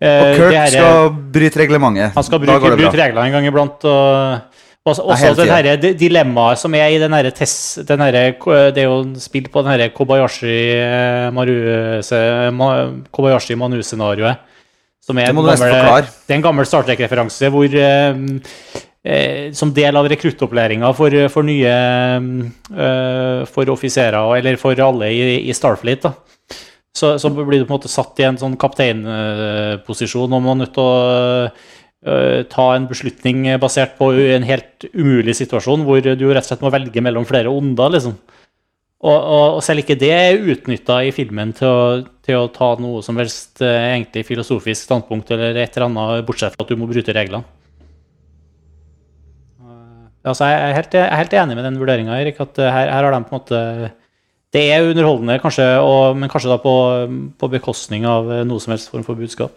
eh, 0.02 0.24
Og 0.24 0.40
Kirk 0.40 0.56
her, 0.56 0.72
skal 0.74 1.12
bryte 1.36 1.62
reglementet. 1.62 2.16
Han 2.16 2.26
skal 2.26 2.42
bruke, 2.42 2.72
det 2.74 2.80
bruke 2.82 2.98
reglene 2.98 3.28
en 3.28 3.32
gang 3.38 3.46
iblant. 3.46 3.86
Og, 3.86 4.40
også 4.82 5.04
Ja, 5.06 5.14
også 5.14 5.26
hele 5.28 5.36
det 5.38 5.52
herre 5.54 5.94
dilemmaet 5.94 6.58
som 6.58 6.74
er 6.74 6.88
i 6.90 6.98
den 6.98 7.14
herre 7.14 7.30
test... 7.30 7.86
Den 7.86 8.02
herre, 8.02 8.34
det 8.74 8.82
er 8.82 8.88
jo 8.90 9.04
spilt 9.22 9.52
på 9.54 9.62
den 9.62 9.70
herre 9.70 9.92
Kobayashi 9.94 10.56
eh, 10.82 11.30
Kobayashi 13.14 13.54
Manu-scenarioet. 13.56 14.42
Som 15.02 15.18
er 15.18 15.32
en 15.32 15.40
gammel, 15.40 15.58
det 15.58 16.30
er 16.30 16.38
en 16.38 16.44
gammel 16.46 16.68
Star 16.70 16.86
Trek-referanse 16.86 17.50
hvor 17.50 17.74
eh, 17.74 18.20
eh, 19.02 19.48
Som 19.58 19.74
del 19.74 19.98
av 19.98 20.10
rekruttopplæringa 20.12 20.92
for, 20.98 21.16
for 21.34 21.48
nye 21.48 21.72
eh, 21.74 23.42
For 23.50 23.74
offiserer, 23.74 24.36
eller 24.38 24.60
for 24.62 24.78
alle 24.86 25.10
i, 25.10 25.24
i 25.50 25.58
Starfleet, 25.58 26.06
da. 26.06 26.14
Så, 26.92 27.16
så 27.24 27.30
blir 27.32 27.62
du 27.62 27.64
på 27.64 27.72
en 27.72 27.78
måte 27.78 27.90
satt 27.90 28.20
i 28.20 28.26
en 28.28 28.38
sånn 28.38 28.58
kapteinposisjon, 28.60 30.34
og 30.36 30.42
man 30.44 30.58
er 30.58 30.66
nødt 30.66 30.74
til 30.76 30.84
å 30.84 30.96
øh, 31.48 32.42
ta 32.52 32.66
en 32.76 32.90
beslutning 32.90 33.46
basert 33.64 33.96
på 33.96 34.10
en 34.36 34.44
helt 34.44 34.90
umulig 34.92 35.38
situasjon, 35.40 35.86
hvor 35.88 36.04
du 36.04 36.26
rett 36.28 36.44
og 36.44 36.50
slett 36.50 36.66
må 36.66 36.74
velge 36.74 37.04
mellom 37.06 37.24
flere 37.30 37.54
onder, 37.54 37.96
liksom. 37.96 38.18
Og, 39.02 39.16
og, 39.18 39.46
og 39.58 39.64
selv 39.66 39.82
ikke 39.82 39.98
det 39.98 40.12
er 40.14 40.44
utnytta 40.54 41.00
i 41.08 41.14
filmen 41.16 41.56
til 41.58 41.68
å, 41.68 41.86
til 42.22 42.38
å 42.38 42.50
ta 42.54 42.68
noe 42.78 43.02
som 43.02 43.18
helst 43.18 43.64
eh, 43.66 43.96
egentlig 43.96 44.28
filosofisk 44.28 44.86
standpunkt 44.86 45.32
eller 45.34 45.58
et 45.58 45.74
eller 45.74 45.88
annet, 45.88 46.28
bortsett 46.28 46.54
fra 46.54 46.68
at 46.68 46.70
du 46.70 46.78
må 46.78 46.90
bryte 46.90 47.16
reglene. 47.18 47.42
Eh, 49.58 50.06
Altså, 50.22 50.46
jeg, 50.46 50.60
er 50.68 50.78
helt, 50.78 50.94
jeg 50.94 51.08
er 51.08 51.18
helt 51.24 51.34
enig 51.34 51.58
med 51.58 51.66
den 51.66 51.82
vurderinga, 51.82 52.20
Erik. 52.22 52.38
At 52.46 52.62
eh, 52.62 52.70
her, 52.70 52.94
her 52.94 53.10
har 53.10 53.16
de 53.16 53.24
på 53.26 53.34
en 53.34 53.40
måte 53.40 53.64
Det 54.54 54.68
er 54.70 54.86
underholdende, 54.86 55.40
kanskje, 55.42 55.66
og, 55.82 56.22
men 56.22 56.30
kanskje 56.30 56.54
da 56.54 56.62
på, 56.62 56.78
på 57.42 57.54
bekostning 57.58 58.06
av 58.06 58.30
noe 58.46 58.62
som 58.62 58.76
helst 58.76 58.94
form 58.94 59.08
for 59.08 59.18
budskap. 59.18 59.56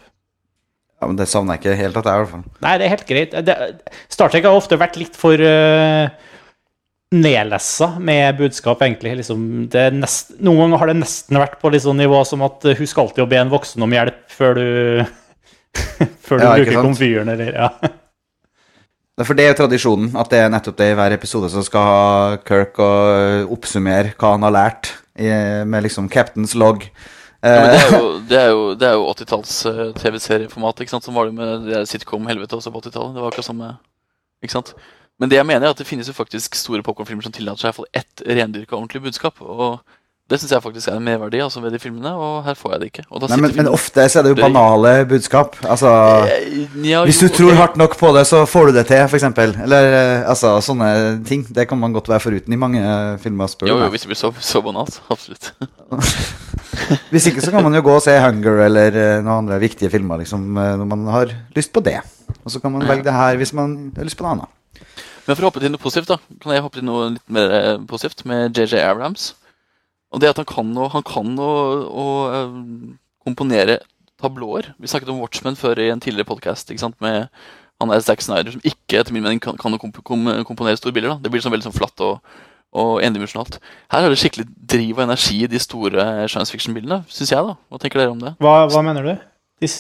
Ja, 1.03 1.11
men 1.11 1.18
Det 1.20 1.28
savner 1.28 1.59
jeg 1.59 1.66
ikke 1.66 1.80
helt 1.82 1.99
at 2.01 2.07
det 2.07 2.12
er, 2.12 2.16
i 2.16 2.24
hvert 2.24 2.32
fall. 2.32 2.45
Nei, 2.64 2.76
det 2.80 2.86
er 2.86 2.95
helt 2.95 3.09
greit. 3.11 3.34
Det, 3.45 3.57
Star 4.09 4.32
Trek 4.32 4.47
har 4.49 4.57
ofte 4.57 4.78
vært 4.80 4.97
litt 4.97 5.18
for 5.20 5.36
uh, 5.36 6.09
nedlessa 7.14 7.94
med 8.02 8.38
budskap, 8.38 8.82
egentlig. 8.84 9.16
Liksom, 9.20 9.42
det 9.72 9.88
nest, 9.96 10.34
noen 10.42 10.64
ganger 10.64 10.82
har 10.82 10.90
det 10.92 10.96
nesten 11.00 11.40
vært 11.40 11.58
på 11.62 11.72
litt 11.74 11.84
sånn 11.84 12.00
nivå 12.00 12.22
som 12.28 12.44
at 12.46 12.64
uh, 12.66 12.74
husk 12.78 13.00
alltid 13.00 13.24
å 13.24 13.28
be 13.30 13.40
en 13.40 13.52
voksen 13.52 13.84
om 13.86 13.94
hjelp 13.94 14.24
før 14.32 14.58
du 14.58 14.66
Før 16.24 16.38
du 16.38 16.44
Ja, 16.44 16.52
bruker 16.54 16.80
komfyren, 16.80 17.30
eller 17.34 17.54
ja. 17.54 17.70
Det 19.14 19.22
er 19.22 19.28
For 19.28 19.38
det 19.38 19.44
er 19.44 19.52
jo 19.52 19.58
tradisjonen, 19.62 20.14
at 20.18 20.30
det 20.32 20.40
er 20.42 20.50
nettopp 20.50 20.78
det 20.78 20.86
i 20.90 20.94
hver 20.98 21.14
episode 21.14 21.50
som 21.52 21.62
skal 21.62 21.84
ha 21.86 22.38
Kirk 22.46 22.78
og 22.82 23.52
oppsummere 23.54 24.14
hva 24.18 24.32
han 24.34 24.46
har 24.46 24.54
lært, 24.54 24.90
i, 25.14 25.28
med 25.70 25.84
liksom 25.86 26.08
Captain's 26.10 26.56
log. 26.58 26.82
Ja, 27.44 27.52
men 27.60 27.68
det 27.68 27.76
Eh, 27.76 27.84
er 27.84 27.92
jo, 27.92 28.10
det 28.30 28.38
er 28.40 28.50
jo, 28.50 28.60
det 28.80 28.88
er 28.88 28.94
jo 28.96 29.06
80-talls 29.12 29.54
eh, 29.68 29.80
TV-serieformat. 30.00 30.80
ikke 30.80 30.94
sant? 30.94 31.04
Som 31.04 31.18
var 31.18 31.28
det 31.28 31.36
med 31.36 31.66
det 31.68 31.82
sitcom-helvete 31.90 32.56
også 32.56 32.72
på 32.72 32.80
80-tallet. 32.80 33.14
Det 33.14 33.22
var 33.22 33.30
akkurat 33.30 33.48
samme, 33.50 33.70
ikke 34.42 34.56
sant? 34.56 34.74
Men 35.20 35.30
det 35.30 35.38
jeg 35.38 35.46
mener 35.46 35.68
er 35.68 35.74
at 35.74 35.78
det 35.78 35.86
finnes 35.86 36.08
jo 36.10 36.16
faktisk 36.16 36.56
store 36.58 36.82
popkornfilmer 36.86 37.22
som 37.26 37.34
tillater 37.34 37.68
seg 37.68 37.84
ett 37.94 38.24
rendyrka 38.26 38.74
ordentlig 38.74 39.04
budskap. 39.04 39.38
Og 39.40 39.78
det 40.24 40.38
syns 40.40 40.54
jeg 40.54 40.64
faktisk 40.64 40.88
er 40.88 40.96
en 40.96 41.04
merverdi 41.04 41.42
altså, 41.44 41.60
ved 41.60 41.74
de 41.76 41.78
filmene, 41.78 42.10
og 42.16 42.46
her 42.46 42.56
får 42.56 42.70
jeg 42.72 42.80
det 42.80 42.86
ikke. 42.88 43.02
Nei, 43.28 43.36
men, 43.44 43.52
men 43.58 43.68
ofte 43.68 44.06
så 44.08 44.22
er 44.22 44.24
det 44.24 44.32
jo 44.32 44.38
banale 44.38 44.92
budskap. 45.08 45.58
Altså 45.68 45.90
Eh, 46.24 46.62
ja, 46.88 47.02
Hvis 47.04 47.20
du 47.20 47.28
tror 47.28 47.52
hardt 47.58 47.76
nok 47.76 47.98
på 48.00 48.08
det, 48.16 48.24
så 48.30 48.40
får 48.48 48.70
du 48.70 48.78
det 48.78 48.86
til, 48.88 49.04
f.eks. 49.04 49.26
Eller 49.66 49.90
eh, 49.98 50.24
altså 50.32 50.54
sånne 50.64 50.88
ting. 51.28 51.44
Det 51.44 51.68
kan 51.68 51.78
man 51.78 51.92
godt 51.92 52.08
være 52.08 52.24
foruten 52.24 52.56
i 52.56 52.60
mange 52.60 52.80
eh, 52.80 53.18
filmer. 53.20 53.52
Jo, 53.68 53.76
jo, 53.84 53.90
hvis 53.92 54.06
det 54.06 54.14
blir 54.14 54.20
så, 54.22 54.32
så 54.40 54.64
banalt. 54.64 54.96
Absolutt. 55.14 55.52
Hvis 57.12 57.28
ikke 57.30 57.40
så 57.44 57.52
kan 57.54 57.62
man 57.62 57.76
jo 57.76 57.84
gå 57.86 57.92
og 57.94 58.02
se 58.02 58.12
Hunger 58.18 58.64
eller 58.64 58.96
noen 59.22 59.44
andre 59.44 59.60
viktige 59.62 59.92
filmer 59.92 60.18
liksom, 60.20 60.56
når 60.56 60.88
man 60.90 61.04
har 61.12 61.30
lyst 61.54 61.70
på 61.72 61.80
det. 61.84 62.00
Og 62.42 62.50
så 62.50 62.60
kan 62.60 62.74
man 62.74 62.84
velge 62.88 63.06
det 63.06 63.14
her 63.14 63.38
hvis 63.40 63.54
man 63.56 63.76
har 63.94 64.08
lyst 64.08 64.18
på 64.18 64.26
noe 64.26 64.34
annet. 64.34 64.50
Men 65.24 65.36
for 65.36 65.44
å 65.44 65.48
hoppe 65.48 65.62
til 65.62 65.72
noe 65.72 65.80
positivt, 65.82 66.10
da 66.12 66.40
kan 66.42 66.54
jeg 66.54 66.64
hoppe 66.64 66.80
til 66.80 66.86
noe 66.88 67.14
litt 67.14 67.32
mer 67.32 67.54
eh, 67.56 67.72
positivt 67.88 68.24
med 68.28 68.56
JJ 68.56 68.82
Abrams. 68.84 69.32
Og 70.14 70.22
det 70.22 70.30
at 70.30 70.40
han 70.42 70.48
kan 70.48 71.34
å, 71.40 71.50
eh, 72.28 72.56
komponere 73.24 73.80
tablåer. 74.20 74.72
Vi 74.78 74.90
snakket 74.90 75.10
om 75.12 75.20
Watchmen 75.22 75.56
før 75.58 75.80
i 75.80 75.90
en 75.92 76.02
tidligere 76.02 76.28
podkast 76.28 76.70
han 77.80 77.90
er 77.90 78.00
Zack 78.04 78.22
Snyder, 78.22 78.54
som 78.54 78.62
ikke 78.64 79.00
etter 79.00 79.12
min 79.12 79.24
mening 79.24 79.40
kan, 79.42 79.56
kan 79.58 79.74
komp 79.80 79.98
kom, 80.06 80.28
komponere 80.46 80.78
store 80.78 80.94
bilder. 80.94 81.16
da 81.16 81.24
Det 81.24 81.32
blir 81.32 81.42
sånn 81.42 81.52
veldig 81.52 81.66
sånn 81.66 81.76
flatt 81.76 82.00
og, 82.06 82.20
og 82.74 83.02
endimensjonalt. 83.02 83.58
Her 83.92 84.06
er 84.06 84.12
det 84.12 84.20
skikkelig 84.22 84.46
driv 84.74 85.00
og 85.00 85.06
energi 85.08 85.40
i 85.42 85.50
de 85.50 85.60
store 85.62 86.06
science 86.30 86.54
fiction-bildene, 86.54 87.02
syns 87.10 87.34
jeg. 87.34 87.42
da 87.42 87.56
Hva 87.68 87.80
tenker 87.82 88.00
dere 88.00 88.14
om 88.14 88.22
det? 88.22 88.36
Hva, 88.38 88.54
hva 88.70 88.84
mener 88.86 89.08
du? 89.08 89.14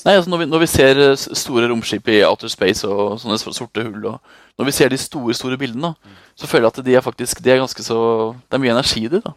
Nei, 0.06 0.16
altså 0.18 0.30
når 0.32 0.42
vi, 0.42 0.46
når 0.52 0.62
vi 0.64 0.70
ser 0.70 1.00
eh, 1.10 1.14
store 1.16 1.68
romskip 1.70 2.08
i 2.12 2.22
outer 2.26 2.50
space 2.52 2.88
og 2.88 3.18
sånne 3.22 3.38
sorte 3.40 3.84
hull, 3.84 4.10
og 4.10 4.18
når 4.58 4.68
vi 4.68 4.74
ser 4.76 4.92
de 4.92 4.98
store 5.00 5.34
store 5.36 5.58
bildene, 5.60 5.92
da, 5.94 6.18
så 6.38 6.50
føler 6.50 6.68
jeg 6.68 6.74
at 6.74 6.84
de 6.86 6.98
er 6.98 7.04
faktisk 7.04 7.40
de 7.44 7.50
er 7.54 7.62
ganske 7.62 7.82
så 7.86 7.98
Det 8.48 8.58
er 8.58 8.62
mye 8.62 8.74
energi 8.76 9.04
i 9.06 9.10
det. 9.12 9.22
da 9.24 9.34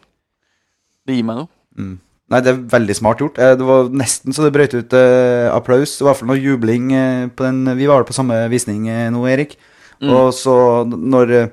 Det 1.06 1.16
gir 1.16 1.26
meg 1.26 1.42
noe. 1.42 1.50
Mm. 1.78 1.96
Nei, 2.28 2.42
det 2.44 2.52
er 2.52 2.60
veldig 2.76 2.96
smart 2.98 3.22
gjort. 3.22 3.38
Eh, 3.40 3.54
Det 3.56 3.64
var 3.64 3.88
nesten 3.88 4.36
så 4.36 4.44
det 4.44 4.52
brøt 4.52 4.76
ut 4.76 4.92
eh, 4.92 5.48
applaus. 5.48 5.96
Det 5.96 6.04
var 6.04 6.10
i 6.10 6.12
hvert 6.12 6.22
fall 6.22 6.32
noe 6.34 6.42
jubling 6.42 6.92
eh, 6.92 7.26
på 7.32 7.46
den 7.46 7.76
Vi 7.78 7.88
var 7.88 8.04
på 8.04 8.16
samme 8.16 8.36
visning 8.52 8.84
nå, 9.14 9.24
Erik. 9.30 9.56
Mm. 10.02 10.12
Og 10.12 10.32
så 10.36 10.54
når 10.84 11.50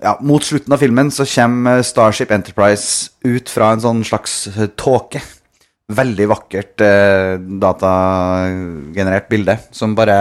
Ja, 0.00 0.14
mot 0.22 0.42
slutten 0.42 0.72
av 0.72 0.78
filmen 0.78 1.08
så 1.10 1.24
kommer 1.26 1.82
Starship 1.82 2.30
Enterprise 2.30 3.10
ut 3.26 3.48
fra 3.50 3.72
en 3.74 3.82
sånn 3.82 4.04
slags 4.06 4.44
tåke. 4.78 5.18
Veldig 5.90 6.26
vakkert 6.30 6.82
eh, 6.86 7.36
datagenerert 7.62 9.26
bilde 9.30 9.56
som 9.74 9.96
bare 9.98 10.14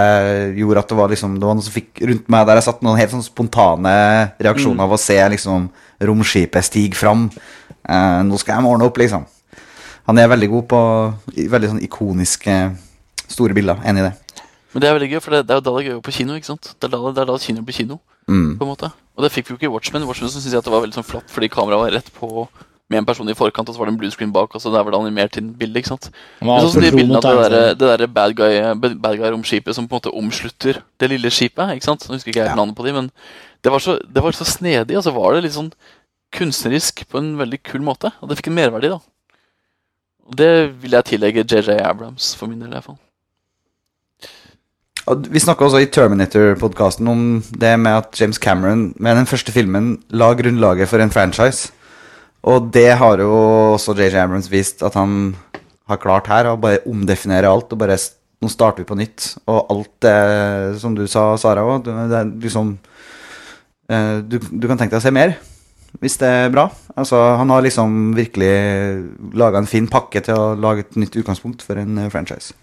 gjorde 0.57 0.81
at 0.81 0.89
det 0.89 0.97
var 0.97 1.11
liksom 1.11 1.35
Det 1.37 1.45
var 1.45 1.57
noe 1.57 1.65
som 1.65 1.75
fikk 1.75 2.01
rundt 2.09 2.31
meg 2.31 2.47
der 2.49 2.57
jeg 2.57 2.67
satt 2.69 2.81
noen 2.85 2.97
helt 2.97 3.13
sånn 3.13 3.25
spontane 3.25 3.93
reaksjoner 4.41 4.87
av 4.87 4.95
å 4.95 5.01
se 5.01 5.17
liksom 5.35 5.67
romskipet 6.09 6.65
stige 6.65 6.97
fram. 6.97 7.27
Eh, 7.83 8.21
nå 8.25 8.39
skal 8.41 8.57
jeg 8.57 8.71
ordne 8.71 8.87
opp, 8.87 8.97
liksom. 8.97 9.27
Han 10.09 10.17
er 10.17 10.31
veldig 10.31 10.49
god 10.55 10.69
på 10.71 10.81
veldig 11.53 11.73
sånn 11.75 11.83
ikoniske 11.85 12.55
store 13.29 13.53
bilder. 13.57 13.83
Enig 13.85 14.01
i 14.01 14.07
det. 14.07 14.45
Men 14.73 14.81
det 14.81 14.89
er 14.89 14.95
veldig 14.97 15.11
gøy, 15.11 15.21
for 15.21 15.35
det, 15.35 15.43
det 15.49 15.53
er 15.53 15.59
jo 15.59 15.65
da 15.65 15.73
det 15.75 15.83
er 15.83 15.91
gøy 15.91 16.01
på 16.05 16.15
kino. 16.15 16.37
ikke 16.37 16.49
sant? 16.49 16.71
Det 16.77 16.87
er 16.87 16.95
da, 16.95 17.01
det 17.13 17.21
er 17.23 17.29
da 17.29 17.37
kino 17.41 17.65
blir 17.65 17.77
kino. 17.77 17.99
Mm. 18.29 18.59
på 18.59 18.65
en 18.65 18.69
måte 18.69 18.91
Og 19.17 19.23
det 19.25 19.31
fikk 19.33 19.47
vi 19.47 19.55
jo 19.55 19.57
ikke 19.57 19.65
i 19.65 19.73
Watchmen. 19.73 20.05
Watchmen 20.05 20.29
så 20.29 20.37
synes 20.37 20.53
jeg 20.53 20.61
at 20.61 20.67
det 20.67 20.73
var 20.73 20.83
veldig 20.83 20.99
sånn 20.99 21.07
flatt 21.07 21.31
fordi 21.33 21.49
kameraet 21.49 21.81
var 21.81 21.95
rett 21.97 22.11
på 22.13 22.45
med 22.89 22.97
en 23.03 23.05
person 23.05 23.27
i 23.29 23.35
forkant, 23.37 23.69
og 23.69 23.75
så 23.75 23.79
var 23.79 23.85
det 23.89 23.93
en 23.93 23.99
blue 24.01 24.09
screen 24.11 24.31
bak, 24.33 24.55
og 24.55 24.61
så 24.61 24.71
der 24.73 24.81
var 24.83 24.91
det 24.95 24.99
animert 24.99 25.37
inn 25.37 25.51
bilde. 25.53 25.77
ikke 25.77 25.91
sant? 25.91 26.07
Men 26.41 26.65
sånn 26.65 26.81
de 26.87 26.91
bildene 26.95 27.19
av 27.21 27.43
det 27.43 27.51
der, 27.53 27.75
det 27.77 27.89
der 28.01 28.07
bad 28.07 28.33
guy, 28.35 28.55
bad 28.97 29.19
guy 29.19 29.29
romskipet 29.29 29.75
som 29.77 29.85
på 29.87 29.93
en 29.95 30.01
måte 30.01 30.13
omslutter 30.17 30.81
det 30.99 31.09
lille 31.11 31.29
skipet. 31.29 31.75
ikke 31.75 31.85
sant? 31.85 32.07
Nå 32.09 32.17
husker 32.17 32.33
ikke 32.33 32.41
jeg 32.41 32.49
Ja. 32.49 32.55
navnet 32.57 32.75
på 32.75 32.85
de, 32.87 32.93
men 32.93 33.11
det 33.63 33.71
var, 33.71 33.79
så, 33.79 33.99
det 34.01 34.23
var 34.23 34.31
så 34.33 34.45
snedig, 34.47 34.97
og 34.97 35.03
så 35.05 35.13
var 35.13 35.33
det 35.35 35.43
litt 35.43 35.53
sånn 35.53 35.71
kunstnerisk 36.33 37.05
på 37.09 37.17
en 37.21 37.37
veldig 37.37 37.61
kul 37.63 37.81
måte. 37.81 38.11
Og 38.21 38.29
det 38.29 38.37
fikk 38.39 38.47
en 38.49 38.57
merverdi, 38.57 38.89
da. 38.89 38.99
Og 40.29 40.35
det 40.37 40.49
vil 40.81 40.91
jeg 40.97 41.05
tillegge 41.05 41.45
JJ 41.45 41.79
Abrams, 41.81 42.33
for 42.37 42.47
min 42.47 42.59
del 42.59 42.69
i 42.69 42.77
hvert 42.77 42.85
fall. 42.89 42.97
Og 45.09 45.25
vi 45.33 45.41
snakka 45.41 45.65
også 45.65 45.79
i 45.81 45.87
Terminator-podkasten 45.89 47.07
om 47.09 47.21
det 47.57 47.71
med 47.79 47.91
at 47.97 48.19
James 48.19 48.37
Cameron 48.37 48.93
med 48.97 49.15
den 49.17 49.25
første 49.25 49.51
filmen 49.51 50.03
la 50.13 50.33
grunnlaget 50.37 50.89
for 50.91 51.01
en 51.01 51.09
franchise. 51.13 51.71
Og 52.47 52.69
det 52.71 52.91
har 53.01 53.19
jo 53.19 53.33
også 53.75 53.95
JJ 53.97 54.21
Abrams 54.21 54.47
vist 54.51 54.83
at 54.85 54.95
han 54.95 55.33
har 55.89 55.99
klart 55.99 56.29
her, 56.31 56.47
å 56.47 56.59
bare 56.61 56.83
omdefinere 56.87 57.49
alt. 57.49 57.73
og 57.73 57.81
bare 57.81 57.97
Nå 58.39 58.47
starter 58.47 58.85
vi 58.85 58.87
på 58.87 58.95
nytt. 58.95 59.33
Og 59.51 59.71
alt 59.73 59.95
det 60.05 60.79
som 60.79 60.93
du 60.95 61.03
sa, 61.11 61.33
Sara 61.35 61.65
òg, 61.67 61.83
det 61.83 62.19
er 62.21 62.29
liksom 62.39 62.77
eh, 63.91 64.21
du, 64.23 64.37
du 64.39 64.67
kan 64.69 64.79
tenke 64.79 64.93
deg 64.93 65.01
å 65.01 65.03
se 65.03 65.11
mer, 65.11 65.33
hvis 65.99 66.15
det 66.21 66.29
er 66.45 66.53
bra. 66.53 66.69
Altså, 66.95 67.19
han 67.35 67.51
har 67.51 67.65
liksom 67.65 68.13
virkelig 68.15 68.53
laga 69.35 69.59
en 69.59 69.67
fin 69.67 69.89
pakke 69.91 70.23
til 70.23 70.39
å 70.39 70.55
lage 70.55 70.85
et 70.85 70.99
nytt 71.03 71.19
utgangspunkt 71.19 71.65
for 71.67 71.81
en 71.81 71.99
eh, 71.99 72.07
franchise. 72.13 72.55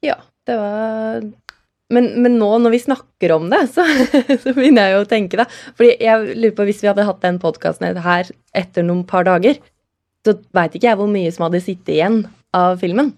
Ja, 0.00 0.16
det 0.48 0.56
var 0.56 1.20
men, 1.94 2.06
men 2.22 2.38
nå 2.38 2.48
når 2.62 2.74
vi 2.74 2.82
snakker 2.84 3.34
om 3.34 3.48
det, 3.52 3.64
så, 3.74 3.84
så 4.42 4.54
begynner 4.56 4.88
jeg 4.88 4.96
jo 4.96 5.02
å 5.04 5.10
tenke, 5.10 5.40
da. 5.42 5.46
Fordi 5.78 5.96
jeg 5.98 6.36
lurer 6.36 6.56
på, 6.56 6.66
hvis 6.68 6.82
vi 6.84 6.90
hadde 6.90 7.06
hatt 7.08 7.22
den 7.24 7.40
podkasten 7.42 8.00
her 8.04 8.30
etter 8.56 8.86
noen 8.86 9.04
par 9.08 9.26
dager, 9.28 9.58
så 10.26 10.36
veit 10.56 10.74
ikke 10.76 10.90
jeg 10.90 11.00
hvor 11.00 11.10
mye 11.10 11.30
som 11.34 11.46
hadde 11.48 11.62
sittet 11.64 11.94
igjen 11.96 12.22
av 12.56 12.80
filmen. 12.82 13.14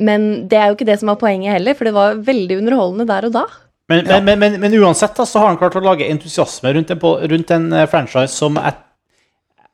Men 0.00 0.28
det 0.48 0.56
er 0.56 0.70
jo 0.70 0.78
ikke 0.78 0.88
det 0.88 1.00
som 1.00 1.10
var 1.12 1.20
poenget 1.20 1.58
heller, 1.58 1.76
for 1.76 1.88
det 1.88 1.96
var 1.96 2.20
veldig 2.24 2.60
underholdende 2.62 3.08
der 3.10 3.28
og 3.28 3.34
da. 3.36 3.46
Men, 3.90 4.04
men, 4.06 4.24
men, 4.24 4.38
men, 4.38 4.60
men 4.62 4.76
uansett 4.78 5.16
da, 5.18 5.26
så 5.26 5.42
har 5.42 5.50
han 5.50 5.58
klart 5.60 5.76
å 5.76 5.82
lage 5.82 6.06
entusiasme 6.06 6.72
rundt 6.76 6.92
en, 6.94 7.00
rundt 7.02 7.50
en 7.52 7.72
eh, 7.74 7.88
franchise 7.90 8.30
som 8.32 8.54
jeg, 8.60 8.76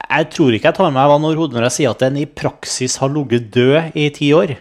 jeg 0.07 0.29
tror 0.33 0.57
ikke 0.57 0.71
jeg 0.71 0.79
tar 0.79 0.89
med 0.89 0.97
meg 0.97 1.11
vann 1.13 1.27
over 1.29 1.43
hodet 1.43 1.59
når 1.59 1.67
jeg 1.69 1.77
sier 1.77 1.93
at 1.93 2.05
den 2.07 2.17
i 2.23 2.25
praksis 2.27 2.97
har 3.03 3.13
ligget 3.13 3.51
død 3.55 3.99
i 3.99 4.09
ti 4.17 4.31
år. 4.35 4.57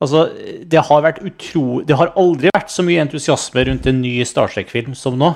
Altså, 0.00 0.24
det 0.64 0.80
har 0.88 1.02
vært 1.04 1.20
utro... 1.28 1.82
Det 1.84 1.96
har 1.98 2.14
aldri 2.18 2.48
vært 2.54 2.72
så 2.72 2.84
mye 2.86 3.02
entusiasme 3.04 3.66
rundt 3.68 3.88
en 3.90 4.00
ny 4.00 4.14
Star 4.24 4.48
Trek-film 4.48 4.94
som 4.96 5.18
nå. 5.20 5.34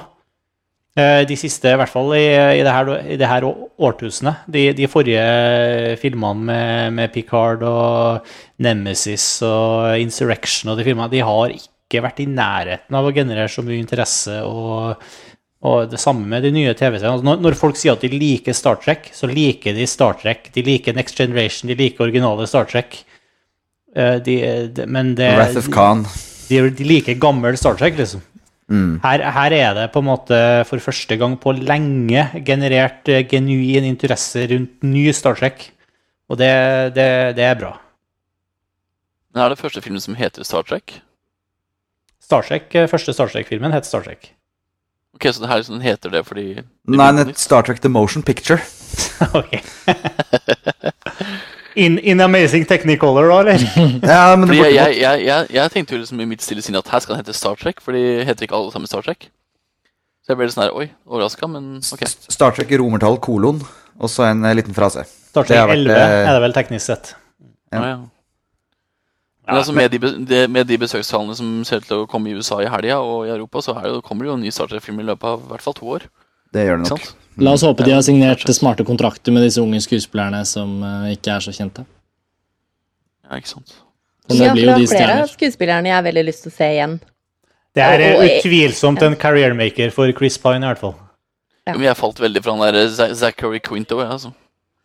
Eh, 0.97 1.21
De 1.29 1.37
siste, 1.37 1.69
i 1.69 1.77
hvert 1.77 1.93
fall 1.93 2.15
i, 2.17 2.23
i, 2.23 2.63
det, 2.65 2.73
her, 2.73 2.91
i 3.03 3.19
det 3.21 3.29
her 3.29 3.45
årtusenet. 3.45 4.47
De, 4.49 4.65
de 4.79 4.89
forrige 4.89 5.99
filmene 6.01 6.49
med, 6.49 6.97
med 6.97 7.13
Picard 7.13 7.65
og 7.69 8.33
Nemesis 8.65 9.27
og 9.45 10.01
Insurrection 10.01 10.73
og 10.73 10.81
de 10.81 10.89
filmene, 10.89 11.13
de 11.13 11.21
har 11.29 11.53
ikke 11.59 12.03
vært 12.07 12.25
i 12.25 12.31
nærheten 12.31 12.97
av 12.97 13.05
å 13.05 13.13
generere 13.15 13.53
så 13.53 13.63
mye 13.67 13.83
interesse. 13.83 14.41
og, 14.49 14.97
og 15.65 15.91
det 15.93 16.01
samme 16.01 16.25
med 16.29 16.45
de 16.45 16.53
nye 16.57 16.73
TV-seriene. 16.77 17.19
Altså, 17.19 17.29
når, 17.29 17.43
når 17.45 17.61
folk 17.61 17.77
sier 17.81 17.99
at 17.99 18.03
de 18.05 18.11
liker 18.13 18.57
Star 18.57 18.81
Trek, 18.81 19.11
så 19.17 19.29
liker 19.29 19.77
de 19.77 19.87
Star 19.89 20.17
Trek. 20.21 20.49
De 20.57 20.65
liker 20.65 20.97
Next 20.97 21.21
Generation, 21.21 21.69
de 21.69 21.77
liker 21.79 22.09
originale 22.09 22.49
Star 22.49 22.69
Trek. 22.71 23.03
Eh, 23.95 24.19
De, 24.27 24.37
de, 24.75 24.87
men 24.91 25.15
det, 25.15 25.29
Wrath 25.39 25.57
of 25.61 25.69
Khan. 25.71 26.05
de, 26.49 26.63
de 26.71 26.85
liker 26.85 27.15
gammel 27.23 27.57
Star 27.61 27.77
Trek, 27.79 27.97
liksom. 27.99 28.23
Her, 29.05 29.21
her 29.37 29.53
er 29.53 29.75
det 29.77 29.83
på 29.93 30.01
en 30.01 30.07
måte 30.09 30.37
for 30.67 30.81
første 30.81 31.19
gang 31.21 31.35
på 31.39 31.53
lenge 31.53 32.23
generert 32.49 33.07
eh, 33.13 33.21
genuin 33.29 33.85
interesse 33.85 34.47
rundt 34.51 34.83
ny 34.83 35.05
Star 35.15 35.37
Trek. 35.39 35.69
Og 36.33 36.39
det, 36.41 36.49
det, 36.97 37.07
det 37.37 37.45
er 37.45 37.59
bra. 37.61 37.75
Men 39.35 39.45
er 39.45 39.53
det 39.53 39.61
første 39.61 39.83
filmen 39.85 40.01
som 40.01 40.17
heter 40.17 40.43
Star 40.49 40.65
Trek? 40.65 40.97
Star 42.25 42.43
Trek, 42.49 42.71
eh, 42.75 42.89
Første 42.89 43.13
Star 43.13 43.29
Trek-filmen 43.29 43.75
het 43.77 43.85
Star 43.87 44.01
Trek. 44.07 44.31
Ok, 45.15 45.29
Så 45.31 45.45
det 45.45 45.51
her 45.53 45.61
sånn 45.63 45.85
heter 45.85 46.11
det 46.11 46.25
fordi 46.27 46.47
det 46.57 46.65
Nei? 46.89 47.29
Star 47.39 47.63
Trek 47.69 47.83
The 47.85 47.93
Motion 47.93 48.25
Picture. 48.27 48.59
ok. 49.39 49.53
In, 51.75 51.99
in 51.99 52.21
Amazing 52.23 52.67
Technicolor, 52.71 53.29
da, 53.29 53.41
eller? 53.41 53.65
Ja, 54.15 54.37
men 54.37 54.47
det 54.49 54.59
Fordi 54.61 54.75
jeg, 54.77 54.99
jeg, 55.01 55.25
jeg, 55.27 55.47
jeg, 55.51 55.71
tenkte 55.75 55.97
jo 55.97 56.03
liksom 56.03 56.21
i 56.23 56.29
mitt 56.31 56.45
stille 56.45 56.63
sinn 56.63 56.79
at 56.79 56.91
her 56.93 57.03
skal 57.03 57.17
den 57.17 57.25
hete 57.25 57.35
Star 57.35 57.59
Trek, 57.59 57.83
for 57.83 57.97
de 57.97 58.23
heter 58.27 58.47
ikke 58.47 58.57
alle 58.59 58.71
sammen 58.75 58.91
Star 58.91 59.03
Trek. 59.07 59.27
Så 60.25 60.33
jeg 60.33 60.41
ble 60.41 60.47
litt 60.49 60.55
sånn 60.55 60.65
her, 60.69 60.77
oi, 60.79 60.87
overraska, 61.05 61.51
men 61.51 61.83
ok. 61.83 62.07
Star 62.33 62.55
Trek 62.57 62.71
i 62.73 62.79
romertall 62.81 63.19
kolon, 63.23 63.59
og 63.99 64.11
så 64.13 64.29
en 64.31 64.47
eh, 64.47 64.55
liten 64.57 64.77
frase. 64.77 65.03
Star 65.35 65.49
Trek 65.49 65.67
vært, 65.69 65.83
11 65.83 65.95
eh, 65.99 66.19
er 66.23 66.31
det 66.31 66.43
vel 66.47 66.57
teknisk 66.57 66.93
sett. 66.93 67.15
Ja. 67.75 67.79
Ah, 67.83 67.89
Ja. 67.93 68.03
Men 69.45 69.59
altså 69.61 69.75
med 69.77 69.93
de, 69.93 70.49
med 70.49 70.65
de 70.65 70.77
besøkstallene 70.81 71.35
som 71.37 71.49
ser 71.69 71.83
ut 71.83 71.85
til 71.85 71.99
å 72.01 72.07
komme 72.09 72.31
i 72.31 72.37
USA 72.39 72.63
i 72.65 72.69
helga 72.73 72.97
og 73.05 73.27
i 73.27 73.33
Europa, 73.35 73.61
så 73.61 73.75
det, 73.77 73.99
kommer 74.07 74.25
det 74.25 74.31
jo 74.31 74.37
en 74.39 74.41
ny 74.47 74.53
Star 74.57 74.71
Trek-film 74.71 75.03
i 75.03 75.05
løpet 75.05 75.27
av 75.35 75.43
i 75.43 75.51
hvert 75.51 75.65
fall 75.67 75.77
to 75.77 75.91
år. 75.99 76.07
Det 76.55 76.65
gjør 76.65 76.81
det 76.81 76.87
nok, 76.87 76.95
nok. 76.95 77.24
La 77.43 77.55
oss 77.57 77.65
håpe 77.67 77.83
de 77.87 77.95
har 77.95 78.03
signert 78.07 78.45
smarte 78.55 78.85
kontrakter 78.87 79.35
med 79.35 79.43
disse 79.43 79.63
unge 79.63 79.81
skuespillerne 79.83 80.45
som 80.47 80.77
eh, 80.87 81.15
ikke 81.17 81.33
er 81.35 81.43
så 81.43 81.55
kjente. 81.55 81.83
Ja, 83.25 83.41
ikke 83.41 83.51
sant. 83.57 83.75
Og 84.31 84.39
det 84.39 84.53
blir 84.55 84.69
jo 84.71 84.77
de 84.79 84.87
er 84.87 84.93
flere 84.93 85.17
av 85.25 85.33
skuespillerne 85.33 85.91
jeg 85.91 85.97
har 85.97 86.05
veldig 86.07 86.25
lyst 86.29 86.47
til 86.47 86.53
å 86.53 86.57
se 86.57 86.69
igjen. 86.77 86.95
Det 87.75 87.83
er 87.83 88.05
og- 88.15 88.23
utvilsomt 88.29 89.03
en 89.03 89.17
career-maker 89.19 89.91
for 89.93 90.13
Chris 90.17 90.39
Pine, 90.39 90.63
i 90.63 90.69
hvert 90.71 90.79
fall. 90.79 90.95
Ja. 91.67 91.73
Men 91.75 91.89
jeg 91.89 91.97
falt 91.97 92.21
veldig 92.21 92.43
fra 92.45 92.55
han 92.55 92.75
der 92.75 93.15
Zachary 93.17 93.61
Quinto, 93.65 93.99
jeg, 93.99 94.09
altså. 94.09 94.33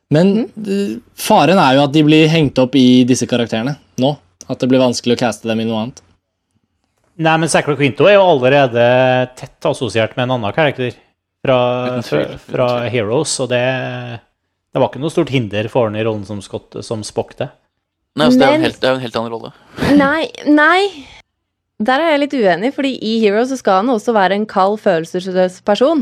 Men 0.09 0.49
eh, 0.65 0.97
faren 1.13 1.59
er 1.61 1.75
jo 1.77 1.83
at 1.85 1.93
de 1.93 2.03
blir 2.07 2.27
hengt 2.31 2.57
opp 2.57 2.73
i 2.79 3.03
disse 3.05 3.27
karakterene 3.29 3.77
nå. 4.01 4.15
At 4.49 4.57
det 4.57 4.69
blir 4.71 4.81
vanskelig 4.81 5.13
å 5.13 5.19
caste 5.19 5.45
dem 5.45 5.59
i 5.61 5.67
noe 5.69 5.83
annet. 5.83 5.99
Nei, 7.19 7.35
men 7.37 7.51
Zachary 7.51 7.75
Quinto 7.77 8.07
er 8.09 8.15
jo 8.15 8.23
allerede 8.25 8.81
tett 9.37 9.67
assosiert 9.69 10.15
med 10.15 10.23
en 10.25 10.37
annen 10.37 10.55
karakter 10.55 10.95
fra, 11.45 12.37
fra. 12.43 12.67
Heroes, 12.91 13.35
og 13.43 13.49
det, 13.53 13.61
det 14.73 14.81
var 14.81 14.89
ikke 14.91 15.01
noe 15.03 15.13
stort 15.13 15.31
hinder 15.33 15.69
for 15.71 15.87
han 15.89 15.95
i 15.99 16.03
rollen 16.05 16.25
som, 16.27 16.41
Scott, 16.43 16.79
som 16.85 17.03
Spock, 17.07 17.35
det. 17.39 17.49
Nei, 18.19 18.25
altså, 18.27 18.39
det, 18.41 18.45
er 18.45 18.49
jo 18.49 18.55
en 18.57 18.61
Men- 18.61 18.67
helt, 18.69 18.79
det 18.81 18.87
er 18.89 18.91
jo 18.91 18.99
en 18.99 19.05
helt 19.05 19.19
annen 19.21 19.33
rolle. 19.37 19.51
Nei, 20.03 20.25
nei. 20.49 21.05
Der 21.79 22.01
er 22.03 22.09
jeg 22.11 22.19
litt 22.25 22.33
uenig, 22.35 22.73
fordi 22.75 22.89
i 23.07 23.13
Heroes 23.23 23.53
så 23.53 23.57
skal 23.61 23.77
han 23.79 23.91
også 23.93 24.11
være 24.11 24.35
en 24.35 24.47
kald, 24.49 24.79
følelsesløs 24.83 25.61
person. 25.63 26.01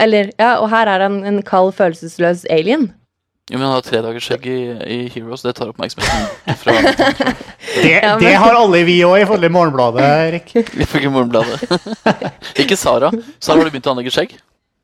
Eller, 0.00 0.30
ja, 0.38 0.52
og 0.62 0.68
her 0.70 0.86
er 0.88 1.02
han 1.08 1.16
en 1.26 1.40
kald, 1.42 1.72
følelsesløs 1.74 2.44
alien. 2.54 2.86
Jo, 3.50 3.58
men 3.58 3.66
han 3.66 3.74
har 3.74 3.82
tre 3.82 3.98
dagers 4.04 4.22
skjegg 4.28 4.44
i, 4.46 4.58
i 4.86 4.98
Heroes, 5.10 5.42
det 5.42 5.56
tar 5.58 5.72
oppmerksomheten 5.72 6.54
fra 6.60 6.76
Det, 6.78 7.90
Ja, 7.90 8.12
men- 8.14 8.22
det 8.22 8.36
har 8.38 8.54
alle 8.60 8.84
vi 8.86 9.00
òg, 9.02 9.16
ifølge 9.24 9.50
Morgenbladet, 9.50 10.06
Erik. 10.28 10.54
Ifølge 10.86 11.10
Morgenbladet. 11.10 11.58
ikke 12.62 12.78
Sara. 12.78 13.10
Sara, 13.42 13.58
har 13.58 13.66
du 13.66 13.72
begynt 13.74 13.90
å 13.90 13.96
anlegge 13.96 14.14
skjegg? 14.14 14.36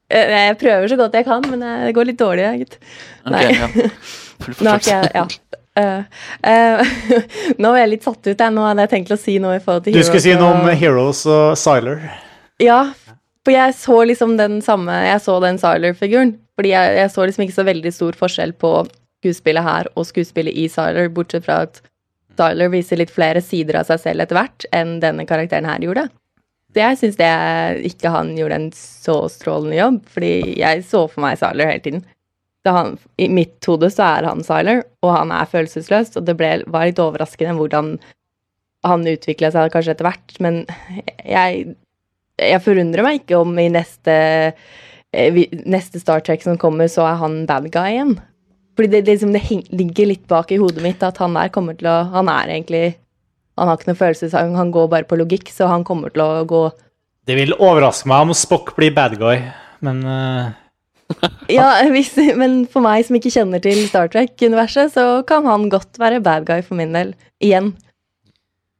Eh, 0.09 0.33
Jeg 0.49 0.59
prøver 0.61 0.89
så 0.91 0.99
godt 1.01 1.17
jeg 1.19 1.27
kan, 1.27 1.45
men 1.51 1.63
eh, 1.67 1.87
det 1.89 1.95
går 1.97 2.11
litt 2.11 2.21
dårlig, 2.21 2.47
gitt. 2.63 2.79
Ok, 3.27 3.43
ja. 3.43 3.69
Nå 4.63 4.71
har 4.71 4.83
ikke 4.83 4.97
jeg 4.97 5.11
Ja. 5.17 5.25
uh, 5.81 6.03
uh, 6.47 7.21
nå 7.63 7.71
er 7.73 7.81
jeg 7.83 7.91
litt 7.95 8.07
satt 8.07 8.21
ut. 8.29 8.37
Jeg. 8.39 8.53
Nå 8.55 8.67
hadde 8.69 8.85
jeg 8.85 8.93
tenkt 8.93 9.15
å 9.17 9.19
si 9.21 9.39
noe 9.43 9.57
i 9.59 9.63
forhold 9.65 9.87
til 9.87 9.97
Heroes. 9.97 10.07
Du 10.07 10.13
skulle 10.13 10.27
si 10.27 10.37
noe 10.37 10.53
om 10.61 10.69
Heroes 10.77 11.23
og 11.29 11.57
Siler. 11.61 12.05
Ja, 12.63 12.83
for 13.45 13.55
jeg 13.55 13.75
så 13.79 13.97
liksom 14.09 14.37
den 14.39 14.61
samme 14.65 14.95
Jeg 15.07 15.21
så 15.25 15.37
den 15.45 15.59
Siler-figuren. 15.61 16.37
Fordi 16.57 16.71
jeg, 16.73 16.95
jeg 17.01 17.11
så 17.13 17.27
liksom 17.29 17.45
ikke 17.45 17.59
så 17.59 17.67
veldig 17.69 17.93
stor 17.93 18.17
forskjell 18.17 18.55
på 18.57 18.71
skuespillet 19.21 19.65
her 19.67 19.89
og 19.95 20.07
skuespillet 20.09 20.57
i 20.57 20.69
Siler, 20.73 21.11
bortsett 21.13 21.45
fra 21.45 21.63
at 21.67 21.83
Siler 22.37 22.71
viser 22.73 23.01
litt 23.01 23.13
flere 23.13 23.41
sider 23.45 23.81
av 23.81 23.89
seg 23.89 24.01
selv 24.03 24.25
etter 24.25 24.37
hvert 24.39 24.65
enn 24.77 24.97
denne 25.05 25.25
karakteren 25.29 25.69
her 25.69 25.85
gjorde. 25.85 26.07
Så 26.77 26.83
jeg 26.83 26.99
syns 27.01 27.17
ikke 27.89 28.13
han 28.13 28.35
gjorde 28.37 28.59
en 28.61 28.69
så 28.77 29.15
strålende 29.33 29.79
jobb, 29.79 30.03
fordi 30.13 30.35
jeg 30.61 30.83
så 30.85 31.07
for 31.09 31.25
meg 31.25 31.39
Siler 31.41 31.73
hele 31.73 31.85
tiden. 31.87 32.05
Han, 32.67 32.97
I 33.23 33.31
mitt 33.31 33.65
hode 33.65 33.89
så 33.95 34.05
er 34.19 34.29
han 34.29 34.45
Siler, 34.45 34.83
og 35.01 35.15
han 35.15 35.33
er 35.33 35.49
følelsesløs, 35.49 36.13
og 36.19 36.27
det 36.29 36.35
ble, 36.37 36.51
var 36.69 36.91
litt 36.91 37.01
overraskende 37.01 37.57
hvordan 37.57 37.95
han 38.87 39.09
utvikla 39.09 39.49
seg 39.55 39.73
kanskje 39.73 39.97
etter 39.97 40.11
hvert, 40.11 40.37
men 40.45 40.61
jeg 41.25 41.65
jeg 42.37 42.63
forundrer 42.65 43.05
meg 43.07 43.23
ikke 43.23 43.39
om 43.41 43.57
i 43.59 43.69
neste, 43.73 44.17
eh, 45.13 45.39
neste 45.65 46.01
Star 46.01 46.21
Trek 46.25 46.45
som 46.45 46.59
kommer, 46.61 46.89
så 46.93 47.07
er 47.09 47.21
han 47.23 47.45
bad 47.49 47.71
guy 47.73 47.95
igjen. 47.95 48.17
Fordi 48.77 48.91
det, 48.93 49.07
liksom, 49.09 49.33
det 49.33 49.45
ligger 49.73 50.11
litt 50.11 50.27
bak 50.29 50.53
i 50.53 50.61
hodet 50.61 50.85
mitt 50.85 51.03
at 51.03 51.17
han 51.23 51.37
der 51.37 51.49
kommer 51.49 51.77
til 51.79 51.89
å 51.89 52.03
Han 52.13 52.29
er 52.29 52.51
egentlig 52.53 52.97
Han 53.57 53.71
har 53.71 53.79
ikke 53.79 53.91
noe 53.91 54.01
følelsesang, 54.01 54.53
han, 54.59 54.73
går 54.75 54.91
bare 54.93 55.09
på 55.09 55.17
logikk, 55.17 55.51
så 55.55 55.69
han 55.71 55.85
kommer 55.87 56.13
til 56.13 56.25
å 56.25 56.45
gå 56.49 56.63
Det 57.27 57.37
vil 57.39 57.57
overraske 57.57 58.09
meg 58.11 58.27
om 58.27 58.37
Spock 58.37 58.75
blir 58.77 58.95
bad 58.97 59.17
guy, 59.21 59.41
men 59.85 60.05
uh... 60.05 60.53
Ja, 61.59 61.71
hvis, 61.93 62.13
men 62.39 62.65
for 62.71 62.85
meg 62.85 63.07
som 63.07 63.19
ikke 63.19 63.33
kjenner 63.33 63.63
til 63.63 63.85
Star 63.89 64.11
Trek-universet, 64.13 64.95
så 64.97 65.23
kan 65.29 65.47
han 65.49 65.69
godt 65.73 66.01
være 66.03 66.23
bad 66.25 66.47
guy 66.49 66.63
for 66.67 66.79
min 66.79 66.95
del. 66.97 67.15
Igjen. 67.43 67.75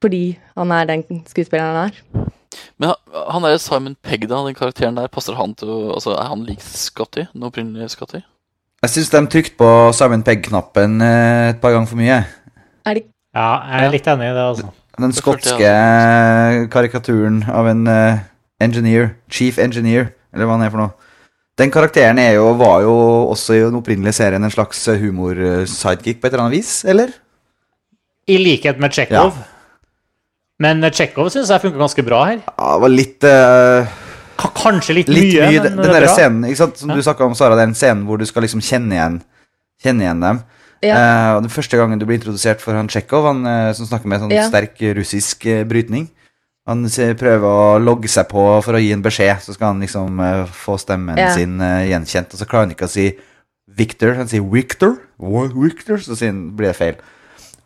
Fordi 0.03 0.37
han 0.57 0.73
er 0.75 0.89
den 0.91 1.05
skuespilleren 1.29 1.77
han 1.77 1.91
er. 1.91 2.31
Men 2.79 2.93
han- 3.13 3.45
er 3.45 3.55
der 3.55 3.59
Simon 3.59 3.97
Pegg, 4.03 4.29
da, 4.29 4.45
den 4.45 4.55
karakteren 4.55 4.97
der, 4.97 5.09
passer 5.09 5.35
han 5.35 5.55
til 5.55 5.69
å 5.69 5.95
Altså, 5.95 6.13
Er 6.13 6.29
han 6.29 6.45
lik 6.45 6.61
Scotty? 6.61 7.27
Den 7.33 7.43
opprinnelige 7.43 7.91
Scotty? 7.91 8.23
Jeg 8.83 8.91
syns 8.91 9.11
de 9.11 9.27
trykte 9.27 9.57
på 9.57 9.93
Simon 9.93 10.23
Pegg-knappen 10.23 11.01
eh, 11.01 11.51
et 11.51 11.61
par 11.61 11.73
ganger 11.73 11.89
for 11.89 11.97
mye. 11.97 12.25
Er 12.87 12.95
det 12.95 13.07
Ja, 13.37 13.49
jeg 13.69 13.85
er 13.87 13.93
litt 13.93 14.07
enig 14.09 14.31
i 14.31 14.35
det, 14.37 14.45
altså. 14.51 14.71
Den 14.97 15.13
skotske 15.13 15.73
karikaturen 16.73 17.43
av 17.53 17.67
en 17.69 17.83
uh, 17.91 18.23
engineer, 18.65 19.11
chief 19.29 19.59
engineer, 19.61 20.09
eller 20.33 20.49
hva 20.49 20.57
han 20.57 20.65
er 20.65 20.73
for 20.73 20.81
noe. 20.87 20.95
Den 21.61 21.71
karakteren 21.73 22.19
er 22.21 22.35
jo, 22.37 22.47
var 22.61 22.83
jo 22.85 22.95
også 23.33 23.57
i 23.57 23.61
den 23.65 23.77
opprinnelige 23.79 24.17
serien 24.19 24.45
en 24.45 24.53
slags 24.53 24.83
humor-sidekick 25.01 26.19
på 26.21 26.29
et 26.29 26.33
eller 26.35 26.47
annet 26.47 26.57
vis, 26.59 26.73
eller? 26.89 27.13
I 28.29 28.37
likhet 28.41 28.81
med 28.83 28.93
Tsjekhov. 28.97 29.37
Men 30.61 30.81
Tsjekhov 30.89 31.31
syns 31.33 31.53
jeg 31.53 31.63
funka 31.65 31.81
ganske 31.81 32.05
bra 32.05 32.25
her. 32.31 32.43
Ja, 32.49 32.73
det 32.75 32.83
var 32.85 32.93
litt 32.93 33.29
uh, 33.29 33.95
kanskje 34.57 34.99
litt, 34.99 35.09
Litt 35.13 35.33
mye, 35.37 35.49
mye, 35.53 35.63
den, 35.65 35.77
men 35.77 35.85
den 35.85 35.93
det 35.93 35.95
er 35.95 36.01
der 36.01 36.09
bra. 36.09 36.17
scenen 36.17 36.49
ikke 36.49 36.61
sant? 36.65 36.81
som 36.81 36.93
Ja. 36.93 36.97
du 36.97 37.05
snakka 37.05 37.29
om, 37.29 37.37
Sara, 37.39 37.57
den 37.61 37.77
scenen 37.77 38.05
hvor 38.09 38.21
du 38.21 38.27
skal 38.29 38.45
liksom 38.45 38.65
kjenne 38.65 38.97
igjen, 38.97 39.19
kjenne 39.85 40.05
igjen 40.09 40.25
dem. 40.25 40.43
Ja. 40.85 40.97
Uh, 40.97 41.31
og 41.37 41.47
Den 41.47 41.53
første 41.53 41.79
gangen 41.79 41.99
du 41.99 42.05
blir 42.05 42.19
introdusert 42.19 42.61
for 42.61 42.77
han 42.77 42.89
Tsjekhov, 42.89 43.25
han 43.31 43.47
uh, 43.47 43.73
som 43.77 43.89
snakker 43.89 44.11
med 44.13 44.21
sånn 44.21 44.35
Ja. 44.35 44.49
sterk 44.51 44.81
russisk 44.99 45.47
uh, 45.49 45.65
brytning 45.65 46.11
Han 46.69 46.85
prøver 47.17 47.47
å 47.47 47.79
logge 47.79 48.11
seg 48.11 48.27
på 48.29 48.43
for 48.67 48.75
å 48.75 48.83
gi 48.83 48.91
en 48.93 49.03
beskjed, 49.05 49.39
så 49.41 49.55
skal 49.55 49.69
han 49.71 49.81
liksom 49.81 50.19
få 50.51 50.75
stemmen 50.83 51.17
Ja. 51.17 51.31
sin 51.31 51.61
gjenkjent. 51.63 52.35
Og 52.35 52.41
så 52.41 52.49
klarer 52.49 52.67
han 52.67 52.75
ikke 52.75 52.89
å 52.89 52.91
si 52.91 53.13
Victor, 53.71 54.17
han 54.19 54.27
sier 54.27 54.43
Victor. 54.43 54.97
Victor? 55.19 55.99
Så 56.03 56.17
sier 56.19 56.33
han, 56.33 56.57
blir 56.59 56.73
det 56.73 56.77
feil. 56.77 56.97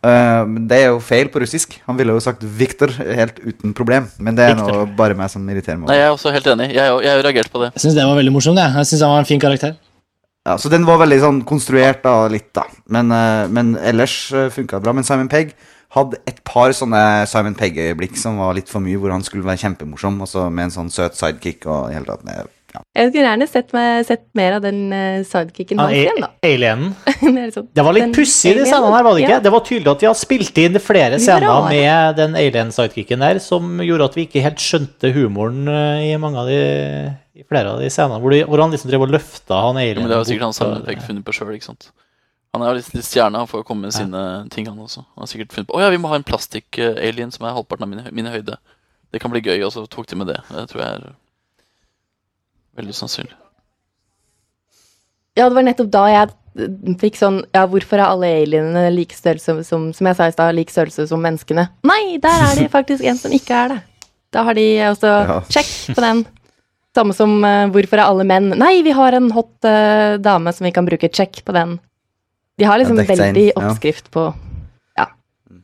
Eh, 0.01 0.45
det 0.65 0.79
er 0.81 0.87
jo 0.89 1.01
feil 1.03 1.29
på 1.29 1.41
russisk. 1.43 1.75
Han 1.85 1.97
ville 1.99 2.13
jo 2.15 2.21
sagt 2.23 2.41
Victor 2.41 2.89
helt 2.97 3.37
uten 3.43 3.75
problem. 3.77 4.07
Men 4.17 4.37
det 4.37 4.47
er 4.47 4.55
Victor. 4.55 4.81
nå 4.81 4.97
bare 4.97 5.17
meg 5.17 5.29
som 5.29 5.45
irriterer 5.45 5.77
meg. 5.77 5.91
Nei, 5.91 5.99
jeg 5.99 6.07
er 6.07 6.15
også 6.15 6.33
helt 6.33 6.49
enig. 6.55 6.71
Jeg 6.73 6.89
har 6.89 7.05
jeg 7.05 7.23
reagerte 7.27 7.53
på 7.53 7.61
det. 7.61 7.71
Jeg 7.75 7.85
syns 7.85 7.97
det 7.99 8.07
var 8.09 8.17
veldig 8.17 8.33
morsomt. 8.33 8.57
Jeg, 8.57 8.73
jeg 8.81 8.89
synes 8.89 9.05
han 9.05 9.13
var 9.13 9.21
en 9.21 9.29
fin 9.29 9.43
karakter. 9.43 9.77
Ja, 10.47 10.55
så 10.57 10.71
den 10.73 10.87
var 10.87 10.97
veldig 11.03 11.19
sånn 11.21 11.43
konstruert 11.45 12.01
da, 12.01 12.25
litt 12.31 12.49
da. 12.57 12.63
Men, 12.89 13.13
eh, 13.13 13.45
men 13.53 13.75
ellers 13.77 14.15
uh, 14.33 14.47
funka 14.49 14.79
det 14.79 14.87
bra. 14.87 14.93
Men 14.97 15.05
Simon 15.05 15.29
Pegg 15.29 15.53
hadde 15.93 16.17
et 16.25 16.39
par 16.47 16.73
sånne 16.73 17.27
Simon 17.29 17.57
Pegg-øyeblikk 17.59 18.17
som 18.17 18.39
var 18.41 18.55
litt 18.57 18.71
for 18.71 18.81
mye, 18.81 18.97
hvor 18.97 19.13
han 19.13 19.25
skulle 19.27 19.45
være 19.45 19.61
kjempemorsom, 19.67 20.17
og 20.23 20.29
så 20.31 20.47
med 20.49 20.69
en 20.69 20.73
sånn 20.77 20.89
søt 20.93 21.19
sidekick 21.19 21.67
og 21.69 21.91
i 21.91 21.97
hele 21.97 22.07
tatt. 22.07 22.49
Ja. 22.71 22.81
Jeg 22.95 23.09
skulle 23.09 23.23
gjerne 23.25 23.47
sett, 23.51 23.73
meg, 23.75 24.05
sett 24.07 24.21
mer 24.37 24.53
av 24.55 24.61
den 24.63 24.77
uh, 24.93 25.23
sidekicken 25.27 25.79
hans 25.81 25.91
ja, 25.91 26.03
igjen, 26.05 26.21
da. 26.23 26.29
alienen. 26.47 26.93
Det 27.35 27.47
sånn- 27.55 27.67
Det 27.75 27.83
var 27.83 27.97
litt 27.97 28.13
pussig, 28.15 28.53
de 28.55 28.63
scenene 28.67 28.93
her, 28.95 29.03
var 29.03 29.17
det 29.17 29.25
ikke? 29.25 29.33
Ja. 29.33 29.39
Det 29.43 29.51
var 29.51 29.65
tydelig 29.67 29.91
at 29.91 30.03
de 30.03 30.07
har 30.07 30.19
spilt 30.19 30.61
inn 30.63 30.79
flere 30.83 31.19
scener 31.19 31.67
med 31.67 32.15
den 32.21 32.37
alien-sidekicken 32.39 33.25
der, 33.25 33.41
som 33.43 33.81
gjorde 33.83 34.07
at 34.07 34.15
vi 34.15 34.25
ikke 34.27 34.45
helt 34.45 34.63
skjønte 34.63 35.11
humoren 35.15 35.67
eh, 35.67 36.05
i 36.11 36.15
mange 36.21 36.39
av 36.39 36.51
de 36.51 36.61
i 37.35 37.45
flere 37.47 37.73
av 37.73 37.79
de 37.79 37.89
scenene, 37.91 38.19
hvor, 38.23 38.33
de, 38.35 38.43
hvor 38.47 38.59
han 38.63 38.73
liksom 38.73 38.91
drev 38.91 39.05
og 39.05 39.13
løfta 39.13 39.59
han 39.67 39.79
Ja, 39.79 39.85
alienen. 39.85 40.03
men 40.03 40.11
det 40.11 40.17
er 40.17 40.23
jo 40.23 40.29
sikkert 40.31 40.47
han 40.49 40.55
samme 40.57 40.81
Simon 40.83 41.05
funnet 41.07 41.27
på 41.27 41.35
sjøl, 41.35 41.53
ikke 41.55 41.69
sant. 41.69 41.91
Han 42.51 42.63
er 42.65 42.73
jo 42.73 42.81
litt, 42.81 43.05
stjerne, 43.07 43.39
han 43.39 43.47
får 43.47 43.63
komme 43.67 43.87
med 43.87 43.95
sine 43.95 44.21
ting, 44.51 44.67
han 44.67 44.79
også. 44.83 45.05
Han 45.15 45.23
har 45.23 45.29
sikkert 45.31 45.55
funnet 45.55 45.69
på 45.69 45.77
Å 45.79 45.83
ja, 45.85 45.91
vi 45.93 45.99
må 46.03 46.11
ha 46.11 46.19
en 46.19 46.27
plastikk-alien 46.27 47.31
som 47.31 47.47
er 47.47 47.55
halvparten 47.55 47.87
av 47.87 48.11
mine 48.11 48.33
høyde. 48.33 48.57
Det 49.11 49.21
kan 49.23 49.31
bli 49.31 49.39
gøy, 49.43 49.63
og 49.63 49.71
så 49.71 49.85
tok 49.91 50.09
de 50.11 50.19
med 50.19 50.27
det. 50.31 50.39
Det 50.51 50.65
tror 50.71 50.83
jeg 50.83 50.97
er 50.99 51.05
veldig 52.77 52.95
sannsynlig. 52.95 53.35
Ja, 55.39 55.47
det 55.47 55.55
var 55.55 55.63
nettopp 55.63 55.91
da 55.93 56.07
jeg 56.11 56.31
fikk 56.99 57.15
sånn 57.15 57.37
Ja, 57.55 57.63
hvorfor 57.71 58.01
er 58.01 58.09
alle 58.09 58.27
alienene 58.41 58.89
like 58.91 59.15
størrelse 59.15 59.61
som, 59.63 59.91
som 59.95 60.09
jeg 60.09 60.17
sa 60.17 60.27
i 60.27 60.33
stad, 60.35 60.57
like 60.57 60.73
størrelse 60.73 61.07
som 61.07 61.23
menneskene? 61.23 61.69
Nei, 61.87 62.17
der 62.23 62.45
er 62.49 62.59
det 62.59 62.67
faktisk 62.73 63.05
en 63.07 63.19
som 63.19 63.31
ikke 63.35 63.55
er 63.55 63.73
det. 63.75 63.79
Da 64.35 64.43
har 64.47 64.57
de 64.59 64.67
også 64.89 65.11
Ja. 65.11 65.39
Sjekk 65.51 65.95
på 65.95 66.03
den. 66.03 66.25
Samme 66.95 67.15
som 67.15 67.37
uh, 67.39 67.71
hvorfor 67.71 68.01
er 68.01 68.03
alle 68.03 68.27
menn 68.27 68.51
Nei, 68.59 68.81
vi 68.83 68.91
har 68.95 69.15
en 69.15 69.31
hot 69.31 69.53
uh, 69.63 70.19
dame 70.19 70.51
som 70.51 70.67
vi 70.67 70.75
kan 70.75 70.87
bruke. 70.87 71.07
Sjekk 71.07 71.43
på 71.47 71.55
den. 71.55 71.77
De 72.59 72.67
har 72.67 72.81
liksom 72.81 72.99
Ja, 72.99 73.07
veldig 73.07 73.17
inn, 73.17 73.27
veldig 73.31 73.49
ja. 73.53 73.59
oppskrift 73.63 74.11
på 74.13 74.31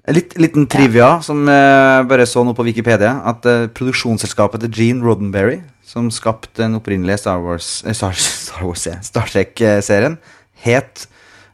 En 0.08 0.16
litt, 0.16 0.38
liten 0.40 0.64
trivia 0.72 1.18
som 1.20 1.42
jeg 1.52 2.06
bare 2.08 2.24
så 2.24 2.40
nå 2.48 2.54
på 2.56 2.64
Wikipedia, 2.64 3.10
at 3.28 3.44
produksjonsselskapet 3.76 4.62
til 4.64 4.72
Gene 4.72 5.04
Roddenberry, 5.04 5.58
som 5.88 6.10
skapte 6.12 6.62
den 6.62 6.76
opprinnelige 6.78 7.22
Star 7.24 7.40
Wars 7.44 7.84
eh, 7.86 7.96
Star, 7.96 8.18
Star 8.18 8.66
Wars, 8.68 8.84
ja, 8.90 8.98
Star 9.06 9.30
Trek-serien, 9.32 10.18
het 10.66 11.08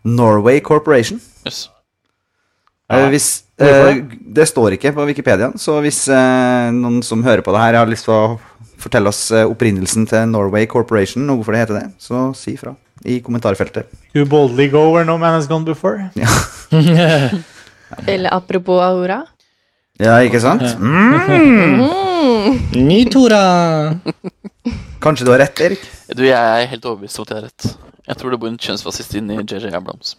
Norway 0.04 0.60
Corporation. 0.66 1.22
Yes. 1.46 1.68
Eh, 2.92 3.08
hvis, 3.14 3.28
eh, 3.62 4.02
det 4.36 4.48
står 4.50 4.76
ikke 4.78 4.94
på 4.96 5.06
Wikipedia, 5.08 5.52
så 5.58 5.78
hvis 5.86 6.06
eh, 6.12 6.72
noen 6.76 7.02
som 7.06 7.24
hører 7.26 7.46
på 7.46 7.54
det 7.56 7.62
her, 7.62 7.80
har 7.82 7.92
lyst 7.92 8.10
til 8.10 8.16
å 8.16 8.40
fortelle 8.84 9.12
oss 9.14 9.30
eh, 9.32 9.46
opprinnelsen 9.48 10.08
til 10.10 10.26
Norway 10.32 10.68
Corporation, 10.70 11.30
og 11.30 11.40
hvorfor 11.40 11.56
det 11.56 11.64
heter 11.64 11.80
det, 11.80 11.86
så 12.02 12.32
si 12.38 12.58
fra 12.60 12.76
i 13.06 13.20
kommentarfeltet. 13.24 13.90
You 14.16 14.26
boldly 14.30 14.70
go 14.72 14.90
where 14.94 15.06
no 15.06 15.18
man 15.18 15.38
has 15.38 15.48
gone 15.48 15.66
before. 15.66 16.10
Ja. 16.74 17.30
Eller 18.10 18.34
apropos 18.34 18.82
Aura. 18.82 19.20
Ja, 20.02 20.16
ikke 20.26 20.40
sant? 20.42 20.64
Mm. 20.82 21.84
Nitora! 22.74 23.42
Kanskje 25.04 25.26
du 25.26 25.32
har 25.34 25.42
rett, 25.44 25.60
Erik? 25.66 25.84
Du, 26.16 26.24
jeg 26.26 26.38
er 26.38 26.70
helt 26.72 26.86
overbevist 26.86 27.20
om 27.20 27.26
at 27.26 27.34
jeg 27.34 27.40
har 27.40 27.48
rett. 27.50 27.68
Jeg 28.08 28.20
tror 28.20 28.34
det 28.34 28.40
bor 28.40 28.52
en 28.52 28.60
kjønnsfascist 28.60 29.16
inni 29.20 29.40
JJ 29.42 29.74
Abrams. 29.76 30.16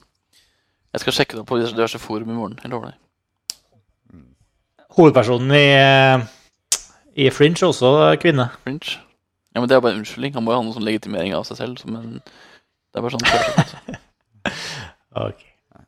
Jeg 0.94 1.02
skal 1.02 1.16
sjekke 1.16 1.36
det 1.36 1.42
opp 1.42 1.50
på 1.50 1.58
diverse 1.60 2.00
forum 2.02 2.30
i 2.30 2.36
morgen. 2.36 2.58
Jeg 2.62 2.72
lover 2.72 2.92
deg. 2.92 3.00
Hovedpersonen 4.94 5.50
i, 5.56 5.64
eh, 5.74 6.26
i 7.24 7.30
Fringe 7.34 7.58
er 7.62 7.70
også 7.72 7.94
kvinne. 8.22 8.50
Fringe. 8.62 8.98
Ja, 9.54 9.60
men 9.60 9.68
det 9.68 9.76
er 9.76 9.80
bare 9.80 9.96
en 9.96 10.02
unnskyldning. 10.02 10.34
Han 10.34 10.44
må 10.44 10.52
jo 10.52 10.60
ha 10.60 10.66
noen 10.66 10.76
sånn 10.76 10.86
legitimering 10.86 11.34
av 11.34 11.48
seg 11.48 11.58
selv. 11.62 11.82
Men. 11.88 12.20
Det 12.92 13.00
er 13.00 13.06
bare 13.06 13.16
sånn 13.16 13.26
selvsagt. 13.32 13.74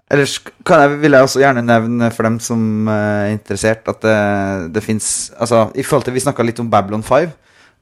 Ellers 0.07 0.37
jeg, 0.39 0.91
vil 1.03 1.17
jeg 1.17 1.27
også 1.27 1.41
gjerne 1.43 1.65
nevne 1.67 2.13
for 2.15 2.29
dem 2.29 2.37
som 2.43 2.61
eh, 2.87 3.25
er 3.27 3.33
interessert, 3.35 3.89
at 3.91 4.05
det, 4.05 4.19
det 4.77 4.85
fins 4.85 5.33
Altså, 5.35 5.67
i 5.75 5.83
forhold 5.83 6.07
til 6.07 6.15
Vi 6.15 6.23
snakka 6.23 6.47
litt 6.47 6.63
om 6.63 6.71
Babylon 6.71 7.03
5. 7.03 7.33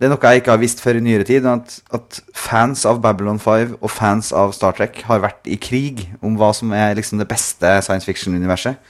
Det 0.00 0.08
er 0.08 0.10
noe 0.10 0.30
jeg 0.32 0.40
ikke 0.40 0.54
har 0.54 0.62
visst 0.62 0.80
før 0.82 0.98
i 0.98 1.04
nyere 1.04 1.26
tid. 1.28 1.44
At, 1.46 1.76
at 1.94 2.20
fans 2.34 2.86
av 2.88 3.02
Babylon 3.04 3.38
5 3.38 3.76
og 3.76 3.92
fans 3.92 4.32
av 4.32 4.54
Star 4.56 4.74
Trek 4.74 5.04
har 5.06 5.22
vært 5.22 5.44
i 5.46 5.60
krig 5.60 6.06
om 6.24 6.38
hva 6.40 6.50
som 6.56 6.72
er 6.74 6.96
liksom 6.96 7.20
det 7.20 7.28
beste 7.30 7.76
science 7.84 8.08
fiction-universet. 8.08 8.80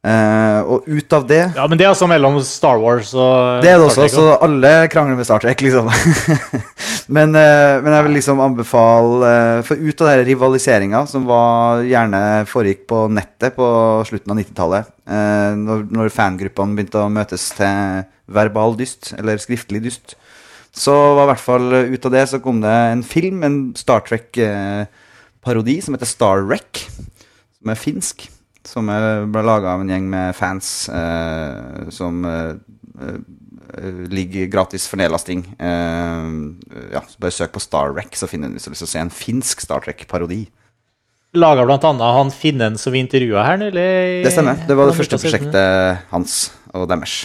Eh, 0.00 0.60
og 0.64 0.86
ut 0.88 1.12
av 1.12 1.26
det 1.28 1.42
Ja, 1.52 1.66
men 1.68 1.76
det 1.76 1.84
er 1.84 1.90
altså 1.90 2.06
mellom 2.08 2.38
Star 2.40 2.78
Wars 2.80 3.10
og 3.12 3.60
Det 3.60 3.68
er 3.68 3.76
det 3.76 3.84
også, 3.84 4.06
så 4.08 4.22
alle 4.40 4.70
krangler 4.88 5.18
med 5.18 5.28
Star 5.28 5.42
Trek, 5.44 5.60
liksom. 5.60 5.90
men, 7.16 7.36
uh, 7.36 7.76
men 7.84 7.92
jeg 7.92 8.06
vil 8.06 8.16
liksom 8.16 8.40
anbefale 8.40 9.18
uh, 9.58 9.60
For 9.68 9.76
ut 9.76 10.00
av 10.00 10.08
den 10.14 10.24
rivaliseringa 10.30 11.02
som 11.10 11.28
var, 11.28 11.84
gjerne 11.84 12.22
foregikk 12.48 12.86
på 12.88 13.02
nettet 13.12 13.58
på 13.58 13.68
slutten 14.08 14.32
av 14.32 14.40
90-tallet, 14.40 14.90
eh, 15.04 15.52
når, 15.66 15.84
når 15.92 16.16
fangruppene 16.16 16.78
begynte 16.78 17.04
å 17.04 17.12
møtes 17.12 17.50
til 17.58 18.02
verbal 18.32 18.80
dyst, 18.80 19.12
eller 19.20 19.40
skriftlig 19.42 19.84
dyst, 19.84 20.16
så 20.72 20.96
var 21.18 21.26
i 21.26 21.32
hvert 21.34 21.44
fall 21.44 21.70
ut 21.92 22.08
av 22.08 22.16
det 22.16 22.26
så 22.30 22.40
kom 22.40 22.64
det 22.64 22.72
en 22.94 23.04
film, 23.04 23.44
en 23.44 23.62
Star 23.76 24.04
Trek-parodi, 24.08 25.80
som 25.84 25.96
heter 25.96 26.08
Star 26.08 26.44
Wreck, 26.46 26.86
som 27.60 27.72
er 27.74 27.80
finsk. 27.80 28.30
Som 28.70 28.86
ble 28.86 29.42
laga 29.42 29.72
av 29.74 29.82
en 29.82 29.90
gjeng 29.90 30.06
med 30.12 30.36
fans 30.38 30.88
eh, 30.94 31.88
som 31.90 32.20
eh, 32.28 32.52
eh, 33.02 33.18
ligger 34.12 34.46
gratis 34.52 34.86
for 34.86 35.00
nedlasting. 35.00 35.42
Eh, 35.58 36.28
ja, 36.94 37.02
så 37.02 37.18
Bare 37.18 37.34
søk 37.34 37.56
på 37.56 37.62
Star 37.64 37.90
Wreck, 37.96 38.14
så 38.14 38.28
finner 38.30 38.50
du 38.52 38.54
hvis 38.58 38.68
du 38.68 38.70
har 38.70 38.76
lyst 38.76 38.84
til 38.84 38.90
å 38.90 38.94
se 38.94 39.02
en 39.02 39.10
finsk 39.14 39.64
Star 39.64 39.82
Trek-parodi. 39.82 40.44
Laga 41.38 41.62
annet 41.62 42.02
han 42.02 42.30
finnen 42.34 42.78
som 42.78 42.94
vi 42.94 43.02
intervjua 43.02 43.44
her 43.46 43.58
nylig. 43.58 43.74
eller? 43.78 44.22
Det 44.26 44.32
stemmer. 44.34 44.62
Det 44.66 44.76
var 44.78 44.90
det 44.90 44.96
første 44.98 45.18
prosjektet 45.22 46.06
hans 46.10 46.38
og 46.74 46.88
deres. 46.90 47.20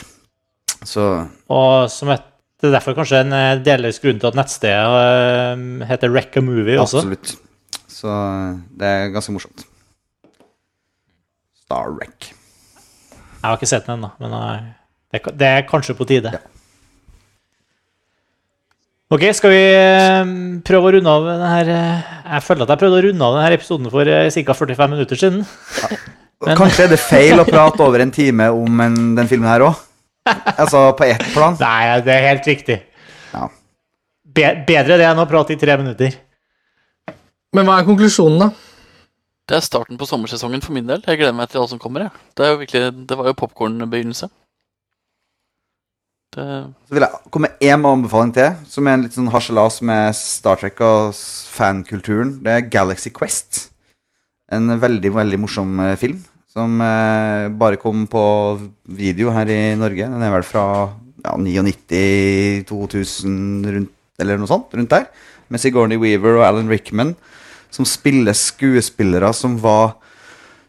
Så 0.85 1.05
Og 1.49 1.89
som 1.89 2.09
et, 2.13 2.25
det 2.61 2.69
er 2.69 2.75
derfor 2.79 2.97
kanskje 2.97 3.21
en 3.21 3.33
eh, 3.37 3.61
delvis 3.65 4.01
grunn 4.01 4.21
til 4.21 4.29
at 4.29 4.37
nettstedet 4.37 5.87
heter 5.89 6.13
Wreck 6.13 6.37
a 6.37 6.45
Movie 6.45 6.77
også. 6.81 7.05
absolutt. 7.05 7.37
Så 7.89 8.11
det 8.77 8.85
er 8.89 9.13
ganske 9.13 9.33
morsomt. 9.33 9.65
Star 11.65 11.91
Wreck. 11.95 12.31
Jeg 12.31 13.45
har 13.51 13.57
ikke 13.59 13.69
sett 13.69 13.85
den 13.87 13.97
ennå, 13.99 14.11
men 14.21 14.33
eh, 14.37 14.67
det, 15.13 15.21
er- 15.21 15.37
det 15.41 15.47
er 15.59 15.65
kanskje 15.69 15.95
på 15.97 16.05
tide. 16.09 16.31
Ja. 16.35 16.43
Ok, 19.13 19.21
skal 19.37 19.51
vi 19.53 19.59
eh, 19.61 20.29
prøve 20.65 20.89
å 20.89 20.93
runde 20.95 21.11
av 21.13 21.25
den 21.27 21.43
her 21.45 21.67
eh, 21.69 22.13
Jeg 22.33 22.43
føler 22.47 22.65
at 22.65 22.71
jeg 22.73 22.81
prøvde 22.81 22.97
å 22.97 23.03
runde 23.05 23.27
av 23.27 23.35
denne 23.37 23.57
episoden 23.59 23.91
for 23.93 24.09
ca. 24.09 24.55
45 24.61 24.93
minutter 24.95 25.19
siden. 25.21 25.43
Men- 26.45 26.57
Kanskje 26.59 26.87
er 26.87 26.91
det 26.95 27.01
feil 27.01 27.39
å 27.41 27.45
prate 27.47 27.85
over 27.85 28.01
en 28.03 28.11
time 28.13 28.49
om 28.53 28.81
en, 28.83 28.97
den 29.17 29.29
filmen 29.29 29.49
her 29.49 29.65
òg? 29.69 29.77
Altså 30.57 30.87
på 30.97 31.05
ett 31.07 31.21
plan? 31.35 31.57
Nei, 31.61 32.01
det 32.05 32.13
er 32.17 32.27
helt 32.31 32.49
riktig. 32.49 32.79
Ja. 33.33 33.47
Be 34.35 34.49
bedre 34.67 34.97
det 34.99 35.05
enn 35.07 35.21
å 35.21 35.27
prate 35.29 35.53
i 35.55 35.59
tre 35.61 35.77
minutter. 35.79 36.17
Men 37.55 37.69
hva 37.69 37.77
er 37.79 37.87
konklusjonen, 37.87 38.41
da? 38.41 38.49
Det 39.45 39.59
er 39.59 39.61
starten 39.61 39.99
på 39.99 40.07
sommersesongen 40.09 40.63
for 40.65 40.73
min 40.73 40.87
del. 40.89 41.03
Jeg 41.05 41.19
gleder 41.19 41.35
meg 41.37 41.51
til 41.51 41.61
alt 41.61 41.69
som 41.69 41.81
kommer. 41.81 42.07
Jeg. 42.07 42.23
Det, 42.37 42.49
virkelig, 42.63 42.81
det 43.09 43.17
var 43.19 43.29
jo 43.29 43.37
popkornbegynnelse. 43.37 44.29
Det, 46.35 46.45
Så 46.87 46.95
vil 46.97 47.05
jeg 47.05 47.31
komme 47.31 47.47
med 47.47 47.61
én 47.63 47.85
anbefaling 47.87 48.33
til, 48.35 48.55
som 48.67 48.87
er 48.87 48.97
en 48.97 49.05
litt 49.05 49.15
sånn 49.15 49.29
harselas 49.31 49.77
med 49.85 50.17
Star 50.17 50.57
Trek 50.59 50.81
og 50.83 51.13
fankulturen. 51.55 52.39
Det 52.43 52.55
er 52.55 52.71
Galaxy 52.73 53.13
Quest. 53.13 53.67
En 54.51 54.73
veldig, 54.81 55.13
veldig 55.13 55.39
morsom 55.41 55.77
eh, 55.79 55.95
film 55.99 56.23
som 56.55 56.79
eh, 56.81 57.51
bare 57.51 57.79
kom 57.81 58.05
på 58.07 58.25
video 58.97 59.33
her 59.35 59.49
i 59.51 59.61
Norge. 59.77 60.07
Den 60.07 60.23
er 60.23 60.33
vel 60.37 60.45
fra 60.47 60.65
ja, 61.25 61.33
99, 61.35 62.63
2000, 62.69 63.87
eller 64.23 64.39
noe 64.39 64.49
sånt, 64.49 64.71
rundt 64.73 64.93
der. 64.93 65.09
Med 65.51 65.61
Sigourney 65.61 65.99
Weaver 66.01 66.39
og 66.39 66.45
Alan 66.47 66.71
Rickman, 66.71 67.13
som 67.75 67.87
spiller 67.87 68.35
skuespillere 68.37 69.31
som 69.35 69.59
var 69.61 69.97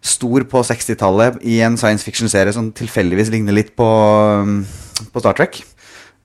stor 0.07 0.45
på 0.47 0.63
60-tallet 0.67 1.41
i 1.47 1.61
en 1.67 1.79
science 1.79 2.07
fiction-serie 2.07 2.55
som 2.55 2.71
tilfeldigvis 2.75 3.33
ligner 3.33 3.57
litt 3.57 3.73
på, 3.79 3.87
um, 3.87 4.61
på 5.13 5.23
Star 5.23 5.39
Trek. 5.39 5.63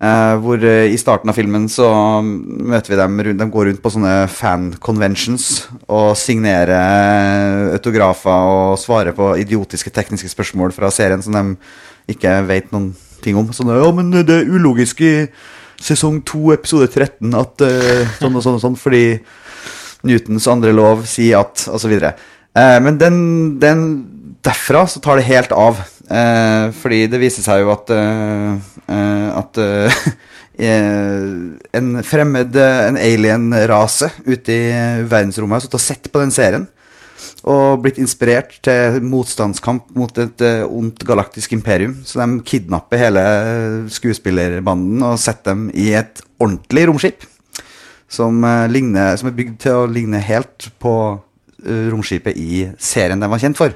Eh, 0.02 0.36
hvor 0.42 0.58
eh, 0.66 0.90
I 0.90 0.98
starten 0.98 1.30
av 1.30 1.38
filmen 1.38 1.68
så 1.70 1.86
møter 2.26 2.90
vi 2.90 2.98
dem 2.98 3.20
rundt, 3.22 3.38
De 3.38 3.46
går 3.54 3.68
rundt 3.70 3.82
på 3.84 3.92
sånne 3.94 4.14
fan-conventions 4.34 5.68
og 5.86 6.16
signerer 6.18 7.76
autografer 7.76 8.48
og 8.50 8.80
svarer 8.82 9.14
på 9.14 9.36
idiotiske 9.44 9.94
tekniske 9.94 10.32
spørsmål 10.34 10.74
fra 10.74 10.90
serien 10.90 11.22
som 11.22 11.38
de 11.38 12.16
ikke 12.16 12.34
vet 12.50 12.74
noen 12.74 12.96
ting 13.22 13.38
om. 13.38 13.52
Sånn, 13.54 13.70
ja, 13.78 13.92
men 13.94 14.10
det 14.26 14.40
er 14.40 14.50
ulogisk 14.50 15.06
i 15.06 15.14
sesong 15.82 16.24
2, 16.26 16.42
episode 16.58 16.90
13 16.90 17.38
at 17.38 17.62
uh, 17.62 18.18
sånn 18.18 18.36
og 18.38 18.46
sånn 18.46 18.58
og 18.58 18.66
sånn, 18.66 18.82
fordi 18.82 19.06
Newtons 20.08 20.48
andre 20.52 20.74
lov 20.76 21.06
sier 21.10 21.42
at, 21.44 21.66
videre. 21.86 22.16
Eh, 22.58 22.78
men 22.84 22.98
den, 23.00 23.18
den 23.62 23.86
derfra 24.46 24.86
så 24.90 25.02
tar 25.04 25.20
det 25.20 25.30
helt 25.30 25.54
av. 25.56 25.80
Eh, 26.12 26.68
fordi 26.76 27.06
det 27.12 27.22
viser 27.22 27.46
seg 27.46 27.62
jo 27.64 27.70
at 27.72 27.92
eh, 27.96 28.56
eh, 28.92 29.28
At 29.32 29.60
eh, 29.64 30.02
eh, 30.68 31.30
en 31.80 31.94
fremmed, 32.04 32.58
en 32.58 33.00
alien-rase 33.00 34.12
ute 34.26 34.52
i 34.52 34.62
verdensrommet 35.08 35.60
har 35.60 35.66
sittet 35.66 35.80
og 35.80 35.86
sett 35.86 36.12
på 36.12 36.24
den 36.24 36.36
serien. 36.36 36.68
Og 37.48 37.80
blitt 37.82 37.98
inspirert 38.02 38.58
til 38.66 39.00
motstandskamp 39.06 39.88
mot 39.98 40.18
et 40.22 40.44
ondt 40.68 41.02
galaktisk 41.08 41.56
imperium. 41.56 41.96
Så 42.06 42.20
de 42.22 42.44
kidnapper 42.46 43.02
hele 43.02 43.24
skuespillerbanden 43.94 45.02
og 45.08 45.18
setter 45.22 45.56
dem 45.56 45.70
i 45.74 45.90
et 45.98 46.22
ordentlig 46.42 46.86
romskip. 46.90 47.26
Som, 48.12 48.44
eh, 48.44 48.68
ligner, 48.68 49.16
som 49.18 49.30
er 49.30 49.38
bygd 49.38 49.60
til 49.64 49.78
å 49.80 49.90
ligne 49.90 50.20
helt 50.20 50.68
på 50.84 50.94
eh, 51.64 51.88
romskipet 51.92 52.36
i 52.36 52.66
serien 52.82 53.22
de 53.22 53.30
var 53.32 53.40
kjent 53.40 53.60
for. 53.60 53.76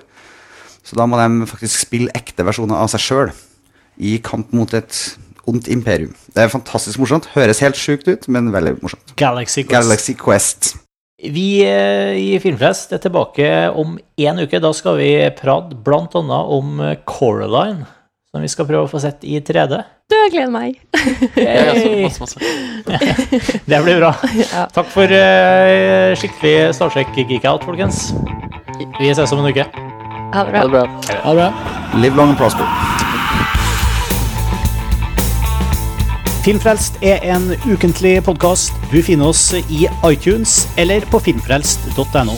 Så 0.85 0.97
da 0.99 1.07
må 1.09 1.17
de 1.17 1.47
faktisk 1.49 1.87
spille 1.87 2.13
ekte 2.13 2.45
versjoner 2.45 2.77
av 2.77 2.91
seg 2.91 3.01
sjøl 3.01 3.31
i 3.95 4.17
kamp 4.19 4.51
mot 4.53 4.73
et 4.75 5.15
ondt 5.47 5.69
imperium. 5.71 6.11
Det 6.33 6.43
er 6.43 6.51
fantastisk 6.51 6.99
morsomt. 6.99 7.29
Høres 7.33 7.61
helt 7.63 7.79
sjukt 7.79 8.09
ut, 8.09 8.27
men 8.27 8.51
veldig 8.53 8.75
morsomt. 8.83 9.15
Galaxy 9.17 9.63
Quest. 9.63 9.71
Galaxy 9.71 10.17
Quest. 10.19 10.73
Vi 11.31 11.63
eh, 11.63 12.13
i 12.19 12.39
Filmfest 12.43 12.91
er 12.93 13.01
tilbake 13.01 13.49
om 13.71 13.95
én 14.19 14.41
uke. 14.43 14.59
Da 14.59 14.73
skal 14.75 14.99
vi 14.99 15.11
prate 15.37 15.79
annet 15.79 16.55
om 16.59 16.81
Coraline, 17.07 17.87
som 18.29 18.43
vi 18.43 18.51
skal 18.51 18.67
prøve 18.67 18.89
å 18.89 18.91
få 18.91 18.99
sett 18.99 19.23
i 19.23 19.39
3D. 19.39 19.79
Du, 20.05 20.13
jeg 20.13 20.31
gleder 20.35 20.51
meg. 20.53 20.75
Hey. 21.33 21.45
Ja, 21.45 22.03
masse, 22.05 22.19
masse. 22.21 22.39
Det 23.69 23.79
blir 23.83 23.97
bra. 23.97 24.11
Ja. 24.37 24.65
Takk 24.75 24.91
for 24.93 25.09
uh, 25.09 26.11
skikkelig 26.19 26.75
Star 26.77 26.91
Trek 26.93 27.09
geek-out, 27.17 27.65
folkens. 27.65 28.11
Vi 28.99 29.09
ses 29.09 29.33
om 29.33 29.41
en 29.41 29.49
uke. 29.49 29.65
Ha 30.35 30.43
det 30.45 30.53
Ha 30.59 30.61
bra. 30.61 30.61
det 30.61 30.71
bra. 30.75 30.83
Ha 31.23 31.33
det 31.33 31.39
bra. 31.41 31.49
Live 32.03 32.15
long 32.19 32.35
and 32.35 32.37
prosper. 32.37 32.69
Filmfrelst 36.45 37.01
er 37.01 37.25
en 37.33 37.49
ukentlig 37.65 38.19
podkast. 38.27 38.77
Du 38.93 38.99
finner 39.01 39.31
oss 39.33 39.47
i 39.57 39.87
iTunes 40.05 40.67
eller 40.77 41.01
på 41.09 41.23
filmfrelst.no. 41.31 42.37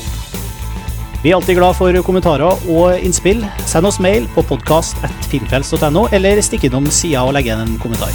Vi 1.23 1.31
er 1.31 1.35
alltid 1.39 1.57
glad 1.57 1.73
for 1.73 1.97
kommentarer 2.05 2.67
og 2.69 3.01
innspill. 3.01 3.41
Send 3.65 3.89
oss 3.89 3.97
mail 4.03 4.27
på 4.35 4.43
podkast.filmfrelst.no, 4.45 6.05
eller 6.13 6.41
stikk 6.45 6.67
innom 6.69 6.85
sida 6.93 7.23
og 7.25 7.33
legg 7.33 7.49
igjen 7.49 7.63
en 7.63 7.79
kommentar. 7.81 8.13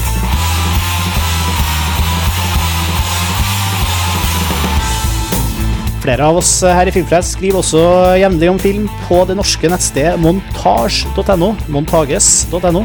Flere 6.02 6.26
av 6.26 6.38
oss 6.38 6.50
her 6.66 6.88
i 6.90 6.94
Filmfrelst 6.94 7.36
skriver 7.36 7.60
også 7.60 7.82
jevnlig 8.18 8.48
om 8.50 8.58
film 8.58 8.88
på 9.04 9.20
det 9.26 9.36
norske 9.38 9.70
nettstedet 9.70 10.16
montage.no. 10.22 11.52
montages.no. 11.74 12.82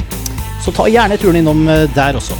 Så 0.62 0.74
ta 0.74 0.86
gjerne 0.90 1.18
turen 1.22 1.42
innom 1.42 1.66
der 1.96 2.18
også. 2.18 2.38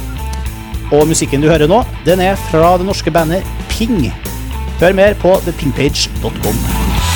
Og 0.94 1.06
musikken 1.10 1.42
du 1.42 1.50
hører 1.50 1.70
nå, 1.70 1.82
den 2.06 2.22
er 2.24 2.38
fra 2.50 2.76
det 2.78 2.86
norske 2.90 3.10
bandet 3.14 3.46
Ping. 3.70 4.06
Hør 4.78 4.94
mer 4.98 5.18
på 5.18 5.34
thepingpage.com. 5.46 7.07